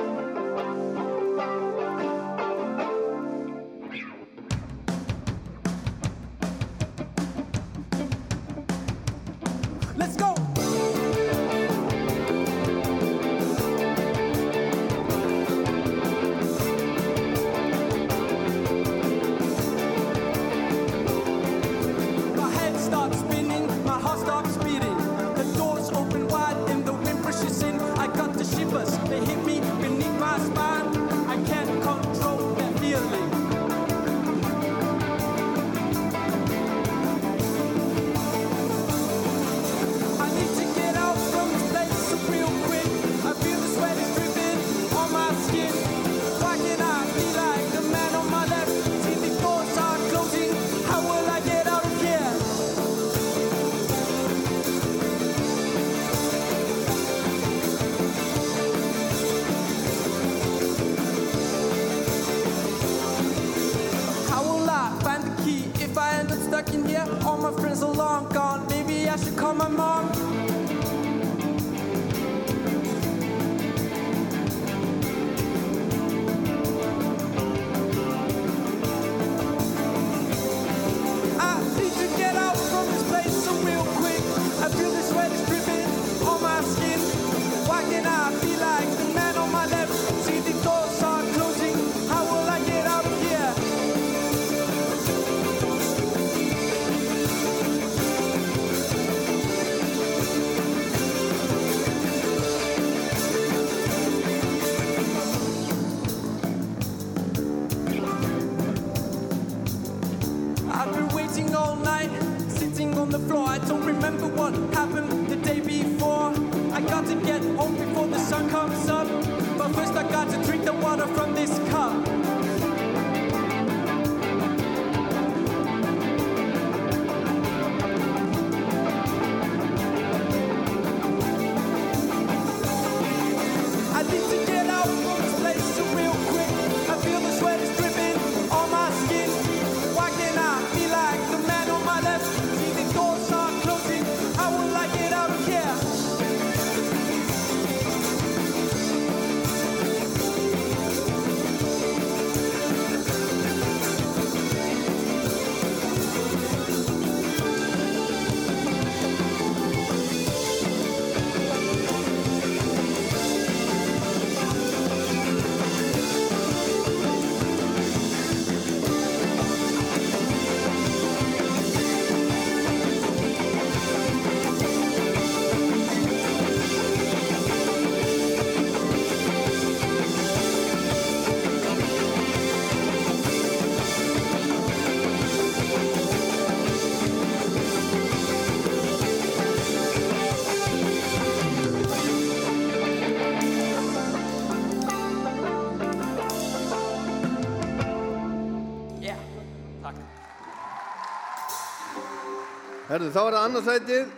Herðu, 202.96 203.10
þá 203.12 203.18
er 203.20 203.34
það 203.34 203.42
annað 203.44 203.66
sætið. 203.66 204.12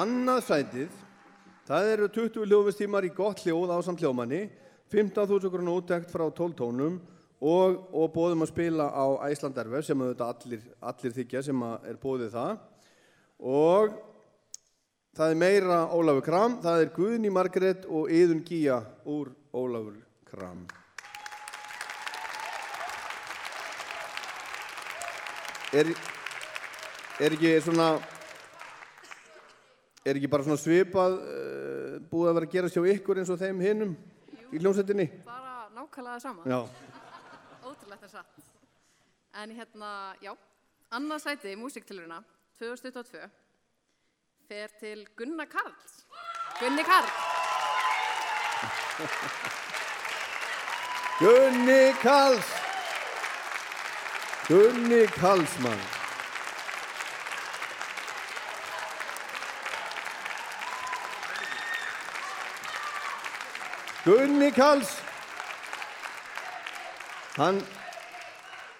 Annað 0.00 0.38
sætið. 0.46 0.92
Það 1.68 1.88
eru 1.90 2.06
20 2.14 2.46
hljóðvistímar 2.48 3.04
í 3.04 3.10
gott 3.12 3.42
hljóð 3.44 3.72
á 3.76 3.78
samt 3.84 4.00
hljóðmanni, 4.00 4.38
15.000 4.94 5.50
kr. 5.52 5.64
úttekt 5.68 6.08
frá 6.08 6.22
12 6.32 6.54
tónum 6.56 6.94
og, 7.44 7.82
og 7.92 8.06
bóðum 8.14 8.46
að 8.46 8.48
spila 8.54 8.86
á 8.88 9.28
Æslanderver 9.28 9.84
sem 9.84 10.00
auðvitað 10.00 10.30
allir, 10.32 10.62
allir 10.80 11.14
þykja 11.18 11.42
sem 11.50 11.66
er 11.66 11.98
bóðið 12.00 12.32
það. 12.38 12.54
Og 13.44 13.98
það 15.20 15.34
er 15.34 15.42
meira 15.44 15.82
Ólafur 15.92 16.24
Kram, 16.24 16.56
það 16.64 16.86
er 16.86 16.94
Guðni 16.96 17.34
Margrét 17.34 17.84
og 17.84 18.08
Yðun 18.08 18.40
Gíja 18.48 18.80
úr 19.04 19.34
Ólafur 19.52 20.00
Kram. 20.32 20.64
Er, 25.76 25.92
er 27.20 27.36
ekki 27.36 27.56
svona 27.60 27.92
er 30.04 30.18
ekki 30.18 30.30
bara 30.30 30.46
svona 30.46 30.60
svipað 30.60 31.18
uh, 31.18 32.00
búið 32.10 32.30
að 32.30 32.38
vera 32.38 32.48
að 32.48 32.56
gera 32.56 32.72
sjá 32.72 32.82
ykkur 32.94 33.20
eins 33.22 33.32
og 33.32 33.40
þeim 33.40 33.62
hinnum 33.64 33.94
í 34.50 34.60
hljómsveitinni? 34.60 35.06
Bara 35.26 35.68
nákvæmlega 35.76 36.20
sama. 36.22 36.44
Já. 36.48 36.60
Ótrúlegt 37.64 38.04
er 38.04 38.12
satt. 38.12 38.50
En 39.42 39.54
hérna, 39.56 39.90
já, 40.22 40.34
annað 40.94 41.24
sæti 41.24 41.54
í 41.54 41.58
músiktilurina 41.58 42.20
2022 42.60 43.24
fer 44.48 44.76
til 44.78 45.06
Gunnar 45.18 45.48
Karls. 45.50 46.04
Gunni 46.60 46.84
Karl. 46.86 47.10
Gunni 51.18 51.92
Karls 52.02 52.52
Gunni 54.48 55.06
Karlsmann 55.06 55.93
Gunni 64.04 64.50
Karls. 64.52 64.96
Hann 67.38 67.62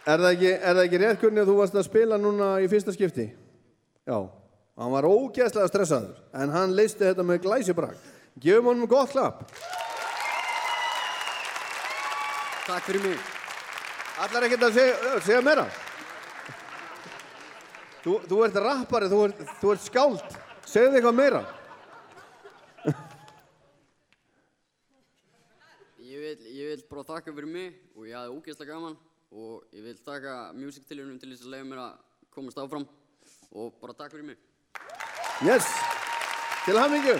Er 0.05 0.21
það 0.21 0.35
ekki, 0.35 0.51
er 0.53 0.75
það 0.77 0.83
ekki 0.85 0.99
rétt 1.01 1.21
Gunni 1.23 1.41
að 1.41 1.49
þú 1.49 1.55
varst 1.63 1.77
að 1.81 1.87
spila 1.87 2.19
núna 2.21 2.49
í 2.61 2.67
fyrsta 2.69 2.93
skipti? 2.93 3.25
Já, 4.05 4.19
hann 4.77 4.93
var 4.93 5.07
ógeðslega 5.09 5.71
stressaður 5.71 6.43
en 6.43 6.53
hann 6.53 6.75
leisti 6.77 7.07
þetta 7.07 7.25
með 7.25 7.41
glæsibrak 7.47 8.11
Gefum 8.43 8.67
honum 8.67 8.89
gott 8.91 9.13
klapp. 9.15 9.45
Takk 12.67 12.83
fyrir 12.83 13.05
mig. 13.05 13.19
Allar 14.25 14.47
ekkert 14.47 14.65
að 14.67 14.79
segja, 14.79 14.95
segja 15.23 15.43
meira? 15.45 15.67
Þú, 18.05 18.17
þú 18.29 18.41
ert 18.45 18.57
rappari, 18.65 19.09
þú 19.13 19.21
ert, 19.29 19.45
þú 19.61 19.73
ert 19.73 19.85
skáld. 19.85 20.41
Segðu 20.69 20.97
eitthvað 20.99 21.17
meira 21.19 21.43
Ég 26.01 26.21
vil, 26.23 26.39
ég 26.57 26.71
vil 26.73 26.83
bara 26.89 27.03
þakka 27.15 27.35
fyrir 27.37 27.51
mig 27.55 27.79
og 27.95 28.09
ég 28.09 28.19
hafði 28.19 28.35
ógeðslega 28.39 28.75
gaman 28.75 28.97
og 29.35 29.75
ég 29.75 29.87
vil 29.87 29.97
þakka 30.07 30.35
music-tilhjörnum 30.59 31.21
til 31.23 31.31
þess 31.33 31.47
að 31.47 31.55
leiða 31.55 31.71
mér 31.71 31.85
að 31.85 31.95
komast 32.35 32.59
áfram 32.59 32.87
og 33.55 33.79
bara 33.81 33.95
takk 33.95 34.15
fyrir 34.17 34.29
mig. 34.33 34.39
Yes, 35.47 35.67
til 36.67 36.77
hamingju 36.79 37.17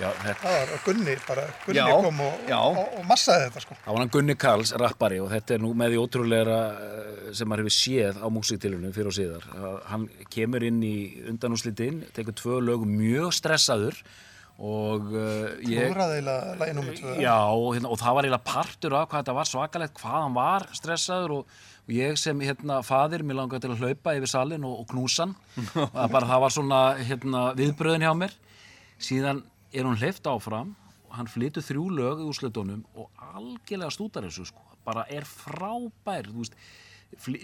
Já, 0.00 0.08
þetta 0.22 0.34
Það 0.40 0.54
var 0.56 0.82
Gunni, 0.86 1.14
bara 1.26 1.42
Gunni 1.66 1.78
Já, 1.78 1.84
kom 1.92 2.20
og, 2.24 2.46
og, 2.56 2.78
og 2.98 3.04
massaði 3.06 3.44
þetta 3.46 3.62
sko. 3.66 3.76
Það 3.84 3.94
var 3.94 4.02
hann 4.02 4.12
Gunni 4.16 4.36
Karls, 4.40 4.72
rappari 4.80 5.20
og 5.22 5.28
þetta 5.30 5.54
er 5.56 5.62
nú 5.62 5.72
með 5.78 5.92
því 5.92 6.00
ótrúlegra 6.02 6.58
eh, 6.72 7.30
sem 7.36 7.50
maður 7.50 7.66
hefur 7.66 7.76
séð 7.76 8.22
á 8.24 8.26
músiktilunum 8.32 8.94
fyrir 8.96 9.12
og 9.12 9.16
síðar. 9.18 9.46
Að 9.52 9.78
Hann 9.90 10.08
kemur 10.32 10.66
inn 10.66 10.80
í 10.86 10.96
undanúslitin, 11.30 12.00
tekur 12.16 12.38
tvö 12.38 12.60
lög 12.64 12.86
mjög 12.88 13.34
stressaður 13.36 14.00
og 14.62 15.08
uh, 15.10 15.48
ég... 15.66 15.90
Eiginlega. 15.90 17.16
Já, 17.18 17.34
og, 17.50 17.72
hérna, 17.74 17.90
og 17.90 17.98
það 17.98 18.16
var 18.16 18.28
eiginlega 18.28 18.46
partur 18.46 18.94
af 18.94 19.08
hvað 19.08 19.24
þetta 19.24 19.34
var 19.40 19.48
svakalegt, 19.50 19.96
hvað 19.98 20.18
hann 20.20 20.36
var 20.36 20.66
stressaður 20.78 21.34
og, 21.40 21.56
og 21.82 21.94
ég 21.96 22.20
sem 22.20 22.44
hérna 22.46 22.78
fadir, 22.86 23.24
mér 23.26 23.40
langaði 23.40 23.64
til 23.64 23.72
að 23.74 23.82
hlaupa 23.82 24.14
yfir 24.20 24.30
salin 24.30 24.68
og, 24.68 24.84
og 24.84 24.86
knúsan 24.92 25.34
það 25.74 26.14
bara 26.14 26.30
það 26.30 26.44
var 26.44 26.54
svona 26.54 26.82
hérna, 27.00 27.42
viðbröðin 27.58 28.06
hjá 28.06 28.12
mér 28.20 28.38
síðan 29.02 29.42
er 29.74 29.88
hún 29.88 29.98
hleyft 29.98 30.30
áfram 30.30 30.76
og 31.08 31.18
hann 31.18 31.30
flytur 31.32 31.66
þrjú 31.66 31.88
lög 31.98 32.22
í 32.22 32.28
úrslutunum 32.30 32.86
og 32.94 33.10
algjörlega 33.34 33.90
stútar 33.92 34.28
þessu 34.28 34.46
sko. 34.52 34.62
bara 34.86 35.04
er 35.10 35.26
frábær 35.26 36.30
þú 36.30 36.44
veist, 36.44 36.56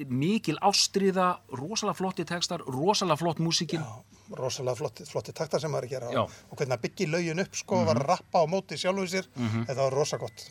mikil 0.09 0.57
ástriða 0.65 1.39
rosalega 1.53 1.95
flotti 1.99 2.25
textar, 2.25 2.63
rosalega 2.67 3.17
flott 3.21 3.39
músíkin 3.43 3.83
rosalega 4.37 4.77
flotti, 4.77 5.05
flotti 5.09 5.33
taktar 5.33 5.61
sem 5.61 5.71
maður 5.73 5.85
er 5.85 5.89
að 5.89 5.93
gera 5.95 6.11
Já. 6.13 6.23
og 6.51 6.57
hvernig 6.59 6.77
að 6.77 6.83
byggja 6.85 7.07
lögin 7.09 7.41
upp 7.41 7.55
sko, 7.57 7.77
Mhm. 7.77 7.87
var 7.87 7.97
að 7.97 8.07
rappa 8.09 8.39
á 8.41 8.45
móti 8.49 8.77
sjálfuð 8.77 9.09
sér 9.09 9.27
Mhm. 9.37 9.67
þetta 9.67 9.77
var 9.77 9.91
rosa 9.93 10.17
gott 10.19 10.45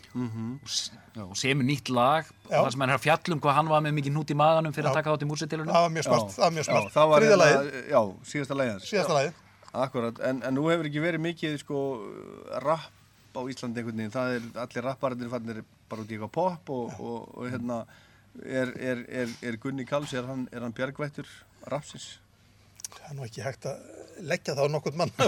Já, 1.16 1.22
og 1.24 1.36
semur 1.38 1.64
nýtt 1.66 1.90
lag 1.90 2.26
Já. 2.50 2.62
þar 2.64 2.72
sem 2.72 2.80
hann 2.82 2.90
er 2.90 2.98
að 2.98 3.06
fjallum 3.06 3.40
hvað 3.42 3.54
hann 3.54 3.68
var 3.70 3.82
með 3.82 3.94
mikið 4.00 4.14
hnút 4.14 4.32
í 4.32 4.36
maðanum 4.36 4.74
fyrir 4.74 4.84
Já. 4.86 4.90
að 4.92 4.94
taka 4.94 5.10
þátt 5.12 5.22
í 5.26 5.30
músitilunum 5.32 5.74
Það 5.74 5.84
var 5.86 5.90
mjög 5.90 6.04
smart, 6.04 6.30
það 6.30 6.44
var 6.48 6.52
mjög 6.52 6.66
smart. 6.66 6.94
Það 6.94 7.08
Þriðja 7.18 7.30
hérna- 7.30 7.44
lagið. 7.46 7.90
Já, 7.90 8.02
síðasta 8.24 8.56
lagið. 8.56 8.82
Síðasta 8.82 9.14
lagið. 9.14 9.34
Akkurat, 9.74 10.20
en, 10.22 10.44
en 10.44 10.56
nú 10.56 10.62
hefur 10.72 10.86
ekki 10.90 11.02
verið 11.02 11.22
mikið 11.22 11.60
sko 11.60 11.78
rapp 12.64 12.92
á 13.38 13.42
Íslandi 13.46 13.78
einhvern 13.78 13.98
veginn, 13.98 14.12
það 14.12 14.36
er 14.36 14.42
allir 14.66 14.84
rappararnir 14.84 15.30
fannir 15.30 15.64
bara 15.90 16.02
út 16.02 16.08
í 16.10 16.18
eitthvað 16.18 16.32
pop 16.32 16.70
og, 16.70 17.00
og, 17.00 17.38
og 17.38 17.52
hérna 17.52 17.86
er, 18.46 18.72
er, 18.92 19.04
er, 19.24 19.34
er 19.50 19.58
Gunni 19.64 19.86
Karls, 19.90 20.14
er 20.14 20.26
hann, 20.30 20.48
er 20.52 20.62
hann 20.66 20.74
bjargvættur 20.78 21.28
rapsins? 21.72 22.18
það 22.88 23.08
er 23.12 23.16
nú 23.18 23.26
ekki 23.28 23.42
hægt 23.44 23.66
að 23.68 24.22
leggja 24.30 24.54
það 24.58 24.70
á 24.70 24.74
nokkurt 24.74 24.96
mann 24.98 25.12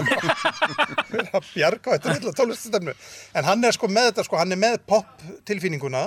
illa 2.20 2.32
tónlistastemnu 2.38 2.94
en 3.36 3.46
hann 3.48 3.64
er 3.68 3.76
sko 3.76 3.90
með 3.92 4.08
þetta 4.10 4.24
sko, 4.26 4.38
hann 4.40 4.54
er 4.56 4.60
með 4.60 4.78
pop 4.88 5.24
tilfinninguna 5.48 6.04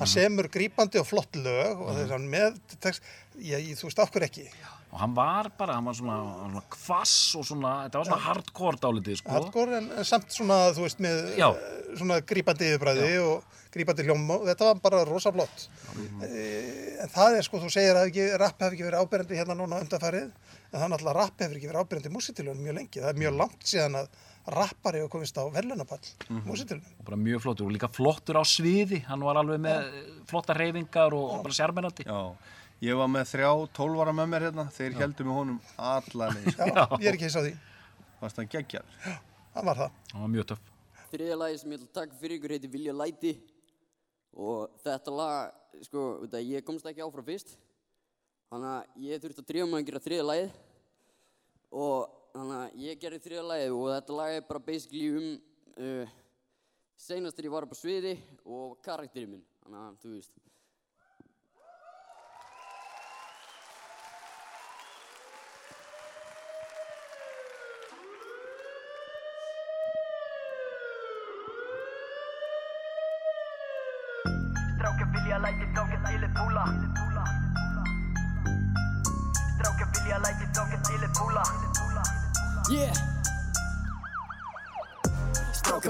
hann 0.00 0.10
semur 0.10 0.48
grípandi 0.52 0.98
og 1.00 1.06
flott 1.06 1.36
lög 1.38 1.78
og 1.84 1.92
þess 1.94 2.08
að 2.08 2.14
hann 2.16 2.26
með 2.32 2.58
text, 2.82 3.06
já, 3.38 3.56
ég- 3.62 3.78
þú 3.78 3.86
veist, 3.88 4.02
okkur 4.02 4.26
ekki 4.26 4.48
og 4.94 5.00
hann 5.02 5.14
var 5.16 5.48
bara, 5.58 5.74
hann 5.74 5.88
var 5.90 5.96
svona, 5.98 6.16
svona 6.38 6.60
kvass 6.70 7.14
og 7.40 7.44
svona, 7.48 7.72
þetta 7.88 7.98
var 7.98 8.06
svona 8.12 8.24
hardcore 8.28 8.78
dálítið 8.84 9.16
sko. 9.18 9.32
hardcore 9.34 9.78
en, 9.80 9.88
en 9.98 10.06
samt 10.06 10.30
svona, 10.30 10.58
þú 10.76 10.84
veist, 10.86 11.00
með 11.02 11.34
Já. 11.40 11.48
eh, 11.50 11.96
svona 11.98 12.20
grípandi 12.22 12.68
yfirbræði 12.70 13.08
og 13.26 13.60
grípandi 13.74 14.04
hljóm 14.06 14.22
og 14.30 14.44
þetta 14.46 14.68
var 14.70 14.82
bara 14.84 15.00
rosa 15.08 15.32
flott. 15.34 15.64
Eh, 16.22 17.02
en 17.02 17.10
það 17.10 17.38
er 17.40 17.46
sko, 17.48 17.58
þú 17.64 17.70
segir 17.74 17.98
að 17.98 18.06
ekki, 18.12 18.28
rapp 18.38 18.60
hefur 18.62 18.76
ekki 18.76 18.86
verið 18.86 19.02
ábyrjandi 19.02 19.40
hérna 19.40 19.56
núna 19.58 19.80
undanfarið 19.82 20.28
en 20.28 20.78
það 20.78 20.84
er 20.86 20.92
náttúrulega 20.94 21.18
rapp 21.18 21.42
hefur 21.42 21.58
ekki 21.58 21.70
verið 21.72 21.82
ábyrjandi 21.82 22.10
í 22.12 22.14
músitilunum 22.14 22.62
mjög 22.68 22.78
lengi, 22.78 23.02
það 23.02 23.10
er 23.10 23.20
mjög 23.24 23.36
langt 23.42 23.66
síðan 23.74 23.98
að 23.98 24.08
rappari 24.54 25.00
hefur 25.00 25.12
komist 25.16 25.38
á 25.40 25.44
verðlunapall 25.48 25.98
mm 26.04 26.36
Mhm. 26.38 26.46
músitilunum 26.50 26.98
og 27.00 27.04
bara 27.10 27.16
mjög 27.26 27.40
flottur 27.44 27.66
og 27.66 27.72
líka 27.74 27.88
flottur 27.90 28.36
á 28.38 28.44
sviði. 28.44 29.02
Hann 29.08 29.20
var 29.24 29.36
alveg 29.42 29.58
með 29.64 29.90
flotta 30.30 30.54
reyfingar 30.54 31.14
og, 31.16 31.30
og 31.38 31.42
bara 31.48 31.54
sjarmenandi 31.58 32.04
Já, 32.06 32.20
ég 32.84 32.98
var 32.98 33.08
með 33.10 33.30
þrjá 33.32 33.50
tólvara 33.76 34.12
með 34.16 34.30
mér 34.32 34.46
hérna, 34.48 34.64
þeir 34.74 34.96
heldur 34.98 35.28
með 35.28 35.38
honum 35.38 35.60
alla 35.90 36.28
leið. 36.34 36.48
Já, 36.70 36.84
ég 37.00 37.08
er 37.08 37.16
ekki 37.16 37.28
hissa 37.28 37.42
á 37.42 37.46
því. 37.46 37.52
Varst 38.20 38.40
hann 38.40 38.50
geggjar? 38.52 38.88
hann 39.54 39.68
var 39.68 39.80
það. 39.82 39.98
Hann 40.12 40.24
var 40.24 40.32
mjög 40.34 40.48
töff. 40.52 40.72
Þriðja 41.14 41.38
lagi 41.38 41.60
sem 41.60 41.74
ég 41.74 41.80
ætla 41.80 41.90
að 41.90 41.98
taka 42.00 42.18
fyrir 42.20 42.38
ykkur 42.38 42.54
heitir 42.56 42.72
Vilja 42.72 42.96
læti. 42.96 43.32
Og 44.34 44.74
þetta 44.82 45.14
lag, 45.14 45.54
sko, 45.86 46.04
veit 46.24 46.36
að 46.38 46.50
ég 46.50 46.66
komst 46.66 46.90
ekki 46.90 47.04
áfram 47.04 47.28
fyrst. 47.28 47.54
Þannig 48.50 48.72
að 48.72 49.06
ég 49.06 49.22
þurfti 49.22 49.44
að 49.44 49.50
drífa 49.52 49.70
mig 49.70 49.80
að 49.84 49.88
gera 49.90 50.04
þriðja 50.08 50.28
lagið. 50.30 50.58
Og 51.84 51.98
þannig 52.34 52.58
að 52.58 52.82
ég 52.82 53.00
gerði 53.02 53.22
þriðja 53.28 53.46
lagið 53.52 53.76
og 53.78 53.88
þetta 53.94 54.18
lag 54.18 54.36
er 54.36 54.46
bara 54.48 54.66
basically 54.66 55.06
um 55.14 55.28
uh, 55.78 56.14
seinast 56.98 57.38
þegar 57.38 57.48
ég 57.48 57.54
var 57.54 57.66
upp 57.66 57.74
á 57.74 57.78
sviði 57.78 58.14
og 58.44 58.74
karakterinn 58.84 59.36
minn, 59.36 59.46
þannig 59.62 59.84
að 59.84 59.96
þú 60.02 60.12
veist 60.16 60.34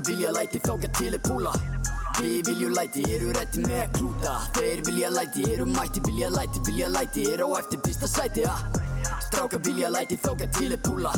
vilja 0.08 0.30
læti 0.32 0.58
þáka 0.64 0.88
til 0.98 1.14
er 1.14 1.22
púla 1.24 1.52
Við 2.14 2.46
viljum 2.46 2.74
læti, 2.76 3.02
eru 3.10 3.32
rætti 3.34 3.62
með 3.64 3.80
að 3.82 3.94
klúta. 3.96 4.32
Þeir 4.54 4.82
vilja 4.86 5.08
læti, 5.10 5.44
eru 5.50 5.64
mætti, 5.66 6.02
vilja 6.06 6.28
læti, 6.30 6.60
vilja 6.68 6.88
læti 6.94 7.24
Er 7.32 7.42
á 7.42 7.48
eftir 7.58 7.80
fyrsta 7.82 8.06
sæti, 8.06 8.44
ha. 8.46 8.54
Strákar 9.24 9.62
vilja 9.66 9.90
læti 9.90 10.18
þáka 10.22 10.46
til 10.54 10.76
er 10.76 10.82
púla 10.86 11.10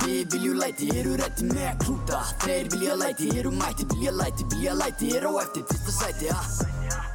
Við 0.00 0.32
viljum 0.32 0.56
læti, 0.62 0.88
eru 0.96 1.18
rætti 1.20 1.44
með 1.50 1.66
að 1.68 1.84
klúta. 1.84 2.22
Þeir 2.46 2.70
vilja 2.72 2.96
læti, 3.02 3.28
eru 3.36 3.52
mætti, 3.52 3.86
vilja 3.92 4.16
læti, 4.16 4.48
vilja 4.54 4.78
læti 4.80 5.12
Er 5.18 5.28
á 5.28 5.32
eftir 5.44 5.68
fyrsta 5.68 5.96
sæti, 5.98 6.32
ha. 6.32 6.40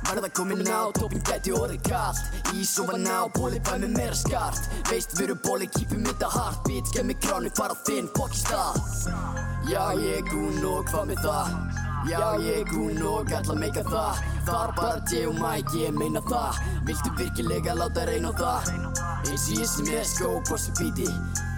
Verða 0.05 0.29
komin 0.37 0.69
á, 0.69 0.93
toppin 0.93 1.25
gæti 1.25 1.55
orðið 1.57 1.81
kallt 1.89 2.53
Ís 2.53 2.75
og 2.77 2.93
ná, 3.01 3.25
bóli 3.33 3.57
bæ 3.57 3.73
með 3.81 3.97
meira 3.97 4.13
skart. 4.21 4.69
Veist 4.91 5.17
við 5.17 5.31
erum 5.31 5.41
bóli, 5.41 5.71
kýpum 5.73 6.05
þetta 6.05 6.29
hart 6.29 6.71
mig 7.01 7.19
kránu, 7.25 7.49
fara 7.57 7.73
þinn, 7.89 8.13
fokk 8.13 8.37
í 8.37 8.45
stað 8.45 9.54
Já, 9.65 9.83
ég 9.97 10.19
er 10.19 10.27
gún 10.29 10.61
og 10.69 10.85
hvað 10.91 11.07
með 11.09 11.23
það? 11.25 11.53
Já, 12.05 12.21
ég 12.37 12.59
er 12.61 12.67
gún 12.69 13.01
og 13.09 13.31
alla 13.33 13.55
meika 13.57 13.81
það. 13.87 14.19
Þar 14.45 14.73
bara 14.77 14.99
J 15.09 15.23
og 15.31 15.39
Mike, 15.39 15.79
ég 15.81 15.97
meina 15.97 16.21
það. 16.29 16.59
Viltu 16.85 17.13
virkilega 17.17 17.73
láta 17.79 18.05
reyna 18.05 18.29
á 18.29 18.33
það? 18.37 18.69
Eins 19.25 19.47
og 19.49 19.57
ég 19.57 19.71
sem 19.71 19.89
er 19.89 20.05
skó, 20.05 20.35
bossi 20.45 20.75
bíti 20.77 21.09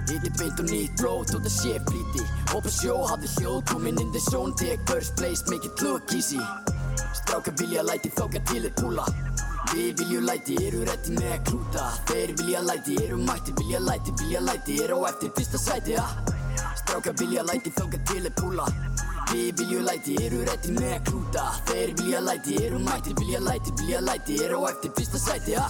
Íti 0.08 0.32
beint 0.40 0.62
og 0.64 0.70
nýtt 0.70 1.02
blóð, 1.02 1.26
þótt 1.34 1.50
að 1.50 1.52
sé 1.52 1.74
flýti. 1.90 2.24
Oppa 2.56 2.72
sjó, 2.72 2.96
hafði 3.10 3.28
hljóð, 3.34 3.60
komin 3.74 4.00
in 4.00 4.14
the 4.16 4.22
zone 4.24 4.56
Take 4.56 4.88
first 4.88 5.18
place, 5.20 5.44
make 5.52 5.68
it 5.68 5.84
look 5.84 6.16
easy. 6.16 6.40
Strákar 7.12 7.58
vilja 7.60 7.84
læti, 7.84 8.14
þókar 8.16 8.46
til 8.48 8.64
er 8.70 8.76
púla. 8.80 9.04
Við 9.74 10.00
viljum 10.00 10.26
læti, 10.30 10.56
eru 10.64 10.88
rétti 10.88 11.12
með 11.20 11.36
að 11.36 11.44
klúta. 11.52 11.92
Þeir 12.08 12.36
vilja 12.40 12.64
læti, 12.64 12.98
eru 13.04 13.20
mætti, 13.20 13.60
vilja 13.60 13.84
læti, 13.84 14.16
vilja 14.24 14.48
læti 14.48 14.80
Eru 14.86 15.04
á 15.04 15.12
eftir 15.12 15.36
fyrsta 15.36 15.60
sæti, 15.60 16.00
ha? 16.00 16.37
Strákar 16.88 17.14
vilja 17.20 17.42
læti, 17.44 17.72
þókar 17.76 18.04
til 18.08 18.26
er 18.26 18.32
púla 18.32 18.66
Við 19.28 19.60
viljum 19.60 19.82
læti, 19.84 20.14
eru 20.24 20.38
rétti 20.48 20.72
með 20.72 20.94
að 20.96 21.02
klúta. 21.10 21.42
Þeir 21.68 21.90
vilja 22.00 22.22
læti, 22.24 22.54
eru 22.64 22.78
mætti, 22.80 23.16
vilja 23.20 23.42
læti, 23.44 23.74
vilja 23.82 24.00
læti 24.08 24.38
Eru 24.46 24.62
á 24.64 24.70
eftir 24.70 24.94
fyrsta 24.96 25.20
sæti, 25.20 25.58
ha? 25.60 25.66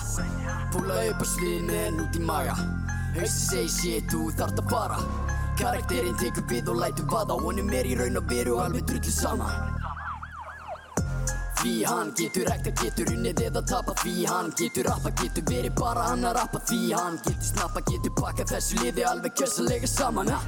Púla 0.76 1.00
upp 1.10 1.24
á 1.26 1.28
með 1.42 1.82
en 1.88 1.98
út 2.04 2.20
í 2.20 2.22
maga. 2.22 2.54
Hauðsi 3.16 3.48
segi 3.48 3.74
shit, 3.80 4.14
þú 4.14 4.30
þarft 4.38 4.62
að 4.62 4.70
fara. 4.70 5.00
Karakterinn 5.58 6.22
tekur 6.22 6.46
við 6.54 6.70
og 6.70 6.78
lætur 6.84 7.10
vaða. 7.10 7.42
Honum 7.42 7.74
er 7.74 7.90
í 7.90 7.98
raun 7.98 8.22
og 8.22 8.30
veru 8.30 8.62
alveg 8.62 8.86
drullu 8.86 9.18
sama 9.18 9.77
Því 11.58 11.74
hann 11.90 12.14
getur 12.18 12.52
ekta, 12.54 12.72
getur 12.84 13.12
unnið 13.16 13.44
eða 13.48 13.64
tapa 13.66 13.96
Því 14.04 14.16
hann 14.30 14.52
getur 14.60 14.88
rappa, 14.92 15.12
getur 15.22 15.46
verið 15.50 15.74
bara 15.80 16.10
hann 16.12 16.26
að 16.28 16.38
rappa 16.38 16.62
Því 16.70 16.82
hann 16.94 17.20
getur 17.26 17.52
snappa, 17.52 17.84
getur 17.90 18.14
pakka 18.20 18.46
þessu 18.54 18.82
liði 18.84 19.08
alveg 19.10 19.36
kjössalega 19.42 19.90
saman 19.90 20.30
ha? 20.34 20.42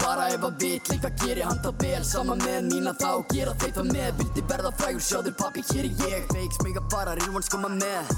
Bara 0.00 0.30
ef 0.32 0.44
að 0.46 0.62
vill 0.62 0.78
eitthvað 0.80 1.18
gerir 1.20 1.44
hann 1.44 1.60
það 1.64 1.82
vel 1.84 2.04
Saman 2.08 2.40
með 2.40 2.60
mína 2.70 2.94
þá 2.98 3.10
gera 3.30 3.52
þeir 3.60 3.74
það 3.76 3.90
með. 3.90 4.08
Vildi 4.20 4.44
verða 4.48 4.70
frægur, 4.80 5.04
sjáður 5.06 5.36
pappi, 5.38 5.64
hér 5.70 5.88
er 5.90 6.04
ég. 6.08 6.24
Feiks 6.32 6.62
mig 6.64 6.80
að 6.80 6.88
bara, 6.94 7.16
ones 7.28 7.52
koma 7.52 7.70
með. 7.74 8.14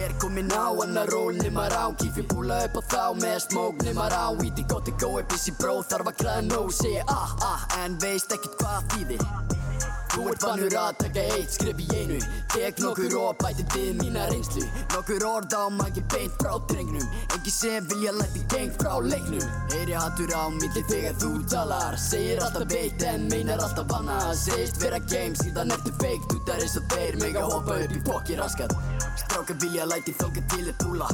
Er 0.00 0.12
komin 0.22 0.50
á 0.54 0.66
annar 0.82 1.10
ról 1.14 1.38
nema 1.38 1.68
rá. 1.70 1.86
Kífi 2.00 2.26
púla 2.32 2.60
upp 2.66 2.80
á 2.80 2.82
þá 2.92 3.04
með 3.22 3.38
smók 3.46 3.86
nema 3.86 4.10
rá. 4.12 4.24
Íti 4.44 4.66
að 4.66 4.92
gói, 4.98 5.22
busy 5.30 5.54
bro, 5.60 5.78
þarf 5.86 6.12
að 6.12 6.20
græða 6.24 6.44
nóg. 6.50 6.74
Segja 6.74 7.06
ah 7.08 7.34
ah, 7.52 7.66
en 7.84 7.98
veist 8.02 8.34
ekkert 8.34 8.58
hvað 8.60 8.86
þýðir 8.94 9.69
Þú 10.10 10.24
ert 10.32 10.42
vannur 10.42 10.74
að 10.74 10.96
taka 11.04 11.24
eitt 11.36 11.52
skrif 11.54 11.80
í 11.84 11.86
einu. 11.94 12.16
Tek 12.50 12.80
nokkur 12.82 13.14
og 13.20 13.36
bæti 13.38 13.66
við 13.74 13.90
mína 14.00 14.24
reynslu. 14.30 14.64
Nokkur 14.94 15.26
orð 15.28 15.54
á 15.54 15.64
mæki 15.70 16.02
beint 16.10 16.34
frá 16.42 16.56
drengnum. 16.70 17.06
Engi 17.36 17.52
sem 17.54 17.86
vilja 17.92 18.16
læti 18.18 18.42
geng 18.50 18.74
frá 18.80 18.96
leiknum. 19.06 19.46
Heyri 19.70 19.94
hattur 19.94 20.34
á 20.34 20.50
milli 20.56 20.82
þegar 20.90 21.14
þú 21.22 21.30
talar. 21.52 21.98
Segir 22.08 22.42
alltaf 22.42 22.66
veit 22.74 23.06
en 23.12 23.28
meinar 23.30 23.62
alltaf 23.62 23.94
annað. 24.00 24.34
Segist 24.42 24.82
vera 24.82 24.98
game 25.12 25.38
síðan 25.38 25.76
ertu 25.76 25.94
Þú 26.30 26.42
þar 26.48 26.64
eins 26.66 26.76
og 26.80 26.90
þeir 26.90 27.20
mega 27.22 27.46
hoppa 27.46 27.78
upp 27.84 27.94
í 27.94 28.02
fokki 28.10 28.40
raskat. 28.42 28.74
Strákar 29.22 29.62
vilja 29.62 29.86
læti 29.86 30.16
þóka 30.18 30.42
til 30.50 30.66
er 30.66 30.76
púla 30.82 31.10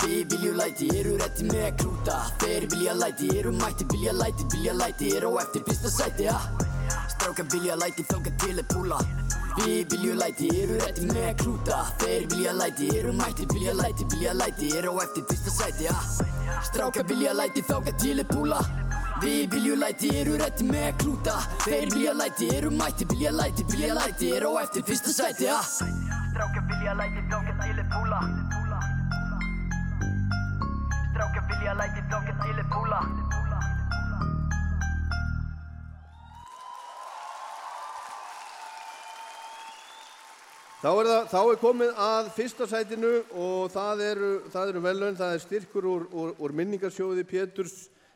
Við 0.00 0.30
viljum 0.32 0.54
læti, 0.56 0.86
eru 0.96 1.10
rétti 1.20 1.44
með 1.44 1.64
að 1.66 1.74
klúta 1.82 2.18
Þeir 2.40 2.64
vilja 2.72 2.92
læti, 2.96 3.26
eru 3.36 3.50
mætti, 3.52 3.84
vilja 3.92 4.12
læti, 4.16 4.46
vilja 4.54 4.72
læti 4.72 5.10
Eru 5.12 5.32
á 5.36 5.42
eftir 5.42 5.64
fyrsta 5.66 5.90
sæti, 5.92 6.28
ha? 6.30 6.38
Strákar 7.12 7.48
vilja 7.52 7.76
læti, 7.76 8.04
þóka 8.08 8.32
til 8.40 8.62
er 8.62 8.66
púla 8.70 9.00
Við 9.58 9.92
viljum 9.92 10.16
læti, 10.22 10.48
eru 10.62 10.78
rétti 10.80 11.08
með 11.10 11.26
að 11.26 11.34
klúta 11.42 11.80
Þeir 12.00 12.24
vilja 12.32 12.54
læti, 12.56 12.88
eru 12.96 13.12
mætti, 13.18 13.48
vilja 13.52 13.74
læti, 13.76 14.06
vilja 14.14 14.32
læti 14.38 14.70
Eru 14.78 14.94
á 14.96 15.02
eftir 15.04 15.26
fyrsta 15.28 15.52
sæti, 15.58 15.90
ha? 15.90 16.62
Strákar 16.70 17.04
vilja 17.10 17.34
læti, 17.36 17.64
þóka 17.68 17.94
til 18.00 18.24
er 18.24 18.30
púla 18.30 18.62
Við 19.20 19.52
viljum 19.52 19.84
læti, 19.84 20.14
eru 20.22 20.38
rétti 20.40 20.70
með 20.70 20.86
að 20.86 20.96
klúta 21.04 21.36
Þeir 21.66 21.92
vilja 21.92 22.16
læti, 22.22 22.48
eru 22.56 22.72
mætti, 22.72 23.10
vilja 23.12 23.34
læti, 23.36 23.68
vilja 23.74 24.00
læti 24.00 24.32
Eru 24.38 24.56
á 24.56 24.64
eftir 24.64 24.88
fyrsta 24.88 25.12
sæti, 25.20 25.52
ha? 25.52 25.60
Strákar 25.68 26.66
vilja 26.72 26.96
læti, 27.02 27.26
þóka 27.28 27.58
til 27.60 27.84
er 27.84 27.92
púla 27.92 28.24
Strákar 31.20 31.42
vilja 31.50 31.72
læti, 31.76 32.00
þóka 32.08 32.32
til 32.40 32.54
er 32.56 32.68
púla 32.72 32.98
Þá 40.80 40.86
er, 40.88 41.08
það, 41.10 41.24
þá 41.28 41.40
er 41.40 41.58
komið 41.60 41.98
að 42.00 42.30
fyrsta 42.38 42.68
sætinu 42.70 43.10
og 43.36 43.66
það 43.74 44.00
eru, 44.06 44.30
það 44.54 44.72
eru 44.72 44.82
velun, 44.86 45.18
það 45.18 45.34
er 45.34 45.42
styrkur 45.44 45.88
úr, 45.90 46.06
úr, 46.08 46.30
úr 46.40 46.54
minningarsjóði 46.56 47.26
Péturs 47.28 47.74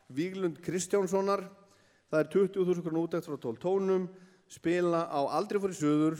Víglund 0.09 0.57
Kristjánssonar. 0.65 1.43
Það 2.09 2.23
er 2.23 2.31
20.000 2.33 2.87
kr. 2.87 2.97
útækt 3.03 3.29
frá 3.29 3.37
12 3.43 3.61
tónum, 3.61 4.07
spila 4.49 5.03
á 5.05 5.21
Aldrei 5.37 5.61
fór 5.61 5.75
í 5.75 5.77
söður 5.77 6.17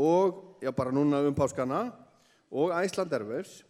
og, 0.00 0.40
já 0.64 0.72
bara 0.72 0.96
núna 0.96 1.20
um 1.28 1.36
páskana, 1.36 1.90
og 2.48 2.72
Æsland 2.72 3.12
Airwaves. 3.12 3.60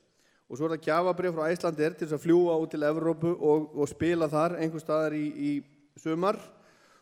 Og 0.53 0.59
svo 0.59 0.67
er 0.69 0.75
það 0.75 0.83
gjafabrið 0.85 1.33
frá 1.33 1.47
Æsland 1.49 1.79
Air 1.81 1.95
til 1.97 2.05
þess 2.05 2.19
að 2.19 2.25
fljúa 2.27 2.55
út 2.61 2.75
til 2.75 2.83
Evrópu 2.85 3.31
og, 3.33 3.71
og 3.73 3.87
spila 3.89 4.27
þar 4.29 4.59
einhver 4.61 4.83
staðar 4.83 5.15
í, 5.17 5.25
í 5.33 5.53
sumar. 5.97 6.37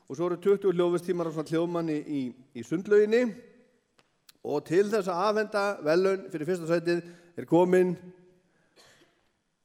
Og 0.06 0.14
svo 0.14 0.28
eru 0.28 0.36
20 0.38 0.70
hljóðvistímar 0.70 1.26
á 1.26 1.34
svona 1.34 1.50
hljóðmanni 1.50 1.96
í, 1.98 2.20
í 2.54 2.62
sundlauginni. 2.62 3.24
Og 4.46 4.62
til 4.68 4.84
þess 4.92 5.10
að 5.10 5.22
afhenda 5.26 5.64
velun 5.82 6.28
fyrir 6.30 6.46
fyrsta 6.46 6.68
sætið 6.70 7.02
er 7.42 7.48
komin 7.50 7.96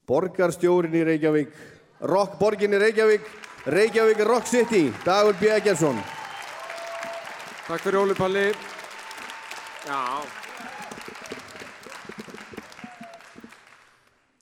borgarstjórin 0.10 0.98
í 0.98 1.04
Reykjavík, 1.06 1.54
rockborgin 2.10 2.74
í 2.74 2.80
Reykjavík, 2.82 3.30
Reykjavík 3.70 4.24
Rock 4.26 4.50
City, 4.50 4.88
Dagur 5.06 5.38
B. 5.38 5.54
Eggertsson. 5.60 6.02
Takk 7.68 7.86
fyrir 7.86 8.02
Óli 8.02 8.18
Palli. 8.18 8.48
Já. 9.86 10.02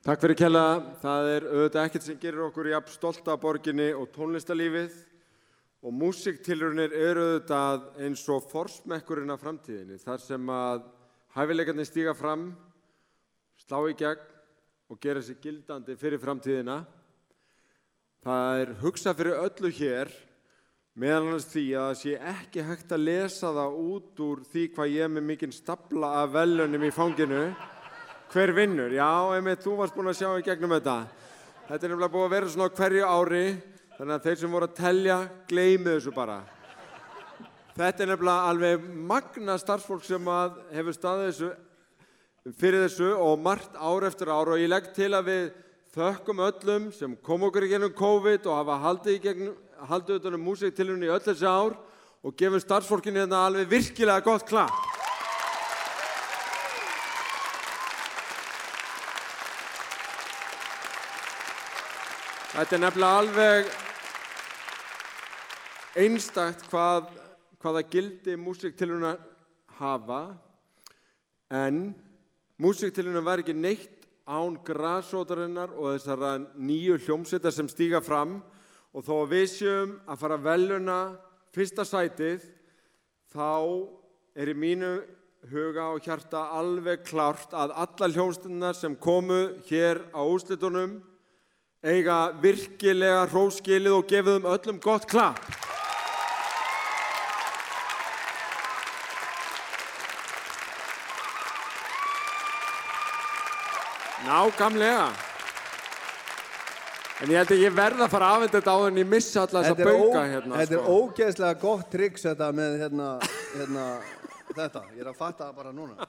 Takk 0.03 0.19
fyrir 0.19 0.35
Kjella. 0.35 0.61
Það 0.99 1.25
er 1.31 1.45
auðvitað 1.47 1.85
ekkert 1.87 2.03
sem 2.03 2.17
gerir 2.19 2.41
okkur 2.43 2.67
jafn 2.67 2.91
stolta 2.91 3.37
af 3.37 3.39
borginni 3.39 3.85
og 3.95 4.09
tónlistarlífið 4.11 4.97
og 5.79 5.93
músiktilrunir 5.95 6.91
eru 6.91 7.21
auðvitað 7.23 7.85
eins 8.03 8.23
og 8.27 8.41
forsmekkurinn 8.49 9.31
af 9.31 9.39
framtíðinni 9.39 10.01
þar 10.01 10.19
sem 10.19 10.49
að 10.51 10.81
hæfileikarnir 11.37 11.87
stíga 11.87 12.11
fram, 12.19 12.49
slá 13.63 13.79
í 13.87 13.95
gegn 14.01 14.25
og 14.91 14.99
gera 14.99 15.23
sér 15.23 15.37
gildandi 15.39 15.95
fyrir 15.95 16.19
framtíðina. 16.19 16.81
Það 18.27 18.59
er 18.65 18.73
hugsað 18.83 19.21
fyrir 19.21 19.39
öllu 19.45 19.71
hér 19.77 20.11
meðal 20.99 21.29
annars 21.29 21.47
því 21.53 21.63
að 21.79 21.87
það 21.93 22.01
sé 22.01 22.17
ekki 22.33 22.65
hægt 22.73 22.91
að 22.91 23.07
lesa 23.07 23.53
það 23.55 23.79
út 23.85 24.25
úr 24.27 24.43
því 24.51 24.65
hvað 24.75 24.97
ég 24.97 25.07
er 25.07 25.15
með 25.15 25.25
mikinn 25.31 25.55
stapla 25.55 26.11
af 26.25 26.35
velunum 26.35 26.83
í 26.83 26.91
fanginu. 26.91 27.45
Hver 28.33 28.55
vinnur? 28.57 28.89
Já, 28.97 29.11
einmitt, 29.35 29.61
þú 29.61 29.77
varst 29.77 29.93
búinn 29.93 30.09
að 30.09 30.19
sjá 30.23 30.31
í 30.33 30.45
gegnum 30.45 30.73
þetta. 30.73 30.97
Þetta 31.67 31.85
er 31.85 31.91
nefnilega 31.93 32.13
búið 32.15 32.25
að 32.25 32.33
vera 32.33 32.53
svona 32.53 32.73
hverju 32.73 33.05
ári 33.05 33.45
Þannig 33.93 34.15
að 34.15 34.23
þeir 34.25 34.37
sem 34.41 34.53
voru 34.55 34.65
að 34.65 34.77
telja, 34.79 35.15
gleymi 35.49 35.91
þessu 35.91 36.11
bara. 36.15 36.39
Þetta 37.77 38.03
er 38.03 38.09
nefnilega 38.09 38.49
alveg 38.49 38.87
magna 39.11 39.57
starfsfólk 39.61 40.05
sem 40.07 40.29
hefur 40.73 40.95
staðið 40.97 41.29
þessu 41.29 41.51
fyrir 42.59 42.81
þessu 42.87 43.11
og 43.13 43.37
margt 43.45 43.77
ár 43.77 44.07
eftir 44.09 44.31
ár 44.33 44.51
og 44.55 44.59
ég 44.61 44.71
legg 44.71 44.89
til 44.97 45.11
að 45.13 45.29
við 45.29 45.45
þökkum 45.93 46.41
öllum 46.47 46.89
sem 46.97 47.13
kom 47.21 47.45
okkur 47.45 47.67
í 47.67 47.69
gegnum 47.69 47.93
COVID 47.95 48.49
og 48.49 48.59
hafa 48.63 48.79
haldið, 48.87 49.19
gegnum, 49.27 49.55
haldið 49.85 50.19
utanum 50.19 50.45
músiktilunni 50.49 51.07
í 51.07 51.13
öll 51.13 51.23
þessi 51.23 51.47
ár 51.47 51.77
og 52.23 52.35
gefum 52.39 52.65
starfsfólkinu 52.65 53.21
hérna 53.21 53.45
alveg 53.45 53.69
virkilega 53.77 54.25
gott 54.25 54.49
klapp. 54.49 55.02
Þetta 62.53 62.75
er 62.75 62.81
nefnilega 62.83 63.17
alveg 63.17 63.69
einstakt 65.97 66.67
hvað, 66.69 67.07
hvaða 67.57 67.81
gildi 67.89 68.35
músiktiluna 68.37 69.15
hafa 69.79 70.19
en 71.49 71.79
músiktiluna 72.61 73.23
var 73.25 73.41
ekki 73.41 73.55
neitt 73.57 74.03
án 74.29 74.59
grasótarinnar 74.67 75.73
og 75.73 75.95
þessara 75.95 76.35
nýju 76.53 76.99
hljómsveitar 77.07 77.55
sem 77.55 77.71
stíga 77.71 78.03
fram. 78.05 78.35
Og 78.93 79.01
þó 79.01 79.15
að 79.23 79.31
við 79.31 79.45
séum 79.55 79.95
að 80.05 80.19
fara 80.21 80.37
veluna 80.45 80.97
fyrsta 81.57 81.81
sætið 81.89 82.45
þá 83.33 83.49
er 84.37 84.51
í 84.53 84.55
mínu 84.61 84.91
huga 85.49 85.87
og 85.95 86.05
hjarta 86.05 86.43
alveg 86.59 87.01
klárt 87.09 87.57
að 87.57 87.73
alla 87.87 88.11
hljómsveitarnar 88.13 88.77
sem 88.77 88.93
komu 88.93 89.41
hér 89.71 90.03
á 90.13 90.21
úslitunum 90.21 90.99
eiga 91.83 92.31
virkilega 92.39 93.25
hróskilið 93.27 93.97
og 93.97 94.07
gefið 94.07 94.39
um 94.39 94.49
öllum 94.53 94.79
gott 94.79 95.05
klap. 95.09 95.39
Nágamlega. 104.23 105.09
En 107.23 107.31
ég 107.31 107.39
held 107.39 107.51
að 107.51 107.61
ég 107.63 107.75
verða 107.75 108.05
að 108.05 108.11
fara 108.11 108.27
að 108.27 108.37
aðvenda 108.37 108.59
þetta 108.59 108.71
á 108.75 108.79
þenni 108.83 109.03
missallast 109.07 109.71
að 109.73 109.81
bauka 109.83 110.21
hérna. 110.27 110.61
Þetta 110.61 110.75
er 110.77 110.79
sko. 110.79 110.95
ógeðslega 110.99 111.59
gott 111.59 111.89
triks 111.91 112.25
þetta 112.27 112.49
með 112.55 112.77
hérna, 112.81 113.09
hérna, 113.53 113.87
þetta. 114.55 114.85
Ég 114.95 115.03
er 115.03 115.11
að 115.11 115.19
fatta 115.19 115.49
það 115.49 115.59
bara 115.59 115.75
núna. 115.75 116.07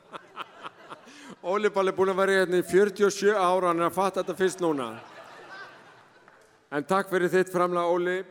Ólipal 1.45 1.87
er 1.91 1.99
búin 1.99 2.15
að 2.15 2.23
vera 2.23 2.39
hérna 2.41 2.63
í 2.63 2.67
47 2.67 3.35
ára 3.35 3.59
og 3.59 3.69
hann 3.69 3.83
er 3.83 3.91
að 3.91 3.99
fatta 3.99 4.23
þetta 4.23 4.39
fyrst 4.39 4.63
núna. 4.63 4.89
En 6.75 6.83
takk 6.83 7.07
fyrir 7.07 7.31
þitt 7.31 7.53
framlega, 7.55 7.87
Óli. 7.87 8.25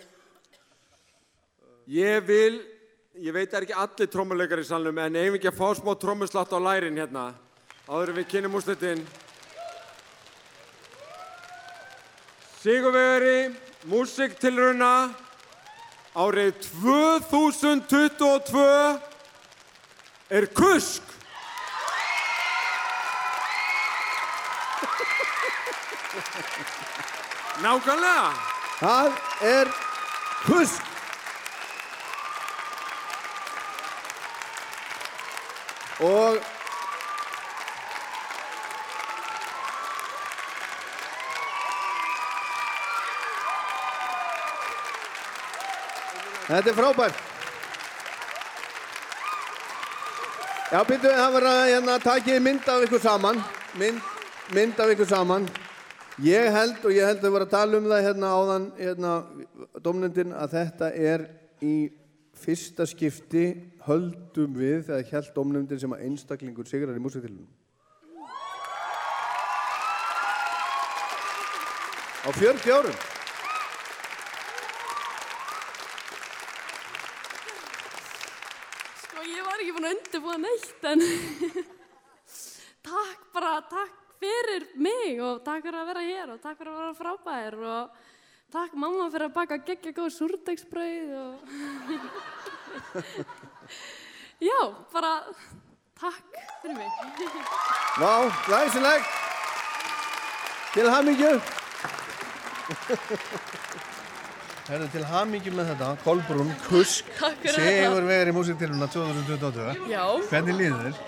Ég 1.87 2.25
vil, 2.27 2.57
ég 3.15 3.31
veit 3.31 3.53
er 3.55 3.63
ekki 3.63 3.75
allir 3.79 4.09
trommuleikar 4.11 4.59
í 4.59 4.65
salnum, 4.67 4.97
en 4.99 5.15
eigum 5.15 5.37
ekki 5.37 5.47
að 5.47 5.61
fá 5.61 5.69
smá 5.79 5.93
trommuslátt 5.95 6.51
á 6.51 6.59
lærin 6.59 6.99
hérna, 6.99 7.23
áður 7.87 8.11
við 8.17 8.27
kynum 8.33 8.57
úrslitin. 8.59 8.99
Sigurvegari, 12.59 13.55
músiktilruna, 13.87 14.91
árið 16.11 16.59
2022 16.83 18.67
er 20.35 20.51
Kusk. 20.51 21.12
Nákvæmlega. 27.63 28.31
Það 28.79 29.11
er 29.41 29.69
kusk. 30.45 30.81
Og 35.99 36.37
Þetta 46.43 46.69
er 46.69 46.75
frábært. 46.75 47.19
Já, 50.73 50.81
byrju, 50.83 51.09
það 51.15 51.33
var 51.33 51.45
að 51.47 51.59
hérna, 51.69 51.99
takið 52.03 52.39
mynd 52.43 52.67
af 52.69 52.83
ykkur 52.83 53.01
saman. 53.01 53.39
Mynd, 53.79 54.01
mynd 54.51 54.81
af 54.83 54.91
ykkur 54.91 55.07
saman. 55.07 55.47
Ég 56.21 56.45
held, 56.53 56.77
og 56.85 56.93
ég 56.93 57.07
held 57.07 57.23
að 57.23 57.25
við 57.25 57.31
vorum 57.33 57.47
að 57.47 57.53
tala 57.55 57.77
um 57.79 57.85
það 57.89 58.03
hérna 58.05 58.27
áðan, 58.37 58.65
hérna, 58.77 59.13
domnendin, 59.81 60.33
að 60.37 60.51
þetta 60.59 60.89
er 60.93 61.23
í 61.65 61.89
fyrsta 62.37 62.85
skipti 62.85 63.45
höldum 63.87 64.53
við, 64.53 64.91
eða 64.91 65.07
held 65.09 65.31
domnendin 65.33 65.81
sem 65.81 65.95
að 65.95 66.03
einstaklingur 66.05 66.69
sigrar 66.69 66.93
í 66.93 67.01
músiktilunum. 67.01 67.49
Á 72.23 72.29
40 72.29 72.77
árum. 72.77 73.01
Sko, 79.01 79.25
ég 79.33 79.49
var 79.49 79.65
ekki 79.65 79.73
búin 79.79 79.89
að 79.89 79.97
undirbúa 79.97 80.37
neitt, 80.45 80.87
en 80.93 81.03
takk 82.85 83.27
bara, 83.33 83.57
takk 83.73 83.99
fyrir 84.23 84.67
mig 84.79 85.19
og 85.21 85.41
takk 85.43 85.65
fyrir 85.65 85.79
að 85.81 85.89
vera 85.91 86.03
hér 86.07 86.32
og 86.32 86.32
takk 86.43 86.59
fyrir 86.59 86.73
að 86.73 86.79
vera 86.81 86.93
frábær 86.99 87.53
og 87.63 87.83
takk 88.53 88.71
mamma 88.75 89.09
fyrir 89.13 89.29
að 89.29 89.35
baka 89.37 89.55
geggja 89.63 89.95
góð 89.95 90.11
súrdegsbrauð 90.17 91.09
og 91.23 91.33
já, 94.49 94.59
bara 94.93 95.13
takk 95.99 96.39
fyrir 96.61 96.75
mig. 96.77 96.89
Vá, 97.99 98.13
glæsilegt. 98.47 99.19
Til 100.73 100.89
hamingju. 100.89 101.33
Herðu 104.63 104.87
til 104.93 105.05
hamingju 105.05 105.51
með 105.53 105.73
þetta, 105.73 105.89
Kolbrún, 106.05 106.51
Kusk, 106.65 107.09
Takk 107.19 107.41
fyrir 107.43 107.59
Sigur 107.67 108.07
vegar 108.07 108.31
í 108.31 108.35
músiktiluna 108.35 108.87
2022. 108.91 109.87
Já. 109.91 110.05
Hvernig 110.31 110.59
líður 110.59 110.85
þér? 110.87 111.01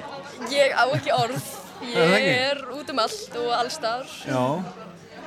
Ég 0.54 0.76
á 0.76 0.84
ekki 0.86 1.14
orð. 1.16 1.52
Ég 1.92 2.28
er 2.30 2.62
út 2.76 2.92
um 2.92 3.00
allt 3.04 3.40
og 3.40 3.54
allstar. 3.56 4.12
Já, 4.28 4.44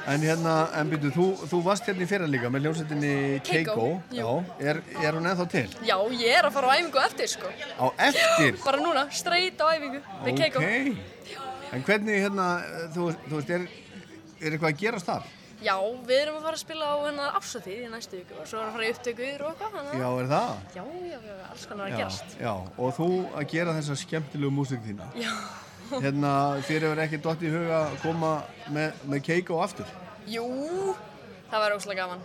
en 0.09 0.25
hérna, 0.25 0.55
en 0.81 0.91
byrju, 0.93 1.11
þú, 1.15 1.27
þú 1.51 1.61
varst 1.67 1.89
hérna 1.89 2.05
í 2.05 2.09
fyrra 2.11 2.29
líka 2.31 2.51
með 2.53 2.67
ljónsettinni 2.67 3.13
Keiko. 3.47 3.75
Keiko. 3.75 3.89
Já, 4.17 4.29
er, 4.73 4.81
er 5.03 5.19
hún 5.19 5.29
ennþá 5.29 5.47
til? 5.53 5.67
Já, 5.85 5.97
ég 6.17 6.37
er 6.39 6.49
að 6.49 6.55
fara 6.57 6.73
á 6.73 6.77
æfingu 6.79 7.03
eftir, 7.05 7.33
sko. 7.35 7.51
Á 7.77 7.87
eftir? 8.09 8.59
Bara 8.67 8.81
núna, 8.83 9.07
straight 9.15 9.61
á 9.61 9.67
æfingu 9.75 10.01
við 10.27 10.39
Keiko. 10.43 10.63
Ok, 10.63 11.43
en 11.77 11.85
hvernig 11.89 12.23
hérna, 12.25 12.47
þú, 12.95 13.11
þú 13.27 13.41
veist, 13.43 13.53
er, 13.59 13.69
er 14.41 14.55
eitthvað 14.57 14.73
að 14.73 14.81
gerast 14.85 15.11
þar? 15.11 15.35
Já, 15.59 15.75
við 16.07 16.21
erum 16.23 16.37
að 16.39 16.45
fara 16.47 16.55
að 16.55 16.61
spila 16.63 16.89
á 16.95 16.97
hennar 17.03 17.39
ásatíð 17.41 17.79
í 17.83 17.87
næstu 17.91 18.19
viku 18.21 18.37
og 18.39 18.45
svo 18.47 18.61
erum 18.61 18.69
við 18.69 18.69
að 18.69 18.77
fara 18.77 18.85
í 18.87 18.93
upptökur 18.95 19.41
og 19.43 19.49
eitthvað. 19.51 19.89
Já, 19.99 20.09
er 20.23 20.29
það? 20.31 20.53
Já, 20.77 20.85
já, 21.09 21.17
já, 21.19 21.39
alls 21.49 21.65
konar 21.67 21.89
að 21.89 21.91
Já, 21.91 21.97
gerast. 21.99 22.37
já, 22.39 22.53
og 22.79 22.93
þú 22.95 23.09
að 23.41 23.49
gera 23.51 23.75
þessa 23.75 23.97
skemmtilegu 24.05 24.53
músík 24.55 24.85
þína. 24.87 25.09
Já. 25.19 25.33
Hérna, 25.89 26.33
þér 26.69 26.85
hefur 26.89 27.01
ekki 27.07 27.21
dott 27.25 27.43
í 27.43 27.51
huga 27.53 27.81
að 27.87 27.97
koma 28.05 28.33
með, 28.75 29.01
með 29.09 29.23
Keiko 29.29 29.59
aftur? 29.65 29.89
Jú, 30.29 30.45
það 31.49 31.65
var 31.65 31.77
óslega 31.79 32.05
gaman. 32.05 32.23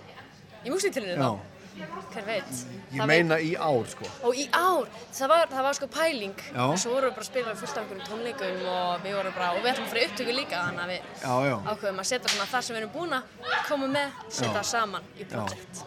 Í 0.64 0.72
músiktilinu 0.74 1.16
Já. 1.16 1.24
þá? 1.24 1.50
Hver 1.74 2.26
veit? 2.28 2.50
Ég 2.94 3.00
Það 3.00 3.08
meina 3.10 3.38
í 3.42 3.54
ár, 3.58 3.88
sko. 3.90 4.06
Og 4.30 4.36
í 4.38 4.44
ár, 4.54 4.90
það 5.16 5.32
var, 5.32 5.48
það 5.50 5.64
var 5.66 5.78
sko 5.80 5.88
pæling 5.96 6.36
Já. 6.54 6.60
og 6.68 6.76
svo 6.78 6.92
vorum 6.94 7.10
við 7.10 7.16
bara 7.16 7.26
að 7.26 7.30
spila 7.32 7.56
fullt 7.58 7.72
af 7.74 7.80
einhverjum 7.82 8.06
tónleikum 8.12 8.68
og 8.74 9.08
við 9.08 9.16
vorum 9.18 9.34
bara, 9.40 9.48
og 9.56 9.64
við 9.64 9.72
ætlum 9.72 9.88
að 9.88 9.94
fara 9.96 10.04
upptöku 10.10 10.36
líka 10.38 10.60
þannig 10.68 10.84
að 10.84 10.92
við 10.94 11.24
Já, 11.24 11.34
já. 11.50 11.56
ákveðum 11.74 12.04
að 12.04 12.10
setja 12.12 12.34
svona 12.36 12.48
það 12.52 12.68
sem 12.68 12.76
við 12.78 12.82
erum 12.84 12.94
búin 12.94 13.18
að 13.18 13.24
koma 13.72 13.90
með, 13.96 14.22
setja 14.38 14.64
saman 14.74 15.10
í 15.18 15.28
projekt. 15.34 15.82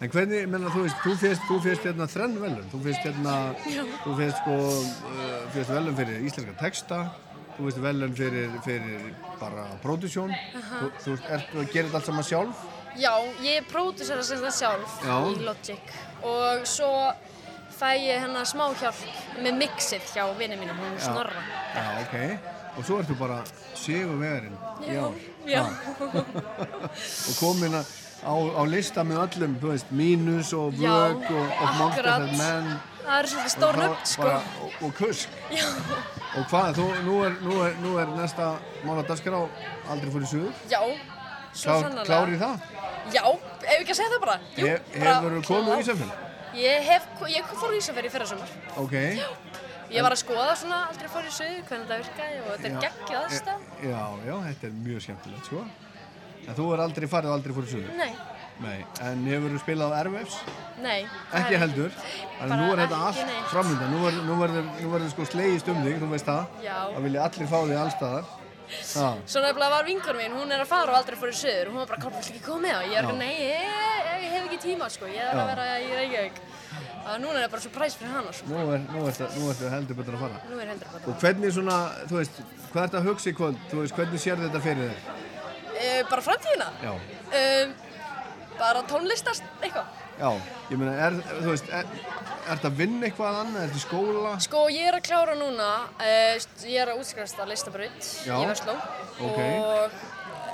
En 0.00 0.08
hvernig, 0.08 0.46
menna, 0.48 0.70
þú 0.72 0.86
veist, 0.86 1.00
þú 1.04 1.10
fyrst, 1.20 1.42
þú 1.44 1.56
fyrst 1.60 1.82
hérna 1.84 2.06
þrenn 2.08 2.36
velun, 2.40 2.68
þú 2.72 2.78
fyrst 2.86 3.02
hérna, 3.04 3.34
Já. 3.68 3.82
þú 4.04 4.14
fyrst 4.16 4.38
sko, 4.40 4.54
uh, 5.10 5.34
fyrst 5.52 5.72
velun 5.74 5.96
fyrir 5.98 6.22
íslenska 6.24 6.54
texta, 6.62 7.00
þú 7.58 7.66
fyrst 7.66 7.80
velun 7.84 8.14
fyrir, 8.16 8.54
fyrir 8.64 9.10
bara 9.42 9.66
pródusjón, 9.84 10.32
Aha. 10.32 10.80
þú, 10.80 10.88
þú 11.04 11.12
veist, 11.18 11.28
ertu 11.36 11.60
að 11.60 11.68
gera 11.74 11.90
þetta 11.90 12.00
allt 12.00 12.08
saman 12.08 12.28
sjálf? 12.30 12.62
Já, 12.96 13.12
ég 13.44 13.68
pródusera 13.70 14.24
sem 14.24 14.40
það 14.40 14.56
sjálf 14.62 14.96
Já. 15.04 15.18
í 15.34 15.44
Logic 15.44 15.92
og 16.32 16.64
svo 16.66 16.90
fæ 17.76 17.92
ég 18.00 18.24
hennar 18.24 18.48
smá 18.48 18.66
hjálp 18.80 19.04
með 19.44 19.60
mixið 19.60 20.08
hjá 20.16 20.24
vinið 20.40 20.64
mínum, 20.64 20.80
hún 20.80 20.96
Já. 20.96 21.04
Snorra. 21.10 21.44
Já, 21.76 21.84
ok. 22.06 22.16
Og 22.78 22.84
svo 22.88 22.98
ertu 23.02 23.14
bara 23.20 23.42
sigur 23.76 24.16
vegarinn 24.16 24.56
í 24.80 24.94
Já, 24.96 25.04
ár. 25.04 25.14
já. 25.44 25.62
og 27.28 27.34
komin 27.40 27.76
að- 27.84 27.98
á, 28.24 28.32
á 28.32 28.62
lista 28.68 29.04
með 29.06 29.20
öllum, 29.26 29.54
þú 29.62 29.70
veist, 29.72 29.90
Mínus 29.90 30.52
og 30.56 30.74
Já, 30.80 30.90
Vög 30.92 31.26
og, 31.30 31.50
og 31.60 31.74
Monsters 31.78 32.06
akkurat. 32.06 32.20
and 32.20 32.38
Men. 32.38 32.80
Það 33.00 33.18
eru 33.18 33.28
svolítið 33.32 33.52
stór 33.56 33.74
og 33.74 33.80
nöfn, 33.82 34.06
sko. 34.06 34.32
Og, 34.64 34.74
og 34.86 34.92
Kusk. 34.98 35.28
Já. 35.50 35.66
Og 36.38 36.44
hvað, 36.52 36.68
þú, 36.78 36.84
nú, 37.06 37.14
er, 37.26 37.38
nú, 37.42 37.54
er, 37.66 37.72
nú 37.82 37.94
er 37.98 38.12
næsta 38.14 38.50
mála 38.86 39.02
dagskrá 39.08 39.40
aldrei 39.90 40.12
fyrir 40.14 40.28
suður. 40.30 40.52
Já, 40.70 40.80
svo 41.52 41.72
Klár, 41.72 41.82
sannarlega. 41.82 42.04
klár 42.06 42.30
í 42.30 42.38
það? 42.38 42.66
Já, 43.10 43.22
ef 43.64 43.78
ekki 43.80 43.94
að 43.94 43.98
segja 43.98 44.10
það 44.12 44.20
bara. 44.26 44.36
Jú, 44.56 44.66
He, 44.66 44.76
bara 45.00 45.14
hefur 45.16 45.38
þú 45.38 45.42
komið 45.48 45.72
í 45.74 45.80
Ísafjörn? 45.86 46.12
Ég 46.60 46.86
hef, 46.90 47.08
ég 47.34 47.50
fór 47.58 47.74
í 47.74 47.80
Ísafjörð 47.80 48.06
í 48.06 48.12
fyrra 48.14 48.26
sumar. 48.30 48.52
Ok. 48.84 48.94
Ég 49.90 50.04
var 50.06 50.14
að 50.14 50.20
skoða 50.22 50.52
svona, 50.54 50.84
aldrei 50.92 51.08
fór 51.10 51.26
í 51.26 51.32
söðu, 51.34 51.62
hvernig 51.66 51.88
það 51.90 52.02
virkaði 52.04 52.36
og 52.44 52.50
þetta 52.52 52.68
er 52.68 52.74
Já. 52.76 52.80
geggjað 52.84 53.24
aðstæð. 53.24 53.64
Já, 53.82 54.02
já, 54.28 54.34
þetta 54.46 54.68
er 54.68 54.74
mjög 54.86 55.00
skemmtilegt, 55.08 55.48
sko. 55.50 55.64
En 56.48 56.54
þú 56.58 56.72
er 56.74 56.82
aldrei 56.86 57.08
farið 57.10 57.30
og 57.32 57.38
aldrei 57.38 57.54
fyrir 57.58 57.72
suður? 57.74 57.96
Nei, 58.00 58.12
Nei. 58.60 58.84
En 59.00 59.22
hefur 59.24 59.54
þú 59.54 59.60
spilað 59.62 59.92
á 59.96 59.98
Airwaves? 60.02 60.34
nei. 60.82 61.06
Ekki 61.32 61.56
heldur. 61.62 61.94
Þannig 61.94 62.50
Bara 62.50 62.58
nú 62.60 62.72
er 62.74 62.82
þetta 62.82 62.98
allt 63.06 63.22
neitt. 63.26 63.46
framöndan. 63.54 63.94
Nú 64.28 64.36
verður, 64.40 64.66
verður 64.92 65.10
sko 65.14 65.24
slegist 65.24 65.68
um 65.72 65.80
þig, 65.84 65.96
þú 66.02 66.10
veist 66.10 66.28
það. 66.28 66.58
Já. 66.64 66.76
Það 66.92 67.06
vilja 67.06 67.24
allir 67.24 67.48
fá 67.48 67.58
þig 67.64 67.78
allstaðar. 67.84 68.28
Svo 68.70 69.40
nefnilega 69.42 69.70
var 69.70 69.84
vingur 69.88 70.18
mín, 70.18 70.36
hún 70.36 70.52
er 70.52 70.60
að 70.62 70.68
fara 70.70 70.92
og 70.92 70.98
aldrei 71.00 71.16
fór 71.18 71.32
í 71.32 71.38
söður 71.40 71.70
og 71.70 71.72
hún 71.72 71.80
var 71.80 71.88
bara, 71.90 72.02
hvað, 72.04 72.12
vill 72.20 72.30
ekki 72.30 72.42
það? 72.46 72.60
Og 72.60 72.84
ég 72.86 72.98
er 72.98 73.08
ekki, 73.08 73.16
nei, 73.18 73.34
ég, 73.40 74.28
hef 74.30 74.44
ekki 74.44 74.60
tíma, 74.62 74.90
sko, 74.94 75.08
ég 75.10 75.24
er 75.24 75.40
að 75.40 75.50
vera 75.50 75.64
í 75.80 75.88
Reykjavík. 75.96 76.38
Að 77.00 77.16
núna 77.24 77.40
er 77.40 77.46
það 77.46 77.54
bara 77.56 77.64
surprise 77.64 77.98
fyrir 77.98 78.12
hana, 78.14 78.32
sko. 78.36 78.46
Nú 78.46 79.06
er, 79.08 79.16
ertu 79.50 79.72
heldur 79.72 79.98
betur 79.98 80.18
að 80.18 80.22
fara. 80.26 80.42
Nú 80.52 80.60
er 80.60 80.70
heldur 80.70 80.92
betur 80.94 81.10
Og 81.10 81.24
hvernig 81.24 81.54
svona, 81.56 81.78
þú 82.06 82.20
veist, 82.20 82.38
hvað 82.70 82.84
ertu 82.84 83.00
að 83.00 83.08
hugsa 83.10 83.32
í 83.32 83.34
kvöld? 83.40 83.58
Þú 83.72 83.80
veist, 83.80 83.96
hvernig 83.98 84.22
sér 84.22 84.44
þetta 84.44 84.62
fyrir 84.68 84.92
þér? 84.92 85.19
Uh, 86.00 86.04
bara 86.10 86.22
framtíðina? 86.24 86.68
Um, 86.90 87.68
bara 88.60 88.80
tónlistast 88.88 89.42
eitthvað. 89.60 89.86
Já, 90.20 90.30
ég 90.68 90.76
meina, 90.76 90.92
er, 91.06 91.12
þú 91.40 91.48
veist, 91.54 91.68
er, 91.72 91.84
ertu 92.52 92.66
að 92.68 92.74
vinna 92.82 93.06
eitthvað 93.08 93.36
annað? 93.40 93.62
Ertu 93.68 93.78
í 93.80 93.82
skóla? 93.86 94.32
Sko, 94.44 94.58
ég 94.68 94.84
er 94.90 94.94
að 94.98 95.04
klára 95.06 95.34
núna, 95.38 95.68
uh, 95.96 96.34
ég 96.68 96.76
er 96.82 96.88
að 96.92 97.00
útskrifast 97.00 97.38
að 97.40 97.48
listabraut 97.54 98.02
í 98.26 98.28
Vestló 98.50 98.74
Ok. 99.20 99.40
og 99.40 99.90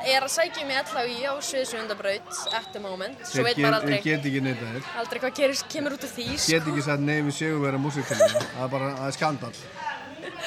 er 0.07 0.23
að 0.23 0.31
sækja 0.37 0.63
mig 0.69 0.77
LHÍ 0.87 1.19
á 1.27 1.35
sviðsöndabraut 1.43 2.31
at 2.55 2.69
the 2.77 2.81
moment, 2.85 3.19
svo 3.27 3.43
veit 3.43 3.59
maður 3.59 3.75
aldrei, 3.81 3.97
þeir 3.97 4.07
get 4.07 4.23
ekki 4.31 4.41
neitað 4.45 4.69
þér. 4.77 4.85
aldrei 5.03 5.19
hvað 5.25 5.35
gerist, 5.41 5.67
kemur 5.73 5.91
út 5.97 6.05
af 6.07 6.13
því, 6.15 6.27
Get 6.47 6.63
ekki 6.71 6.83
sagt 6.87 7.03
nei 7.03 7.19
við 7.27 7.35
séu 7.41 7.59
vera 7.65 7.79
músiktilina. 7.83 8.39
Það 8.55 8.65
er 8.69 8.73
bara, 8.77 8.89
það 9.01 9.09
er 9.11 9.15
skandal. 9.19 9.55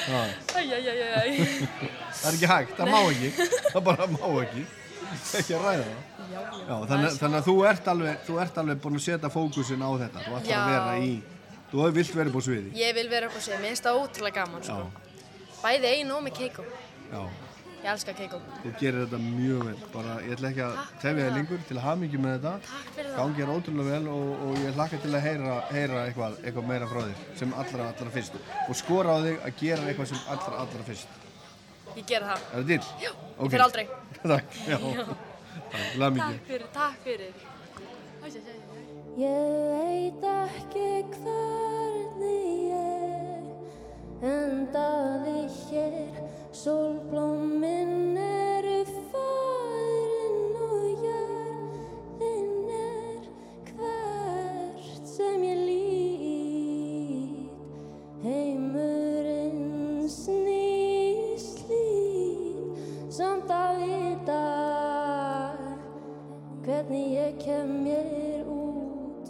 Það 0.00 0.16
er 2.24 2.32
ekki 2.34 2.48
hægt, 2.48 2.72
það 2.78 2.88
má 2.88 3.00
ekki 3.10 3.28
það 3.74 3.82
bara 3.84 4.06
má 4.14 4.24
ekki 4.44 4.62
ekki 5.40 5.54
að 5.56 5.64
ræða 5.66 5.84
það? 5.88 6.00
Já, 6.30 6.40
já. 6.40 6.74
Þannig, 6.90 7.18
þannig 7.20 7.38
að 7.40 7.46
þú 7.50 7.54
ert 7.70 7.90
alveg 7.92 8.24
þú 8.28 8.38
ert 8.44 8.58
alveg 8.62 8.80
búin 8.84 8.98
að 9.00 9.04
setja 9.06 9.30
fókusin 9.34 9.84
á 9.84 9.90
þetta. 10.04 10.24
Þú 10.26 10.38
ætlar 10.40 10.56
að 10.60 10.72
vera 10.74 10.96
í 11.04 11.12
þú 11.70 11.84
hefur 11.84 11.94
vilt 11.98 12.16
verið 12.20 12.34
búin 12.36 12.46
sviði. 12.48 12.72
Ég 12.78 12.96
vil 12.98 13.06
vera 13.10 13.30
á 13.30 13.38
sig, 13.38 13.54
mér 13.60 13.70
finnst 13.72 13.86
það 13.86 14.00
ótrúlega 14.04 14.40
gaman 14.40 14.66
sko. 14.66 14.82
Bæði 15.60 15.94
einu 15.96 16.18
og 16.18 16.26
með 16.26 16.36
Keiko. 16.40 16.66
já, 17.10 17.22
Ég 17.80 17.88
elska 17.94 18.12
Keiko. 18.12 18.38
þú 18.62 18.70
gerir 18.80 19.06
þetta 19.06 19.18
mjög 19.24 19.62
vel. 19.64 19.76
Bara, 19.94 20.16
ég 20.20 20.34
ætla 20.36 20.50
ekki 20.50 20.64
að 20.66 20.74
tefja 21.00 21.24
þig 21.26 21.36
lengur 21.38 21.62
til 21.68 21.76
að 21.78 21.84
hafa 21.86 22.00
mikið 22.02 22.20
með 22.20 22.34
þetta 22.36 23.14
gangi 23.16 23.42
er 23.42 23.52
ótrúlega 23.54 23.94
vel 23.94 24.08
og, 24.12 24.26
og 24.46 24.58
ég 24.60 24.74
hlakka 24.76 25.00
til 25.00 25.14
að 25.14 25.24
heyra, 25.24 25.54
heyra 25.70 26.02
eitthvað, 26.04 26.36
eitthvað 26.44 26.68
meira 26.68 26.90
frá 26.90 27.00
þér 27.06 27.24
sem 27.40 27.54
allra, 27.56 27.88
allra 27.94 28.12
fyrst. 28.18 28.36
Og 28.68 28.76
skora 28.76 29.16
á 29.16 29.18
þig 29.24 29.40
að 29.48 29.56
gera 29.64 29.88
eitthvað 29.88 30.10
sem 30.12 30.20
allra, 30.28 30.60
allra 30.60 30.84
fyrst 30.90 31.19
Ég 31.96 32.04
ger 32.06 32.22
það. 32.28 32.40
Er 32.40 32.60
það 32.60 32.66
til? 32.70 32.82
Já, 33.04 33.10
Ok. 33.36 33.44
ég 33.44 33.50
fer 33.56 33.62
aldrei. 33.66 33.86
Takk, 34.34 34.58
já. 34.68 34.78
Já. 34.96 35.04
Takk, 35.70 35.96
lag 36.02 36.12
mikið. 36.16 36.36
Takk 36.36 36.46
fyrir, 36.50 36.68
takk 36.74 36.98
fyrir. 37.04 37.34
Ég 39.20 39.34
veit 39.70 40.22
ekki 40.30 40.90
hvernig 41.16 42.52
ég 42.70 43.44
endaði 44.30 45.40
hér 45.56 46.20
Sólblómin 46.60 48.16
eru 48.20 48.49
hvernig 66.64 67.10
ég 67.10 67.36
kem 67.36 67.68
mér 67.68 68.46
út. 68.46 69.28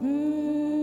Strömmurinn 0.00 0.79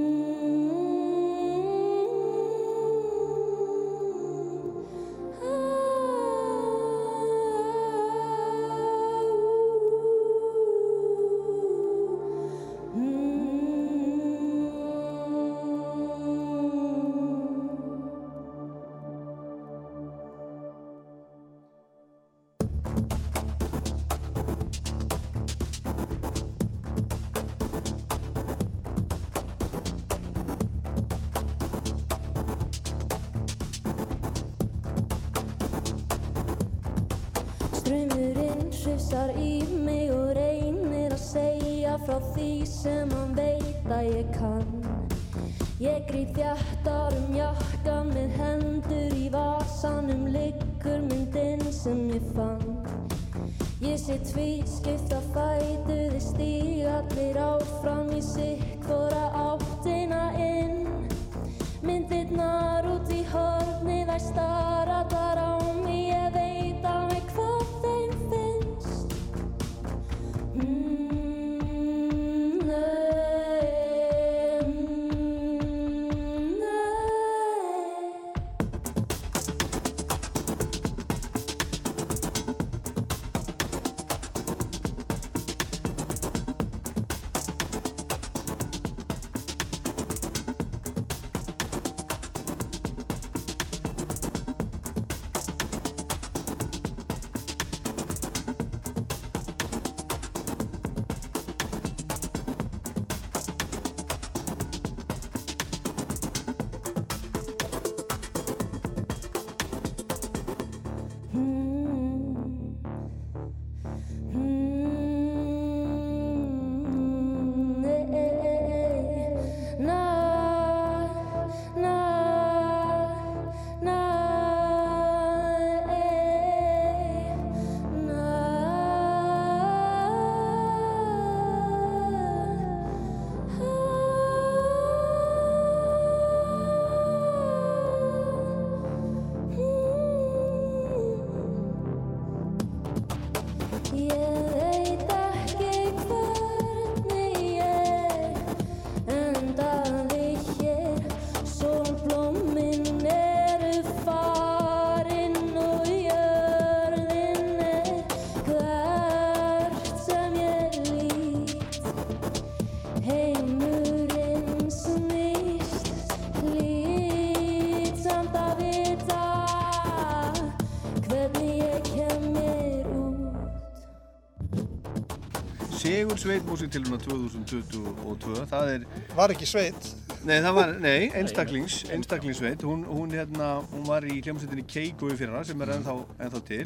Sigur 176.17 176.31
Sveit 176.31 176.47
músiktiluna 176.49 176.97
2022 176.97 178.45
það 178.49 178.69
er 178.71 178.85
Var 179.13 179.31
ekki 179.35 179.45
sveit? 179.45 179.89
Nei, 180.25 180.39
það 180.41 180.53
var, 180.57 180.71
nei, 180.81 181.09
einstaklings, 181.13 181.75
einstaklingsveit 181.93 182.63
hún, 182.65 182.81
hún, 182.89 183.11
hérna, 183.13 183.49
hún 183.69 183.83
var 183.85 184.05
í 184.09 184.15
hljómsveitinni 184.25 184.63
Keiko 184.65 185.11
í 185.13 185.17
fyrra 185.19 185.43
sem 185.45 185.59
er 185.61 185.75
ennþá, 185.75 185.93
ennþá 186.25 186.39
til. 186.47 186.63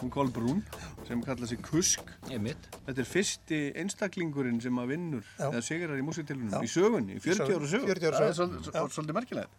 Hún 0.00 0.12
Kolbrún 0.14 0.62
sem 1.04 1.20
kallaði 1.26 1.50
sig 1.50 1.60
Kusk. 1.66 2.08
Einmitt. 2.32 2.70
Þetta 2.86 3.02
er 3.04 3.08
fyrsti 3.10 3.58
einstaklingurinn 3.82 4.62
sem 4.64 4.80
að 4.80 4.94
vinnur 4.94 5.26
Já. 5.28 5.50
eða 5.50 5.60
sigrar 5.66 6.00
í 6.00 6.06
músiktilunum 6.06 6.64
í 6.64 6.70
sögunni, 6.72 7.18
í 7.18 7.24
40 7.26 7.52
Í 7.52 7.58
ára 7.58 7.68
sögu. 7.74 7.90
40 7.90 8.08
ára 8.08 8.30
Það 8.38 8.78
er 8.80 8.94
svolítið 8.94 9.18
merkilegt. 9.18 9.58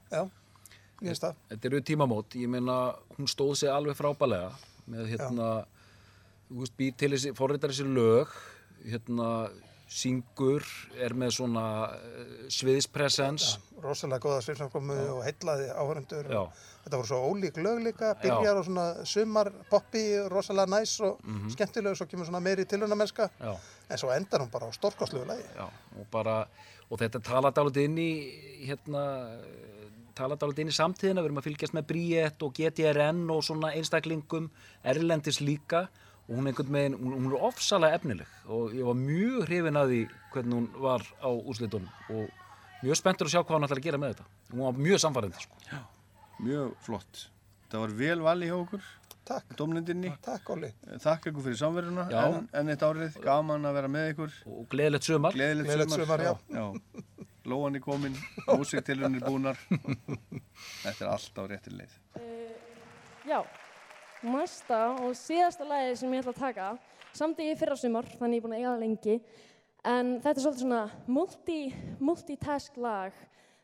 Þetta 1.52 1.69
eru 1.69 1.84
tímamót, 1.91 2.39
ég 2.41 2.49
meina 2.49 2.80
hún 3.19 3.30
stóð 3.30 3.53
sig 3.61 3.69
alveg 3.69 4.02
frábælega 4.02 4.49
með 4.89 5.14
hérna, 5.14 5.52
þú 6.49 6.64
veist, 6.64 6.76
býr 6.81 6.98
til 6.98 7.11
þessi, 7.14 7.35
forritar 7.38 7.69
þessi 7.69 7.85
lög, 7.85 8.34
hérna, 8.86 9.49
syngur, 9.91 10.64
er 11.03 11.12
með 11.20 11.34
svona 11.36 11.64
uh, 11.91 12.45
sviðispresens. 12.48 13.58
rosalega 13.84 14.22
góða 14.24 14.41
svipsamkomu 14.45 14.95
og 15.18 15.24
heillaði 15.26 15.66
áhörendur 15.74 16.28
Já. 16.32 16.41
þetta 16.86 16.98
voru 16.99 17.10
svo 17.10 17.20
ólík 17.34 17.58
lög 17.66 17.80
líka 17.84 18.12
byrjar 18.22 18.60
á 18.62 18.64
svona 18.64 18.86
sumar 19.10 19.49
poppi 19.70 20.03
rosalega 20.30 20.70
næs 20.70 20.94
og 21.02 21.18
Mhm. 21.26 21.49
skemmtilega 21.49 21.95
svo 21.98 22.06
kemur 22.08 22.26
svona 22.30 22.40
meiri 22.40 22.64
tilhörnamennska 22.66 23.30
Já. 23.41 23.58
en 23.90 23.98
svo 23.98 24.12
endar 24.16 24.40
hún 24.41 24.52
bara 24.52 24.70
á 24.70 24.72
stórkostlegu 24.72 25.26
lagi 25.26 25.44
Já, 25.58 25.66
og 25.99 26.08
bara, 26.12 26.48
og 26.91 26.99
þetta 26.99 27.20
talaði 27.20 27.58
alveg 27.60 27.84
inn 27.84 27.98
í 27.98 28.68
hérna 28.70 29.38
tala 30.16 30.36
dálítið 30.36 30.60
inn 30.60 30.68
í 30.72 30.78
samtíðina, 30.78 31.22
við 31.22 31.26
erum 31.26 31.38
að 31.40 31.48
fylgjast 31.48 31.74
með 31.74 31.88
Bríett 31.88 32.44
og 32.44 32.53
GTRN 32.53 33.30
og 33.32 33.44
svona 33.44 33.74
einstaklingum, 33.74 34.49
Erlendis 34.84 35.40
líka 35.41 35.88
og 36.32 36.38
hún, 36.38 36.48
einhvern 36.48 36.72
veginn, 36.72 36.95
hún, 36.95 37.16
hún 37.18 37.34
er 37.34 37.44
ofsalega 37.49 37.98
efnileg 37.99 38.36
og 38.48 38.72
ég 38.78 38.88
var 38.88 38.95
mjög 38.95 39.41
hrifin 39.49 39.80
að 39.82 39.91
því 39.91 39.99
hvernig 40.32 40.58
hún 40.62 40.70
var 40.86 41.03
á 41.20 41.28
úrslitunum 41.28 41.90
og 42.16 42.30
mjög 42.86 42.99
spenntur 43.02 43.28
að 43.28 43.34
sjá 43.36 43.41
hvað 43.41 43.58
hún 43.58 43.68
ætlar 43.68 43.82
að 43.82 43.88
gera 43.90 43.99
með 44.02 44.14
þetta. 44.16 44.30
Hún 44.53 44.64
var 44.64 44.80
mjög 44.88 45.03
samfærandi 45.03 45.44
sko. 45.44 45.60
Já, 45.68 45.82
mjög 46.48 46.72
flott. 46.88 47.26
Það 47.72 47.84
var 47.84 47.95
vel 47.99 48.24
vali 48.24 48.48
hjá 48.49 48.56
okkur. 48.62 48.88
Takk. 49.32 49.53
Dómnendinni. 49.60 50.10
Takk, 50.26 50.49
Óli. 50.56 50.72
Takk 51.03 51.28
ykkur 51.30 51.45
fyrir 51.45 51.60
samverðuna. 51.60 52.08
Já. 52.12 52.22
En, 52.26 52.48
en 52.58 52.72
eitt 52.74 52.84
árið, 52.84 53.20
gaman 53.24 53.68
að 53.70 53.78
vera 53.78 53.91
með 53.91 54.08
ykkur. 54.16 54.38
Og 54.49 54.64
gleðilegt 54.72 55.08
sumar. 55.08 55.36
Gleðilegt, 55.38 55.70
Gleðilegt 55.70 55.94
sumar, 55.94 56.24
já. 56.26 56.34
já. 56.58 56.66
Lóan 57.52 57.78
er 57.78 57.84
komin, 57.86 58.18
músiktilunir 58.49 59.24
búnar. 59.24 59.62
Þetta 59.70 60.98
er 60.98 61.10
allt 61.12 61.38
á 61.38 61.44
réttir 61.53 61.78
leið. 61.78 61.95
Já, 63.30 63.40
næsta 64.26 64.81
og 65.02 65.15
síðasta 65.18 65.65
lagi 65.68 65.95
sem 65.99 66.14
ég 66.14 66.22
ætla 66.23 66.35
að 66.35 66.43
taka 66.43 66.68
samt 67.15 67.39
ég 67.43 67.57
fyrra 67.60 67.76
sumar, 67.76 68.07
þannig 68.19 68.38
ég 68.38 68.41
er 68.41 68.45
búin 68.45 68.56
að 68.56 68.61
eiga 68.61 68.72
það 68.72 68.84
lengi 68.85 69.15
en 69.91 70.11
þetta 70.22 70.38
er 70.38 70.43
svolítið 70.45 70.64
svona 70.65 70.81
multi, 71.10 71.60
multitask 71.99 72.77
lag 72.81 73.15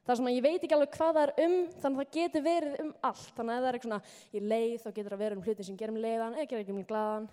þar 0.08 0.20
sem 0.20 0.30
að 0.30 0.38
ég 0.38 0.46
veit 0.46 0.64
ekki 0.64 0.76
alveg 0.78 0.94
hvað 0.96 1.18
það 1.18 1.24
er 1.24 1.34
um 1.44 1.56
þannig 1.82 2.00
að 2.00 2.02
það 2.02 2.14
getur 2.16 2.46
verið 2.46 2.78
um 2.84 2.92
allt. 3.10 3.32
Þannig 3.36 3.54
að 3.54 3.58
ef 3.58 3.64
það 3.64 3.68
er 3.70 3.78
eitthvað 3.78 3.90
svona 3.90 4.38
í 4.40 4.44
leið 4.54 4.78
þá 4.84 4.88
getur 4.88 5.14
það 5.14 5.24
verið 5.24 5.38
um 5.38 5.44
hlutin 5.48 5.68
sem 5.68 5.80
gerum 5.82 6.00
leiðan 6.04 6.38
eða 6.38 6.48
gerir 6.48 6.64
ekki 6.64 6.74
um 6.76 6.86
glaðan. 6.88 7.28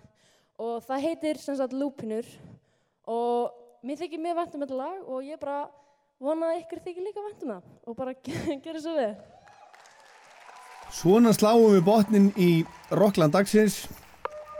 Og 0.65 0.75
það 0.85 1.05
heitir 1.05 1.39
sem 1.43 1.57
sagt 1.59 1.75
Lúpinur 1.75 2.33
og 3.11 3.85
mér 3.85 4.01
þykir 4.01 4.23
mjög 4.25 4.39
vænt 4.41 4.57
um 4.57 4.65
þetta 4.65 4.79
lag 4.81 5.07
og 5.15 5.23
ég 5.23 5.39
bara 5.39 5.61
vona 6.19 6.51
að 6.51 6.61
ykkur 6.63 6.83
þykir 6.83 7.07
líka 7.07 7.23
vænt 7.23 7.45
um 7.45 7.53
það 7.55 7.71
og 7.85 7.97
bara 8.01 8.15
gera 8.65 8.83
svo 8.83 8.95
við 8.99 9.15
Svona 10.95 11.33
sláum 11.35 11.73
við 11.73 11.81
botnin 11.83 12.27
í 12.39 12.49
Rockland 12.95 13.33
dagsins. 13.35 13.81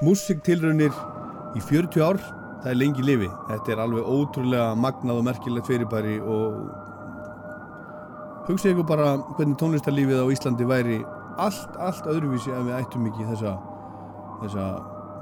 Músiktilraunir 0.03 0.91
í 1.55 1.61
40 1.63 2.01
ár. 2.03 2.17
Það 2.59 2.71
er 2.73 2.79
lengi 2.81 3.05
lifi. 3.07 3.29
Þetta 3.47 3.71
er 3.71 3.81
alveg 3.85 4.09
ótrúlega 4.09 4.73
magnað 4.75 5.21
og 5.21 5.27
merkilegt 5.29 5.69
fyrirbæri 5.69 6.17
og 6.19 6.57
hugsa 8.49 8.73
ykkur 8.73 8.87
bara 8.89 9.13
hvernig 9.37 9.55
tónlistarlífið 9.61 10.25
á 10.27 10.33
Íslandi 10.35 10.67
væri 10.67 10.97
allt, 11.39 11.77
allt 11.79 12.09
öðruvísi 12.11 12.51
ef 12.51 12.67
við 12.67 12.77
ættum 12.81 13.07
ekki 13.09 13.29
þessa, 13.31 13.53
þessa 14.43 14.65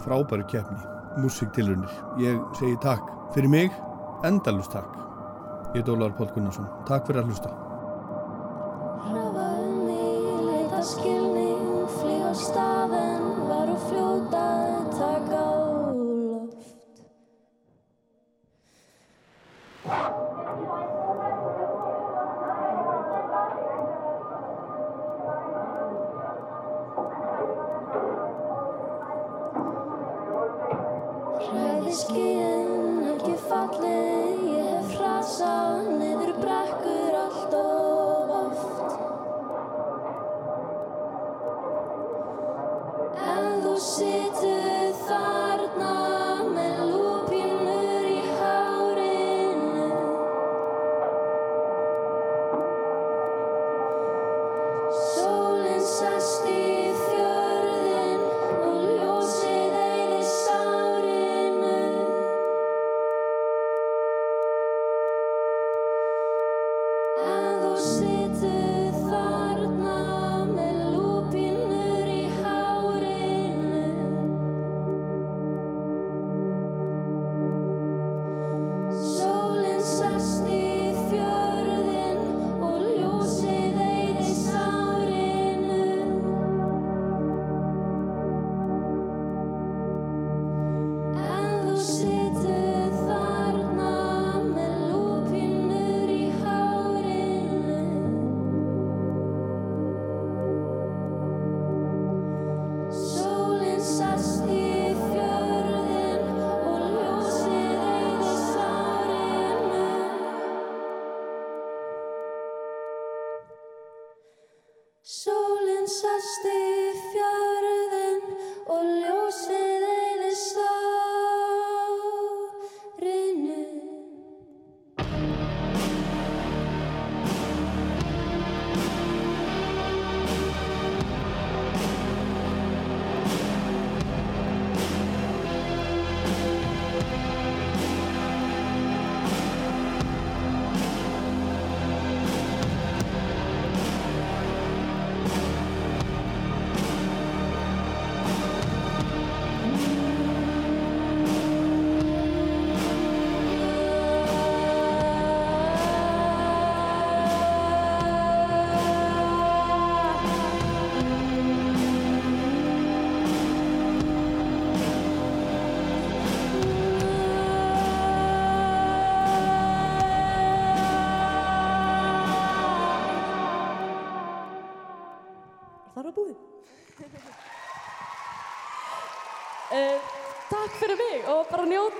frábæru 0.08 0.48
keppni. 0.50 0.82
Músiktilraunir. 1.22 1.94
Ég 2.24 2.42
segi 2.58 2.80
takk 2.82 3.06
fyrir 3.36 3.54
mig, 3.54 3.78
endalust 4.26 4.74
takk. 4.74 4.98
Ég 5.78 5.86
er 5.86 5.94
Ólar 5.94 6.18
Póll 6.18 6.34
Gunnarsson. 6.34 6.66
Takk 6.90 7.06
fyrir 7.06 7.22
að 7.22 7.30
hlusta. 7.30 7.54
Í 10.84 10.96
leita 11.00 11.23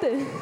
uh, 0.04 0.33